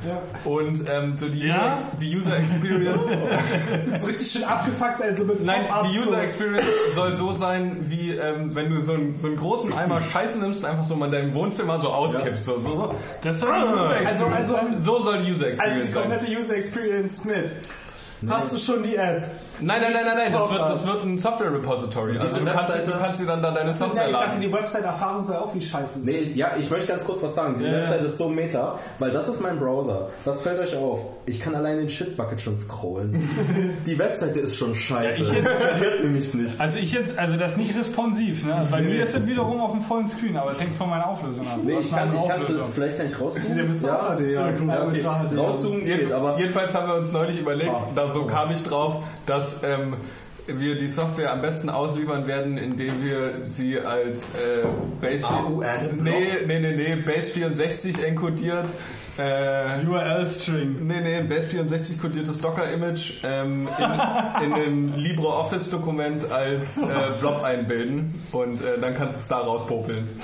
[0.45, 1.75] Und ähm, so die, Ja?
[1.75, 3.03] User, die User Experience.
[4.01, 5.99] So richtig schön abgefuckt sein, so mit Nein, die.
[5.99, 6.65] User Experience
[6.95, 10.65] soll so sein, wie ähm, wenn du so einen, so einen großen Eimer Scheiße nimmst
[10.65, 12.45] und einfach so mal in deinem Wohnzimmer so auskippst.
[12.45, 12.95] So, so, so.
[13.23, 16.03] Das soll die User Also, Experience also, so soll die User also Experience die sein.
[16.03, 17.51] komplette User Experience mit.
[18.29, 19.31] Hast du schon die App?
[19.61, 22.17] Nein, nein, nein, nein, nein, das wird, das wird ein Software Repository.
[22.19, 24.53] Also diese du kannst, du kannst dir dann da deine Ja, Software ich dachte, die
[24.53, 26.15] Website-Erfahrung soll auch wie scheiße sein.
[26.15, 27.55] Nee, ja, ich möchte ganz kurz was sagen.
[27.57, 27.81] Diese Ja, ja.
[27.81, 30.09] Website ist so meta, weil das ist mein Browser.
[30.25, 31.01] Was fällt euch auf?
[31.27, 33.29] Ich kann allein den Shitbucket schon scrollen.
[33.87, 35.23] Die Webseite ist schon scheiße.
[35.23, 36.61] Ja, ich jetzt- Funktioniert nämlich nicht.
[36.61, 38.67] Also ich jetzt, also das ist nicht responsiv, ne?
[38.71, 41.47] Bei mir ist das wiederum auf dem vollen Screen, aber das hängt von meiner Auflösung
[41.47, 41.59] ab.
[41.63, 43.73] Nee, ich kann, ich kann, vielleicht kann ich rauszoomen.
[43.75, 44.51] HD, ja.
[44.51, 45.05] ja, okay.
[45.37, 47.73] Rauszoomen geht, aber Jedenfalls haben wir uns neulich überlegt,
[48.07, 49.97] da so kam ich drauf, dass ähm,
[50.47, 54.65] wir die Software am besten ausliefern werden, indem wir sie als äh,
[55.01, 55.27] Base
[56.01, 58.67] nee, nee, nee, nee, Base 64 enkodiert.
[59.19, 60.87] Äh, URL-String.
[60.87, 67.43] Nee, nee, ein Base 64 kodiertes Docker-Image ähm, in, in einem LibreOffice-Dokument als äh, Blob
[67.43, 70.21] einbilden und äh, dann kannst du es da rauspopeln.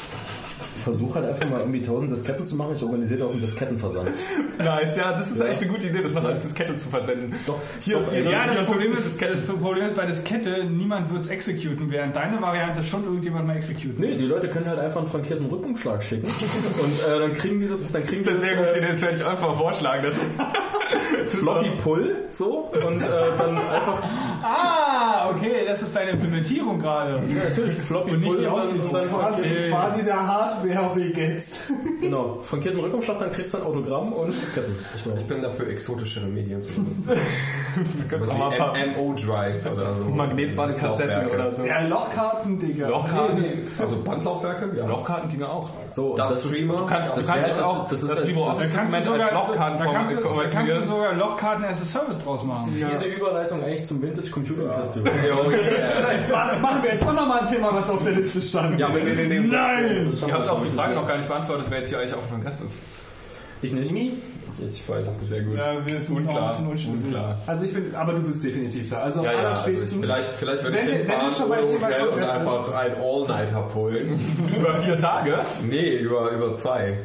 [0.82, 2.72] Versuche halt einfach mal irgendwie tausend Disketten zu machen.
[2.74, 4.10] Ich organisiere auch einen Diskettenversand.
[4.58, 7.34] Nice, ja, das ist echt eine gute Idee, das noch als Diskette zu versenden.
[7.46, 9.34] Doch, Hier, doch, ey, Ja, das 54 Problem ist, Disketten.
[9.34, 13.56] das Problem ist bei Diskette, niemand wird es exekuten, während deine Variante schon irgendjemand mal
[13.56, 17.60] exekuten Nee, die Leute können halt einfach einen frankierten Rückumschlag schicken und äh, dann kriegen
[17.60, 19.16] die das, dann Das kriegen ist die eine das sehr gute äh, Idee, das werde
[19.16, 20.04] ich einfach vorschlagen.
[21.26, 23.06] Floppy Pull so und äh,
[23.38, 24.02] dann einfach
[24.42, 27.22] Ah, okay, das ist deine Implementierung gerade.
[27.28, 31.12] ja, natürlich Floppy Und nicht Pull die und dann, Quasi, frankiert- quasi der Hardware wie
[31.20, 31.72] jetzt.
[32.00, 34.74] genau frankierten Rückumschlag, dann kriegst du ein Autogramm und Disketten.
[34.96, 35.06] Ich.
[35.06, 37.08] Ich bin dafür exotischere Medien zu benutzen.
[38.10, 40.04] kannst Was auch mal ein paar wie MO-Drives oder so.
[40.10, 41.64] Magnetbandkassetten oder so.
[41.64, 42.88] Ja, Lochkarten, Digga.
[42.88, 44.70] Lochkarten, Nee, nee, also Bandlaufwerke?
[44.76, 44.86] Ja.
[44.86, 45.70] Lochkarten ginge auch.
[45.88, 46.76] So, Dark das Streamer?
[46.76, 48.96] Du kannst, Das du kannst es auch, das das, ist- das das ist- Da kannst
[48.96, 52.18] du sogar, als da Lochkarten kannst, du, da kannst du sogar Lochkarten as a Service
[52.24, 52.64] draus machen.
[52.74, 55.12] diese Überleitung eigentlich zum Vintage Computing Festival.
[56.30, 58.78] Was machen wir jetzt noch mal ein Thema, was auf der Liste stand?
[58.78, 60.10] Ja, nee, nee, nee, Nein!
[60.26, 62.30] Ihr habt auch die Frage noch gar nicht beantwortet, wer jetzt hier eigentlich auf dem
[62.32, 62.74] Kongress ist.
[63.60, 63.92] Ich nicht.
[64.60, 65.28] Ich weiß es nicht.
[65.28, 65.56] Sehr gut.
[65.56, 67.38] Ja, wir sind noch ein bisschen unklar.
[67.46, 68.98] Also ich bin, aber du bist definitiv da.
[69.02, 70.04] Also Ja, ja, also ich, spätestens.
[70.04, 72.28] vielleicht, vielleicht werde Wenn ich wir- wenn hinfahren schon beim ohne Thema Hotel und sind.
[72.48, 74.20] einfach ein All-Nighter pullen.
[74.58, 75.38] Über vier Tage?
[75.68, 76.98] Nee, über, über zwei.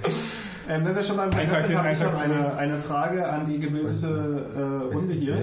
[0.69, 3.45] Ähm, wenn wir schon beim Tag sind, habe ich ein noch eine, eine Frage an
[3.45, 4.07] die gebildete
[4.55, 5.37] äh, Runde hier.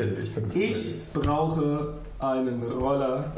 [0.54, 1.94] Ich brauche
[2.32, 3.32] einen Roller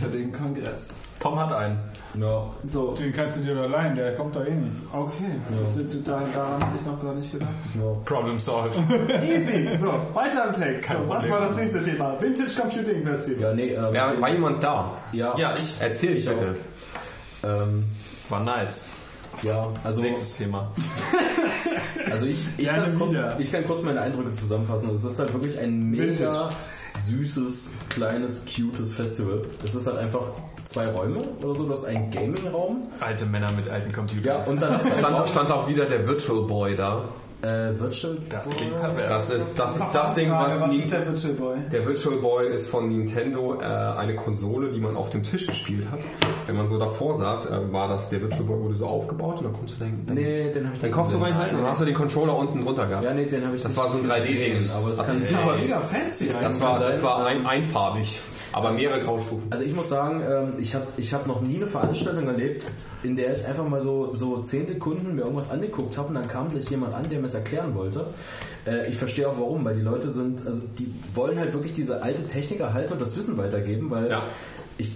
[0.00, 0.96] für den Kongress.
[1.20, 1.78] Tom hat einen.
[2.14, 2.44] Ja.
[2.62, 4.76] So, Den kannst du dir doch leihen, der kommt da eh nicht.
[4.92, 5.32] okay.
[5.76, 7.48] D- Da, daran hatte ich noch gar nicht gedacht.
[8.04, 8.76] Problem solved.
[9.24, 9.68] Easy.
[9.76, 10.86] So, weiter im Text.
[10.86, 12.20] Kein So, was war das nächste Thema?
[12.20, 13.42] Vintage Computing Festival.
[13.42, 14.94] Ja, nee, ähm, Ja, war jemand da?
[15.12, 15.76] ja, Ja, ich.
[15.80, 16.56] Erzähl ich bitte.
[17.44, 17.84] ähm,
[18.28, 18.88] War nice.
[19.42, 20.72] Ja, also, Nächstes Thema.
[22.10, 24.90] also ich, ich, kann kurz, ich kann kurz meine Eindrücke zusammenfassen.
[24.94, 26.50] Es ist halt wirklich ein mega Vintage.
[27.06, 29.42] süßes, kleines, cutes Festival.
[29.64, 30.30] Es ist halt einfach
[30.64, 31.64] zwei Räume oder so.
[31.64, 32.88] Du hast einen Gaming-Raum.
[33.00, 34.24] Alte Männer mit alten Computern.
[34.24, 37.04] Ja, und dann hast du Stand, stand auch wieder der Virtual Boy da.
[37.42, 39.08] Äh, Virtual Das klingt pervers.
[39.28, 41.58] Das ist das, ist das Ding, was, was ist der Virtual Boy?
[41.70, 45.86] Der Virtual Boy ist von Nintendo äh, eine Konsole, die man auf dem Tisch gespielt
[45.90, 46.00] hat.
[46.46, 49.44] Wenn man so davor saß, äh, war das, der Virtual Boy wurde so aufgebaut und
[49.44, 51.70] dann konntest du deinen, deinen, Nee, den habe ich nicht Kopf so reinhalten und dann
[51.70, 53.04] hast du den Controller unten drunter gehabt.
[53.04, 54.34] Ja, nee, den habe ich Das nicht war so ein 3D-Ding.
[54.34, 55.56] gesehen, Aber es Das ist super.
[55.56, 56.28] Mega fancy.
[56.40, 58.20] Das war, das war ein, einfarbig,
[58.52, 59.46] aber mehrere Graustufen.
[59.50, 62.66] Also ich muss sagen, ähm, ich habe ich hab noch nie eine Veranstaltung erlebt,
[63.04, 66.26] in der ich einfach mal so, so 10 Sekunden mir irgendwas angeguckt habe und dann
[66.26, 68.06] kam gleich jemand an, der mir es erklären wollte.
[68.66, 72.02] Äh, Ich verstehe auch warum, weil die Leute sind, also die wollen halt wirklich diese
[72.02, 74.22] alte Technik erhalten und das Wissen weitergeben, weil Ja.
[74.78, 74.92] ich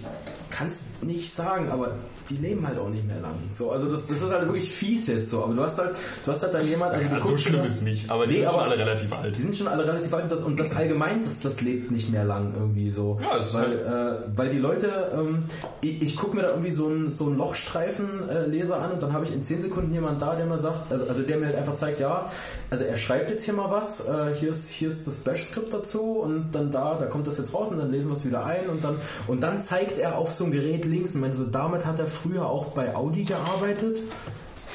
[0.49, 1.95] kann es nicht sagen, aber
[2.29, 3.35] die leben halt auch nicht mehr lang.
[3.51, 5.43] So, also das, das ist halt wirklich fies jetzt so.
[5.43, 5.91] Aber du hast halt,
[6.25, 8.39] du hast halt dann jemand, also Also so schlimm ist es nicht, aber die Nee,
[8.41, 9.37] sind schon aber- alle relativ alt.
[9.37, 12.11] die sind schon alle relativ alt und das, und das allgemein, das, das lebt nicht
[12.11, 13.17] mehr lang irgendwie so.
[13.21, 15.43] Ja, es ist weil, äh, weil die Leute, ähm,
[15.81, 19.25] ich, ich gucke mir da irgendwie so einen so einen Lochstreifen-Leser an und dann habe
[19.25, 21.73] ich in 10 Sekunden jemand da, der mir sagt, also, also der mir halt einfach
[21.73, 22.29] zeigt, ja,
[22.69, 26.01] also er schreibt jetzt hier mal was, äh, hier, ist, hier ist das Bash-Skript dazu
[26.19, 28.67] und dann da, da kommt das jetzt raus und dann lesen wir es wieder ein
[28.69, 28.95] und dann,
[29.27, 32.07] und dann zeigt er auf so ein Gerät links und meinte so, damit hat er
[32.13, 33.99] früher auch bei Audi gearbeitet.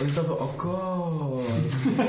[0.01, 1.45] Und ich war so, oh Gott.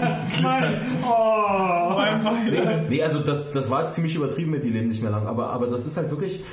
[2.51, 5.27] Nee, nee, also das, das war jetzt ziemlich übertrieben mit, die leben nicht mehr lang,
[5.27, 6.43] aber, aber das ist halt wirklich,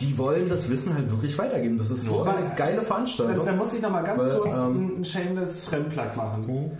[0.00, 1.78] die wollen das Wissen halt wirklich weitergeben.
[1.78, 2.34] Das ist so Ja.
[2.36, 3.44] eine geile Veranstaltung.
[3.46, 6.72] dann muss ich noch mal ganz Weil, kurz ähm, einen shameless Fremdplug machen.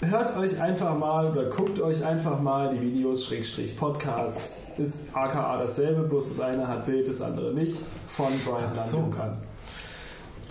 [0.00, 4.70] Hört euch einfach mal oder guckt euch einfach mal die Videos Schrägstrich Podcasts.
[4.76, 7.76] Ist aka dasselbe, bloß das eine hat Bild, das andere nicht.
[8.06, 9.38] Von Brian Landung an.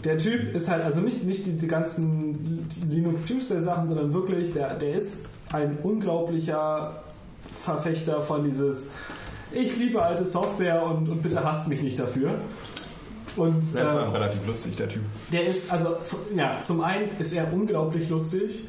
[0.03, 4.51] Der Typ ist halt also nicht, nicht die, die ganzen Linux Tuesday Sachen, sondern wirklich,
[4.53, 7.03] der, der ist ein unglaublicher
[7.53, 8.91] Verfechter von dieses
[9.53, 12.35] ich liebe alte Software und, und bitte hasst mich nicht dafür.
[13.35, 15.01] Und Der ist äh, relativ lustig, der Typ.
[15.31, 15.95] der ist, also,
[16.35, 18.67] ja, zum einen ist er unglaublich lustig.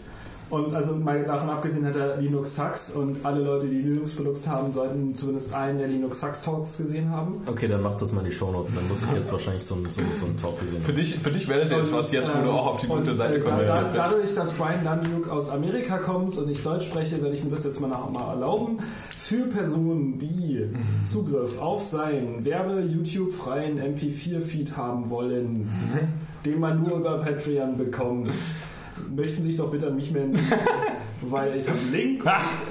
[0.50, 4.46] Und also mal davon abgesehen hat er Linux Hacks und alle Leute, die Linux benutzt
[4.48, 7.40] haben, sollten zumindest einen der Linux Hacks Talks gesehen haben.
[7.46, 8.74] Okay, dann mach das mal in die Shownotes.
[8.74, 11.30] Dann muss ich jetzt wahrscheinlich so, einen- so, so einen Talk gesehen Für dich, für
[11.30, 13.50] dich wäre das jetzt was jetzt, wo du auch auf die gute Seite äh, da,
[13.50, 14.02] konvertiert da.
[14.10, 17.64] Dadurch, dass Brian Landuk aus Amerika kommt und ich Deutsch spreche, werde ich mir das
[17.64, 18.78] jetzt mal, nach, mal erlauben.
[19.16, 20.68] Für Personen, die
[21.04, 25.68] Zugriff auf seinen Werbe-YouTube-freien MP4-Feed haben wollen,
[26.44, 28.30] den man nur über Patreon bekommt,
[29.14, 30.38] möchten sich doch bitte an mich wenden,
[31.22, 32.24] weil ich habe einen Link.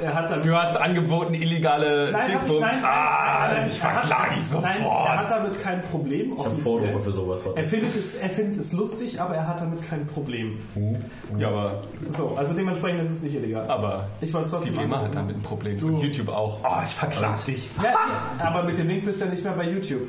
[0.03, 3.94] er hat dann Du hast angeboten illegale Nein, ich, nein, nein, Ah, nein, ich er
[3.94, 5.32] hat- verklage dich Nein, er hat sofort.
[5.41, 6.34] damit kein Problem.
[6.38, 6.56] Ich habe.
[6.57, 7.44] Vordrucke für sowas.
[7.56, 10.60] Er findet, es, er findet es lustig, aber er hat damit kein Problem.
[11.38, 13.68] Ja, aber, So, also dementsprechend ist es nicht illegal.
[13.70, 15.78] aber Ich weiß, was die GEMA hat damit ein Problem.
[15.84, 16.60] Und YouTube auch.
[16.64, 17.70] Oh, ich verklag dich.
[17.82, 17.95] Ja,
[18.45, 20.02] aber mit dem Link bist du ja nicht mehr bei YouTube.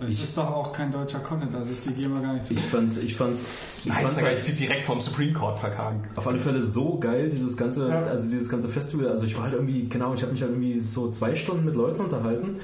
[0.00, 2.54] Das ist doch auch kein deutscher Content, das ist die GEMA gar nicht zu.
[2.54, 3.44] Ich fand's, ich fand's,
[3.84, 6.02] ich Nein, fand's halt halt direkt vom Supreme Court verklagen.
[6.16, 8.02] auf alle Fälle so geil, dieses ganze, Ja.
[8.02, 9.08] also dieses ganze Festival.
[9.08, 11.74] Also ich war halt irgendwie, genau, ich habe mich halt irgendwie so zwei Stunden mit
[11.74, 12.56] Leuten unterhalten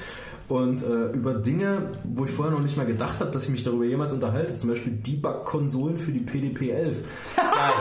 [0.48, 3.64] und äh, über Dinge, wo ich vorher noch nicht mal gedacht habe, dass ich mich
[3.64, 4.54] darüber jemals unterhalte.
[4.54, 6.94] Zum Beispiel Debug-Konsolen für die PDP-11.
[7.36, 7.72] Geil.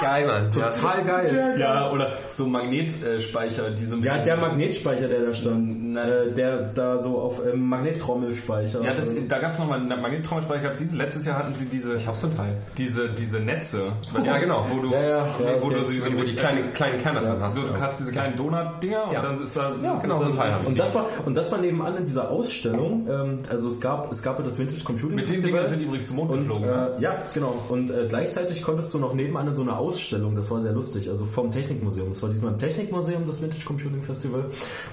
[0.00, 0.50] Geil, Mann.
[0.50, 1.56] Total geil.
[1.58, 4.04] Ja, oder so Magnetspeicher, die sind.
[4.04, 8.82] Ja, der Magnetspeicher, der da stand, äh, der da so auf ähm, Magnettrommelspeicher.
[8.82, 10.62] Ja, das, da gab es nochmal einen Magnettrommelspeicher.
[10.62, 10.80] gab's.
[10.92, 11.96] Letztes Jahr hatten sie diese.
[11.96, 12.56] Ich hab's zum Teil.
[12.76, 13.92] Diese, diese Netze.
[14.24, 14.64] Ja, genau.
[14.70, 15.26] Wo du, Ja, ja, ja,
[15.60, 16.00] wo du, okay.
[16.00, 17.56] so- Wo die kleinen, kleinen Kerne dran hast.
[17.56, 19.18] du hast diese kleinen Donut-Dinger Ja.
[19.20, 19.72] und dann ist da.
[19.82, 20.54] Ja, ist genau, so ein Teil.
[20.64, 23.06] Und das war und das war nebenan in dieser Ausstellung.
[23.10, 25.52] Ähm, also es gab es gab ja das Vintage Computing Mit den Festival.
[25.52, 26.68] Dingern sind die übrigens zum Mond und geflogen.
[26.70, 26.94] ne?
[26.98, 29.87] äh, ja genau und äh, gleichzeitig konntest du noch nebenan in so einer Ausstellung.
[30.34, 31.08] Das war sehr lustig.
[31.08, 32.08] Also vom Technikmuseum.
[32.08, 34.44] Das war diesmal im Technikmuseum das Vintage Computing Festival.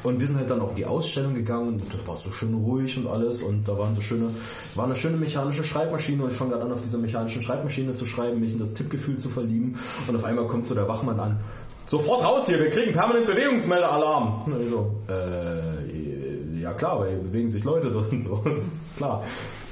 [0.03, 2.97] Und wir sind halt dann auch die Ausstellung gegangen und das war so schön ruhig
[2.97, 4.29] und alles und da waren so schöne
[4.75, 8.05] war eine schöne mechanische Schreibmaschine und ich fange gerade an auf dieser mechanischen Schreibmaschine zu
[8.05, 9.77] schreiben, mich in das Tippgefühl zu verlieben
[10.07, 11.39] und auf einmal kommt so der Wachmann an.
[11.87, 14.43] Sofort raus hier, wir kriegen permanent Bewegungsmeldealarm.
[14.45, 18.97] Und ich so, äh, ja klar, weil hier bewegen sich Leute drin, so, das ist
[18.97, 19.23] klar.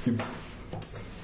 [0.04, 0.28] Gibt's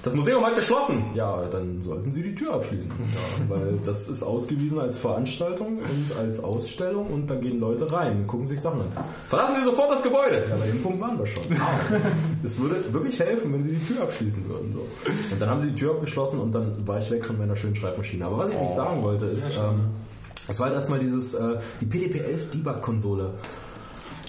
[0.02, 1.04] das Museum hat geschlossen.
[1.14, 2.90] Ja, dann sollten Sie die Tür abschließen.
[3.10, 8.18] Ja, weil das ist ausgewiesen als Veranstaltung und als Ausstellung und da gehen Leute rein
[8.18, 8.92] und gucken sich Sachen an.
[9.26, 10.46] Verlassen Sie sofort das Gebäude.
[10.48, 11.42] Ja, bei dem Punkt waren wir schon.
[12.42, 14.72] Es würde wirklich helfen, wenn Sie die Tür abschließen würden.
[14.72, 14.80] So.
[15.32, 17.74] Und dann haben sie die Tür abgeschlossen und dann war ich weg von meiner schönen
[17.74, 18.24] Schreibmaschine.
[18.24, 19.90] Aber was ich eigentlich sagen wollte, ist, ähm,
[20.48, 23.30] es war halt erstmal dieses, äh, die PDP-11 Debug-Konsole.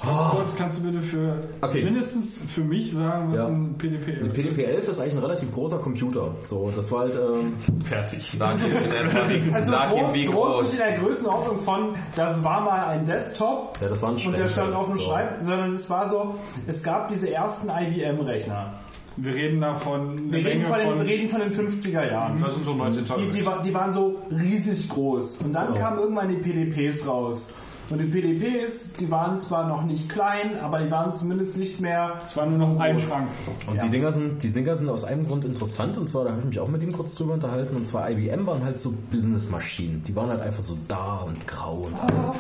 [0.03, 1.83] Ganz kurz, kannst du bitte für Okay.
[1.83, 3.47] mindestens für mich sagen, was Ja.
[3.47, 6.33] ein PDP Die PDP-11 ist eigentlich ein relativ großer Computer.
[6.43, 7.53] So, das war halt, ähm,
[7.83, 8.35] Fertig.
[8.37, 10.61] Sag ihm Also sag ihm groß, wie groß groß.
[10.63, 14.37] nicht in der Größenordnung von, das war mal ein Desktop ja, das war ein und
[14.37, 15.03] der stand auf dem so.
[15.03, 16.35] Schreibtisch, sondern es war so,
[16.67, 18.73] es gab diese ersten IBM-Rechner.
[19.17, 22.41] Wir reden da von Wir reden von, den, von wir reden von den 50er Jahren.
[22.41, 23.21] Das sind so 19 Tage.
[23.23, 25.41] Die, die, die waren so riesig groß.
[25.43, 25.79] Und dann Genau.
[25.79, 27.55] kamen irgendwann die PDPs raus.
[27.91, 32.13] Und die PDPs, die waren zwar noch nicht klein, aber die waren zumindest nicht mehr.
[32.25, 32.97] Es war nur noch ein.
[32.97, 33.27] Schrank.
[33.67, 33.83] Und Ja.
[33.83, 36.47] die, Dinger sind, die Dinger sind aus einem Grund interessant und zwar, da habe ich
[36.47, 40.03] mich auch mit ihm kurz drüber unterhalten und zwar IBM waren halt so Businessmaschinen.
[40.07, 42.39] Die waren halt einfach so da und grau und alles.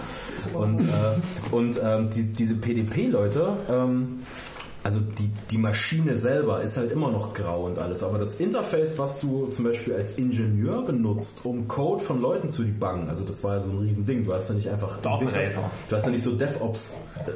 [0.53, 4.19] Und, äh, und ähm, die, diese PDP-Leute, ähm,
[4.83, 8.97] also die, die Maschine selber ist halt immer noch grau und alles, aber das Interface,
[8.97, 13.43] was du zum Beispiel als Ingenieur benutzt, um Code von Leuten zu debuggen, also das
[13.43, 14.97] war ja so ein Riesending, du hast ja nicht einfach...
[15.89, 16.95] Du hast ja nicht so DevOps
[17.27, 17.31] äh,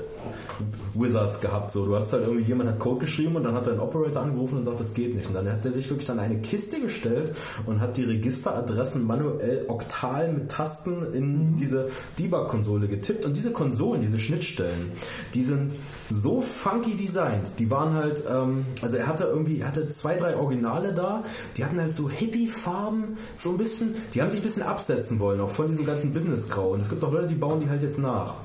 [0.93, 1.72] Wizards gehabt.
[1.72, 4.22] So, du hast halt irgendwie jemand hat Code geschrieben und dann hat er einen Operator
[4.22, 5.27] angerufen und sagt, das geht nicht.
[5.27, 7.35] Und dann hat er sich wirklich an eine Kiste gestellt
[7.65, 13.26] und hat die Registeradressen manuell oktal mit Tasten in diese Debug-Konsole getippt.
[13.26, 14.91] Und diese Konsolen, diese Schnittstellen,
[15.34, 15.76] die sind
[16.09, 16.95] so funky
[17.36, 17.60] designt.
[17.60, 21.24] Die waren halt, ähm, also er hatte irgendwie, er hatte zwei, drei Originale da.
[21.57, 23.95] Die hatten halt so Hippie-Farben, so ein bisschen.
[24.14, 26.72] Die haben sich ein bisschen absetzen wollen, auch von diesem ganzen Business-Grau.
[26.72, 28.36] Und es gibt auch Leute, die bauen die halt jetzt nach.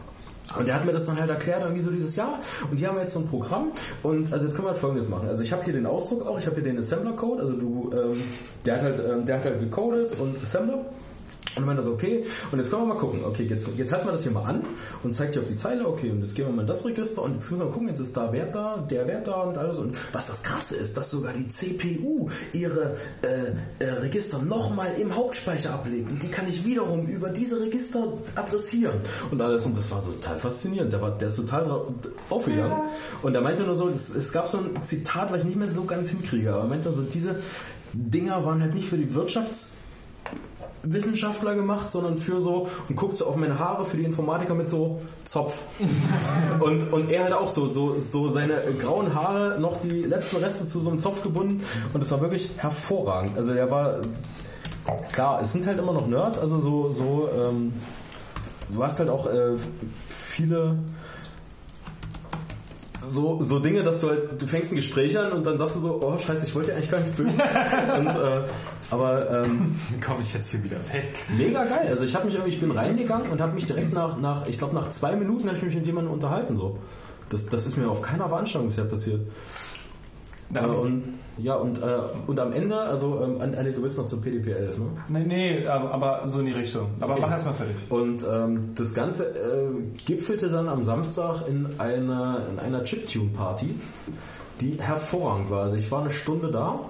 [0.58, 2.40] Und der hat mir das dann halt erklärt, irgendwie so dieses Jahr.
[2.70, 3.70] Und die haben jetzt so ein Programm.
[4.02, 5.28] Und also jetzt können wir halt folgendes machen.
[5.28, 7.40] Also ich habe hier den Ausdruck auch, ich habe hier den Assembler-Code.
[7.40, 8.20] Also du, ähm,
[8.64, 10.86] der hat halt, ähm, der hat halt gecodet und Assembler.
[11.56, 13.24] Und dann meinte so, okay, und jetzt können wir mal gucken.
[13.24, 14.62] Okay, jetzt, jetzt halten wir das hier mal an
[15.02, 17.22] und zeigt dir auf die Zeile, okay, und jetzt gehen wir mal in das Register
[17.22, 19.58] und jetzt müssen wir mal gucken, jetzt ist da Wert da, der Wert da und
[19.58, 19.78] alles.
[19.78, 25.16] Und was das Krasse ist, dass sogar die CPU ihre äh, äh, Register nochmal im
[25.16, 26.10] Hauptspeicher ablegt.
[26.12, 29.00] Und die kann ich wiederum über diese Register adressieren
[29.30, 29.66] und alles.
[29.66, 30.92] Und das war so total faszinierend.
[30.92, 31.84] Der, war, der ist total
[32.28, 32.76] aufgegangen.
[33.22, 35.68] Und er meinte nur so, es, es gab so ein Zitat, was ich nicht mehr
[35.68, 37.40] so ganz hinkriege, aber er meinte nur so, diese
[37.92, 39.80] Dinger waren halt nicht für die Wirtschafts-
[40.82, 44.68] Wissenschaftler gemacht, sondern für so und guckt so auf meine Haare für die Informatiker mit
[44.68, 45.60] so Zopf.
[46.60, 50.66] und, und er halt auch so, so, so seine grauen Haare noch die letzten Reste
[50.66, 51.62] zu so einem Zopf gebunden
[51.92, 53.36] und es war wirklich hervorragend.
[53.36, 54.00] Also der war
[55.12, 57.72] klar, es sind halt immer noch Nerds, also so, so ähm,
[58.72, 59.56] du hast halt auch äh,
[60.08, 60.76] viele
[63.06, 65.80] so, so Dinge, dass du halt, du fängst ein Gespräch an und dann sagst du
[65.80, 67.30] so, oh scheiße, ich wollte ja eigentlich gar nicht böse.
[67.98, 68.42] und, äh,
[68.90, 71.14] aber ähm, komme ich jetzt hier wieder weg?
[71.36, 71.86] Mega geil.
[71.88, 74.58] Also ich habe mich irgendwie, ich bin reingegangen und habe mich direkt nach, nach ich
[74.58, 76.78] glaube nach zwei Minuten habe ich mich mit jemandem unterhalten so.
[77.28, 79.20] Das, das ist mir auf keiner Veranstaltung bisher passiert.
[80.54, 81.02] Äh, und
[81.38, 84.78] ja und, äh, und am Ende, also ähm, Anne, du willst noch zum PDP 11,
[84.78, 84.84] ne?
[85.08, 86.88] Nee, nee aber, aber so in die Richtung.
[87.00, 87.22] Aber Okay.
[87.22, 87.76] mach erst mal fertig.
[87.88, 89.70] Und ähm, das Ganze äh,
[90.04, 93.74] gipfelte dann am Samstag in einer, in einer Chiptune-Party,
[94.60, 95.62] die hervorragend war.
[95.62, 96.80] Also ich war eine Stunde da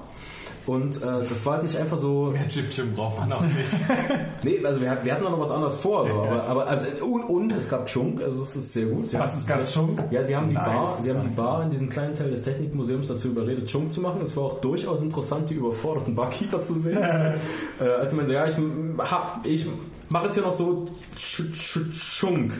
[0.67, 2.31] und äh, das war halt nicht einfach so.
[2.33, 3.73] Mehr Chiptune braucht man auch nicht.
[4.43, 6.07] Nee, also wir, hatten- wir hatten noch was anderes vor.
[6.07, 9.07] So, aber, aber äh, und, und es gab Chunk, also es ist sehr gut.
[9.09, 10.03] Sie Was, es gab Chunk?
[10.11, 10.65] Ja, sie haben die Nice.
[10.65, 14.01] Bar, sie haben die Bar in diesem kleinen Teil des Technikmuseums dazu überredet, Chunk zu
[14.01, 14.21] machen.
[14.23, 16.97] Es war auch durchaus interessant, die überforderten Barkeeper zu sehen.
[17.81, 18.55] äh, als sie meinte, ja, ich,
[18.99, 19.67] hab, ich
[20.11, 22.53] mache jetzt hier noch so Ch Ch Chunk.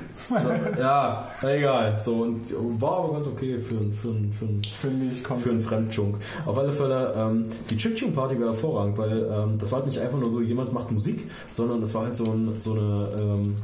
[0.79, 1.99] ja, egal.
[2.01, 6.17] So und war aber ganz okay für, für, für, Finde ich für einen Fremdchunk.
[6.47, 10.19] Auf alle Fälle, ähm, die Chiptune-Party war hervorragend, weil ähm, das war halt nicht einfach
[10.19, 13.09] nur so, jemand macht Musik, sondern das war halt so, ein, so eine...
[13.19, 13.57] Ähm,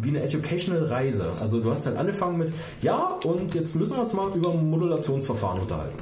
[0.00, 1.32] wie eine educational Reise.
[1.40, 2.52] Also du hast halt angefangen mit,
[2.82, 5.96] ja, und jetzt müssen wir uns mal über Modulationsverfahren unterhalten.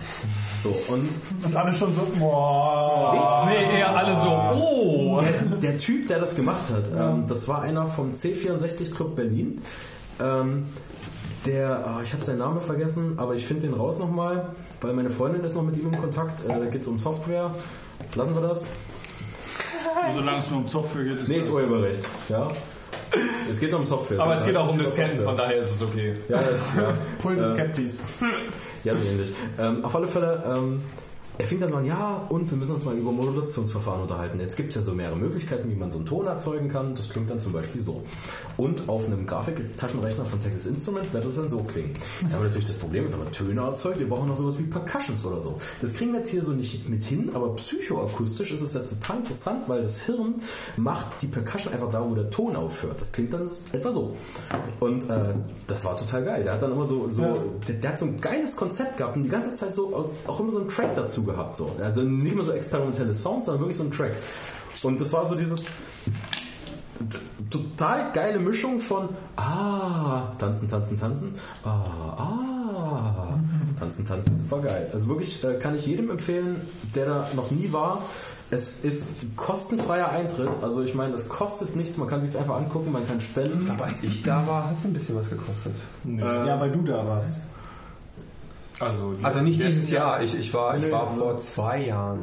[0.63, 1.09] So, und
[1.45, 3.45] Und alle schon so, boah.
[3.49, 5.21] Nee, eher alle so, oh!
[5.21, 9.61] der, der Typ, der das gemacht hat, ähm, das war einer vom C64 Club Berlin.
[10.21, 10.67] Ähm,
[11.47, 14.49] der, ah, ich habe seinen Namen vergessen, aber ich finde den raus nochmal,
[14.81, 16.43] weil meine Freundin ist noch mit ihm in Kontakt.
[16.49, 17.55] Äh, da geht es um Software.
[18.15, 18.67] Lassen wir das?
[20.15, 22.09] Solange es nur um Software geht, ist Nee, ist das- Urheberrecht.
[22.29, 22.49] Ja.
[23.51, 24.21] Es geht nur um Software.
[24.21, 24.79] Aber es geht auch um.
[24.79, 26.17] Disketten, von daher ist es okay.
[26.29, 26.95] Ja, das, ja.
[27.23, 27.99] Pull the Skeptis.
[28.83, 29.33] Ja, so ähnlich.
[29.59, 30.83] Ähm, auf alle Fälle, ähm,
[31.37, 34.39] er fing dann so an, ja, und wir müssen uns mal über Modulationsverfahren unterhalten.
[34.39, 36.95] Jetzt gibt es ja so mehrere Möglichkeiten, wie man so einen Ton erzeugen kann.
[36.95, 38.03] Das klingt dann zum Beispiel so.
[38.57, 41.95] Und auf einem Grafiktaschenrechner von Texas Instruments wird das dann so klingen.
[42.23, 44.59] Jetzt haben wir natürlich das Problem, es haben wir Töne erzeugt, wir brauchen noch sowas
[44.61, 45.59] wie Percussions oder so.
[45.81, 49.19] Das kriegen wir jetzt hier so nicht mit hin, aber psychoakustisch ist es ja total
[49.19, 50.37] interessant, weil das Hirn
[50.77, 53.01] macht die Percussion einfach da, wo der Ton aufhört.
[53.01, 54.15] Das klingt dann etwa so.
[54.79, 55.35] Und äh,
[55.67, 56.45] das war total geil.
[56.45, 57.35] Der hat dann immer so, so
[57.67, 60.53] der, der hat so ein geiles Konzept gehabt und die ganze Zeit so auch immer
[60.53, 61.57] so einen Track dazu gehabt.
[61.57, 61.75] So.
[61.83, 64.13] Also nicht mehr so experimentelle Sounds, sondern wirklich so ein Track.
[64.83, 65.65] Und das war so dieses
[67.51, 71.69] total geile Mischung von ah, tanzen, tanzen, tanzen, ah,
[72.17, 73.39] ah,
[73.79, 74.39] tanzen, tanzen.
[74.43, 74.91] Das war geil.
[74.93, 76.63] Also wirklich äh, kann ich jedem empfehlen,
[76.95, 78.03] der da noch nie war.
[78.51, 80.51] Es ist kostenfreier Eintritt.
[80.63, 81.97] Also ich meine, es kostet nichts.
[81.97, 83.69] Man kann sich einfach angucken, man kann spenden.
[83.71, 85.75] Aber als ich da war, hat es ein bisschen was gekostet.
[86.05, 87.41] Ja, weil du da warst.
[88.81, 92.23] Also, Also nicht dieses Jahr, ich, ich war, ich war vor zwei Jahren.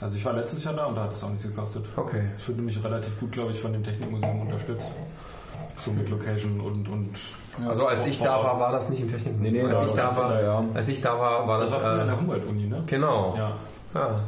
[0.00, 1.84] Also ich war letztes Jahr da und da hat es auch nichts gekostet.
[1.96, 2.22] Okay.
[2.38, 4.86] Ich wurde nämlich relativ gut, glaube ich, von dem Technikmuseum unterstützt.
[5.78, 6.88] So mit Location und...
[6.88, 7.10] und
[7.68, 9.40] Also als ich da war, war das nicht im Technik.
[9.40, 10.64] Nee, nee, als, da- ich da war, ja.
[10.74, 11.82] als ich da war, war das das.
[11.82, 12.82] war früher an der Äh, Humboldt-Uni, ne?
[12.86, 13.34] genau.
[13.36, 13.52] Ja.
[13.94, 14.20] Ja.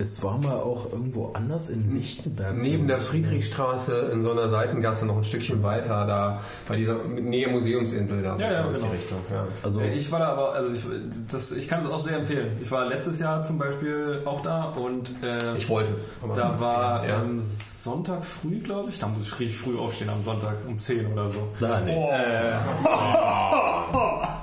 [0.00, 2.54] Es war mal auch irgendwo anders in Lichtenberg.
[2.56, 7.48] Neben der Friedrichstraße in so einer Seitengasse noch ein Stückchen weiter, da bei dieser Nähe
[7.48, 8.92] Museumsinsel, da so Ja, ja, in die genau.
[8.92, 9.18] Richtung.
[9.32, 9.44] Ja.
[9.62, 10.82] Also Äh, Ich war da aber, also ich,
[11.30, 12.56] das, ich kann es auch sehr empfehlen.
[12.60, 15.90] Ich war letztes Jahr zum Beispiel auch da und äh, Ich wollte.
[16.36, 17.22] da war Ja.
[17.22, 18.98] ähm, Sonntag früh, glaube ich.
[19.00, 21.48] Da muss ich richtig früh aufstehen am Sonntag um 10 oder so.
[21.58, 21.92] da, nee.
[21.92, 22.52] Äh,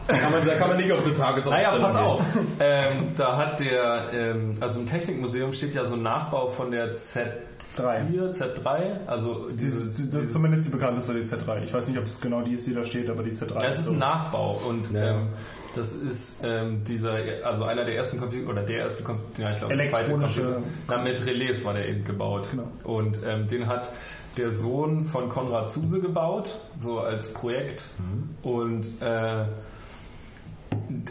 [0.08, 2.04] da, kann man, da kann man nicht auf den Tagesabstand naja, pass gehen.
[2.04, 2.22] auf.
[2.60, 6.96] ähm, da hat der, ähm, also im Technikmuseum steht ja so ein Nachbau von der
[6.96, 7.26] Z4,
[7.76, 8.02] Drei.
[8.02, 9.06] Z3.
[9.06, 11.64] Also Dieses, dieses, das ist zumindest die bekannteste die Z3.
[11.64, 13.68] Ich weiß nicht, ob es genau die ist, die da steht, aber die Z3 Ja,
[13.68, 13.92] es ist so.
[13.94, 15.12] ein Nachbau und Ja.
[15.20, 15.28] ähm,
[15.76, 19.60] das ist ähm, dieser, also einer der ersten Computer oder der erste Computer, ja, ich
[19.60, 20.62] glaube, der zweite Elektronische- Computer.
[20.88, 22.48] Na, mit Relais war der eben gebaut.
[22.52, 22.68] Genau.
[22.86, 23.92] Und ähm, den hat
[24.38, 27.84] der Sohn von Konrad Zuse gebaut, so als Projekt.
[28.42, 29.44] Und äh,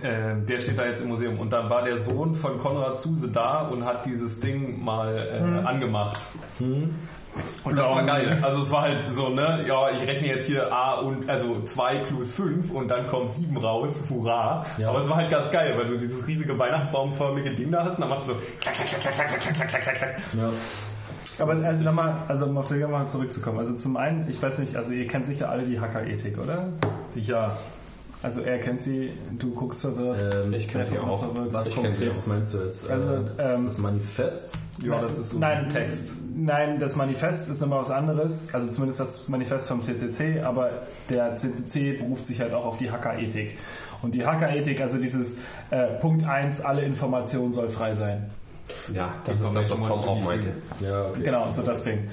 [0.02, 1.39] äh, der steht da jetzt im Museum.
[1.39, 5.41] Und dann war der Sohn von Konrad Zuse da und hat dieses Ding mal äh,
[5.41, 5.67] hm.
[5.67, 6.20] angemacht.
[6.59, 6.94] Hm.
[7.65, 8.39] Und das war geil.
[8.43, 12.05] Also es war halt so, ne, ja, ich rechne jetzt hier A und also 2
[12.05, 14.65] plus 5 und dann kommt 7 raus, hurra.
[14.78, 14.91] Ja.
[14.91, 18.02] Aber es war halt ganz geil, weil du dieses riesige Weihnachtsbaumförmige Ding da hast und
[18.02, 20.17] dann macht es so klack, klack, klack, klack, klack, klack, klack, klack.
[20.39, 20.51] Ja.
[21.41, 23.59] Aber also nochmal, also um auf den Gamma zurückzukommen.
[23.59, 26.68] Also zum einen, ich weiß nicht, also ihr kennt sicher alle die Hacker-Ethik, oder?
[27.10, 27.57] Sicher.
[28.25, 30.44] Also er kennt sie, du guckst verwirrt.
[30.47, 31.23] Ähm, Ich kenn sie auch.
[31.23, 31.53] verwirrt.
[31.53, 32.91] was Ich konkretes meinst du jetzt?
[32.91, 34.57] Also, Äh, ähm, das Manifest?
[34.83, 36.12] Ja, das ist so nein, ein Text.
[36.35, 38.49] Nein, das Manifest ist nochmal was anderes.
[38.55, 40.70] Also zumindest das Manifest vom CCC, aber
[41.11, 43.59] der CCC beruft sich halt auch auf die Hacker-Ethik.
[44.01, 48.31] Und die Hacker-Ethik, also dieses äh, Punkt 1, alle Information soll frei sein.
[48.94, 50.49] Ja, das ist das, was Tom auch meinte.
[50.81, 51.20] Ja, okay.
[51.25, 52.09] Genau, so das Ding.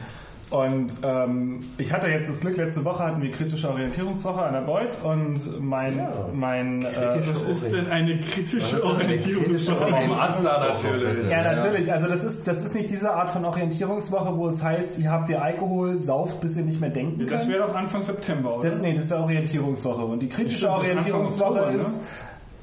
[0.51, 4.61] Und ähm, ich hatte jetzt das Glück, letzte Woche hatten wir kritische Orientierungswoche an der
[4.61, 9.93] Beuth und mein, mein äh, Was ist denn eine kritische Orientierungswoche?
[9.93, 11.30] Vom Asta natürlich.
[11.30, 11.89] Ja, natürlich.
[11.89, 15.30] Also das ist, das ist nicht diese Art von Orientierungswoche, wo es heißt, ihr habt
[15.30, 17.31] ihr Alkohol, sauft, bis ihr nicht mehr denken könnt.
[17.31, 18.67] Das wäre doch Anfang September, oder?
[18.67, 20.03] Das, nee, das wäre Orientierungswoche.
[20.03, 21.77] Und die kritische Stimmt, Orientierungswoche Oktober, ne?
[21.77, 22.01] ist.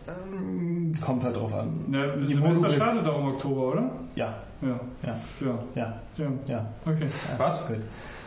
[0.06, 1.86] Ähm, kommt halt drauf an.
[1.88, 3.90] Ne, Die Silvester startet doch im Oktober, oder?
[4.14, 4.80] Ja, Ja.
[5.04, 5.58] ja, Ja.
[5.74, 6.32] ja, ja.
[6.46, 6.66] ja.
[6.84, 7.08] Okay.
[7.36, 7.66] Was?
[7.68, 7.76] Gut.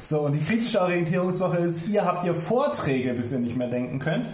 [0.04, 4.00] So, und die kritische Orientierungswoche ist, ihr habt ihr Vorträge, bis ihr nicht mehr denken
[4.00, 4.28] könnt.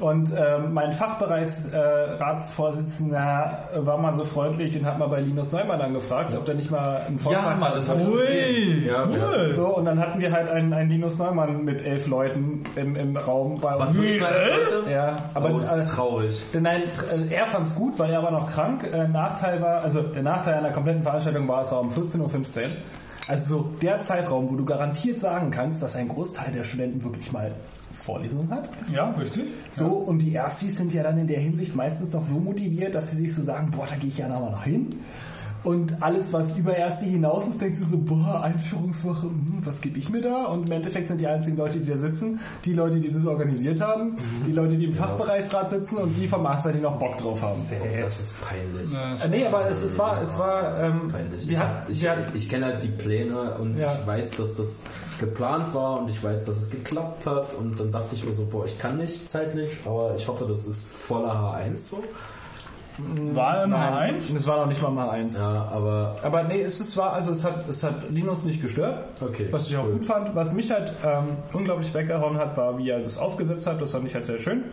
[0.00, 5.80] Und ähm, mein Fachbereichsratsvorsitzender äh, war mal so freundlich und hat mal bei Linus Neumann
[5.80, 9.50] angefragt, ob der nicht mal einen Vortrag Ja, Mann, das ich Ui, Ja, cool.
[9.50, 13.16] So, und dann hatten wir halt einen, einen Linus Neumann mit elf Leuten im, im
[13.16, 13.86] Raum bei uns.
[13.86, 14.90] Was meine Leute?
[14.90, 16.42] Ja, aber Oh, äh, traurig.
[16.58, 18.84] Nein, tr- äh, er fand's gut, weil er war noch krank.
[18.92, 22.20] Äh, Nachteil war, also der Nachteil an der kompletten Veranstaltung war, es war um 14.15
[22.20, 22.28] Uhr.
[23.26, 27.30] Also so der Zeitraum, wo du garantiert sagen kannst, dass ein Großteil der Studenten wirklich
[27.32, 27.52] mal
[28.08, 28.70] Vorlesungen hat.
[28.90, 29.44] Ja, richtig.
[29.70, 33.10] So, und die Erstis sind ja dann in der Hinsicht meistens noch so motiviert, dass
[33.10, 34.88] sie sich so sagen, boah, da gehe ich ja nochmal noch hin.
[35.64, 39.98] Und alles, was über Erste hinaus ist, denkt sie so, boah, Einführungswoche, hm, was gebe
[39.98, 40.44] ich mir da?
[40.44, 43.80] Und im Endeffekt sind die einzigen Leute, die da sitzen, die Leute, die das organisiert
[43.80, 47.42] haben, die Leute, die im Fachbereichsrat sitzen und die vom Master, die noch Bock drauf
[47.42, 47.58] haben.
[47.60, 48.94] Oh, das ist peinlich.
[49.24, 51.50] Äh, nee, aber es, es war, es war, ähm, peinlich.
[51.50, 53.92] Ich, hat, ich, ich kenne halt die Pläne und Ja.
[54.00, 54.84] ich weiß, dass das
[55.18, 58.46] geplant war und ich weiß, dass es geklappt hat und dann dachte ich mir so,
[58.46, 62.02] boah, ich kann nicht zeitlich, aber ich hoffe, das ist voller H1 so.
[62.98, 64.36] War im nein, H1?
[64.36, 65.36] es war noch nicht mal mal eins.
[65.36, 69.10] Ja, aber Aber nee, es ist, war, also es hat, es hat Linus nicht gestört.
[69.20, 69.46] okay.
[69.50, 69.92] Was ich auch cool.
[69.92, 70.34] gut fand.
[70.34, 73.80] Was mich halt ähm, unglaublich weggehauen hat, war, wie er es aufgesetzt hat.
[73.80, 74.64] Das fand ich halt sehr schön.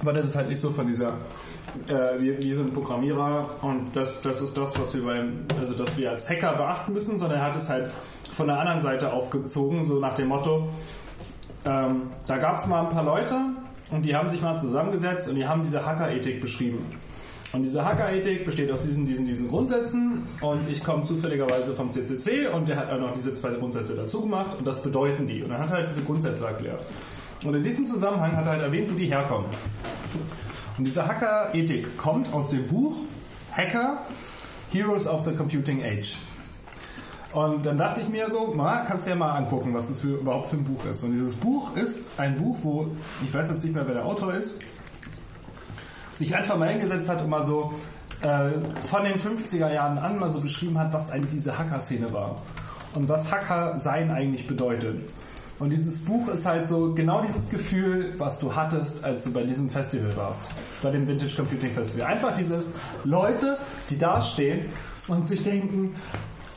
[0.00, 1.10] Aber das ist halt nicht so von dieser,
[1.88, 5.96] äh, wir, wir sind Programmierer und das, das ist das, was wir beim, also dass
[5.96, 7.90] wir als Hacker beachten müssen, sondern er hat es halt
[8.32, 10.68] von der anderen Seite aufgezogen, so nach dem Motto,
[11.64, 13.36] ähm, da gab es mal ein paar Leute
[13.92, 16.84] und die haben sich mal zusammengesetzt und die haben diese Hacker-Ethik beschrieben.
[17.52, 22.46] Und diese Hacker-Ethik besteht aus diesen, diesen, diesen Grundsätzen und ich komme zufälligerweise vom CCC
[22.46, 25.42] und der hat auch noch diese zwei Grundsätze dazu gemacht und das bedeuten die.
[25.42, 26.82] Und dann hat er halt diese Grundsätze erklärt.
[27.44, 29.50] Und in diesem Zusammenhang hat er halt erwähnt, wo die herkommen.
[30.78, 32.96] Und diese Hacker-Ethik kommt aus dem Buch
[33.52, 33.98] Hacker,
[34.70, 36.16] Heroes of the Computing Age.
[37.34, 40.16] Und dann dachte ich mir so, mal, kannst du ja mal angucken, was das für,
[40.16, 41.02] überhaupt für ein Buch ist.
[41.02, 42.88] Und dieses Buch ist ein Buch, wo,
[43.24, 44.62] ich weiß jetzt nicht mehr, wer der Autor ist,
[46.14, 47.74] sich einfach mal hingesetzt hat und mal so
[48.22, 48.50] äh,
[48.80, 52.36] von den 50er Jahren an mal so beschrieben hat, was eigentlich diese Hacker-Szene war.
[52.94, 55.00] Und was Hacker sein eigentlich bedeutet.
[55.58, 59.44] Und dieses Buch ist halt so genau dieses Gefühl, was du hattest, als du bei
[59.44, 60.48] diesem Festival warst.
[60.82, 62.06] Bei dem Vintage Computing Festival.
[62.06, 62.72] Einfach dieses
[63.04, 63.58] Leute,
[63.88, 64.66] die da stehen
[65.08, 65.94] und sich denken,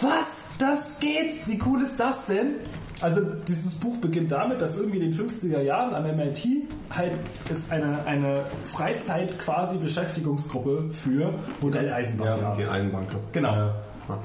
[0.02, 0.50] was?
[0.58, 1.48] Das geht?
[1.48, 2.56] Wie cool ist das denn?
[3.02, 6.48] Also dieses Buch beginnt damit, dass irgendwie in den 50er Jahren am MIT
[6.90, 7.12] halt
[7.50, 12.40] ist eine, eine Freizeit quasi Beschäftigungsgruppe für Modelleisenbahn.
[12.40, 13.34] Ja, den Eisenbahnclub.
[13.34, 13.72] Genau.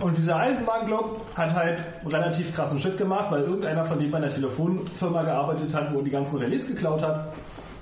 [0.00, 4.28] Und dieser Eisenbahnclub hat halt relativ krassen Shit gemacht, weil irgendeiner von denen bei einer
[4.28, 7.34] Telefonfirma gearbeitet hat, wo die ganzen Relais geklaut hat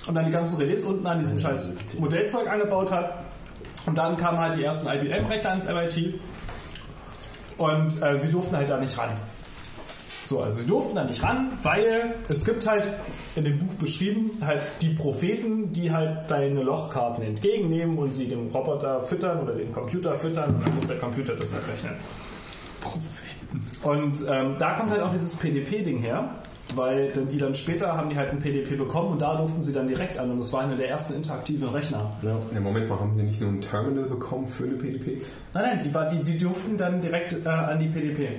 [0.07, 3.25] und dann die ganzen Relais unten an diesem scheiß Modellzeug angebaut hat.
[3.85, 6.21] Und dann kamen halt die ersten IBM-Rechte ans MIT
[7.59, 9.11] und äh, sie durften halt da nicht ran.
[10.29, 12.87] So, also sie durften da nicht ran, weil es gibt halt
[13.35, 18.49] in dem Buch beschrieben halt die Propheten, die halt deine Lochkarten entgegennehmen und sie dem
[18.49, 21.95] Roboter füttern oder dem Computer füttern und dann muss der Computer das halt rechnen.
[23.83, 26.29] Und ähm, da kommt halt auch dieses PDP-Ding her,
[26.75, 29.73] weil dann die dann später haben die halt ein PDP bekommen und da durften sie
[29.73, 32.13] dann direkt an und das war einer der ersten interaktiven Rechner.
[32.21, 35.23] Ja, Moment mal, haben die nicht nur ein Terminal bekommen für eine PDP?
[35.55, 38.39] Nein, nein, die, war, die, die durften dann direkt äh, an die PDP.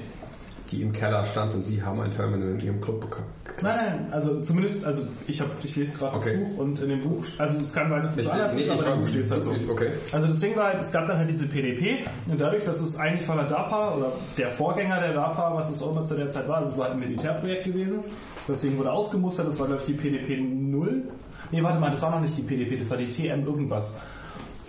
[0.72, 3.26] Die im Keller stand und sie haben ein Terminal in ihrem Club bekommen.
[3.62, 6.38] Nein, nein, also zumindest, also ich, hab, ich lese gerade Okay.
[6.38, 8.70] das Buch und in dem Buch, also es kann sein, dass es anders nee, ist,
[8.70, 9.52] aber im Buch steht es halt so.
[9.70, 9.90] Okay.
[10.12, 12.98] Also das Ding war halt, es gab dann halt diese PDP und dadurch, dass es
[12.98, 16.30] eigentlich von der DARPA oder der Vorgänger der DARPA, was es auch immer zu der
[16.30, 18.00] Zeit war, also es war halt ein Militärprojekt gewesen,
[18.48, 21.04] deswegen wurde ausgemustert, das war glaube ich die PDP 0.
[21.52, 24.02] Nee, warte mal, das war noch nicht die PDP, das war die TM irgendwas.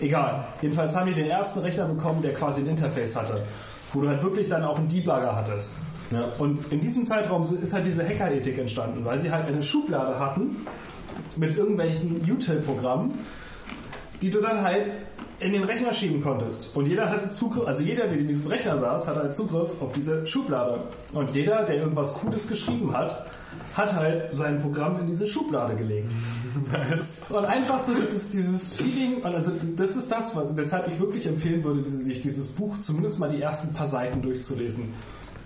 [0.00, 0.44] Egal.
[0.62, 3.42] Jedenfalls haben die den ersten Rechner bekommen, der quasi ein Interface hatte,
[3.92, 5.76] wo du halt wirklich dann auch einen Debugger hattest.
[6.10, 6.28] Ja.
[6.38, 10.56] Und in diesem Zeitraum ist halt diese Hackerethik entstanden, weil sie halt eine Schublade hatten
[11.36, 13.18] mit irgendwelchen Util-Programmen,
[14.22, 14.92] die du dann halt
[15.38, 16.76] in den Rechner schieben konntest.
[16.76, 19.92] Und jeder hatte Zugriff, also jeder, der in diesem Rechner saß, hatte halt Zugriff auf
[19.92, 20.84] diese Schublade.
[21.12, 23.30] Und jeder, der irgendwas Cooles geschrieben hat,
[23.74, 26.10] hat halt sein Programm in diese Schublade gelegt.
[27.30, 31.64] Und einfach so dieses, dieses Feeling, und also das ist das, weshalb ich wirklich empfehlen
[31.64, 34.92] würde, sich dieses Buch zumindest mal die ersten paar Seiten durchzulesen.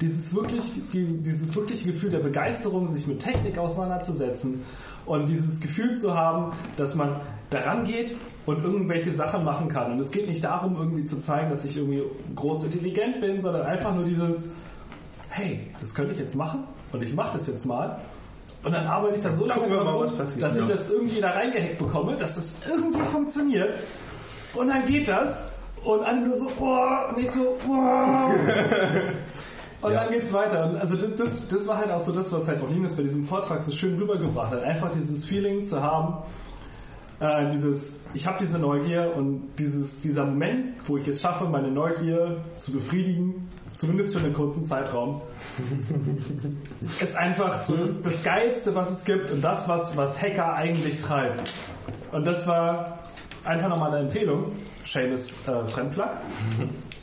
[0.00, 4.62] Dieses wirklich, die, dieses wirkliche Gefühl der Begeisterung, sich mit Technik auseinanderzusetzen
[5.06, 8.16] und dieses Gefühl zu haben, dass man daran geht
[8.46, 9.92] und irgendwelche Sachen machen kann.
[9.92, 12.02] Und es geht nicht darum, irgendwie zu zeigen, dass ich irgendwie
[12.34, 14.52] groß intelligent bin, sondern einfach nur dieses,
[15.28, 18.00] hey, das könnte ich jetzt machen und ich mache das jetzt mal.
[18.64, 20.48] Und dann arbeite ich da so lange dran rum, dass ich Ja.
[20.66, 23.74] das irgendwie da reingehackt bekomme, dass das irgendwie funktioniert.
[24.54, 25.48] Und dann geht das
[25.84, 28.32] und alle nur so, boah, und ich so, boah.
[29.84, 30.66] Und dann geht's weiter.
[30.66, 33.02] Und Also das, das, das war halt auch so das, was halt auch Linus bei
[33.02, 34.62] diesem Vortrag so schön rübergebracht hat.
[34.62, 36.22] Einfach dieses Feeling zu haben,
[37.20, 41.70] äh, dieses, ich habe diese Neugier und dieses, dieser Moment, wo ich es schaffe, meine
[41.70, 45.20] Neugier zu befriedigen, zumindest für einen kurzen Zeitraum,
[47.00, 51.00] ist einfach so das, das Geilste, was es gibt und das, was, was Hacker eigentlich
[51.00, 51.54] treibt.
[52.12, 52.98] Und das war
[53.44, 54.52] einfach nochmal eine Empfehlung,
[54.84, 56.10] Seamus äh, Fremdplug,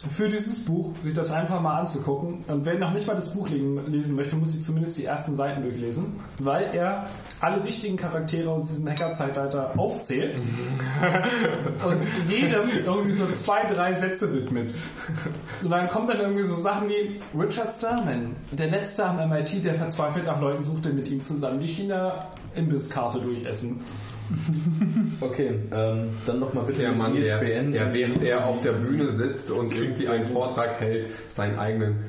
[0.09, 2.39] für dieses Buch, sich das einfach mal anzugucken.
[2.47, 5.61] Und wer noch nicht mal das Buch lesen, möchte, muss sich zumindest die ersten Seiten
[5.61, 7.07] durchlesen, weil er
[7.39, 10.35] alle wichtigen Charaktere aus diesem Hacker-Zeitalter aufzählt
[11.88, 14.73] und jedem irgendwie so zwei, drei Sätze widmet.
[15.63, 19.75] Und dann kommt dann irgendwie so Sachen wie Richard Stallman, der letzte am MIT, der
[19.75, 23.81] verzweifelt nach Leuten suchte, mit ihm zusammen die China-Imbisskarte durchessen.
[25.19, 27.72] Okay, ähm, dann nochmal bitte Der Mann, der, ISBN.
[27.72, 32.00] der während er auf der Bühne sitzt und irgendwie einen Vortrag hält, seinen eigenen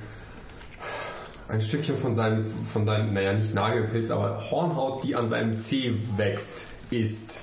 [1.48, 5.94] ein Stückchen von seinem, von seinem, naja, nicht Nagelpilz, aber Hornhaut, die an seinem Zeh
[6.16, 7.40] wächst, isst.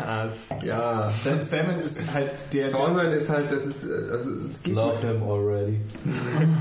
[0.00, 0.48] Was?
[0.64, 1.08] Ja.
[1.10, 5.06] Sam- Salmon ist halt der, Stallman ist halt, das ist, äh, also es geht Love
[5.06, 5.80] him already.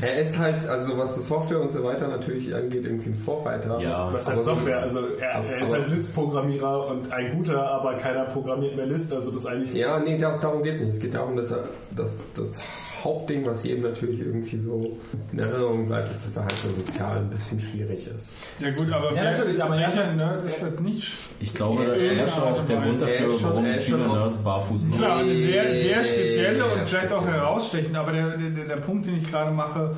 [0.00, 3.78] Er ist halt, also was die Software und so weiter natürlich angeht, irgendwie ein Vorreiter.
[3.80, 4.10] Ja.
[4.12, 4.80] Was heißt so- Software?
[4.80, 9.12] Also er, er ist ein List-Programmierer und ein guter, aber keiner programmiert mehr List.
[9.12, 9.74] Also das eigentlich.
[9.74, 10.94] Ja, nee, da, darum geht es nicht.
[10.94, 11.64] Es geht darum, dass er
[11.94, 12.58] dass das
[13.04, 14.96] Hauptding, was jedem natürlich irgendwie so
[15.30, 18.32] in Erinnerung bleibt, ist, dass er halt so sozial ein bisschen schwierig ist.
[18.58, 21.12] Ja gut, aber Ja, natürlich, aber er ist welcher Nerd ist das nicht?
[21.40, 24.98] Ich glaube, er ist auch der Grund dafür, warum viele Nerds barfuß laufen.
[24.98, 29.16] Klar, eine sehr, sehr spezielle und vielleicht auch herausstechende, aber der, der, der Punkt, den
[29.16, 29.94] ich gerade mache,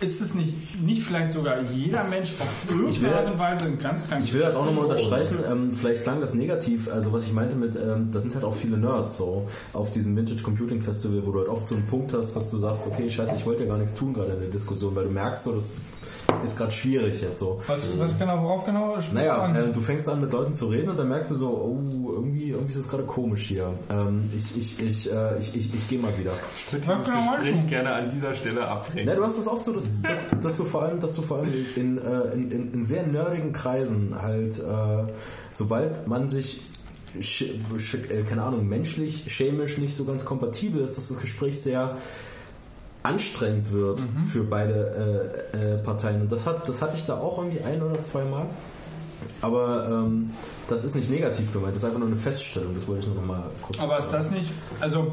[0.00, 3.78] ist es nicht, nicht vielleicht sogar jeder Mensch auf irgendeine halt- Art und Weise ein
[3.78, 7.24] ganz kleines Ich will das auch nochmal unterstreichen, ähm, vielleicht klang das negativ, also was
[7.26, 10.82] ich meinte mit, ähm, das sind halt auch viele Nerds so auf diesem Vintage Computing
[10.82, 13.46] Festival, wo du halt oft so einen Punkt hast, dass du sagst, okay, scheiße, ich
[13.46, 15.76] wollte ja gar nichts tun gerade in der Diskussion, weil du merkst so, das
[16.44, 17.60] ist gerade schwierig jetzt so.
[17.66, 19.54] Was, was genau, worauf genau sprichst du Naja, an?
[19.54, 22.50] äh, du fängst an mit Leuten zu reden und dann merkst du so, oh, irgendwie,
[22.50, 23.72] irgendwie ist das gerade komisch hier.
[23.90, 26.32] Ähm, ich ich, ich, äh, ich, ich, ich gehe mal wieder.
[26.70, 27.66] würde dieses genau meinst Gespräch du?
[27.68, 29.06] gerne an dieser Stelle abbrechen.
[29.06, 31.38] Ne, du hast das oft so, dass, dass, dass du vor allem, dass du vor
[31.38, 35.12] allem in, äh, in, in, in sehr nerdigen Kreisen halt, äh,
[35.50, 36.62] sobald man sich
[38.28, 41.96] keine Ahnung, menschlich, chemisch nicht so ganz kompatibel ist, dass das Gespräch sehr
[43.02, 46.22] anstrengend wird für beide äh, äh, Parteien.
[46.22, 48.46] Und das hat, das hatte ich da auch irgendwie ein oder zwei Mal.
[49.40, 50.30] Aber ähm,
[50.68, 53.16] das ist nicht negativ gemeint, das ist einfach nur eine Feststellung, das wollte ich nur
[53.16, 54.50] noch mal kurz aber ist das nicht,
[54.80, 55.12] also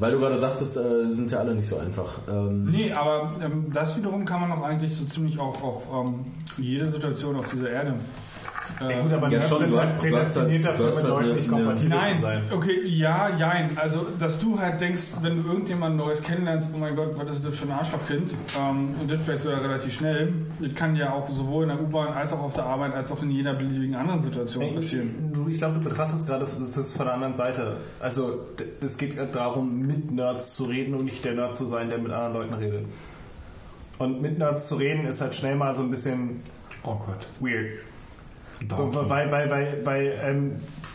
[0.00, 2.18] Weil du gerade sagtest, äh, sind ja alle nicht so einfach.
[2.28, 6.24] Ähm, Nee, aber ähm, das wiederum kann man doch eigentlich so ziemlich auch auf ähm,
[6.58, 7.94] jede Situation auf dieser Erde.
[8.80, 11.24] Äh, Ja, gut, aber Ja, Nerds schon, sind halt prädestiniert halt- dafür, mit halt Leuten
[11.24, 12.42] eine- nicht kompatibel zu Nein, sein.
[12.52, 13.78] okay, ja, jein.
[13.78, 17.46] Also, dass du halt denkst, wenn du irgendjemand Neues kennenlernst, oh mein Gott, was ist
[17.46, 18.34] das für ein Arschlochkind?
[18.58, 20.32] Ähm, und das vielleicht sogar relativ schnell.
[20.60, 23.22] Das kann ja auch sowohl in der U-Bahn als auch auf der Arbeit als auch
[23.22, 25.30] in jeder beliebigen anderen Situation passieren.
[25.32, 27.76] Du, ich glaube, du betrachtest gerade das ist von der anderen Seite.
[28.00, 28.40] Also
[28.82, 32.10] es geht darum, mit Nerds zu reden und nicht der Nerd zu sein, der mit
[32.10, 32.86] anderen Leuten redet.
[33.98, 36.42] Und mit Nerds zu reden ist halt schnell mal so ein bisschen
[36.82, 37.26] Oh Gott.
[37.40, 37.78] weird.
[38.72, 40.52] So, weil weil, weil, weil ähm,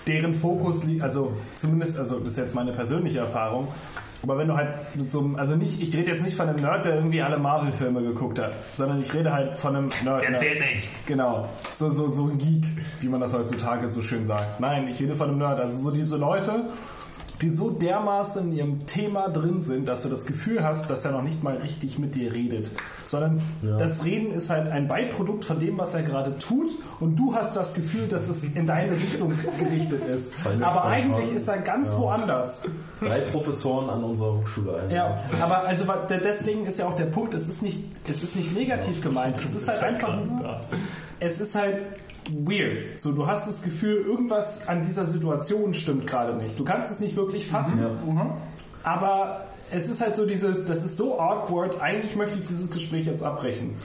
[0.07, 3.67] deren Fokus liegt, also zumindest, also das ist jetzt meine persönliche Erfahrung,
[4.21, 6.95] aber wenn du halt so also nicht, ich rede jetzt nicht von einem Nerd, der
[6.95, 10.23] irgendwie alle Marvel-Filme geguckt hat, sondern ich rede halt von einem Nerd.
[10.23, 10.89] Der zählt nicht.
[11.05, 11.47] Genau.
[11.71, 12.65] So, so, so ein Geek,
[12.99, 14.59] wie man das heutzutage so schön sagt.
[14.59, 15.59] Nein, ich rede von einem Nerd.
[15.59, 16.65] Also so diese Leute,
[17.41, 21.11] die so dermaßen in ihrem Thema drin sind, dass du das Gefühl hast, dass er
[21.11, 22.69] noch nicht mal richtig mit dir redet.
[23.05, 26.69] Sondern das Reden ist halt ein Beiprodukt von dem, was er gerade tut
[26.99, 30.35] und du hast das Gefühl, dass es in deine Richtung gerichtet ist.
[30.35, 30.89] Feine Aber Sprache.
[30.89, 32.67] eigentlich ist er ganz woanders.
[33.01, 34.91] Drei Professoren an unserer Hochschule ein.
[34.91, 35.85] Ja, aber also
[36.23, 39.37] deswegen ist ja auch der Punkt, es ist nicht, es ist nicht negativ gemeint.
[39.37, 40.17] Es ist halt einfach
[41.19, 41.83] es ist halt
[42.31, 42.99] weird.
[42.99, 46.59] So, du hast das Gefühl, irgendwas an dieser Situation stimmt gerade nicht.
[46.59, 48.31] Du kannst es nicht wirklich fassen, Mhm.
[48.83, 53.05] aber es ist halt so dieses, das ist so awkward, eigentlich möchte ich dieses Gespräch
[53.05, 53.75] jetzt abbrechen.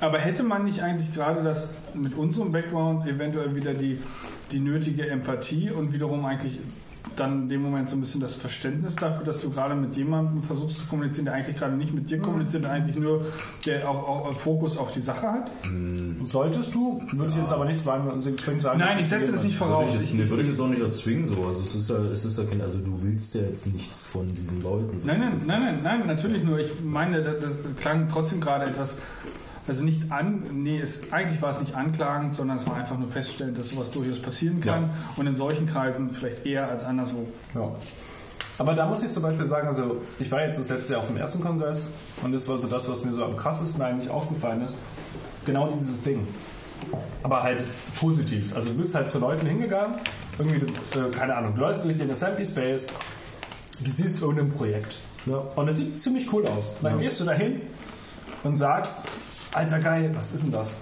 [0.00, 3.98] Aber hätte man nicht eigentlich gerade das mit unserem Background eventuell wieder die,
[4.50, 6.58] die nötige Empathie und wiederum eigentlich
[7.16, 10.42] dann in dem Moment so ein bisschen das Verständnis dafür, dass du gerade mit jemandem
[10.42, 13.24] versuchst zu kommunizieren, der eigentlich gerade nicht mit dir kommuniziert, der eigentlich nur
[13.66, 15.50] der auch, auch Fokus auf die Sache hat?
[16.22, 18.78] Solltest du, würde ich jetzt aber nicht zwingend zwingend sagen.
[18.78, 19.92] Nein, ich setze das nicht voraus.
[19.92, 21.44] Würde ich, nee, ich, würde ich jetzt auch nicht erzwingen so.
[21.46, 24.26] Also es ist ja, es ist ja kein, also du willst ja jetzt nichts von
[24.26, 25.00] diesen Leuten.
[25.00, 25.06] so.
[25.06, 26.58] nein, nein, nein, nein, nein, natürlich nur.
[26.58, 28.98] Ich meine, das, das klang trotzdem gerade etwas,
[29.68, 33.08] also nicht an, nee, es, eigentlich war es nicht anklagend, sondern es war einfach nur
[33.08, 34.90] feststellend, dass sowas durchaus passieren kann Ja.
[35.16, 37.26] und in solchen Kreisen vielleicht eher als anderswo.
[37.54, 37.70] Ja.
[38.58, 41.06] Aber da muss ich zum Beispiel sagen, also ich war jetzt das letzte Jahr auf
[41.08, 41.86] dem ersten Kongress
[42.22, 44.74] und das war so das, was mir so am krassesten eigentlich aufgefallen ist.
[45.46, 46.26] Genau dieses Ding.
[47.22, 47.64] Aber halt
[47.98, 48.54] positiv.
[48.56, 49.96] Also du bist halt zu Leuten hingegangen,
[50.38, 50.56] irgendwie,
[50.98, 52.86] äh, keine Ahnung, du läufst durch den Assembly Space,
[53.82, 54.96] du siehst irgendein Projekt.
[55.26, 55.36] Ja.
[55.56, 56.76] Und es sieht ziemlich cool aus.
[56.82, 56.98] Dann Ja.
[57.00, 57.60] gehst du dahin
[58.42, 59.06] und sagst,
[59.52, 60.76] alter geil, was ist denn das?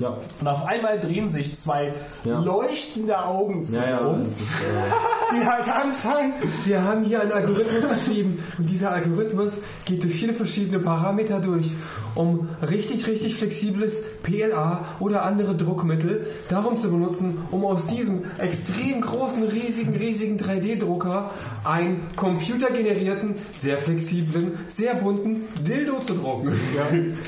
[0.00, 1.92] Ja, Und auf einmal drehen sich zwei
[2.24, 2.38] Ja.
[2.40, 4.12] leuchtende Augen zu ja, ja.
[4.12, 6.32] Das ist, äh, die halt anfangen,
[6.64, 11.70] Wir haben hier einen Algorithmus geschrieben und dieser Algorithmus geht durch viele verschiedene Parameter durch,
[12.14, 19.00] um richtig, richtig flexibles PLA oder andere Druckmittel darum zu benutzen, um aus diesem extrem
[19.00, 21.30] großen, riesigen, riesigen 3D-Drucker
[21.64, 26.52] einen computergenerierten, sehr flexiblen, sehr bunten Dildo zu drucken.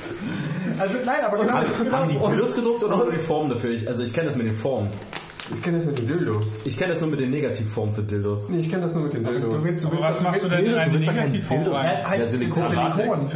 [0.79, 3.71] Also nein, aber genau, haben, genau haben die Dildos gedruckt oder nur die Form dafür?
[3.71, 4.89] Ich, also ich kenne das mit den Formen.
[5.53, 6.47] Ich kenne das mit den Dildos.
[6.65, 8.49] Ich kenne das nur mit den Negativformen für Dildos.
[8.49, 9.55] Nee, ich kenne das nur mit den Dildos.
[9.55, 11.77] Du willst, du Aber willst, was du machst du denn in Dildo- eine Negativform Dildo.
[11.77, 12.09] rein?
[12.09, 12.63] Halt Ja, Silikon.
[12.63, 13.29] das Silikon.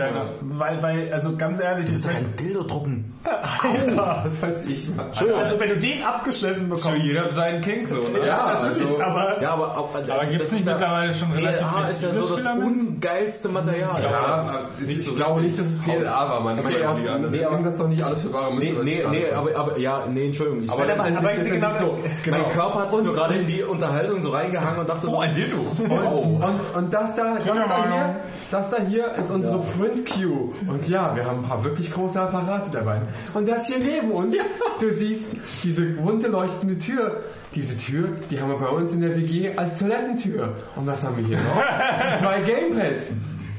[0.43, 3.15] Weil, weil, also ganz ehrlich, Du willst doch kein Dildo drucken.
[3.25, 4.21] Alter.
[4.25, 4.89] Das weiß ich.
[4.99, 6.99] Also wenn du den abgeschliffen bekommst.
[7.05, 8.27] Jeder seinen King so, ne?
[8.27, 11.85] ja, natürlich, also- aber Ja, aber, aber, Aber gibt es nicht mittlerweile schon relativ PLA
[11.85, 14.03] ist ja so das ungeilste Material.
[14.03, 14.45] Ja,
[14.87, 16.05] ich glaube nicht, dass es PLA
[16.45, 19.31] war, das nee, aber- das doch nicht alles für wahre Nee, Münze, was nee, nee,
[19.33, 20.69] aber, aber ja, nee, Entschuldigung.
[20.71, 22.39] Aber genau- so, genau.
[22.39, 25.35] Mein Körper hat sich nur gerade in die Unterhaltung so reingehangen und dachte so, ein
[25.35, 25.57] Dildo.
[25.95, 28.17] Und, und, und das da, das da hier,
[28.51, 30.53] das da hier ist unsere Print Queue.
[30.69, 33.03] Und ja, wir haben ein paar wirklich große Apparate dabei.
[33.35, 34.37] Und das hier neben uns,
[34.81, 35.27] du siehst
[35.63, 37.23] diese bunte leuchtende Tür.
[37.55, 40.55] Diese Tür, die haben wir bei uns in der WG als Toilettentür.
[40.75, 41.55] Und was haben wir hier noch?
[42.19, 43.13] Zwei Gamepads.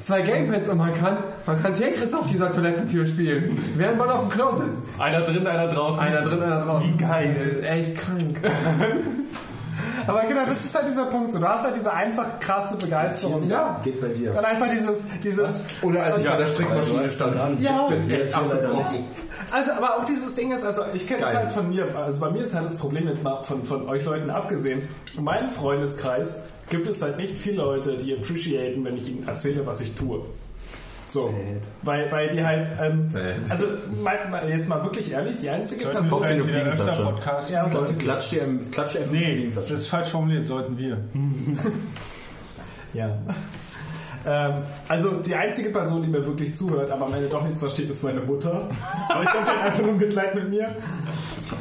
[0.06, 1.18] Zwei Gamepads und man kann,
[1.48, 4.84] man kann Tetris auf dieser Toilettentür spielen, während man auf dem Klo sitzt.
[5.00, 6.00] Einer drin, einer draußen.
[6.00, 6.94] Einer drin, einer draußen.
[6.94, 7.36] Wie geil.
[7.36, 8.40] Das ist echt krank.
[10.08, 11.32] Aber genau, das ist halt dieser Punkt.
[11.32, 13.50] So, du hast halt diese einfach krasse Begeisterung.
[13.50, 14.38] ja, geht bei dir.
[14.38, 15.62] Und einfach dieses, dieses.
[15.82, 17.60] Oder als ich bei der Strickmaschine stand.
[17.60, 17.90] Ja.
[18.08, 19.06] echt abgebrochen.
[19.52, 21.88] Also, aber auch dieses Ding ist, also ich kenne es halt von mir.
[21.96, 24.88] Also bei mir ist halt das Problem jetzt mal von, von euch Leuten abgesehen.
[25.18, 29.66] In meinem Freundeskreis gibt es halt nicht viele Leute, die appreciaten, wenn ich ihnen erzähle,
[29.66, 30.22] was ich tue.
[31.08, 31.34] So.
[31.84, 33.00] Weil, weil die halt, ähm,
[33.50, 33.68] also
[34.04, 36.22] mal, mal, jetzt mal wirklich ehrlich, die einzige Sollten Person.
[36.22, 37.04] Dir eine wir wieder öfter Fliegenklatsche.
[37.04, 40.78] Podcast Ja, Sollte sollte klatsch dir, klatsch dir einfach Nee, das ist falsch formuliert, sollten
[40.78, 40.98] wir.
[42.94, 43.18] Ja.
[44.26, 47.90] Ähm, also die einzige Person, die mir wirklich zuhört, aber am Ende doch nichts versteht,
[47.90, 48.70] ist meine Mutter.
[49.10, 50.76] Aber ich glaube, die hat einfach nur Mitleid mit mir.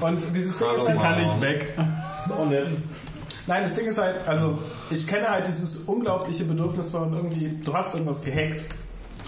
[0.00, 1.74] Und dieses Ding ist halt, kann ich weg.
[2.24, 2.68] Ist auch nett.
[3.46, 4.58] Nein, das Ding ist halt, also
[4.90, 8.64] ich kenne halt dieses unglaubliche Bedürfnis, man irgendwie, du hast irgendwas gehackt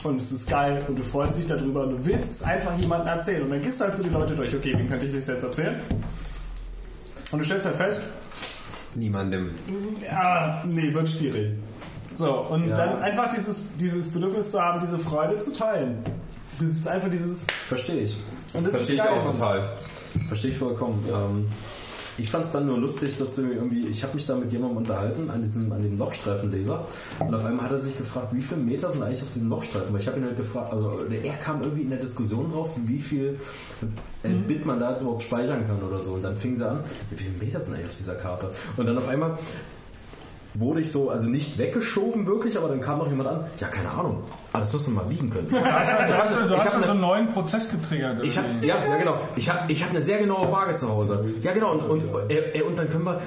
[0.05, 3.09] und es ist geil und du freust dich darüber und du willst es einfach jemandem
[3.09, 3.43] erzählen.
[3.43, 5.43] Und dann gehst du halt so die Leute durch, okay, wem könnte ich das jetzt
[5.43, 5.81] erzählen?
[7.33, 8.01] Und du stellst halt fest,
[8.95, 9.51] Niemandem.
[10.03, 11.53] ja, nee, wird schwierig.
[12.15, 12.77] So, und Ja.
[12.77, 15.99] dann einfach dieses, dieses Bedürfnis zu haben, diese Freude zu teilen.
[16.59, 17.45] Das ist einfach dieses.
[17.67, 18.17] Verstehe ich.
[18.55, 19.77] Und das Verstehe ist ich auch total.
[20.27, 21.05] Verstehe ich vollkommen.
[21.13, 21.49] Ähm,
[22.19, 24.79] ich fand es dann nur lustig, dass du irgendwie, ich habe mich da mit jemandem
[24.79, 26.87] unterhalten, an diesem, an dem Lochstreifenleser.
[27.19, 29.93] Und auf einmal hat er sich gefragt, wie viele Meter sind eigentlich auf diesem Lochstreifen?
[29.93, 32.99] Weil ich habe ihn halt gefragt, also er kam irgendwie in der Diskussion drauf, wie
[32.99, 33.39] viel
[34.23, 36.13] äh, Bit man da jetzt überhaupt speichern kann oder so.
[36.13, 36.81] Und dann fing sie an,
[37.11, 38.51] wie viele Meter sind eigentlich auf dieser Karte?
[38.77, 39.39] Und dann auf einmal
[40.59, 43.91] wurde ich so, also nicht weggeschoben wirklich, aber dann kam noch jemand an, ja, keine
[43.91, 45.49] Ahnung, aber das musst du mal wiegen können.
[45.57, 48.25] Du hast, du hast, du ich hast hab ja so einen neuen Prozess getriggert.
[48.25, 48.67] Ich habe irgendwie.
[48.67, 49.19] ja, ja genau.
[49.37, 51.25] Ich habe ich hab eine sehr genaue Waage zu Hause.
[51.41, 53.21] Ja genau und, und, äh, äh, und dann können wir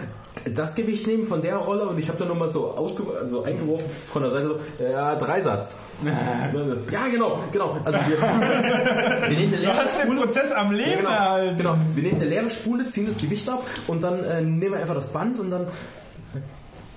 [0.56, 3.90] das Gewicht nehmen von der Rolle und ich habe dann nochmal so ausge also eingeworfen
[3.90, 5.80] von der Seite so ja Dreisatz.
[6.92, 7.78] ja genau genau.
[7.84, 10.22] Also wir, wir nehmen eine Du hast den Spule.
[10.22, 11.76] Prozess am Leben Ja, genau, genau.
[11.94, 14.96] Wir nehmen eine leere Spule, ziehen das Gewicht ab und dann äh, nehmen wir einfach
[14.96, 15.68] das Band und dann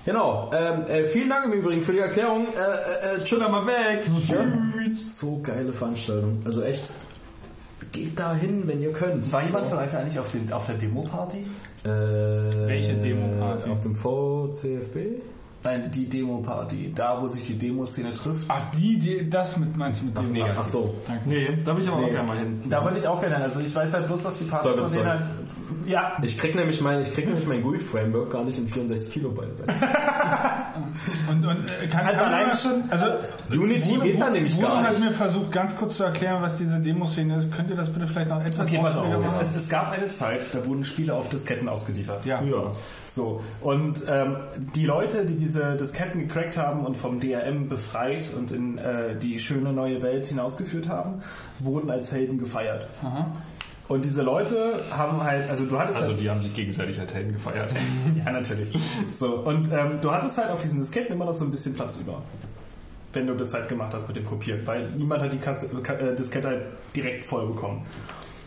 [0.05, 0.51] Genau.
[0.53, 2.47] Ähm, äh, vielen Dank im Übrigen für die Erklärung.
[2.53, 3.39] Äh, äh, äh, tschüss.
[3.49, 4.03] mal weg.
[4.93, 6.39] So geile Veranstaltung.
[6.45, 6.91] Also echt.
[7.91, 9.31] Geht da hin, wenn ihr könnt.
[9.31, 11.45] War jemand von euch eigentlich auf, den, auf der Demo-Party?
[11.83, 13.69] Äh, Welche Demo-Party?
[13.69, 15.21] Auf dem VCFB?
[15.65, 16.91] Nein, die Demo-Party.
[16.93, 18.45] Da, wo sich die Demoszene trifft.
[18.49, 20.43] Ach, die, die, das mit meinst du mit dem?
[20.43, 20.93] Ach, ach so.
[21.07, 21.29] Danke.
[21.29, 22.61] Nee, da will ich aber auch gerne mal hin.
[22.69, 23.37] Da würde ich auch gerne.
[23.37, 25.29] Also ich weiß halt bloß, dass die Partys von denen halt.
[25.85, 29.51] Ja, Ich krieg nämlich mein, ich krieg nämlich mein GUI-Framework gar nicht in 64 Kilobyte.
[31.29, 33.05] Und, und äh, kann, Also kann man alleine das- schon- Also
[33.51, 35.01] Unity geht da nämlich Bruno gar hat nicht.
[35.05, 37.51] mir versucht, ganz kurz zu erklären, was diese Demoszene ist.
[37.51, 39.07] Könnt ihr das bitte vielleicht noch etwas Okay, pass auf.
[39.23, 42.25] Es, es, es gab eine Zeit, da wurden Spiele auf Disketten ausgeliefert.
[42.25, 42.37] Ja.
[42.39, 42.71] Früher.
[43.09, 43.41] So.
[43.61, 44.37] Und ähm,
[44.75, 49.39] die Leute, die diese Disketten gecrackt haben und vom DRM befreit und in äh, die
[49.39, 51.21] schöne neue Welt hinausgeführt haben,
[51.59, 52.87] wurden als Helden gefeiert.
[53.87, 57.13] Und diese Leute haben halt, also du hattest Also halt, die haben sich gegenseitig als
[57.13, 57.71] Helden gefeiert.
[58.25, 58.71] ja natürlich.
[59.11, 61.99] So und ähm, du hattest halt auf diesen Disketten immer noch so ein bisschen Platz
[61.99, 62.21] über,
[63.11, 66.15] wenn du das halt gemacht hast mit dem Kopieren, weil niemand hat die Kasse, äh,
[66.15, 66.61] Diskette halt
[66.95, 67.85] direkt voll bekommen.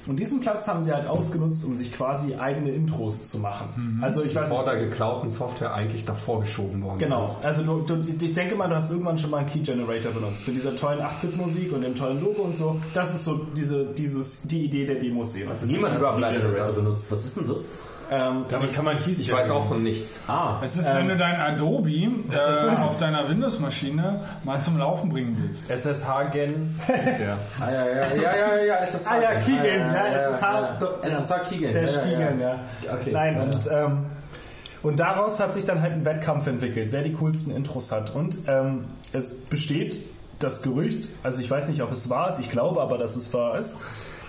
[0.09, 3.99] Und diesen Platz haben sie halt ausgenutzt, um sich quasi eigene Intros zu machen.
[4.03, 6.99] Also ich weiß Vor der geklauten Software eigentlich davor geschoben worden.
[6.99, 10.13] Genau, also du, du, ich denke mal, du hast irgendwann schon mal einen Key Generator
[10.13, 10.47] benutzt.
[10.47, 12.81] Mit dieser tollen 8-Bit-Musik und dem tollen Logo und so.
[12.95, 15.53] Das ist so diese, dieses, die Idee der Demo-Serie.
[15.67, 16.83] Niemand hat überhaupt einen leider Generator dafür.
[16.83, 17.11] benutzt.
[17.11, 17.75] Was ist denn das?
[18.11, 20.19] Ähm, Damit kann man Keys Ich weiß auch von nichts.
[20.29, 22.09] Ah, Es ist, wenn du dein Adobe äh,
[22.83, 25.71] auf deiner Windows-Maschine mal zum Laufen bringen willst.
[25.71, 26.79] SSH-Gen.
[26.89, 27.39] Ja.
[27.61, 29.11] ah ja, ja, ja, ja, ja, SSH.
[29.11, 30.43] Ah ja, Keygen, ja, ja, SSH.
[30.43, 30.79] ja.
[31.03, 31.73] SSH Keygen.
[31.73, 32.61] Der ja, ja, Keygen, ja.
[32.93, 33.11] Okay.
[33.13, 34.07] Nein, Ja, und, ähm,
[34.83, 38.15] und daraus hat sich dann halt ein Wettkampf entwickelt, wer die coolsten Intros hat.
[38.15, 39.99] Und ähm, es besteht
[40.39, 43.33] das Gerücht, also ich weiß nicht, ob es wahr ist, ich glaube aber, dass es
[43.33, 43.79] wahr ist,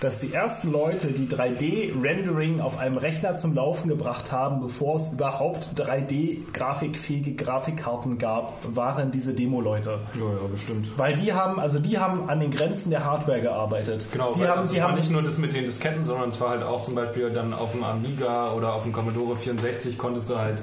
[0.00, 5.12] dass die ersten Leute, die 3D-Rendering auf einem Rechner zum Laufen gebracht haben, bevor es
[5.12, 9.98] überhaupt 3D-grafikfähige Grafikkarten gab, waren diese Demo-Leute.
[10.14, 10.86] Ja, ja, bestimmt.
[10.96, 14.06] Weil die haben, also die haben an den Grenzen der Hardware gearbeitet.
[14.12, 16.50] Genau, die haben, es die haben nicht nur das mit den Disketten, sondern es war
[16.50, 20.38] halt auch zum Beispiel dann auf dem Amiga oder auf dem Commodore 64 konntest du
[20.38, 20.58] halt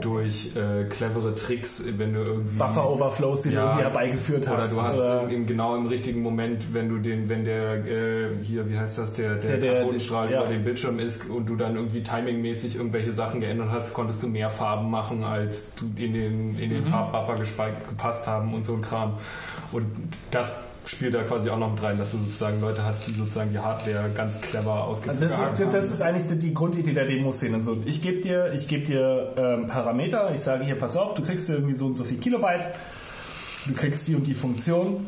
[0.00, 3.62] durch äh, clevere Tricks, wenn du irgendwie Buffer-Overflows, die du Ja.
[3.66, 4.76] irgendwie herbeigeführt oder hast.
[4.76, 8.28] du hast oder- im, im, genau im richtigen Moment, wenn du den, wenn der äh,
[8.42, 10.42] hier, wie heißt das, der, der, Der- Kathodenstrahl ja.
[10.42, 14.28] über dem Bildschirm ist und du dann irgendwie timingmäßig irgendwelche Sachen geändert hast, konntest du
[14.28, 16.88] mehr Farben machen, als du in den, in den Mhm.
[16.88, 17.36] Farbbuffer
[17.88, 19.14] gepasst haben und so ein Kram.
[19.72, 19.86] Und
[20.30, 23.50] das spielt da quasi auch noch mit rein, dass du sozusagen Leute hast, die sozusagen
[23.52, 25.62] die Hardware ganz clever ausgeführt Also das, haben.
[25.62, 27.60] ist, das ist eigentlich die, die Grundidee der Demoszene.
[27.60, 31.22] So, ich gebe dir, ich gebe dir ähm, Parameter, ich sage hier, pass auf, du
[31.22, 32.74] kriegst irgendwie so und so viel Kilobyte,
[33.66, 35.06] du kriegst die und die Funktion.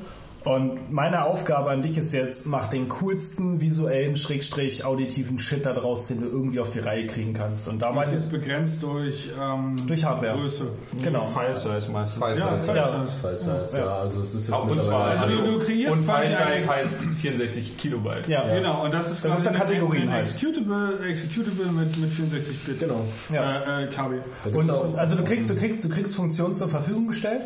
[0.49, 5.75] Und meine Aufgabe an dich ist jetzt, mach den coolsten visuellen, schrägstrich auditiven Shit da
[5.75, 7.69] draus, den du irgendwie auf die Reihe kriegen kannst.
[7.69, 10.35] Und da Das meine ist begrenzt durch, ähm, Durch Hardware.
[10.39, 10.69] Größe.
[11.03, 11.21] genau.
[11.23, 12.23] File Size meistens.
[12.25, 12.75] File Ja, Size.
[12.77, 13.05] ja.
[13.23, 13.87] Das, ja.
[13.99, 15.11] Also es ist jetzt Auch und zwar, mittlerweile...
[15.21, 18.29] Also du- du kreierst und File eine- Size heißt 64 Kilobyte.
[18.29, 20.27] Ja, Genau, und das ist Da quasi ja Kategorien ein, halt.
[20.27, 22.79] Executable, Executable mit, mit 64 Bit.
[22.79, 23.03] Genau.
[23.31, 23.81] Ja.
[23.81, 24.21] Äh, äh, KB.
[24.47, 27.43] Auch- und also du kriegst, du kriegst, du kriegst Funktionen zur Verfügung gestellt,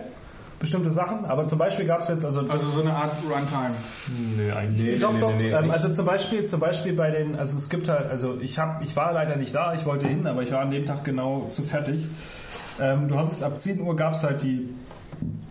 [0.63, 3.75] bestimmte Sachen, aber zum Beispiel gab es jetzt, also, Also so eine Art Runtime.
[4.37, 5.31] Nee, eigentlich Nee, Doch, nee, doch.
[5.37, 8.39] nee, nee, ähm, also zum Beispiel, zum Beispiel bei den, also es gibt halt, also
[8.41, 10.87] ich habe, ich war leider nicht da, ich wollte hin, aber ich war an dem
[10.87, 12.07] Tag genau zu fertig.
[12.81, 14.69] Ähm, du hattest ab 10 Uhr gab es halt die,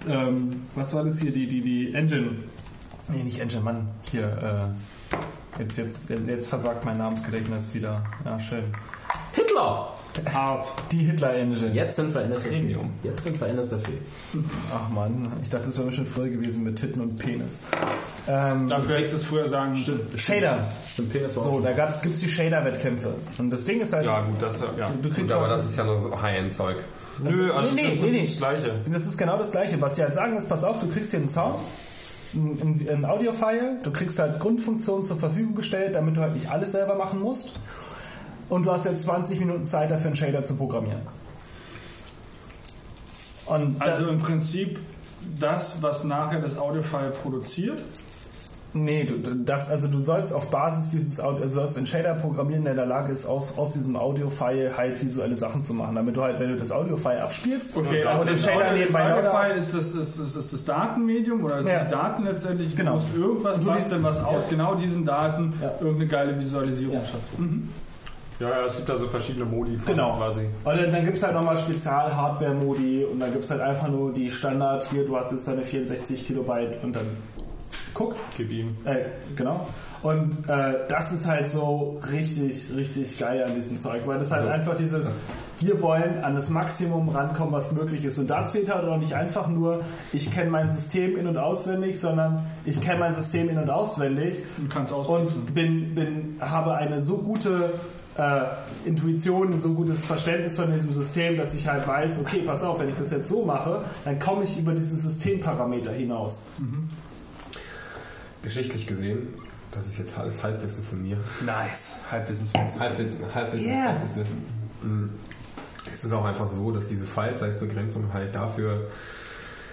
[0.07, 2.37] ähm, was war das hier, die, die, die Engine.
[3.09, 3.89] Nee, nicht Engine, Mann.
[4.09, 4.73] Hier,
[5.57, 8.01] äh, jetzt, jetzt, jetzt, jetzt versagt mein Namensgedächtnis wieder.
[8.23, 8.63] Ja, schön.
[9.33, 9.93] Hitler!
[10.33, 10.67] Hart.
[10.91, 11.73] Die Hitler-Engine.
[11.73, 12.49] Jetzt sind wir NSFW.
[12.49, 12.93] Premium.
[13.03, 13.91] Jetzt sind wir NSFW.
[14.73, 17.61] Ach man, ich dachte, das wäre schon früher gewesen mit Titten und Penis.
[18.27, 20.19] Ähm, Dafür hättest du es früher sagen Stimmt.
[20.19, 20.59] Shader.
[20.87, 23.13] Stimmt, Penis war So, da gibt es die Shader-Wettkämpfe.
[23.39, 24.89] Und das Ding ist halt, Ja, gut, das ja.
[24.89, 26.77] du, du kriegst Gut, aber das ist ja nur so High-End-Zeug.
[27.23, 28.71] Nö, also nee, das ist nee, nee, das Gleiche.
[28.89, 29.79] Das ist genau das Gleiche.
[29.81, 31.55] Was sie halt sagen ist, pass auf, du kriegst hier einen Sound,
[32.33, 36.71] ein, ein Audio-File, du kriegst halt Grundfunktionen zur Verfügung gestellt, damit du halt nicht alles
[36.71, 37.59] selber machen musst.
[38.51, 40.99] Und du hast jetzt 20 Minuten Zeit dafür, einen Shader zu programmieren.
[43.45, 44.77] Und Also im Prinzip
[45.39, 47.81] das, was nachher das Audiofile produziert.
[48.73, 52.13] Nee, du, das, also du sollst auf Basis dieses Audio, also du sollst einen Shader
[52.15, 55.95] programmieren, der in der Lage ist, aus, aus diesem Audio-File halt visuelle Sachen zu machen,
[55.95, 58.69] damit du halt, wenn du das Audio-File abspielst Okay, und also den das Shader Audio,
[58.69, 61.83] das nebenbei lauter- Audiofile ist das, ist, ist, ist das Datenmedium oder ist Ja.
[61.85, 62.75] die Daten letztendlich.
[62.75, 62.91] Genau.
[62.91, 65.71] Du musst irgendwas basteln, liest- was aus genau diesen Daten Ja.
[65.79, 67.03] irgendeine geile Visualisierung Ja.
[67.05, 67.23] schafft.
[68.41, 70.17] Ja, ja, es gibt da so verschiedene Modi von Genau.
[70.17, 70.41] quasi.
[70.63, 74.11] Und dann, dann gibt es halt nochmal Spezial-Hardware-Modi und dann gibt es halt einfach nur
[74.11, 77.05] die Standard, hier, du hast jetzt deine 64 Kilobyte und dann
[77.93, 78.15] guck.
[78.37, 78.75] Gib ihm.
[78.85, 78.95] Äh,
[79.35, 79.67] genau.
[80.01, 84.47] Und äh, das ist halt so richtig, richtig geil an diesem Zeug, weil das halt
[84.47, 85.21] einfach dieses,
[85.59, 88.17] wir wollen an das Maximum rankommen, was möglich ist.
[88.17, 91.99] Und da zählt halt auch nicht einfach nur, ich kenne mein System in- und auswendig,
[91.99, 97.17] sondern ich kenne mein System in- und auswendig Und und bin, bin, habe eine so
[97.17, 97.71] gute
[98.21, 98.45] äh,
[98.85, 102.89] Intuition, so gutes Verständnis von diesem System, dass ich halt weiß, okay, pass auf, wenn
[102.89, 106.49] ich das jetzt so mache, dann komme ich über diese Systemparameter hinaus.
[108.43, 109.33] Geschichtlich gesehen,
[109.71, 111.17] das ist jetzt alles Halbwissen von mir.
[111.45, 111.95] Nice.
[112.11, 112.79] Halbwissenswissen.
[112.79, 113.85] Halbwissen, Halbwissen, Yeah.
[113.87, 114.37] Halbwissenswissen.
[114.83, 115.09] Mhm.
[115.91, 118.87] Es ist auch einfach so, dass diese File-Size-Begrenzung halt dafür,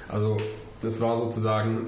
[0.08, 0.38] also
[0.80, 1.86] das war sozusagen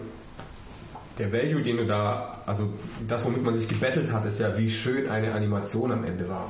[1.20, 2.72] der Value, den du da, also
[3.06, 6.48] das, womit man sich gebettelt hat, ist ja, wie schön eine Animation am Ende war.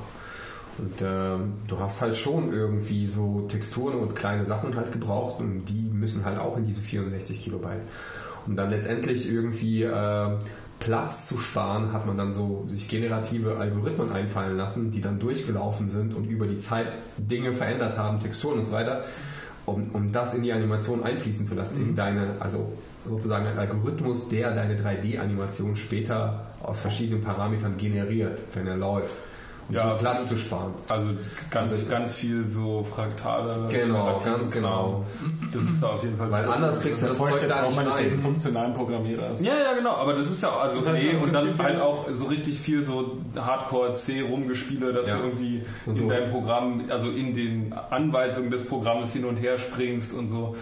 [0.79, 5.67] Und ähm, du hast halt schon irgendwie so Texturen und kleine Sachen halt gebraucht und
[5.67, 7.83] die müssen halt auch in diese 64 Kilobyte.
[8.47, 10.39] Um dann letztendlich irgendwie äh,
[10.79, 15.89] Platz zu sparen, hat man dann so sich generative Algorithmen einfallen lassen, die dann durchgelaufen
[15.89, 16.87] sind und über die Zeit
[17.19, 19.05] Dinge verändert haben, Texturen und so weiter,
[19.67, 22.73] um, um das in die Animation einfließen zu lassen, in deine, also
[23.09, 29.12] sozusagen ein Algorithmus, der deine 3D-Animation später aus verschiedenen Parametern generiert, wenn er läuft.
[29.69, 30.29] Um Ja, so Platz absolut.
[30.43, 30.75] zu sparen.
[30.89, 31.07] Also
[31.51, 33.69] ganz, Also- ganz viel so Fraktale.
[33.70, 35.05] Genau, ganz genau.
[35.55, 36.31] Das ist da auf jeden Fall.
[36.33, 38.19] Weil anders kriegst du das ich Zeug jetzt da auch nicht meines eben rein.
[38.19, 39.45] funktionalen Programmierers.
[39.45, 42.07] Ja, ja, genau, aber das ist ja also Das heißt nee, und dann halt auch
[42.11, 45.17] so richtig viel so Hardcore-C-Rumgespiele, dass Ja.
[45.17, 46.09] du irgendwie Und in so.
[46.09, 50.57] deinem Programm, also in den Anweisungen des Programmes hin und her springst und so,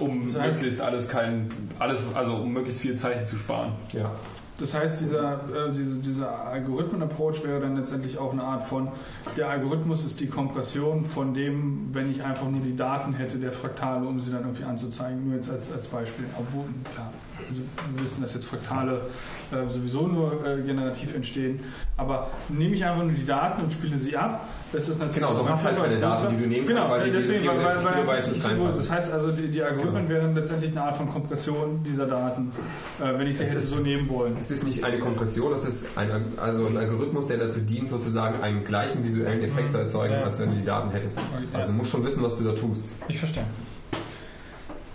[0.00, 3.72] um Das heißt- möglichst alles kein, alles, also um möglichst viel Zeichen zu sparen.
[3.92, 4.12] Ja.
[4.60, 8.88] Das heißt, dieser, äh, diese, dieser Algorithmen-Approach wäre dann letztendlich auch eine Art von,
[9.36, 13.52] der Algorithmus ist die Kompression von dem, wenn ich einfach nur die Daten hätte der
[13.52, 16.24] Fraktale, um sie dann irgendwie anzuzeigen, nur jetzt als, als Beispiel.
[16.36, 17.12] Obwohl, klar,
[17.48, 17.62] also
[17.94, 19.02] wir wissen, dass jetzt Fraktale
[19.52, 21.60] äh, sowieso nur äh, generativ entstehen,
[21.96, 24.44] aber nehme ich einfach nur die Daten und spiele sie ab,
[24.74, 26.30] ist das natürlich Genau, du hast halt keine Daten, größer.
[26.36, 28.78] die du nehmen genau, kannst, weil die deswegen, weil, weil, 64 weil Kilobyte nicht reinpassen.
[28.78, 32.50] Das heißt also, die, die Algorithmen wären letztendlich eine Art von Kompression dieser Daten,
[33.00, 34.36] äh, wenn ich sie Es hätte ist- so nehmen wollen.
[34.38, 38.42] Es ist nicht eine Kompression, es ist ein, also ein Algorithmus, der dazu dient, sozusagen
[38.42, 40.22] einen gleichen visuellen Effekt zu erzeugen, Ja.
[40.24, 41.18] als wenn du die Daten hättest.
[41.52, 42.84] Also du musst schon wissen, was du da tust.
[43.08, 43.44] Ich verstehe.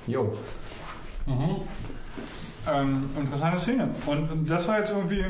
[0.06, 0.34] Jo.
[2.72, 3.90] Ähm, interessante Szene.
[4.06, 5.24] Und das war jetzt irgendwie,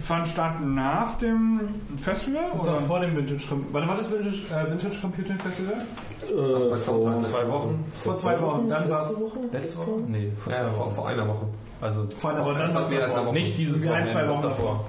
[0.00, 1.60] fand statt nach dem
[1.96, 2.42] Festival?
[2.52, 2.82] Das war oder?
[2.82, 5.74] vor dem Vintage Com- Wann war das Vintage, äh, Vintage Computing Festival?
[6.22, 7.84] Äh, vor Zwei Wochen.
[7.90, 8.68] Vor zwei Wochen.
[8.68, 9.22] Dann war es.
[9.52, 10.00] Letzte Woche?
[10.08, 10.94] Nee, vor Ja, vor, Wochen.
[10.94, 11.46] vor einer Woche.
[11.80, 12.58] Also Vor einer Woche.
[12.58, 14.84] Dann war es nicht dieses Wie ein, zwei Wochenende, Wochen das davor.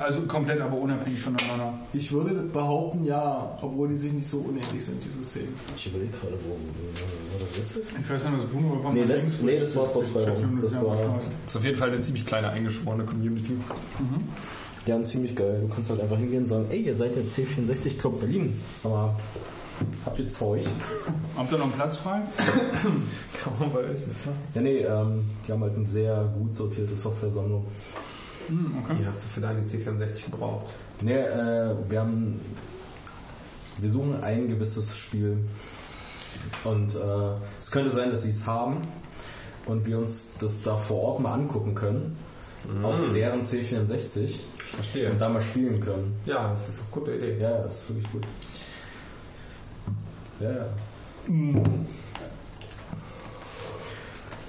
[0.00, 1.74] Also komplett aber unabhängig voneinander.
[1.92, 5.54] Ich würde behaupten, ja, obwohl die sich nicht so unähnlich sind, diese Szenen.
[5.76, 7.76] Ich überlege gerade, wo, wo, das jetzt.
[8.00, 8.92] Ich weiß nicht, was Bruno war.
[8.92, 10.58] Nee, das- nee, das war vor zwei Wochen.
[10.62, 13.52] Das war- Das ist auf jeden Fall eine ziemlich kleine eingeschworene Community.
[14.86, 15.60] Ja, und ziemlich geil.
[15.66, 18.60] Du kannst halt einfach hingehen und sagen, ey, ihr seid der C64 Club Berlin.
[18.76, 19.16] Sag mal,
[20.04, 20.62] habt ihr Zeug?
[21.36, 22.20] Habt ihr noch einen Platz frei?
[24.54, 27.64] Ja, nee, ähm, die haben halt eine sehr gut sortierte Software-Sammlung.
[28.48, 28.96] Hm, okay.
[29.00, 30.66] Die hast du für deine C64 gebraucht.
[31.00, 32.40] Nee, äh, wir haben.
[33.78, 35.38] Wir suchen ein gewisses Spiel.
[36.64, 36.98] Und äh,
[37.60, 38.78] es könnte sein, dass sie es haben
[39.66, 42.16] und wir uns das da vor Ort mal angucken können.
[42.82, 45.10] Auf deren C64 Ich verstehe.
[45.10, 46.16] und da mal spielen können.
[46.24, 47.38] Ja, das ist eine gute Idee.
[47.38, 48.26] Ja, das ist wirklich gut.
[50.40, 50.66] Ja, ja.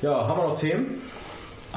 [0.02, 1.02] Ja, haben wir noch Themen?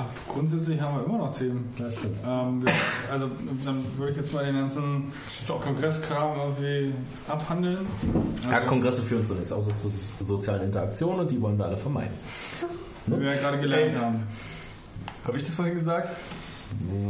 [0.01, 1.73] Ach, grundsätzlich haben wir immer noch Themen.
[1.77, 2.19] Ja, stimmt.
[2.25, 2.73] Ähm, wir,
[3.11, 3.29] also
[3.65, 5.13] dann würde ich jetzt mal den ganzen
[5.47, 6.95] Kongresskram irgendwie
[7.27, 7.85] abhandeln.
[8.49, 12.15] Ja, Kongresse führen zu nichts, außer zu sozialen Interaktionen und die wollen wir alle vermeiden.
[13.07, 14.23] Wie wir ja gerade gelernt haben.
[15.25, 16.11] Habe ich das vorhin gesagt?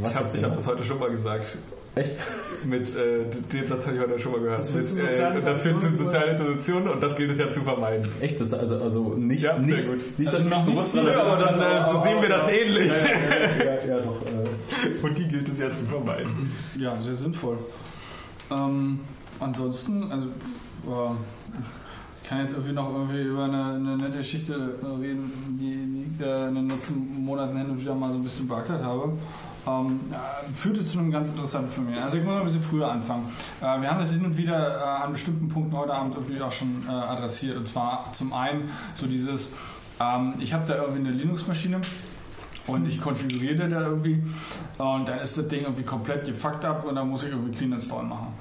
[0.00, 0.55] Was ich habe hab genau?
[0.55, 1.58] das heute schon mal gesagt.
[1.94, 2.17] Echt?
[2.65, 4.58] Mit, äh, den Satz habe ich heute schon mal gehört.
[4.60, 5.99] Das führt zu sozialen äh, das führt zu Interaktionen.
[5.99, 8.08] sozialen Institutionen und das gilt es ja zu vermeiden.
[8.20, 8.41] Echt?
[8.41, 10.18] Das, also, also nicht, Ja, sehr nicht, gut.
[10.18, 12.92] nicht, dass Also ich noch mich bewusst aber dann äh, sehen wir das ähnlich.
[12.92, 14.20] Ja, ja, ja, doch.
[14.23, 16.50] Äh, Und die gilt es ja zu vermeiden.
[16.78, 17.58] Ja, sehr sinnvoll.
[18.50, 19.00] Ähm,
[19.41, 21.15] ansonsten, also äh,
[22.23, 26.07] ich kann jetzt irgendwie noch irgendwie über eine, eine nette Geschichte äh, reden, die, die
[26.17, 29.12] ich äh, in den letzten Monaten hin und wieder mal so ein bisschen beackert habe.
[29.68, 31.98] Ähm, äh, führte zu einem ganz interessanten Phänomen.
[31.98, 33.28] Also ich muss mal ein bisschen früher anfangen.
[33.60, 36.52] Äh, wir haben das hin und wieder äh, an bestimmten Punkten heute Abend irgendwie auch
[36.52, 37.56] schon äh, adressiert.
[37.56, 39.56] Und zwar zum einen so dieses,
[40.00, 41.80] ähm, ich habe da irgendwie eine Linux-Maschine
[42.66, 44.22] und ich konfiguriere da irgendwie
[44.78, 47.72] und dann ist das Ding irgendwie komplett gefuckt ab und dann muss ich irgendwie Clean
[47.72, 48.34] Install machen.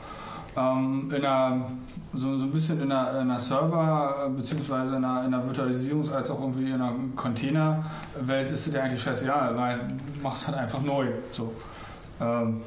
[0.58, 1.68] Ähm, in einer,
[2.14, 5.44] so, so ein bisschen in einer, in einer Server- äh, beziehungsweise in einer, in einer
[5.45, 10.48] Virtualisierungs- als auch irgendwie in einer Container-Welt ist das ja eigentlich scheißegal, weil du machst
[10.48, 11.08] halt einfach neu.
[11.32, 11.53] So.
[12.19, 12.61] Ähm,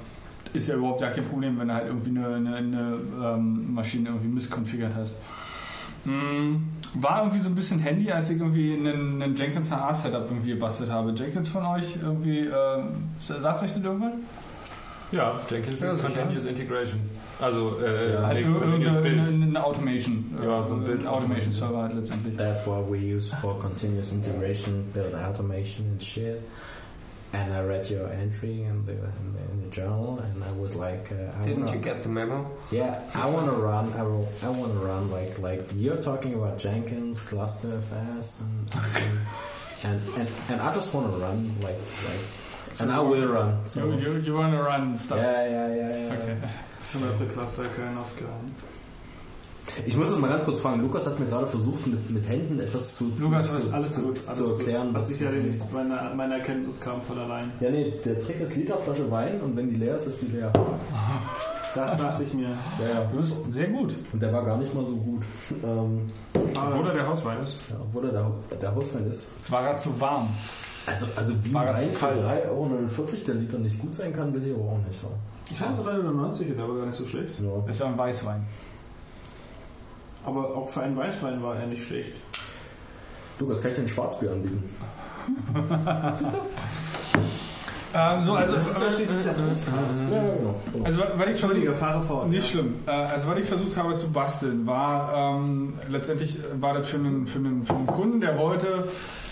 [0.52, 4.08] ist ja überhaupt gar kein Problem, wenn du halt irgendwie eine, eine, eine ähm, Maschine
[4.10, 5.16] irgendwie misskonfiguriert hast.
[6.04, 6.56] Mm,
[6.94, 10.50] War irgendwie so ein bisschen Handy, als ich irgendwie einen, einen Jenkins HA Setup irgendwie
[10.52, 11.10] gebastelt habe.
[11.12, 12.82] Jenkins von euch irgendwie, äh,
[13.20, 14.12] sagt euch das irgendwas?
[15.12, 16.02] Ja, Jenkins Ja, ist.
[16.02, 17.00] Continuous Integration.
[17.40, 19.18] Also, äh, Halt Continuous Build.
[19.18, 20.38] eine, eine Automation.
[20.42, 22.36] Ja, so ein Bild- Automation Server halt letztendlich.
[22.36, 26.40] that's what we use for continuous integration, build automation and shit.
[27.32, 30.74] And I read your entry in the, in the, in the journal, and I was
[30.74, 32.50] like, uh, I Didn't wanna, you get the memo?
[32.72, 33.92] yeah, I want to run.
[33.96, 38.70] I, will, I want to run like like you're talking about Jenkins, ClusterFS, and
[39.84, 42.20] and, and and I just want to run like like,
[42.78, 43.54] and I will run.
[43.64, 45.18] So You, you, you wanna run stuff.
[45.18, 46.12] yeah, yeah, yeah, yeah.
[46.14, 46.36] Okay.
[46.88, 48.54] Ich habe der Cluster Köln aufgehauen.
[49.86, 50.80] Ich muss das mal ganz kurz fragen.
[50.80, 53.94] Lukas hat mir gerade versucht, mit, mit Händen etwas zu, zu, Lukas, zu, alles- Alles
[53.94, 54.86] zu, gut, zu alles erklären.
[54.88, 54.96] gut.
[54.96, 57.52] Hat was- sich ja nicht, meine, meine Erkenntnis kam von allein.
[57.60, 60.52] Ja, nee, der Trick ist Literflasche Wein und wenn die leer ist, ist die leer.
[61.72, 62.48] Das dachte ich mir.
[62.80, 63.04] Ja, ja.
[63.12, 63.94] Du bist sehr gut.
[64.12, 65.22] Und der war gar nicht mal so gut.
[65.62, 67.60] Ähm, Obwohl er der Hauswein ist.
[67.70, 69.30] ja, obwohl er der, der Hauswein ist.
[69.48, 70.30] War er zu warm.
[70.90, 72.18] Also, also wie Wein für kalt?
[72.18, 72.68] 3,49 Euro
[73.26, 75.08] der Liter nicht gut sein kann, weiß ich aber auch nicht so.
[75.50, 77.34] Ich fand 390 der war gar nicht so schlecht.
[77.38, 77.70] Ja.
[77.70, 78.44] Ist ja ein Weißwein.
[80.24, 82.12] Aber auch für einen Weißwein war er nicht schlecht.
[83.38, 84.64] Lukas, kann ich dir ein Schwarzbier anbieten?
[87.94, 89.68] Ähm, so, also, Das ist ja schließlich der Podcast.
[89.68, 90.84] Ja, genau.
[90.84, 92.74] also was ich versucht, nicht schlimm.
[92.86, 97.26] Äh, also was ich versucht habe zu basteln, war ähm, letztendlich war das für einen,
[97.26, 98.84] für, einen, für einen Kunden, der wollte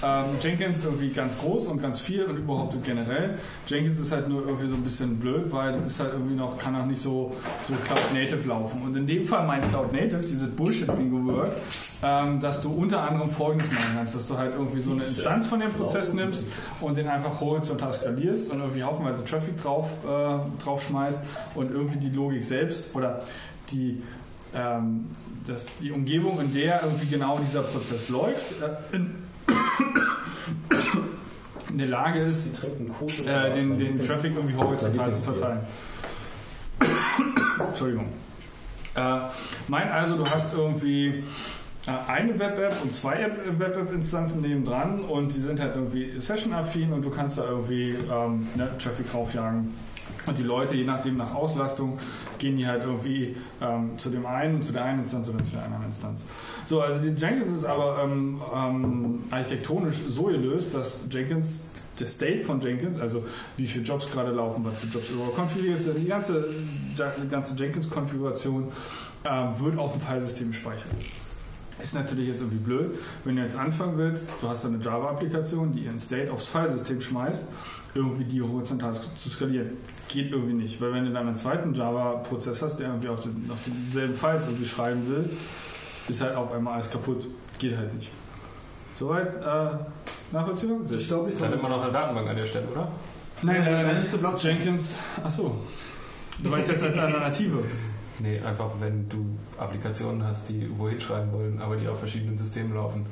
[0.03, 3.37] ähm, Jenkins irgendwie ganz groß und ganz viel und überhaupt generell.
[3.67, 6.59] Jenkins ist halt nur irgendwie so ein bisschen blöd, weil das ist halt irgendwie noch,
[6.59, 7.35] kann auch nicht so,
[7.67, 8.83] so Cloud Native laufen.
[8.83, 11.53] Und in dem Fall mein Cloud Native, dieses Bullshit-Bingo-Word,
[12.03, 15.47] ähm, dass du unter anderem folgendes machen kannst, dass du halt irgendwie so eine Instanz
[15.47, 16.45] von dem Prozess nimmst
[16.81, 21.23] und den einfach horizontal skalierst und irgendwie haufenweise Traffic drauf, äh, drauf schmeißt
[21.55, 23.21] und irgendwie die Logik selbst oder
[23.71, 24.03] die,
[24.55, 25.07] ähm,
[25.47, 29.15] das, die Umgebung, in der irgendwie genau dieser Prozess läuft, äh, in,
[31.71, 32.67] in der Lage ist,
[33.27, 35.61] äh, den, den Traffic irgendwie horizontal zu verteilen.
[37.69, 38.07] Entschuldigung.
[38.95, 39.19] Äh,
[39.69, 41.25] mein also, du hast irgendwie
[41.89, 47.11] eine Web-App und zwei App- Web-App-Instanzen nebendran und die sind halt irgendwie session-affin und du
[47.11, 49.73] kannst da irgendwie ähm, ne, Traffic raufjagen.
[50.27, 51.99] Und die Leute, je nachdem nach Auslastung,
[52.39, 55.65] gehen die halt irgendwie ähm, zu dem einen, zu der einen Instanz oder zu der
[55.65, 56.23] anderen Instanz.
[56.67, 61.65] So, also die Jenkins ist aber ähm, ähm, architektonisch so gelöst, dass Jenkins,
[61.99, 63.25] der State von Jenkins, also
[63.57, 66.47] wie viele Jobs gerade laufen, was für Jobs überhaupt konfiguriert sind, die ganze,
[67.31, 68.69] ganze Jenkins-Konfiguration
[69.25, 70.85] äh, wird auf dem Filesystem gespeichert.
[71.81, 75.85] Ist natürlich jetzt irgendwie blöd, wenn du jetzt anfangen willst, du hast eine Java-Applikation, die
[75.85, 77.47] ihren State aufs Filesystem schmeißt,
[77.95, 79.77] irgendwie die horizontal zu skalieren.
[80.09, 83.49] Geht irgendwie nicht, weil wenn du dann einen zweiten Java-Prozess hast, der irgendwie auf, den,
[83.53, 85.31] auf denselben Files irgendwie schreiben will,
[86.09, 87.27] ist halt auf einmal alles kaputt.
[87.59, 88.11] Geht halt nicht.
[88.95, 89.77] Soweit äh,
[90.33, 90.79] nachvollziehbar?
[90.91, 92.89] Ich glaube, ich Dann kann immer noch eine Datenbank an der Stelle, oder?
[93.43, 93.95] Nein, nein, nein, Dann nein.
[93.95, 94.57] nimmst du Blockchain.
[94.57, 95.59] Jenkins, achso.
[96.43, 97.63] Du meinst jetzt als Alternative?
[98.21, 102.75] Nee, einfach wenn du Applikationen hast, die wohin schreiben wollen, aber die auf verschiedenen Systemen
[102.75, 103.07] laufen.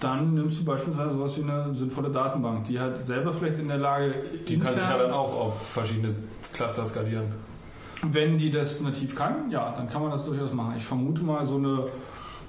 [0.00, 3.78] Dann nimmst du beispielsweise sowas wie eine sinnvolle Datenbank, die halt selber vielleicht in der
[3.78, 4.14] Lage
[4.46, 6.14] Die kann sich ja dann auch auf verschiedene
[6.52, 7.26] Cluster skalieren.
[8.02, 10.74] Wenn die das nativ kann, ja, dann kann man das durchaus machen.
[10.76, 11.86] Ich vermute mal, so eine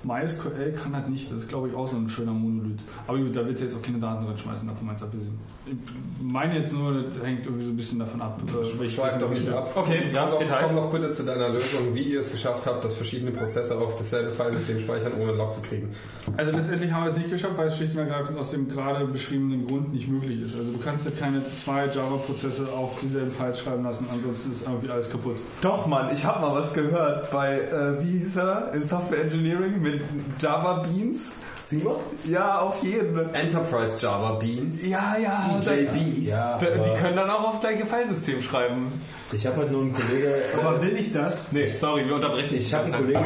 [0.05, 1.31] MySQL kann das nicht.
[1.31, 2.81] Das ist, glaube ich, auch so ein schöner Monolith.
[3.07, 5.37] Aber gut, da willst du jetzt auch keine Daten drin schmeißen, davon meinst du abgesehen.
[5.65, 5.73] Ich
[6.21, 8.39] meine jetzt nur, das hängt irgendwie so ein bisschen davon ab.
[8.47, 9.71] äh, welche Schweif doch nicht ab.
[9.75, 10.73] Okay, ja, noch, Details.
[10.73, 13.95] komm noch bitte zu deiner Lösung, wie ihr es geschafft habt, dass verschiedene Prozesse auf
[13.95, 15.89] dasselbe Filesystem speichern, ohne ein Loch zu kriegen.
[16.37, 19.05] Also letztendlich haben wir es nicht geschafft, weil es schlicht und ergreifend aus dem gerade
[19.05, 20.55] beschriebenen Grund nicht möglich ist.
[20.55, 24.89] Also du kannst halt keine zwei Java-Prozesse auf dieselben Files schreiben lassen, ansonsten ist irgendwie
[24.89, 25.37] alles kaputt.
[25.61, 29.81] Doch, Mann, ich habe mal was gehört bei, äh, wie hieß er, in Software Engineering
[29.81, 29.94] mit
[30.39, 31.33] Java Beans.
[31.59, 31.95] Sima?
[32.29, 33.17] Ja, auf jeden.
[33.33, 34.85] Enterprise Java Beans.
[34.85, 35.57] Ja, ja.
[35.59, 36.27] EJBs.
[36.27, 38.91] Ja, Da, die können dann auch aufs gleiche Filesystem schreiben.
[39.31, 40.31] ich habe halt nur einen Kollege.
[40.61, 41.51] Aber will ich das?
[41.51, 42.55] Nee, sorry, wir unterbrechen.
[42.57, 43.25] Ich habe einen Kollegen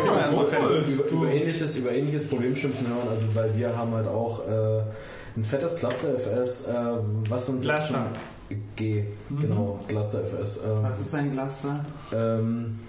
[0.94, 4.82] über, über, ähnliches, über ähnliches Problem schimpfen hören, also weil wir haben halt auch äh,
[5.36, 6.74] ein fettes Cluster-FS, äh,
[7.30, 7.94] was uns jetzt Cluster.
[7.94, 9.04] schon- G,
[9.40, 10.62] genau, Cluster-FS.
[10.66, 11.86] Ähm, Was ist ein Cluster?
[12.12, 12.80] ähm,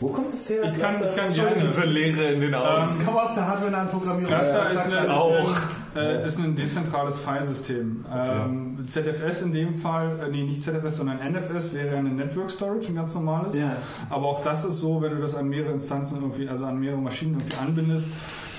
[0.00, 0.62] wo kommt das her?
[0.64, 2.76] Ich kann- ich kann gerne- Diese Leere in den Augen.
[2.80, 4.34] Das kommt aus der hardware Programmierung.
[4.34, 5.56] Cluster ist, Sag eine, ist, auch.
[5.94, 8.04] Ein, äh, ist ein dezentrales Filesystem.
[8.14, 12.88] Ähm, ZFS in dem Fall, äh, nee, nicht ZFS, sondern NFS wäre eine Network Storage,
[12.88, 13.54] ein ganz normales.
[13.54, 13.76] Ja.
[14.10, 17.00] Aber auch das ist so, wenn du das an mehrere Instanzen irgendwie, also an mehrere
[17.00, 18.08] Maschinen irgendwie anbindest,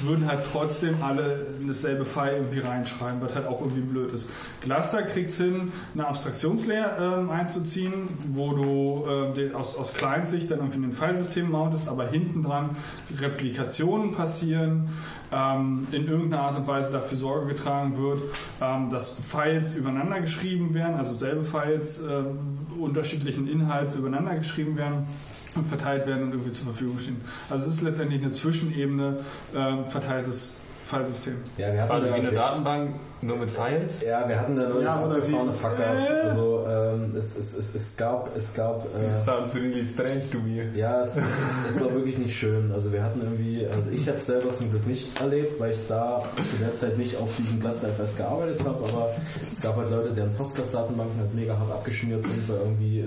[0.02, 4.30] würden halt trotzdem alle in dasselbe File irgendwie reinschreiben, was halt auch irgendwie blöd ist.
[4.62, 10.60] Cluster kriegt hin, eine Abstraktionslayer ähm, einzuziehen, wo du ähm, den, aus, aus Client-Sicht dann
[10.60, 12.76] irgendwie in ein Filesystem mountest, aber hinten dran
[13.20, 14.90] Replikationen passieren,
[15.32, 18.22] ähm, in irgendeiner Art und Weise dafür Sorge getragen wird,
[18.62, 25.08] ähm, dass Files übereinander geschrieben werden, also selbe Files ähm, unterschiedlichen Inhalts übereinander geschrieben werden
[25.56, 27.22] und verteilt werden und irgendwie zur Verfügung stehen.
[27.50, 29.20] Also es ist letztendlich eine Zwischenebene
[29.54, 30.56] äh, verteiltes
[30.90, 31.36] Filesystem.
[31.58, 32.90] Ja, wir hatten Quasi da, wie eine wir, Datenbank,
[33.22, 34.02] nur mit Files.
[34.02, 36.12] ja, wir hatten da neulich Ja, abgefahrene Fuck-Ups.
[36.24, 40.64] Also ähm, es, es, es, es gab, es gab äh, sounds really strange to me.
[40.74, 42.72] Ja, es, es, es, es war wirklich nicht schön.
[42.74, 45.86] Also wir hatten irgendwie, also ich habe es selber zum Glück nicht erlebt, weil ich
[45.88, 49.12] da zu der Zeit nicht auf diesem Cluster-FS gearbeitet habe, aber
[49.52, 53.06] es gab halt Leute, deren Postgres-Datenbanken halt mega hart abgeschmiert sind, weil irgendwie äh,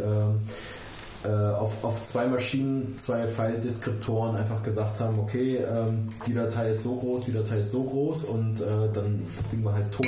[1.30, 6.96] auf, auf zwei Maschinen, zwei File-Deskriptoren einfach gesagt haben, okay, ähm, die Datei ist so
[6.96, 10.06] groß, die Datei ist so groß und äh, dann das Ding war halt tot.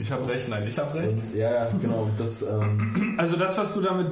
[0.00, 1.08] Ich habe recht, nein, ich habe recht.
[1.10, 4.06] Und ja, genau, das ähm, Also das, was du damit,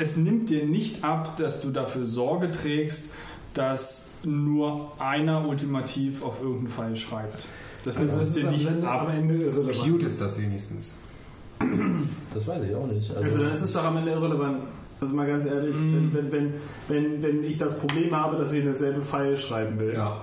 [0.00, 3.10] es nimmt dir nicht ab, dass du dafür Sorge trägst,
[3.54, 7.46] dass nur einer ultimativ auf irgendein File schreibt.
[7.84, 9.12] Das nimmt Also das es ist dir am nicht Ende, am ab.
[9.14, 9.78] Ende irrelevant.
[9.78, 10.94] Cute ist das wenigstens.
[12.34, 13.14] das weiß ich auch nicht.
[13.16, 14.58] Also dann ist es doch am Ende irrelevant.
[15.00, 16.54] Also mal ganz ehrlich, wenn, wenn, wenn,
[16.88, 20.22] wenn, wenn ich das Problem habe, dass ich in dasselbe File schreiben will Ja.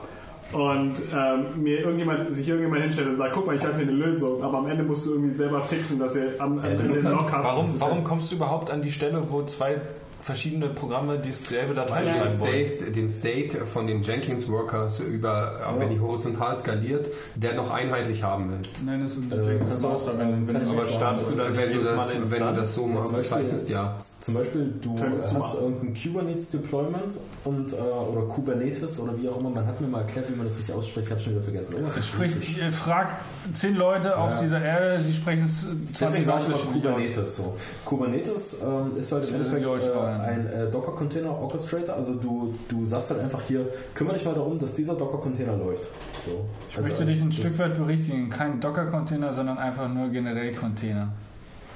[0.51, 3.91] und ähm, mir irgendjemand, sich irgendjemand hinstellt und sagt, guck mal, ich habe hier eine
[3.91, 7.03] Lösung, aber am Ende musst du irgendwie selber fixen, dass ihr am, am Ende den
[7.03, 7.43] Lock habt.
[7.43, 9.79] Warum, warum halt- kommst du überhaupt an die Stelle, wo zwei
[10.23, 12.65] verschiedene Programme dieselbe Datei den schreiben wollen?
[12.65, 17.69] State, den State von den Jenkins Workers über, auch wenn die horizontal skaliert, der noch
[17.69, 18.75] einheitlich haben willst.
[18.85, 21.43] Nein, das ist Äh, ein Jenkins kannst du Master, wenn, wenn Aber startest du da
[21.55, 23.95] Wenn du Mal das, wenn du das so mal bezeichnest, ja.
[23.99, 25.59] zum Beispiel, du hast machen.
[25.61, 29.49] irgendein Kubernetes Deployment und, äh, oder Kubernetes oder wie auch immer.
[29.49, 31.07] Man hat mir mal erklärt, wie man das richtig ausspricht.
[31.07, 31.73] Ich habe schon wieder vergessen.
[31.73, 33.21] Irgendwas Sprich, fragt
[33.53, 36.73] zehn Leute auf dieser Erde, die sprechen es 20 Deswegen sage ich mal.
[36.73, 37.55] Kubernetes so.
[37.85, 40.12] Kubernetes ähm, ist halt im Endeffekt äh.
[40.21, 41.95] Ein äh, Docker-Container Orchestrator.
[41.95, 45.87] Also du, du sagst halt einfach hier, kümmere dich mal darum, dass dieser Docker-Container läuft.
[46.25, 46.47] So.
[46.69, 48.29] Ich möchte dich ein Stück weit berichtigen.
[48.29, 51.09] Kein Docker-Container, sondern einfach nur generell Container.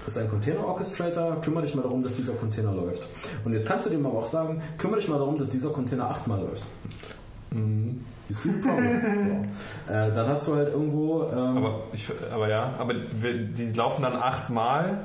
[0.06, 3.07] Das ist ein Container-Orchestrator, kümmere dich mal darum, dass dieser Container läuft.
[3.43, 6.09] Und jetzt kannst du dem aber auch sagen, kümmere dich mal darum, dass dieser Container
[6.09, 6.64] achtmal läuft.
[7.51, 8.06] Mhm.
[8.30, 9.01] You see the problem.
[9.19, 9.25] so.
[9.93, 11.24] äh, dann hast du halt irgendwo...
[11.24, 14.99] Ähm, Aber, ich, aber ja, aber wir- die laufen dann achtmal,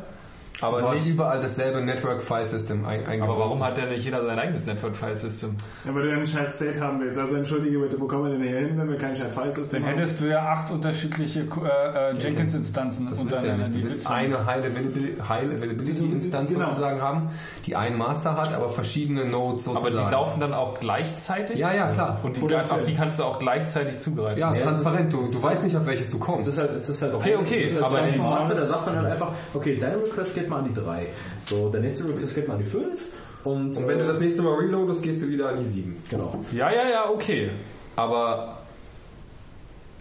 [0.61, 1.11] aber du hast nicht.
[1.15, 3.31] überall dasselbe Network File System ein, eingebaut.
[3.37, 5.57] Aber warum hat denn nicht jeder sein eigenes Network File System?
[5.85, 7.19] Ja, weil du ja einen scheiß State haben willst.
[7.19, 9.91] Also entschuldige bitte, wo kommen wir denn hier hin, wenn wir kein scheiß File-System Dann
[9.91, 9.99] haben?
[9.99, 13.69] hättest du ja acht unterschiedliche äh, äh, Jenkins-Instanzen ja untereinander.
[13.69, 16.67] die Du willst eine High Availability, High Availability Instanz Genau.
[16.67, 17.31] sozusagen haben,
[17.67, 20.07] die einen Master hat, aber verschiedene Nodes Aber sozusagen.
[20.07, 21.57] die laufen dann auch gleichzeitig?
[21.59, 22.19] Ja, ja, klar.
[22.23, 24.39] Und die, auf die kannst du auch gleichzeitig zugreifen.
[24.39, 25.07] ja, Ja, es transparent.
[25.07, 26.49] ist- Du, es du weißt nicht, auf welches du Es kommst.
[26.49, 28.65] ist halt, es ist halt Okay, okay, es ist aber aber die- ein Master, da
[28.67, 31.07] sagt man halt einfach, okay, dein Request geht mal an die 3.
[31.41, 33.07] So, der nächste Request geht mal an die 5.
[33.45, 35.97] Und, Und wenn du äh, das nächste Mal reloadest, gehst du wieder an die 7.
[36.11, 36.45] Genau.
[36.53, 37.51] Ja, ja, ja, okay.
[37.97, 38.59] Aber.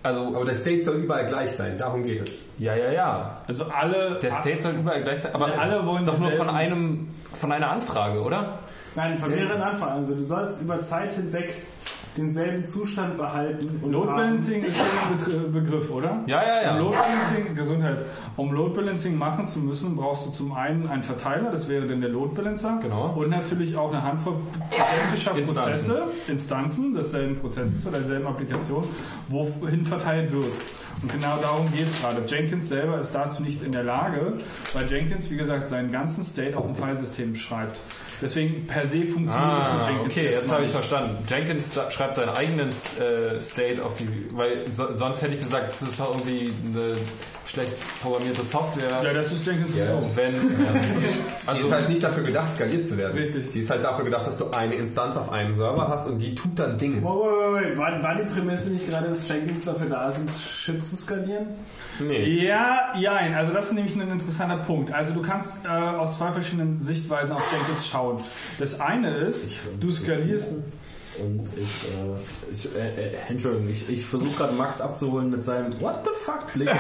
[0.04, 2.46] Also, Aber der State soll überall gleich sein, darum geht es.
[2.58, 3.36] ja, ja, ja.
[3.48, 4.18] Also alle.
[4.20, 5.34] Der State soll überall gleich sein.
[5.36, 8.60] Aber Ja, alle wollen doch nur von einem, von einer Anfrage, oder?
[8.96, 9.94] Nein, von mehreren Anfragen.
[9.94, 11.56] Also du sollst über Zeit hinweg
[12.18, 14.18] denselben Zustand behalten und Load haben.
[14.18, 14.84] Balancing ist der
[15.18, 16.20] Betr- Begriff, oder?
[16.28, 16.72] Ja, ja, ja.
[16.74, 17.98] Um Load Balancing, Gesundheit.
[18.36, 22.02] Um Load Balancing machen zu müssen, brauchst du zum einen einen Verteiler, das wäre dann
[22.02, 22.80] der Load Balancer.
[22.82, 23.14] Genau.
[23.16, 24.36] Und natürlich auch eine Handvoll
[24.70, 25.32] identischer.
[25.36, 28.84] Prozesse, Instanzen desselben Prozesses oder derselben Applikation,
[29.30, 30.48] wohin verteilt wird.
[31.02, 32.24] Und genau darum geht es gerade.
[32.28, 34.34] Jenkins selber ist dazu nicht in der Lage,
[34.74, 37.80] weil Jenkins, wie gesagt, seinen ganzen State auf dem Filesystem schreibt.
[38.22, 40.16] Deswegen per se funktioniert das mit Ah, Jenkins.
[40.18, 41.18] okay, jetzt habe ich verstanden.
[41.28, 45.82] Jenkins schreibt seinen eigenen äh, State auf die, weil so, sonst hätte ich gesagt, das
[45.82, 46.94] ist doch irgendwie eine
[47.48, 49.02] schlecht programmierte Software.
[49.04, 49.88] Ja, das ist Jenkins Ja.
[49.88, 50.10] so.
[50.16, 50.34] Wenn,
[51.48, 53.18] Also die ist halt nicht dafür gedacht, skaliert zu werden.
[53.18, 53.52] Richtig.
[53.52, 56.36] Die ist halt dafür gedacht, dass du eine Instanz auf einem Server hast und die
[56.36, 56.98] tut dann Dinge.
[57.04, 57.78] Wait, wait, wait.
[57.78, 61.48] War, war die Prämisse nicht gerade, dass Jenkins dafür da ist, um Shit zu skalieren?
[62.10, 63.34] Ja, jein.
[63.34, 64.92] Also das ist nämlich ein interessanter Punkt.
[64.92, 68.24] Also du kannst äh, aus zwei verschiedenen Sichtweisen auf Jenkins schauen.
[68.60, 70.54] Das eine ist, du skalierst...
[71.24, 75.80] Und ich, äh, ich äh, äh, Entschuldigung, ich, ich versuche gerade Max abzuholen mit seinem
[75.82, 76.70] What the fuck Blick.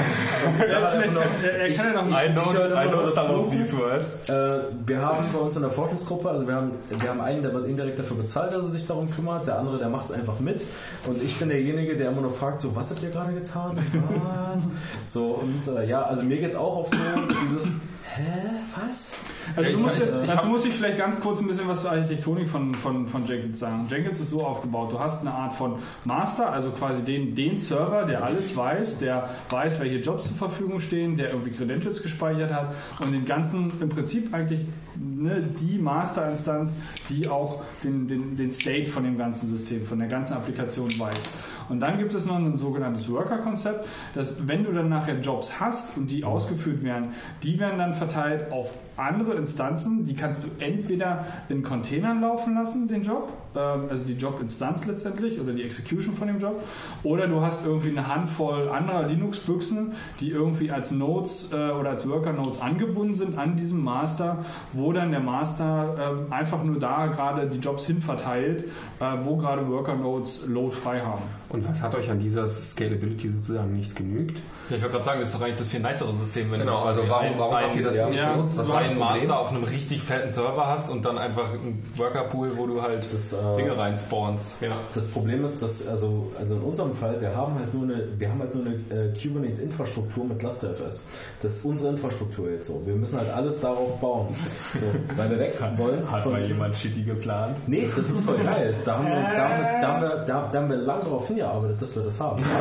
[0.61, 3.72] Ich nur, Er, er kann ja noch ich- ich höre immer nur das Fluchen.
[3.80, 4.30] words.
[4.30, 7.53] Äh, wir haben bei uns in der Forschungsgruppe, also wir haben, wir haben einen, der
[7.53, 10.40] wird indirekt dafür bezahlt, dass er sich darum kümmert, der andere, der macht es einfach
[10.40, 10.64] mit.
[11.08, 13.78] Und ich bin derjenige, der immer nur fragt, so, was habt ihr gerade getan?
[15.06, 17.00] So, und äh, ja, also mir geht's auch oft so,
[17.45, 17.68] dieses,
[18.16, 18.24] hä,
[18.76, 19.14] was?
[19.56, 21.92] Also du musst, weiß, ja- dazu muss ich vielleicht ganz kurz ein bisschen was zur
[21.92, 23.88] Architektonik von, von, von Jenkins sagen.
[23.90, 28.04] Jenkins ist so aufgebaut, du hast eine Art von Master, also quasi den, den Server,
[28.06, 32.74] der alles weiß, der weiß, welche Jobs zur Verfügung stehen, der irgendwie Credentials gespeichert hat
[33.00, 34.60] und den ganzen, im Prinzip eigentlich
[35.02, 36.78] ne, die Masterinstanz,
[37.10, 41.18] die auch den, den, den State von dem ganzen System, von der ganzen Applikation weiß.
[41.70, 45.98] Und dann gibt es noch ein sogenanntes Worker-Konzept, dass wenn du dann nachher Jobs hast
[45.98, 47.14] und die ausgeführt werden,
[47.44, 52.88] die werden dann verteilt auf andere Instanzen, die kannst du entweder in Containern laufen lassen,
[52.88, 56.62] den Job, ähm, also die Job-Instanz letztendlich oder die Execution von dem Job,
[57.04, 62.08] oder du hast irgendwie eine Handvoll anderer Linux-Büchsen, die irgendwie als Nodes äh, oder als
[62.08, 67.48] Worker-Nodes angebunden sind an diesem Master, wo dann der Master ähm, einfach nur da gerade
[67.48, 68.66] die Jobs hin verteilt,
[69.00, 71.24] äh, wo gerade Worker-Nodes Load frei haben.
[71.50, 74.38] Und was hat euch an dieser Scalability sozusagen nicht genügt?
[74.70, 76.80] Ja, ich wollte gerade sagen, das ist doch eigentlich das viel nicere System, wenn Genau,
[76.84, 78.58] du also warum, ein- warum ein- habt ihr das ja, nicht ja, benutzt?
[78.58, 78.98] Was du war einen?
[79.00, 83.06] Master auf einem richtig fetten Server hast und dann einfach einen Workerpool, wo du halt
[83.14, 84.61] Das, äh, Dinge reinspawnst.
[84.61, 84.78] Ja.
[84.94, 88.30] Das Problem ist, dass also, also in unserem Fall, wir haben halt nur eine, wir
[88.30, 91.03] haben halt nur eine äh, Kubernetes-Infrastruktur mit ClusterFS.
[91.42, 92.82] Das ist unsere Infrastruktur jetzt so.
[92.86, 94.28] Wir müssen halt alles darauf bauen,
[94.74, 94.85] so,
[95.17, 96.08] weil wir weg wollen.
[96.08, 97.58] von diesem- Shitty geplant?
[97.67, 98.74] Nee, das ist voll geil.
[98.85, 101.27] Da haben wir, da haben wir, da haben wir, da, da haben wir lange darauf
[101.27, 102.41] hingearbeitet, dass wir das haben.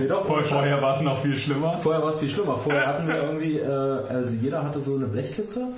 [0.00, 1.76] Nee, doch, Vorher war es noch viel schlimmer.
[1.78, 2.56] Vorher war es viel schlimmer.
[2.56, 3.66] Vorher hatten wir irgendwie, äh,
[4.08, 5.68] also jeder hatte so eine Blechkiste.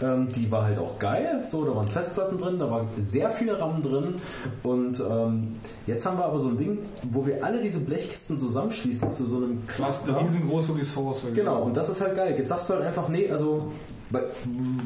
[0.00, 1.40] Ähm, die war halt auch geil.
[1.44, 4.14] So, da waren Festplatten drin, da war sehr viel RAM drin.
[4.62, 5.52] Und ähm,
[5.86, 6.78] jetzt haben wir aber so ein Ding,
[7.10, 10.16] wo wir alle diese Blechkisten zusammenschließen zu so einem Das ist Cluster.
[10.18, 11.26] eine riesengroße Ressource.
[11.34, 12.34] Genau, und das ist halt geil.
[12.36, 13.70] Jetzt sagst du halt einfach, nee, also,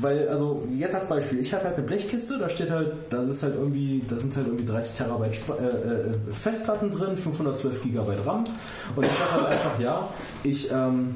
[0.00, 3.42] weil, also jetzt als Beispiel, ich habe halt eine Blechkiste, da steht halt, das ist
[3.42, 8.46] halt irgendwie, da sind halt irgendwie 30 Terabyte äh, äh, Festplatten drin, 512 Gigabyte RAM.
[8.94, 10.08] Und ich sage halt einfach, ja,
[10.42, 11.14] ich, ähm,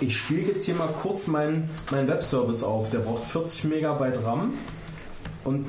[0.00, 4.54] ich spiele jetzt hier mal kurz meinen mein Webservice auf, der braucht 40 Megabyte RAM
[5.44, 5.66] und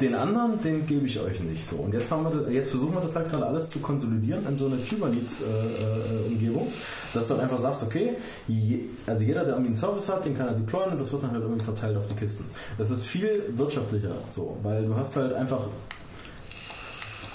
[0.00, 1.76] den anderen, den gebe ich euch nicht so.
[1.76, 4.66] Und jetzt, haben wir jetzt versuchen wir das halt gerade alles zu konsolidieren in so
[4.66, 6.72] einer Kubernetes-Umgebung,
[7.12, 8.16] dass du dann einfach sagst, okay,
[8.48, 11.22] je, also jeder, der irgendwie einen Service hat, den kann er deployen und das wird
[11.22, 12.44] dann halt irgendwie verteilt auf die Kisten.
[12.76, 15.68] Das ist viel wirtschaftlicher so, weil du hast halt einfach,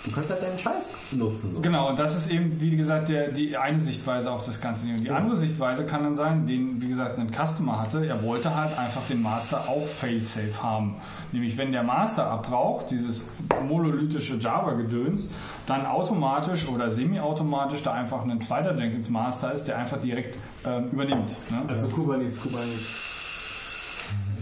[0.10, 1.56] du kannst halt deinen Scheiß nutzen.
[1.56, 1.62] So.
[1.62, 4.88] Genau, und das ist eben, wie gesagt, der, die eine Sichtweise auf das ganze.
[4.88, 8.56] Und die andere Sichtweise kann dann sein, den, wie gesagt, ein Customer hatte, er wollte
[8.56, 10.96] halt einfach den Master auch fail-safe haben.
[11.32, 13.26] Nämlich, wenn der Master abbraucht, dieses
[13.68, 15.32] monolithische Java-Gedöns,
[15.66, 20.90] dann automatisch oder semi-automatisch da einfach ein zweiter Jenkins Master ist, der einfach direkt ähm,
[20.92, 21.36] übernimmt.
[21.52, 21.64] Ne?
[21.68, 22.92] Also Kubernetes, Kubernetes.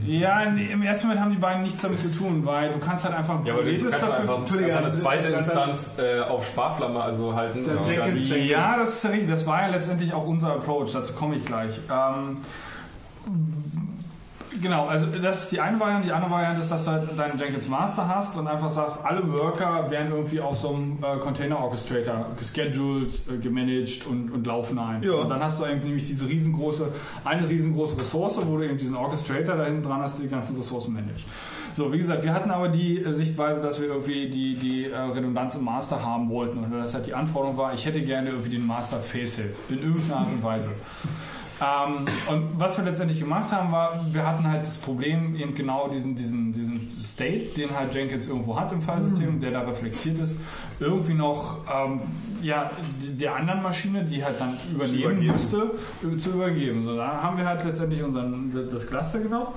[0.08, 3.16] Ja, im ersten Moment haben die beiden nichts damit zu tun, weil du kannst halt
[3.16, 7.36] einfach Ja, aber du kannst einfach, Entschuldige, einfach eine zweite Instanz äh, auf Sparflamme also
[7.36, 7.64] halten.
[7.66, 9.30] Der oder Jenkins- Ja, das ist ja richtig.
[9.30, 10.94] Das war ja letztendlich auch unser Approach.
[10.94, 11.74] Dazu komme ich gleich.
[11.92, 12.38] Ähm,
[14.62, 16.08] genau, also das ist die eine Variante.
[16.08, 19.32] Die andere Variante ist, dass du halt deinen Jenkins Master hast und einfach sagst, alle
[19.32, 24.78] Worker werden irgendwie auf so einem äh, Container Orchestrator gescheduled, äh, gemanagt und, und laufen
[24.80, 25.04] ein.
[25.04, 25.14] Ja.
[25.14, 26.90] Und dann hast du eben nämlich diese riesengroße,
[27.26, 30.94] eine riesengroße Ressource, wo du eben diesen Orchestrator da hinten dran hast, die ganzen Ressourcen
[30.94, 31.26] managst.
[31.74, 34.98] So, wie gesagt, wir hatten aber die äh, Sichtweise, dass wir irgendwie die, die äh,
[34.98, 36.58] Redundanz im Master haben wollten.
[36.58, 40.22] Und das halt die Anforderung war, ich hätte gerne irgendwie den Master face in irgendeiner
[40.22, 40.70] Art und Weise.
[41.60, 45.88] Ähm, und was wir letztendlich gemacht haben, war, wir hatten halt das Problem, eben genau
[45.88, 50.38] diesen, diesen, diesen State, den halt Jenkins irgendwo hat im Filesystem, der da reflektiert ist,
[50.80, 52.02] irgendwie noch ähm,
[52.44, 52.72] ja,
[53.02, 55.72] der anderen Maschine, die halt dann übernehmen müsste,
[56.04, 56.86] äh, zu übergeben.
[56.86, 59.54] So, da haben wir halt letztendlich unseren, das Cluster genommen,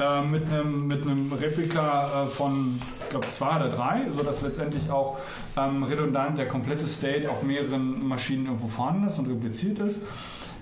[0.00, 4.90] äh, mit einem mit einem Replika äh, von, ich glaube, zwei oder drei, sodass letztendlich
[4.90, 5.18] auch
[5.56, 10.02] ähm, redundant der komplette State auf mehreren Maschinen irgendwo vorhanden ist und repliziert ist.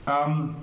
[0.06, 0.54] Ähm,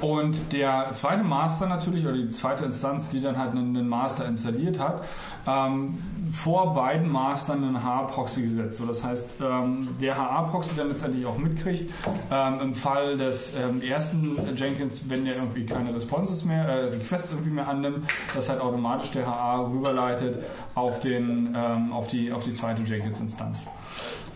[0.00, 4.78] und der zweite Master natürlich, oder die zweite Instanz, die dann halt einen, Master installiert
[4.78, 5.04] hat,
[5.46, 5.98] ähm,
[6.32, 8.78] vor beiden Mastern einen HA-Proxy gesetzt.
[8.78, 11.92] So, das heißt, ähm, der HA-Proxy dann letztendlich auch mitkriegt,
[12.30, 17.32] ähm, im Fall des ähm, ersten Jenkins, wenn der irgendwie keine Responses mehr, äh, Requests
[17.32, 20.42] irgendwie mehr annimmt, dass halt automatisch der HA rüberleitet
[20.74, 23.66] auf, den, ähm, auf, die, auf die zweite Jenkins-Instanz.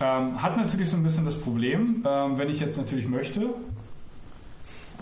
[0.01, 3.55] Ähm, hat natürlich so ein bisschen das Problem, ähm, wenn ich jetzt natürlich möchte,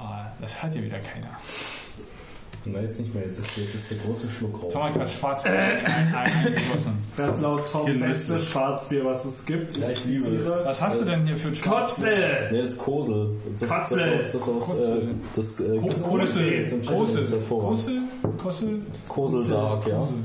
[0.02, 1.28] Ah, das hört ja wieder keiner.
[2.64, 4.72] Na, jetzt nicht mehr, jetzt ist, jetzt ist der große Schluck raus.
[4.72, 6.92] Tom hat gerade Schwarzbier eingegossen.
[7.16, 8.08] Das ist laut Tom Genüsslich.
[8.38, 9.76] beste Schwarzbier, was es gibt.
[9.78, 10.48] Ja, ich liebe es.
[10.48, 12.10] Was hast du denn hier für ein Schwarzbier?
[12.10, 12.48] Kotze!
[12.52, 13.30] Nee, das ist Kosel.
[13.58, 13.96] Das, Kotze.
[14.16, 15.00] Das, das, aus, das, aus, äh,
[15.34, 16.66] das, äh, Ko- das Kossel.
[16.68, 17.30] das ist Kossel.
[17.30, 17.76] hervorragend.
[17.76, 17.98] Kossel?
[18.38, 18.80] Kossel?
[19.08, 19.94] Kosel Dark, ja.
[19.96, 20.16] Kossel.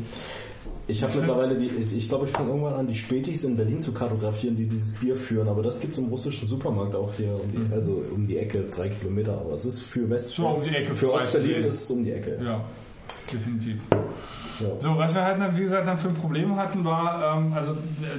[0.89, 3.79] Ich habe mittlerweile die, ich, ich glaube, ich fange irgendwann an, die Spätis in Berlin
[3.79, 5.49] zu kartografieren, die dieses Bier führen.
[5.49, 8.63] Aber das gibt es im russischen Supermarkt auch hier, um die, also um die Ecke,
[8.73, 9.33] drei Kilometer.
[9.33, 12.03] Aber es ist für West, So, um die Ecke, für für Ostberlin ist es um
[12.05, 12.39] die Ecke.
[12.43, 12.63] Ja,
[13.31, 13.81] definitiv.
[14.59, 14.79] Ja.
[14.79, 17.75] So, was wir halt, dann, wie gesagt, dann für ein Problem hatten, war, ähm, also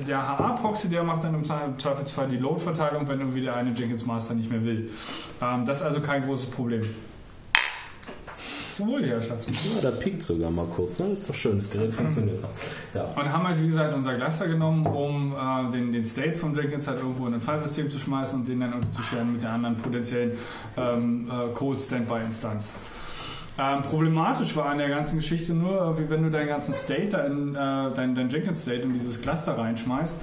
[0.07, 4.35] der- HA-Proxy, der macht dann im Zweifelsfall die Load-Verteilung, wenn irgendwie der eine Jenkins Master
[4.35, 4.91] nicht mehr will.
[5.43, 6.83] Ähm, das ist also kein großes Problem.
[8.87, 9.53] Wohl, die Herrschaften.
[9.53, 10.99] Ja, da piekt sogar mal kurz.
[11.01, 11.09] Ne?
[11.09, 12.45] Ist doch schön, das Gerät funktioniert.
[12.95, 13.05] Ja.
[13.05, 16.87] Und haben halt, wie gesagt, unser Cluster genommen, um äh, den, den State von Jenkins
[16.87, 19.51] halt irgendwo in ein Filesystem zu schmeißen und den dann irgendwie zu sharen mit der
[19.51, 20.33] anderen potenziellen
[20.77, 22.75] ähm, äh, Cold Standby-Instanz.
[23.61, 27.25] Ähm, problematisch war an der ganzen Geschichte nur, wie wenn du deinen ganzen State, da
[27.25, 30.15] in, äh, dein, dein Jenkins State in dieses Cluster reinschmeißt.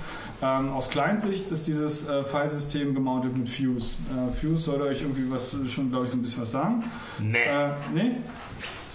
[0.41, 3.97] Ähm, aus Client-Sicht ist dieses äh, Filesystem gemountet mit Fuse.
[4.09, 6.83] Äh, Fuse sollte euch irgendwie was schon, glaube ich, so ein bisschen was sagen.
[7.21, 7.39] Nee.
[7.39, 8.11] Äh, nee?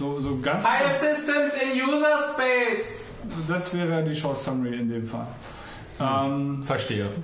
[0.01, 0.65] So, so ganz.
[0.99, 3.03] Systems in User Space.
[3.47, 5.27] Das wäre die Short Summary in dem Fall.
[5.99, 7.09] Ähm, Verstehe.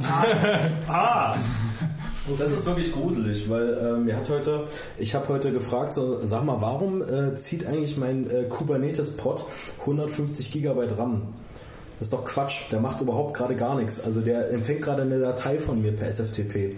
[2.37, 6.43] Das ist wirklich gruselig, weil ähm, mir hat heute, ich habe heute gefragt, so, sag
[6.43, 9.45] mal, warum äh, zieht eigentlich mein äh, Kubernetes-Pod
[9.79, 11.21] 150 Gigabyte RAM?
[11.99, 14.03] Das ist doch Quatsch, der macht überhaupt gerade gar nichts.
[14.03, 16.75] Also der empfängt gerade eine Datei von mir per SFTP.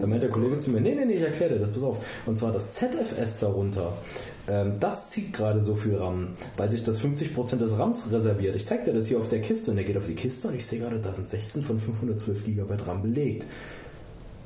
[0.00, 1.98] Da meint der Kollege zu mir, nee, nee, nee, ich erkläre dir das, pass auf.
[2.24, 3.92] Und zwar das ZFS darunter,
[4.52, 8.54] ähm, das zieht gerade so viel RAM, weil sich das 50% des RAMs reserviert.
[8.54, 10.54] Ich zeig dir das hier auf der Kiste und der geht auf die Kiste und
[10.54, 13.46] ich sehe gerade, da sind 16 von 512 Gigabyte RAM belegt.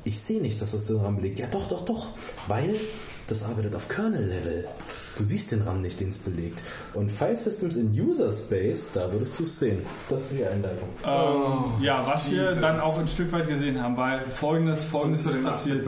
[0.04, 1.40] Ich sehe nicht, dass das den RAM belegt.
[1.40, 2.10] Ja, doch, doch, doch.
[2.46, 2.76] Weil
[3.26, 4.66] das arbeitet auf Kernel-Level.
[5.16, 6.60] Du siehst den RAM nicht, den es belegt.
[6.92, 9.82] Und File Systems in User Space, da würdest du es sehen.
[10.08, 10.88] Das ist die Einleitung.
[11.04, 15.42] Ähm, ja, was wir dann auch ein Stück weit gesehen haben, weil folgendes, folgendes ist
[15.42, 15.86] passiert.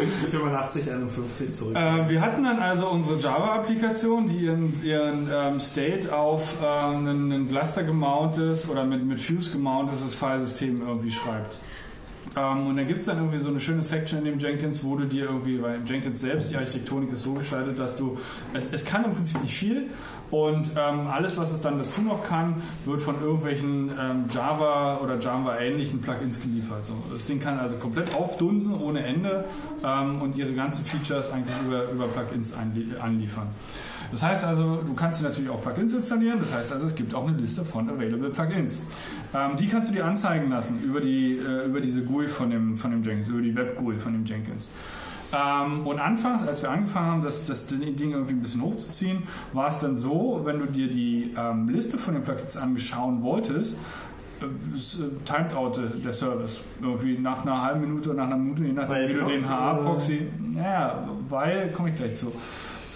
[0.00, 1.76] Ich 85, 51 zurück.
[1.76, 7.32] Äh, wir hatten dann also unsere Java-Applikation, die ihren, ihren ähm, State auf ähm, einen,
[7.32, 11.58] einen Cluster gemountetes oder mit, mit Fuse gemountetes Filesystem irgendwie schreibt.
[12.36, 14.96] Ähm, und dann gibt es dann irgendwie so eine schöne Section in dem Jenkins, wo
[14.96, 18.18] du dir irgendwie, weil Jenkins selbst, die Architektonik ist so gestaltet, dass du,
[18.54, 19.90] es, es kann im Prinzip nicht viel
[20.30, 25.18] und ähm, alles, was es dann dazu noch kann, wird von irgendwelchen ähm, Java oder
[25.18, 26.86] Java-ähnlichen Plugins geliefert.
[26.86, 29.44] So, das Ding kann also komplett aufdunsen ohne Ende
[29.84, 33.48] ähm, und ihre ganzen Features eigentlich über, über Plugins anliefern.
[34.12, 36.38] Das heißt also, du kannst dir natürlich auch Plugins installieren.
[36.38, 38.84] Das heißt also, es gibt auch eine Liste von Available Plugins.
[39.34, 42.76] Ähm, die kannst du dir anzeigen lassen über, die, äh, über diese GUI von dem,
[42.76, 44.70] von dem Jenkins, über die Web-GUI von dem Jenkins.
[45.32, 49.22] Ähm, und anfangs, als wir angefangen haben, das, das Ding irgendwie ein bisschen hochzuziehen,
[49.54, 53.78] war es dann so, wenn du dir die ähm, Liste von den Plugins angeschauen wolltest,
[54.42, 56.62] äh, äh, timed out äh, der Service.
[56.82, 59.48] Irgendwie nach einer halben Minute oder nach einer Minute, je nachdem, Weil wie du den
[59.48, 60.28] HA-Proxy.
[60.54, 62.30] Naja, weil, komme ich gleich zu.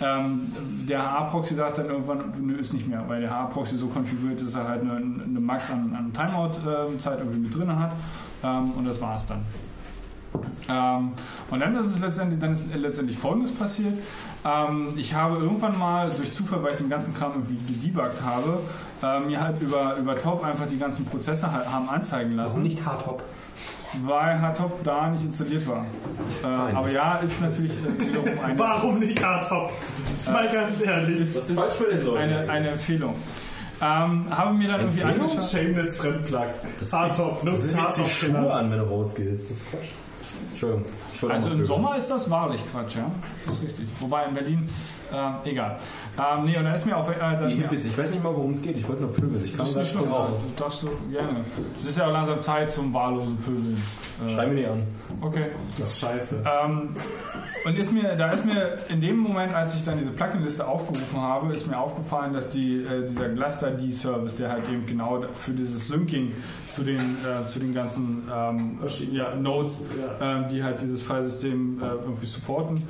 [0.01, 0.53] Ähm,
[0.87, 4.55] der HA-Proxy sagt dann irgendwann, nö, ist nicht mehr, weil der HA-Proxy so konfiguriert ist,
[4.55, 7.93] dass er halt eine, eine Max an, an Timeout-Zeit irgendwie mit drin hat.
[8.43, 9.41] Ähm, und das war's dann.
[10.69, 11.13] Ähm,
[11.51, 13.95] und dann ist es letztendlich, dann ist letztendlich Folgendes passiert.
[14.45, 18.61] Ähm, ich habe irgendwann mal durch Zufall, weil ich den ganzen Kram irgendwie gedebuggt habe,
[19.03, 22.63] äh, mir halt über, über Top einfach die ganzen Prozesse halt haben anzeigen lassen.
[22.63, 23.23] nicht Hardtop.
[24.03, 25.87] Weil Hardtop da nicht installiert war.
[26.43, 29.71] Äh, aber ja, ist natürlich äh, wiederum eine, Warum nicht Hardtop?
[30.27, 31.21] Mal ganz ehrlich.
[31.21, 33.15] ist, ist, falsch für den ist eine, eine Empfehlung.
[33.81, 35.29] Ähm, habe mir dann irgendwie Empfehlung?
[35.29, 35.51] angeschaut.
[35.51, 36.47] Shameless Fremdplug.
[36.79, 37.45] Das Hardtop.
[37.45, 38.09] Das Nutzt Hardtop.
[38.09, 39.51] Schuhe an, wenn du rausgehst.
[39.51, 39.89] Das ist Quatsch.
[40.51, 40.85] Entschuldigung.
[41.25, 41.65] Also im.
[41.65, 43.11] Sommer ist das wahrlich Quatsch, ja.
[43.47, 43.87] Das ist richtig.
[44.01, 44.69] Wobei in Berlin,
[45.13, 45.79] äh, egal.
[46.19, 47.09] Ähm, nee, und da ist mir auch.
[47.09, 48.77] Äh, da ist Die mir, ich weiß nicht mal, worum es geht.
[48.77, 49.45] Ich wollte nur pöbeln.
[49.45, 50.31] Ich kam das nicht schlimm, auf.
[50.43, 51.41] das darfst du gerne.
[51.77, 53.83] Es ist ja auch langsam Zeit zum wahllosen Pöbeln.
[54.25, 54.87] Äh, Schreib mir nicht an.
[55.21, 55.51] okay.
[55.79, 56.43] Das ist scheiße.
[56.65, 56.97] Ähm,
[57.65, 61.21] und ist mir, da ist mir in dem Moment, als ich dann diese Plugin-Liste aufgerufen
[61.21, 65.89] habe, ist mir aufgefallen, dass die, äh, dieser Cluster-D-Service, der halt eben genau für dieses
[65.89, 66.33] Syncing
[66.69, 68.79] zu den, äh, zu den ganzen ähm,
[69.11, 69.87] ja, Nodes,
[70.21, 72.83] ähm, die halt dieses Filesystem äh, irgendwie supporten,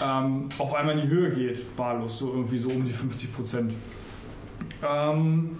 [0.00, 3.74] ähm, auf einmal in die Höhe geht, wahllos, so irgendwie so um die 50 Prozent.
[4.82, 5.50] Ähm,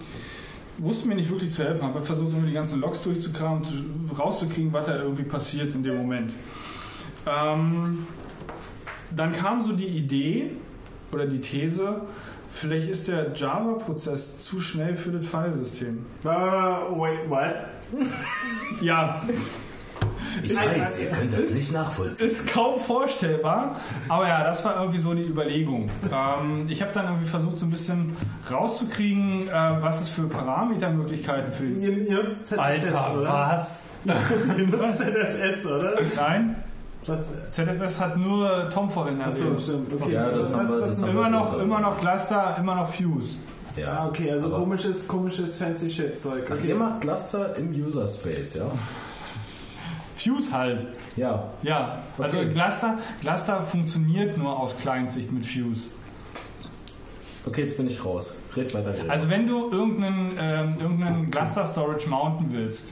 [0.77, 3.83] wusste mir nicht wirklich zu helfen, habe versucht, immer die ganzen Logs durchzukramen, zu,
[4.17, 6.33] rauszukriegen, was da irgendwie passiert in dem Moment.
[7.27, 8.07] Ähm,
[9.15, 10.51] dann kam so die Idee
[11.11, 12.01] oder die These,
[12.49, 16.05] vielleicht ist der Java-Prozess zu schnell für das Filesystem.
[16.23, 16.29] Uh,
[16.99, 17.55] wait, what?
[18.81, 19.23] Ja,
[20.41, 22.25] Ich weiß, ihr könnt das nicht nachvollziehen.
[22.25, 23.75] ist kaum vorstellbar,
[24.09, 25.89] aber ja, das war irgendwie so die Überlegung.
[26.11, 28.15] Ähm, ich habe dann irgendwie versucht, so ein bisschen
[28.51, 33.29] rauszukriegen, äh, was es für Parametermöglichkeiten für Ihr, ihr nutzt ZFS, Alter, oder?
[33.33, 33.79] was?
[34.57, 35.93] Ihr nutzt ZFS, oder?
[36.15, 36.55] Nein,
[37.05, 37.29] Was?
[37.51, 39.61] ZFS hat nur Tom vorhin Achso, erwähnt.
[39.61, 39.93] stimmt.
[39.93, 40.13] Okay.
[40.13, 43.39] Ja, das haben wir- das haben Immer noch, immer noch Cluster, immer noch Fuse.
[43.85, 46.43] Ah, okay, also komisches, komisches fancy shit Zeug.
[46.47, 46.67] Ach, Okay.
[46.69, 48.65] ihr macht Cluster im User Space, ja?
[50.23, 50.85] Fuse halt.
[51.15, 51.49] Ja.
[51.61, 52.49] Ja, also Okay.
[52.49, 55.91] Cluster, Cluster funktioniert nur aus Client-Sicht mit Fuse.
[57.45, 58.35] Okay, jetzt bin ich raus.
[58.55, 58.93] Red weiter.
[58.93, 59.09] Red.
[59.09, 62.89] Also wenn du irgendeinen, ähm, irgendeinen Cluster Storage mounten willst,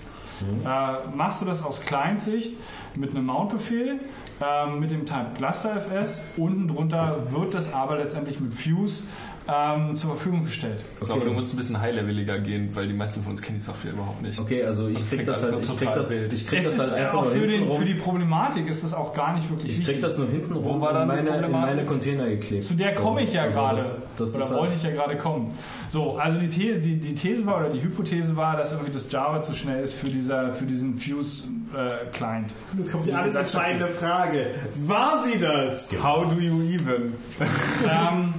[0.65, 2.53] äh, machst du das aus Client-Sicht
[2.95, 3.99] mit einem Mount-Befehl,
[4.41, 6.23] ähm, mit dem Type ClusterFS.
[6.35, 9.07] Unten drunter wird das aber letztendlich mit Fuse
[9.47, 10.83] ähm, zur Verfügung gestellt.
[11.01, 13.63] So, aber du musst ein bisschen high-leveliger gehen, weil die meisten von uns kennen die
[13.63, 14.39] Software überhaupt nicht.
[14.39, 16.65] Okay, also ich Das krieg das halt, einfach ich krieg total das, ich krieg Es
[16.65, 17.93] das ist halt einfach auch nur für, den, für die.
[17.95, 20.03] Problematik ist das auch gar nicht wirklich Ich krieg wichtig.
[20.03, 22.63] das nur hinten rum war dann meine, in meine Container geklebt.
[22.63, 23.77] Zu der So, komme ich ja also gerade.
[23.77, 25.53] Das, das oder ist wollte halt, ich ja gerade kommen.
[25.89, 29.11] So, also die These, die, die These war, oder die Hypothese war, dass irgendwie das
[29.11, 32.53] Java zu schnell ist für, dieser, für diesen Fuse-Client.
[32.77, 34.47] Jetzt kommt die alles entscheidende Frage.
[34.85, 35.95] War sie das?
[36.01, 37.13] How do you even?
[37.89, 38.33] ähm,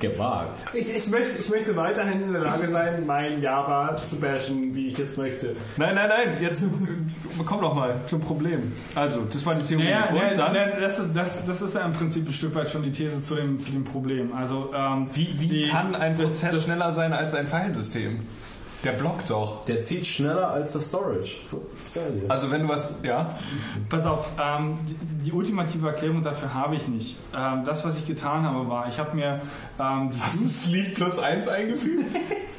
[0.00, 0.60] gewagt.
[0.74, 4.88] Ich, ich, möchte, ich möchte weiterhin in der Lage sein, mein Java zu bashen, wie
[4.88, 5.54] ich jetzt möchte.
[5.76, 6.64] Nein, nein, nein, jetzt
[7.46, 8.72] komm doch mal zum Problem.
[8.94, 9.84] Also, das war die Theorie.
[9.84, 12.54] naja, Und naja, dann, naja, das, ist, das, das ist ja im Prinzip ein Stück
[12.54, 14.32] weit schon die These zu dem, zu dem Problem.
[14.34, 18.20] Also, ähm, wie, wie die- kann ein das- Prozess das- schneller sein als ein Filesystem?
[18.84, 19.64] Der blockt doch.
[19.64, 21.36] Der zieht schneller als das Storage.
[22.28, 23.36] Also wenn du was, ja,
[23.88, 27.16] Pass auf, ähm, die, die ultimative Erklärung dafür habe ich nicht.
[27.36, 29.40] Ähm, das, was ich getan habe, war, ich habe mir
[29.80, 32.04] ähm, die Sleep plus 1 eingefügt?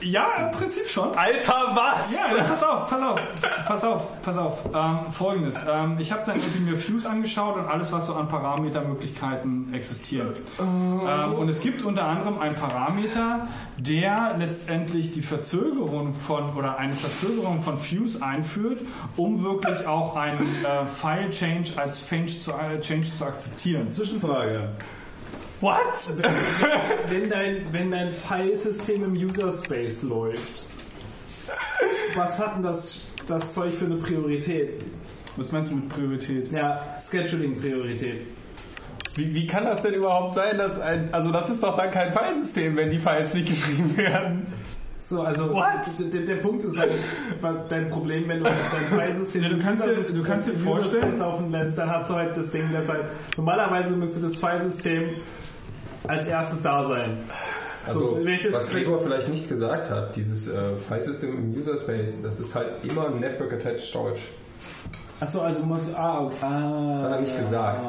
[0.00, 1.16] Ja, im Prinzip schon.
[1.16, 2.12] Alter, was?
[2.12, 3.20] Ja, pass auf, pass auf,
[3.66, 4.64] pass auf, pass auf.
[4.74, 5.64] Ähm, Folgendes.
[5.68, 10.38] Ähm, ich habe dann irgendwie mir Fuse angeschaut und alles, was so an Parametermöglichkeiten existiert.
[10.60, 16.94] Ähm, und es gibt unter anderem einen Parameter, der letztendlich die Verzögerung von oder eine
[16.94, 18.82] Verzögerung von Fuse einführt,
[19.16, 23.90] um wirklich auch einen äh, File Change als Change zu, äh, Change zu akzeptieren.
[23.90, 24.70] Zwischenfrage.
[25.60, 25.76] What?
[27.10, 30.64] Wenn dein, wenn dein Filesystem im User Space läuft,
[32.14, 34.70] was hat denn das, das Zeug für eine Priorität?
[35.36, 36.50] Was meinst du mit Priorität?
[36.52, 38.26] Ja, Scheduling-Priorität.
[39.16, 41.12] Wie, wie kann das denn überhaupt sein, dass ein.
[41.12, 44.46] Also, das ist doch dann kein Filesystem, wenn die Files nicht geschrieben werden.
[45.00, 45.64] So, also What?
[46.12, 46.90] der, der Punkt ist halt
[47.68, 50.70] dein Problem, wenn du dein Filesystem Ja, du kannst dir- du kannst dir im User
[50.72, 53.04] vorstellen- Space laufen lässt, dann hast du halt das Ding, das halt
[53.36, 55.10] normalerweise müsste das Filesystem
[56.08, 57.18] als erstes da sein.
[57.86, 62.38] Also, das- was Gregor vielleicht nicht gesagt hat, dieses äh, File-System im User Space, das
[62.40, 64.20] ist halt immer Network Attached Storage.
[65.20, 66.34] Achso, also muss ah, okay.
[66.42, 67.84] ah, Das hat er nicht gesagt.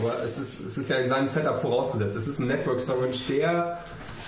[0.00, 2.16] Aber es ist, es ist ja in seinem Setup vorausgesetzt.
[2.16, 3.78] Es ist ein Network Storage, der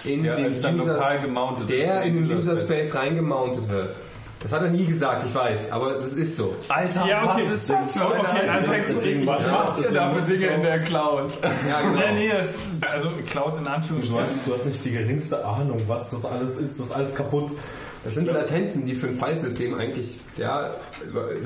[0.04, 3.94] in Der den User, lokal gemountet der ist in in den User Space reingemountet wird.
[4.42, 6.56] Das hat er nie gesagt, ich weiß, aber das ist so.
[6.68, 7.42] Alter, Ja, okay.
[7.46, 9.04] was ist das für Okay, also Architektur?
[9.04, 11.34] ich- Was macht ihr da für Dinge in der Cloud?
[11.68, 11.98] Ja, genau.
[11.98, 12.54] Nee, nee, das,
[12.90, 14.22] also Cloud in Du Anführungsstrichen.
[14.22, 16.80] hast, du hast nicht die geringste Ahnung, was das alles ist.
[16.80, 17.50] Das ist alles kaputt.
[18.02, 20.70] Das sind Latenzen, die für ein Filesystem eigentlich, ja,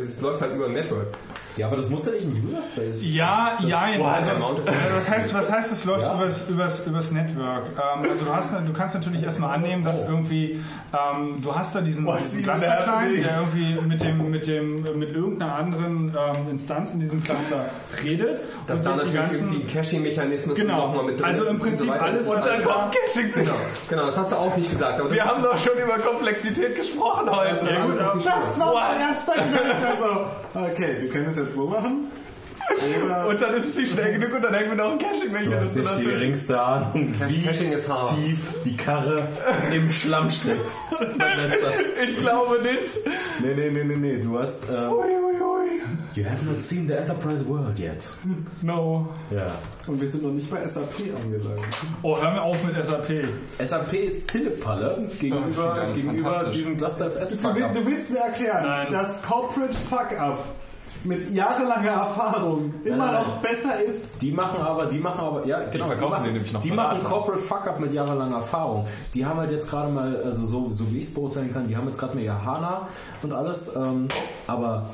[0.04, 1.08] es läuft halt über ein Network.
[1.56, 2.98] Ja, aber das muss ja nicht ein User Space.
[3.02, 4.68] Ja, ja, also, Mounted.
[4.68, 6.14] äh, was heißt, was heißt, es läuft Ja.
[6.14, 7.66] übers, übers, übers Network?
[7.76, 10.60] Ähm, also du, hast, du kannst natürlich erstmal annehmen, dass irgendwie,
[10.92, 15.54] ähm, du hast da diesen, diesen Cluster-Client, der irgendwie mit dem, mit dem, mit irgendeiner
[15.54, 17.66] anderen ähm, Instanz in diesem Cluster
[18.02, 21.44] redet Dass und da sich die natürlich ganzen, irgendwie Caching-Mechanismus genau, nochmal mit drin also
[21.44, 22.02] im und so Prinzip weiter.
[22.04, 23.52] alles, Und was dann da, Caching Genau,
[23.88, 24.98] genau, das hast du auch nicht gesagt.
[25.00, 27.64] Aber das Wir haben doch schon über Komplexität gesprochen heute.
[27.72, 29.86] Ja, gut, aber- Das war erster Gedanke.
[29.86, 30.06] Also,
[30.54, 32.08] okay, wir können es jetzt so machen.
[33.04, 35.04] Oder Und dann ist es nicht schnell genug und dann hängen wir noch ein Du
[35.04, 38.14] hast Caching-Mechanismus nicht die geringste Ahnung, wie Caching ist hart.
[38.16, 39.28] tief die Karre
[39.72, 40.72] im Schlamm steckt.
[42.04, 43.00] Ich glaube nicht.
[43.42, 44.18] Nee, nee, nee, nee, nee.
[44.18, 44.68] Du hast.
[44.70, 44.92] Ähm,
[46.14, 48.08] you have not seen the Enterprise World yet.
[48.62, 49.08] no.
[49.30, 49.46] Ja.
[49.86, 51.60] Und wir sind noch nicht bei SAP angelangt.
[52.02, 53.24] Oh, hör mir auf mit SAP.
[53.62, 57.40] SAP ist Pillepalle gegenüber, gegenüber diesem Cluster FS.
[57.42, 58.86] Du, will- du willst mir erklären, Nein.
[58.90, 60.42] dass Corporate Fuck-Up
[61.04, 64.22] mit jahrelanger Erfahrung immer nein, noch besser ist.
[64.22, 67.02] Die machen aber, die machen aber, ja, genau, verkaufen die machen, nämlich noch die machen
[67.02, 68.84] Corporate Fuck-Up mit jahrelanger Erfahrung.
[69.14, 71.76] Die haben halt jetzt gerade mal, also so, so wie ich es beurteilen kann, die
[71.76, 72.88] haben jetzt gerade mal ihr HANA
[73.22, 74.08] und alles, ähm,
[74.46, 74.90] aber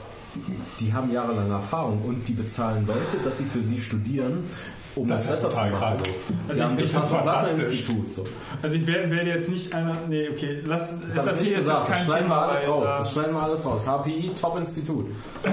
[0.79, 4.45] die haben jahrelange Erfahrung und die bezahlen Leute, dass sie für sie studieren,
[4.97, 6.03] um das, Das ist besser zu machen.
[6.49, 8.13] Also haben ich- ich Partnerinstitut.
[8.15, 8.25] So.
[8.63, 9.97] Also ich werde, werde jetzt nicht einer.
[10.09, 10.95] Nee, okay, lass.
[11.01, 12.91] Das habe ich nicht gesagt, das schneiden wir alles raus.
[12.99, 13.87] Das schneiden wir alles raus.
[13.87, 15.07] HPI, Top-Institut.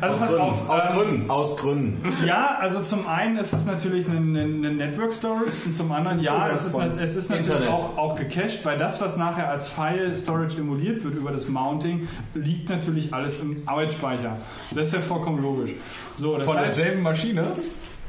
[0.00, 0.42] Also Aus pass Gründen.
[0.44, 0.68] auf.
[0.68, 1.30] aus ähm, Gründen.
[1.30, 2.14] Aus Gründen.
[2.26, 6.20] Ja, also zum einen ist es natürlich ein, ein, ein Network Storage und zum anderen
[6.20, 7.70] ja, es ist, nat- es ist natürlich Internet.
[7.72, 12.06] auch, auch gecached, weil das, was nachher als File Storage emuliert wird über das Mounting,
[12.34, 14.36] liegt natürlich alles im Arbeitsspeicher.
[14.72, 15.70] Das ist ja vollkommen logisch.
[16.18, 17.44] So, Von heißt, derselben Maschine?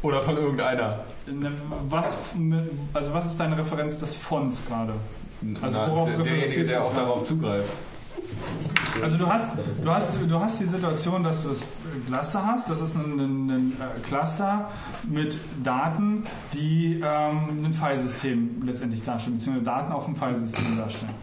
[0.02, 1.00] Oder von irgendeiner?
[1.28, 1.52] ne,
[1.90, 2.18] was,
[2.94, 4.94] also was ist deine Referenz des Fonts gerade?
[5.62, 7.70] Also Na, worauf der- derjenige, referenzierst du der auch darauf zugreift.
[9.02, 11.62] Also du hast, du hast, du hast die Situation, dass du das
[12.08, 12.70] Cluster hast.
[12.70, 14.70] Das ist ein, ein, ein äh, Cluster
[15.10, 21.14] mit Daten, die ähm, ein Filesystem letztendlich darstellen, beziehungsweise Daten auf dem Filesystem darstellen.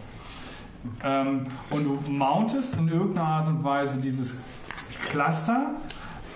[1.03, 4.37] Ähm, und du mountest in irgendeiner Art und Weise dieses
[5.09, 5.71] Cluster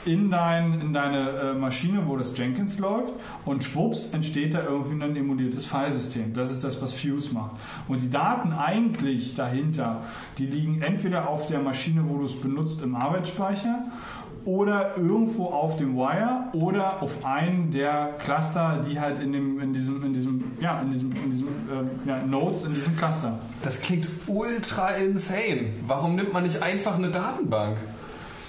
[0.06, 3.14] in, dein, in deine äh, Maschine, wo das Jenkins läuft
[3.46, 6.34] und schwupps entsteht da irgendwie ein emuliertes Filesystem.
[6.34, 7.56] Das ist das, was Fuse macht.
[7.88, 10.04] Und die Daten eigentlich dahinter,
[10.38, 13.86] die liegen entweder auf der Maschine, wo du es benutzt, im Arbeitsspeicher
[14.46, 19.74] oder irgendwo auf dem Wire oder auf einen der Cluster, die halt in dem in
[19.74, 23.38] diesem in diesem ja in diesem in diesem äh, ja, Nodes in diesem Cluster.
[23.62, 25.74] Das klingt ultra insane.
[25.86, 27.78] Warum nimmt man nicht einfach eine Datenbank?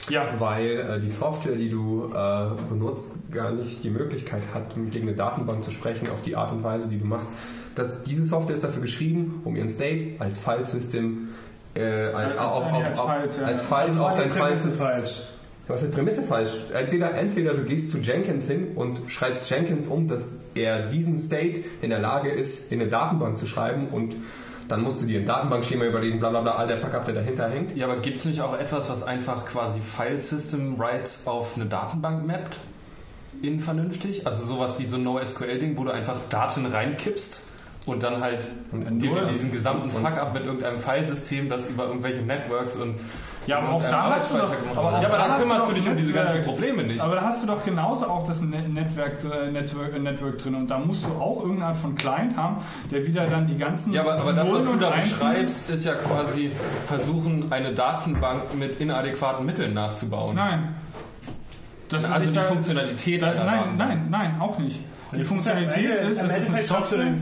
[0.09, 5.09] Ja, Weil äh, die Software, die du äh, benutzt, gar nicht die Möglichkeit hat, gegen
[5.09, 7.29] eine Datenbank zu sprechen auf die Art und Weise, die du machst.
[7.75, 11.29] Das, diese Software ist dafür geschrieben, um ihren State als Filesystem
[11.75, 13.45] äh, Als- auf, auf, als auf, Files, ja.
[13.47, 14.87] als Files auf dein Prämisse Filesystem.
[14.87, 15.23] falsch.
[15.69, 16.51] Was ist Prämisse falsch?
[16.75, 21.61] Entweder, entweder du gehst zu Jenkins hin und schreibst Jenkins um, dass er diesen State
[21.81, 24.17] in der Lage ist, in eine Datenbank zu schreiben und
[24.73, 27.47] dann musst du dir ein Datenbankschema überlegen, bla bla bla, all der Fuck-up, der dahinter
[27.51, 27.77] hängt.
[27.77, 31.67] Ja, aber gibt es nicht auch etwas, was einfach quasi File System Rights auf eine
[31.67, 32.57] Datenbank mappt?
[33.43, 34.27] In vernünftig?
[34.27, 37.52] Also sowas wie so ein NoSQL-Ding, wo du einfach Daten reinkippst
[37.87, 42.95] und dann halt die, diesen gesamten Fuck-up mit irgendeinem Filesystem, das über irgendwelche Networks und
[43.49, 45.73] Ja, aber auch da hast du doch, aber ja, aber da dann hast kümmerst du
[45.75, 47.01] dich um diese ganzen Probleme nicht.
[47.01, 50.55] Aber da hast du doch genauso auch das Ne- Network, äh, Network, äh, Network drin
[50.55, 52.59] und da musst du auch irgendeine Art von Client haben,
[52.93, 55.85] der wieder dann die ganzen Ja, aber, aber das, was du und da beschreibst, ist
[55.85, 56.53] ja quasi
[56.87, 60.37] versuchen, eine Datenbank mit inadäquaten Mitteln nachzubauen.
[60.37, 60.75] Nein.
[61.93, 64.81] Das, also die da- Funktionalität Das, nein, nein, nein, auch nicht.
[65.15, 67.15] Die Funktionalität ist, es ist du Software,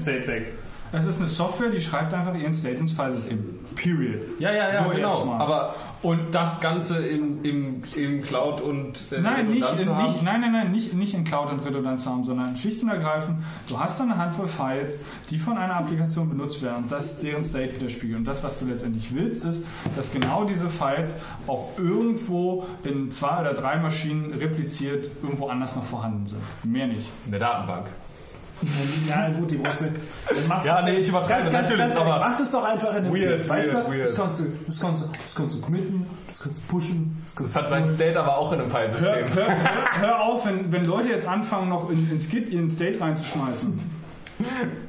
[0.92, 3.58] es ist eine Software, die schreibt einfach ihren State ins Filesystem.
[3.76, 4.20] Period.
[4.38, 5.32] Ja, ja, ja, So genau.
[5.34, 9.96] Aber und das Ganze im, im, im Cloud und äh, Nein, nicht, Redundanz in, zu
[9.96, 10.12] haben?
[10.12, 13.38] nicht, nein, nein, nein, nicht, nicht in Cloud und Redundanz haben, sondern schlicht und ergreifend,
[13.68, 17.76] du hast da eine Handvoll Files, die von einer Applikation benutzt werden das deren State
[17.76, 18.18] widerspiegeln.
[18.18, 19.64] Und das, was du letztendlich willst, ist,
[19.96, 25.84] dass genau diese Files auch irgendwo in zwei oder drei Maschinen repliziert irgendwo anders noch
[25.84, 26.42] vorhanden sind.
[26.64, 27.08] Mehr nicht.
[27.24, 27.86] in der Datenbank.
[29.08, 29.86] Ja, gut, die musst du.
[30.64, 33.04] Ja, nee, ich übertreibe ganz, ganz, natürlich, ganz ehrlich, aber- Mach das doch einfach in
[33.06, 33.90] einem Weird, weißt weird, du?
[33.92, 34.02] weird.
[34.04, 37.36] Das kannst du, das kannst du, das kannst du committen, das kannst du pushen, das
[37.36, 39.34] kannst Das hat sein State aber auch in einem Hör, Filesystem.
[39.34, 43.00] hör, hör, hör auf, wenn, wenn Leute jetzt anfangen, noch in, ins Git ihren State
[43.00, 43.80] reinzuschmeißen.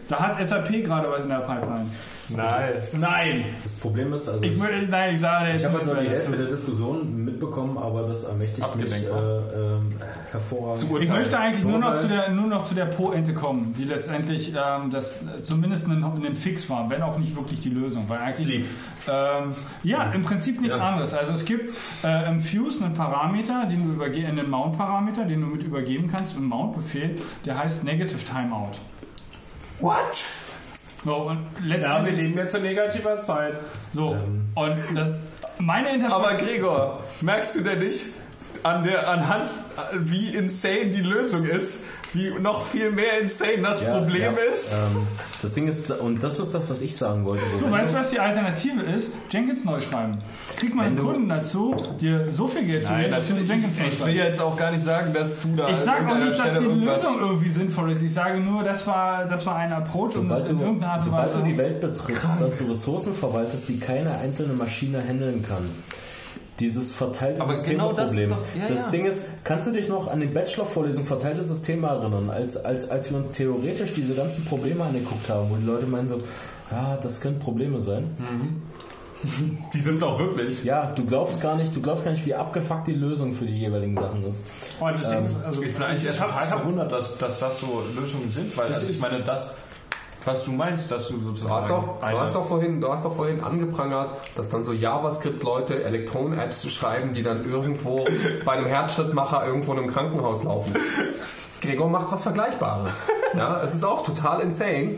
[0.07, 1.89] Da hat SAP gerade was in der Pipeline.
[2.35, 2.93] Nice.
[2.93, 3.45] Nein!
[3.63, 6.09] Das Problem ist, also Ich ich, nein, ich sage ich habe halt nur die.
[6.09, 9.93] Hälfte der Diskussion mitbekommen, aber das ermächtigt mich Abgelenkt, äh, ähm,
[10.31, 11.01] hervorragend.
[11.01, 14.53] Ich möchte eigentlich nur noch, zu der, nur noch zu der Po-Ente kommen, die letztendlich
[14.55, 18.05] ähm, das äh, zumindest ein, ein Fix war, wenn auch nicht wirklich die Lösung.
[18.07, 18.65] Weil eigentlich,
[19.07, 21.13] ähm, ja, im Prinzip nichts anderes.
[21.13, 21.71] Also es gibt
[22.03, 26.35] äh, im Fuse einen Parameter, den du überge einen Mount-Parameter, den du mit übergeben kannst,
[26.37, 28.77] im Mount-Befehl, der heißt Negative Timeout.
[29.79, 30.23] What?
[31.03, 33.53] So, und Ja, wir leben jetzt in negativer Zeit.
[33.93, 34.15] so,
[34.55, 35.09] und das,
[35.57, 36.47] meine Aber Interpretation...
[36.47, 38.05] Gregor, merkst du denn nicht
[38.63, 39.51] an der anhand
[39.95, 44.73] wie insane die Lösung ist, wie noch viel mehr insane das Ja, Problem ja, ist?
[44.73, 45.07] Ähm,
[45.41, 47.43] das Ding ist, und das ist das, was ich sagen wollte.
[47.59, 49.13] So, Du weißt, was die Alternative ist?
[49.31, 50.17] Jenkins neu schreiben.
[50.57, 53.85] Kriegt man einen Kunden dazu, dir so viel Geld zu geben, dass du Jenkins neu
[53.87, 54.15] ich will schreibst.
[54.29, 57.19] jetzt auch gar nicht sagen, dass du da Ich sage auch nicht, dass die Lösung
[57.19, 58.01] irgendwie sinnvoll ist.
[58.01, 61.01] Ich sage nur, das war, das war ein Approach, das Sobald in du, irgendeiner Art
[61.01, 65.43] und sobald du die Welt betrittst, dass du Ressourcen verwaltest, die keine einzelne Maschine handeln
[65.43, 65.69] kann.
[66.61, 68.29] Dieses verteilte Aber genau das ist Systemproblem.
[68.29, 68.91] doch- ja, das ja.
[68.91, 73.09] Ding ist, kannst du dich noch an die Bachelor-Vorlesung verteiltes System erinnern, als, als, als
[73.09, 76.19] wir uns theoretisch diese ganzen Probleme angeguckt haben, wo die Leute meinen so,
[76.71, 78.09] ja, das können Probleme sein.
[79.73, 80.63] Die sind es auch wirklich.
[80.63, 83.55] Ja, du glaubst gar nicht, du glaubst gar nicht, wie abgefuckt die Lösung für die
[83.55, 84.47] jeweiligen Sachen ist.
[84.79, 87.37] Und das Ding ist, also Ich bin eigentlich erst hab- total ich verwundert, dass, dass
[87.39, 89.53] das so Lösungen sind, weil also ich meine, das,
[90.25, 93.05] was du meinst, dass du sozusagen Du hast, doch, du, hast doch vorhin, du hast
[93.05, 98.05] doch vorhin angeprangert, dass dann so JavaScript-Leute Elektronen-Apps schreiben, die dann irgendwo
[98.45, 100.75] bei einem Herzschrittmacher irgendwo in einem Krankenhaus laufen.
[101.61, 103.07] Gregor macht was Vergleichbares.
[103.35, 104.97] Ja, es ist auch total insane,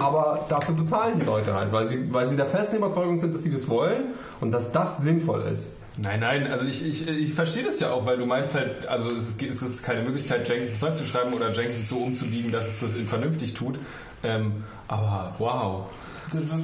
[0.00, 3.42] aber dafür bezahlen die Leute halt, weil sie, weil sie der festen Überzeugung sind, dass
[3.42, 5.76] sie das wollen und dass das sinnvoll ist.
[6.00, 9.08] Nein, nein, also ich, ich, ich verstehe das ja auch, weil du meinst halt, also
[9.08, 12.68] es ist, es ist keine Möglichkeit, Jenkins neu zu schreiben oder Jenkins so umzubiegen, dass
[12.68, 13.80] es das vernünftig tut.
[14.22, 15.86] Ähm, aber wow.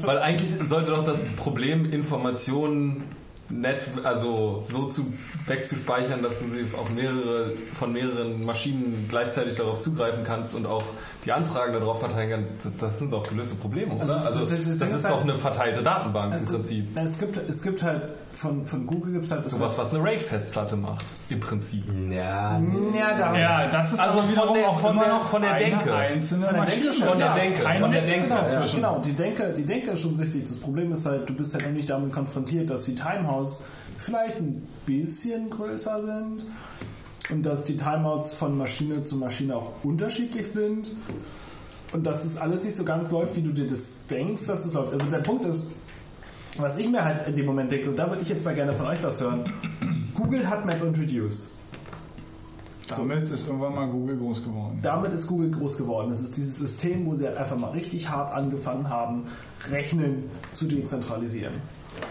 [0.02, 3.04] Weil eigentlich sollte doch das Problem Informationen
[3.60, 5.12] nett, also so zu
[5.46, 10.82] wegzuspeichern, dass du sie auf mehrere, von mehreren Maschinen gleichzeitig darauf zugreifen kannst und auch
[11.24, 12.30] die Anfragen darauf verteilen
[12.62, 14.02] kannst, das- sind doch gelöste Probleme, oder?
[14.02, 16.48] Also, Also, das- das- das das, ist ist doch halt- eine verteilte Datenbank es, im
[16.48, 16.98] Prinzip.
[16.98, 18.02] Es, gibt, es gibt halt
[18.32, 21.84] von, von Google gibt es halt Sowas, was eine RAID-Festplatte macht, im Prinzip.
[22.10, 22.60] Ja,
[22.94, 25.54] Ja, da ja, das ist Also wiederum der- auch von immer der- noch von der
[25.54, 25.94] Denke.
[25.94, 26.82] einzelne Von der Maschine.
[26.82, 28.76] Denke schon, Von der Denke, von der Denke dazwischen.
[28.76, 30.42] Genau, die Denke, die Denke ist schon richtig.
[30.44, 33.43] Das Problem ist halt, du bist halt nämlich damit konfrontiert, dass die Timehouse
[33.98, 36.44] vielleicht ein bisschen größer sind
[37.30, 40.90] und dass die Timeouts von Maschine zu Maschine auch unterschiedlich sind
[41.92, 44.74] und dass das alles nicht so ganz läuft, wie du dir das denkst, dass es
[44.74, 44.92] läuft.
[44.92, 45.70] Also der Punkt ist,
[46.58, 48.72] was ich mir halt in dem Moment denke, und da würde ich jetzt mal gerne
[48.72, 49.44] von euch was hören.
[50.14, 51.58] Google hat MapIntroduce.
[52.88, 54.78] Damit ist irgendwann mal Google groß geworden.
[54.82, 56.10] Damit ist Google groß geworden.
[56.10, 59.24] Es ist dieses System, wo sie halt einfach mal richtig hart angefangen haben,
[59.70, 61.54] Rechnen zu dezentralisieren.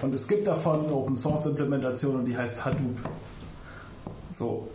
[0.02, 2.98] Und es gibt davon eine Open Source Implementation und die heißt Hadoop.
[4.30, 4.68] So,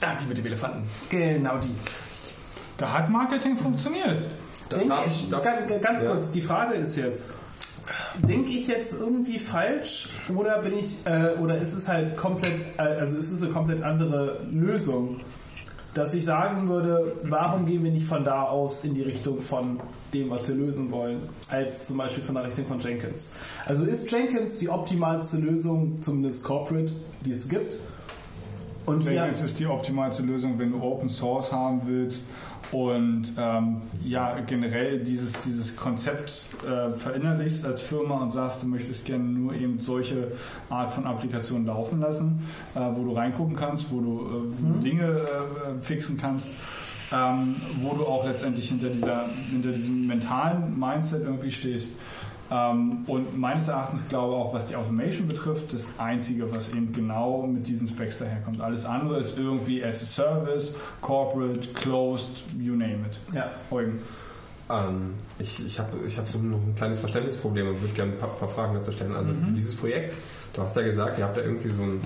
[0.00, 0.82] Ah, die mit dem Elefanten.
[1.08, 1.74] genau die.
[2.76, 4.28] Da hat Marketing funktioniert.
[4.70, 6.10] Denk, darf ich- darf- ganz, ganz ja.
[6.10, 7.32] kurz, die Frage ist jetzt,
[8.16, 12.82] denke ich jetzt irgendwie falsch oder bin ich äh, oder ist es halt komplett, äh,
[12.82, 15.20] also ist es eine komplett andere Lösung,
[15.96, 19.80] dass ich sagen würde, warum gehen wir nicht von da aus in die Richtung von
[20.12, 23.34] dem, was wir lösen wollen, als zum Beispiel von der Richtung von Jenkins.
[23.64, 26.92] Also ist Jenkins die optimalste Lösung, zumindest corporate,
[27.24, 27.78] die es gibt?
[28.84, 32.26] Und Jenkins ist die optimalste Lösung, wenn du Open Source haben willst
[32.72, 39.04] und ähm, ja generell dieses, dieses Konzept äh, verinnerlichst als Firma und sagst, du möchtest
[39.04, 40.32] gerne nur eben solche
[40.68, 42.40] Art von Applikationen laufen lassen,
[42.74, 46.52] äh, wo du reingucken kannst, wo du, äh, wo du Dinge äh, fixen kannst.
[47.12, 51.92] Ähm, wo du auch letztendlich hinter, dieser, hinter diesem mentalen Mindset irgendwie stehst.
[52.50, 56.92] Ähm, und meines Erachtens glaube ich auch, was die Automation betrifft, das Einzige, was eben
[56.92, 58.60] genau mit diesen Specs daherkommt.
[58.60, 63.34] Alles andere ist irgendwie as a Service, Corporate, Closed, you name it.
[63.34, 63.50] Ja.
[63.70, 63.98] Eugen.
[64.68, 68.18] Ähm, ich ich habe ich hab so noch ein kleines Verständnisproblem und würde gerne ein
[68.18, 69.14] paar, paar Fragen dazu stellen.
[69.14, 70.14] Also für dieses Projekt,
[70.54, 72.00] du hast ja gesagt, ihr habt da irgendwie so ein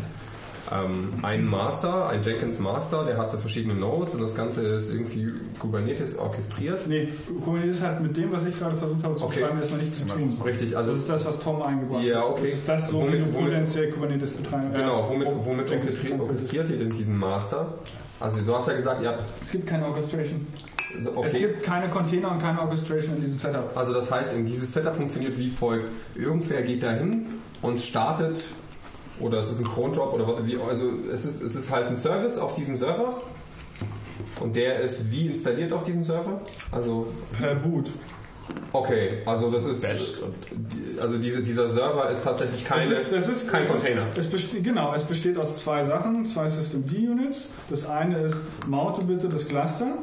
[0.73, 4.93] ähm, einen Master, ein Jenkins Master, der hat so verschiedene Nodes und das Ganze ist
[4.93, 6.87] irgendwie Kubernetes orchestriert.
[6.87, 7.09] Nee,
[7.45, 9.41] Kubernetes hat mit dem, was ich gerade versucht habe zu Okay.
[9.41, 10.41] beschreiben, erstmal nichts zu tun.
[10.45, 12.25] Richtig, also Das ist das, was Tom eingebracht Ja, hat.
[12.31, 12.41] okay.
[12.45, 15.71] Das ist das, so Womit- wie du womit- potenziell Kubernetes betreiben genau, womit, äh, womit
[15.71, 17.75] orchestri- orchestriert ihr denn diesen Master?
[18.21, 20.47] Also du hast ja gesagt, habt Es gibt keine Orchestration.
[21.03, 21.39] so, Es okay.
[21.41, 23.75] gibt keine Container und keine Orchestration in diesem Setup.
[23.77, 25.91] Also das heißt, in dieses Setup funktioniert wie folgt.
[26.17, 27.27] Irgendwer geht dahin
[27.63, 28.41] und startet
[29.21, 31.97] oder es ist ein Cron-Job oder was, wie, also es ist, es ist halt ein
[31.97, 33.21] Service auf diesem Server
[34.41, 36.41] und der ist wie installiert auf diesem Server?
[36.73, 37.07] Also
[37.39, 37.91] Per Boot.
[38.73, 39.87] okay, also das ist
[41.01, 44.09] also diese, dieser Server ist tatsächlich keine, Es ist, das ist, kein es Container.
[44.11, 47.49] Ist, es besteht, genau, es besteht aus zwei Sachen, zwei System-D-Units.
[47.69, 49.99] Das eine ist, mounte bitte das Cluster,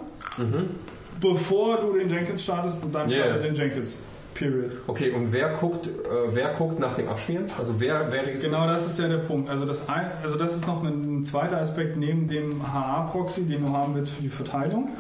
[1.20, 3.12] bevor du den Jenkins startest und dann Mhm.
[3.14, 3.26] Yeah.
[3.26, 4.00] starte den Jenkins.
[4.38, 4.72] Period.
[4.88, 5.90] Okay, und wer guckt, äh,
[6.30, 7.52] wer guckt nach dem Abspielen?
[7.58, 8.54] Also wer, wer registriert?
[8.54, 9.50] Genau, das ist ja der Punkt.
[9.50, 13.66] Also das, ein, also das ist noch ein, ein zweiter Aspekt neben dem HA-Proxy, den
[13.66, 14.92] du haben willst für die Verteilung.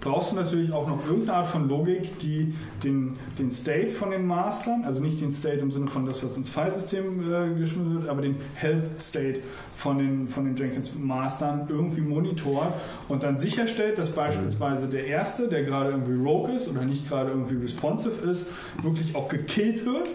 [0.00, 4.26] Brauchst du natürlich auch noch irgendeine Art von Logik, die den, den State von den
[4.26, 8.08] Mastern, also nicht den State im Sinne von das, was ins Filesystem äh, geschmissen wird,
[8.08, 9.40] aber den Health State
[9.74, 12.72] von den, von den Jenkins Mastern irgendwie monitort
[13.08, 17.30] und dann sicherstellt, dass beispielsweise der erste, der gerade irgendwie rogue ist oder nicht gerade
[17.30, 18.50] irgendwie responsive ist,
[18.82, 20.08] wirklich auch gekillt wird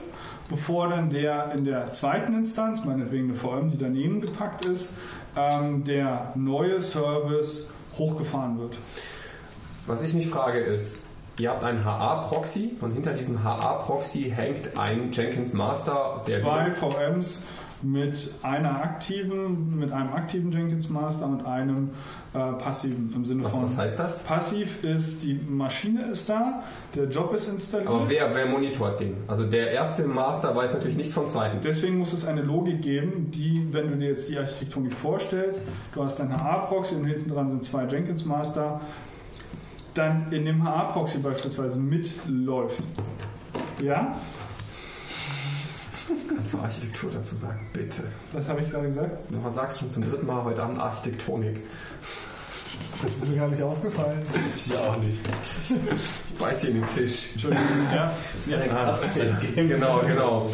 [0.52, 4.94] bevor dann der in der zweiten Instanz, meinetwegen eine VM, die daneben gepackt ist,
[5.36, 8.78] ähm, der neue Service hochgefahren wird.
[9.88, 10.98] Was ich mich frage ist,
[11.40, 17.44] ihr habt einen HA-Proxy und hinter diesem HA-Proxy hängt ein Jenkins Master, der Zwei VMs
[17.84, 21.90] mit einer aktiven, mit einem aktiven Jenkins Master und einem
[22.34, 24.24] äh, passiven im Sinne was, von was heißt das?
[24.24, 26.62] passiv ist die Maschine ist da,
[26.96, 27.90] der Job ist installiert.
[27.90, 29.16] Aber wer, wer monitort den?
[29.28, 31.60] Also der erste Master weiß natürlich nichts vom zweiten.
[31.64, 36.04] Deswegen muss es eine Logik geben, die, wenn du dir jetzt die Architektonik vorstellst, du
[36.04, 38.82] hast dein HA-Proxy und hinten dran sind zwei Jenkins Master,
[39.94, 42.84] dann in dem HA-Proxy beispielsweise mitläuft.
[43.82, 44.16] Ja?
[46.28, 48.04] Kannst du Architektur dazu sagen, bitte?
[48.34, 49.12] Was habe ich gerade gesagt?
[49.30, 51.60] Du sagst schon zum dritten Mal heute Abend Architektonik.
[53.02, 54.22] Das ist mir gar nicht aufgefallen.
[54.68, 55.20] Ja, auch nicht.
[55.70, 57.32] Ich beiß hier in den Tisch.
[57.32, 58.12] Entschuldigung, ja.
[59.56, 60.50] Genau, genau.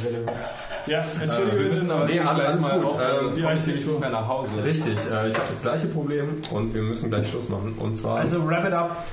[0.86, 2.86] Ja, entschuldige wir müssen aber Nee, nee, alles gleich mal gut.
[2.92, 4.64] aufhören, Ähm, die ich nämlich nicht mehr nach Hause.
[4.64, 7.74] Richtig, äh, ich habe das gleiche Problem und wir müssen gleich Schluss machen.
[7.74, 8.16] Und zwar.
[8.18, 9.06] Also wrap it up.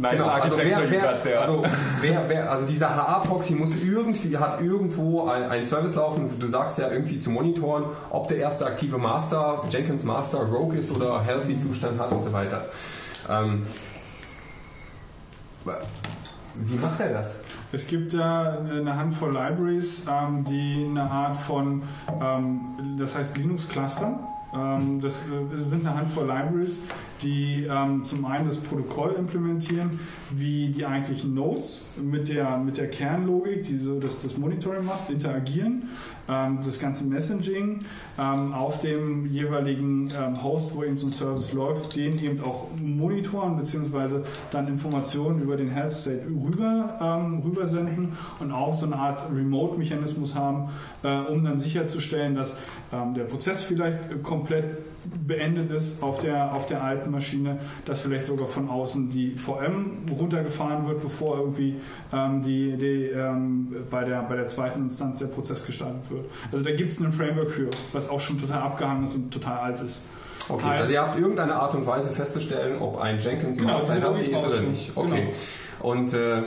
[0.00, 1.40] Nice Genau, also, architecture wer, wer, there.
[1.40, 1.62] also,
[2.00, 6.30] wer, wer, also dieser HA-Proxy muss irgendwie, hat irgendwo ein, ein Service laufen.
[6.38, 10.90] Du sagst ja irgendwie zu monitoren, ob der erste aktive Master, Jenkins Master, Rogue ist
[10.90, 12.66] oder Healthy Zustand hat und so weiter.
[13.28, 13.66] Ähm,
[16.54, 17.40] wie macht er das?
[17.72, 21.82] Es gibt ja eine Handvoll Libraries, ähm, die eine Art von,
[22.20, 24.18] ähm, das heißt Linux-Cluster.
[24.52, 26.80] Ähm, das äh, sind eine Handvoll Libraries,
[27.22, 32.88] die ähm, zum einen das Protokoll implementieren, wie die eigentlichen Nodes mit der, mit der
[32.88, 35.88] Kernlogik, die so das, das Monitoring macht, interagieren,
[36.64, 37.80] das ganze Messaging
[38.18, 42.68] ähm, auf dem jeweiligen ähm, Host, wo eben so ein Service läuft, den eben auch
[42.80, 48.96] monitoren beziehungsweise dann Informationen über den Health State rüber, ähm, rübersenden und auch so eine
[48.96, 50.70] Art Remote-Mechanismus haben,
[51.02, 52.58] äh, um dann sicherzustellen, dass
[52.92, 54.64] ähm, der Prozess vielleicht komplett
[55.26, 60.06] beendet ist auf der, auf der alten Maschine, dass vielleicht sogar von außen die VM
[60.10, 61.76] runtergefahren wird, bevor irgendwie
[62.12, 66.26] ähm, die, die, ähm, bei, der, bei der zweiten Instanz der Prozess gestartet wird.
[66.52, 69.58] Also da gibt es ein Framework für, was auch schon total abgehangen ist und total
[69.58, 70.00] alt ist.
[70.48, 73.90] Okay, Heißt- also ihr habt irgendeine Art und Weise festzustellen, ob ein Jenkins Genau, ist
[73.90, 74.92] oder nicht.
[74.96, 75.28] Okay.
[75.80, 76.42] Und äh,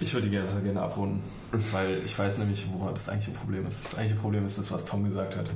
[0.00, 1.22] Ich würde die gerne, gerne abrunden,
[1.72, 3.84] weil ich weiß nämlich, woran das eigentliche Problem ist.
[3.84, 5.46] Das eigentliche Problem ist das, was Tom gesagt hat.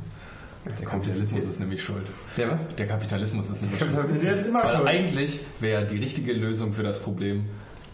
[0.66, 2.06] Der Kapitalismus ist nämlich schuld.
[2.36, 2.60] der was?
[2.76, 4.22] Der Kapitalismus ist nämlich schuld.
[4.22, 4.88] Der ist immer Weil schuld.
[4.88, 7.44] eigentlich wäre die richtige Lösung für das Problem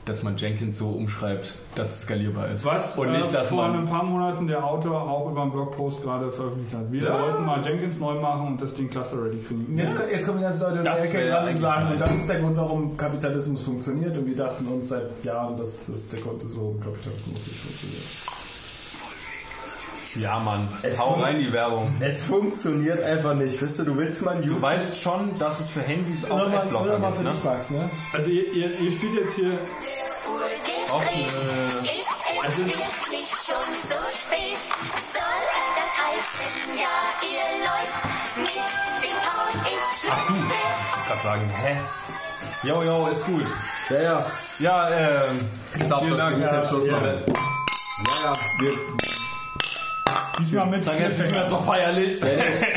[0.05, 2.65] dass man Jenkins so umschreibt, dass es skalierbar ist.
[2.65, 5.53] Was und nicht, äh, dass vor man ein paar Monaten der Autor auch über einen
[5.53, 6.91] Blogpost gerade veröffentlicht hat.
[6.91, 9.77] Wir sollten mal Jenkins neu machen und das Ding Cluster ready kriegen.
[9.77, 12.29] Jetzt, jetzt kommen die ganzen Leute in Das Ecke ran und sagen, und das ist
[12.29, 14.17] der Grund, warum Kapitalismus funktioniert.
[14.17, 18.03] Und wir dachten uns seit Jahren, dass das der Grund ist, warum Kapitalismus nicht funktioniert.
[20.17, 21.95] Ja, Mann, Es hau rein die Werbung.
[22.01, 23.63] Es funktioniert einfach nicht.
[23.63, 26.49] Weißt du, du willst mal ein Du weißt schon, dass es für Handys auch Oder
[26.49, 27.31] mal, Adblocker oder mal gibt, für ne?
[27.31, 27.91] dich, Max, ne?
[28.13, 29.53] Also ihr, ihr, ihr spielt jetzt hier
[30.93, 34.59] Auch, äh, Ist es wirklich schon so spät?
[34.97, 35.43] Soll
[35.77, 38.49] das heißen, ja, ihr Leute, mit
[39.05, 41.77] dem Hauen ist Ach du, ich wollte gerade sagen, hä?
[42.63, 43.47] Jo, jo, ist gut.
[43.91, 44.27] Ja, ja.
[44.59, 45.41] Ja, ähm,
[45.77, 46.39] Ich glaube, vielen das Dank.
[46.41, 47.07] wird jetzt Schluss Ja, machen.
[47.07, 48.33] Ja, ja.
[48.59, 48.73] Wir,
[50.41, 52.21] diesmal mit Dann jetzt nicht mehr so feierlich.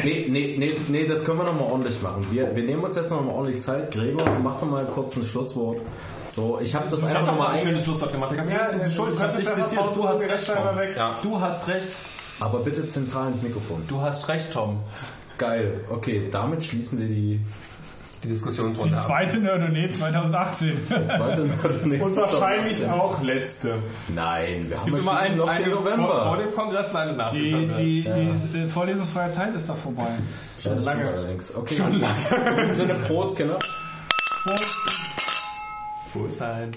[0.04, 2.26] nee, nee, nee, nee, das können wir nochmal ordentlich machen.
[2.30, 3.92] Wir, wir nehmen uns jetzt nochmal ordentlich Zeit.
[3.92, 5.80] Gregor, mach doch mal kurz ein Schlusswort.
[6.28, 7.60] So, ich habe das Ich einfach nochmal ein ein.
[7.66, 8.32] schönes Schlusswort gemacht.
[8.36, 9.20] Ja, Ja, das ist schuld.
[9.20, 9.72] Einfach zitiert.
[9.96, 10.94] Du hast recht, weg.
[10.96, 11.20] Ja.
[11.22, 11.88] Du hast recht.
[12.40, 13.84] Aber bitte zentral ins Mikrofon.
[13.88, 14.80] Du hast recht, Tom.
[15.38, 15.82] Geil.
[15.90, 17.40] Okay, damit schließen wir die
[18.24, 20.88] Die Diskussionsrunde die zweite Nerdonee 2018.
[20.88, 23.80] zweite Und wahrscheinlich auch letzte.
[24.16, 26.38] Nein, wir haben Gibt ja immer einen, noch den einen vor, vor November.
[26.38, 27.78] dem Kongress und einen nach dem Die, Kongress.
[27.78, 28.02] die,
[28.54, 30.08] die äh, vorlesungsfreie Zeit ist da vorbei.
[30.62, 31.56] Ja, das stimmt allerdings.
[31.56, 31.76] Okay.
[31.76, 32.16] Schon lange.
[32.62, 33.60] In dem Sinne, Prost, Kinder.
[36.14, 36.76] Wohlsein.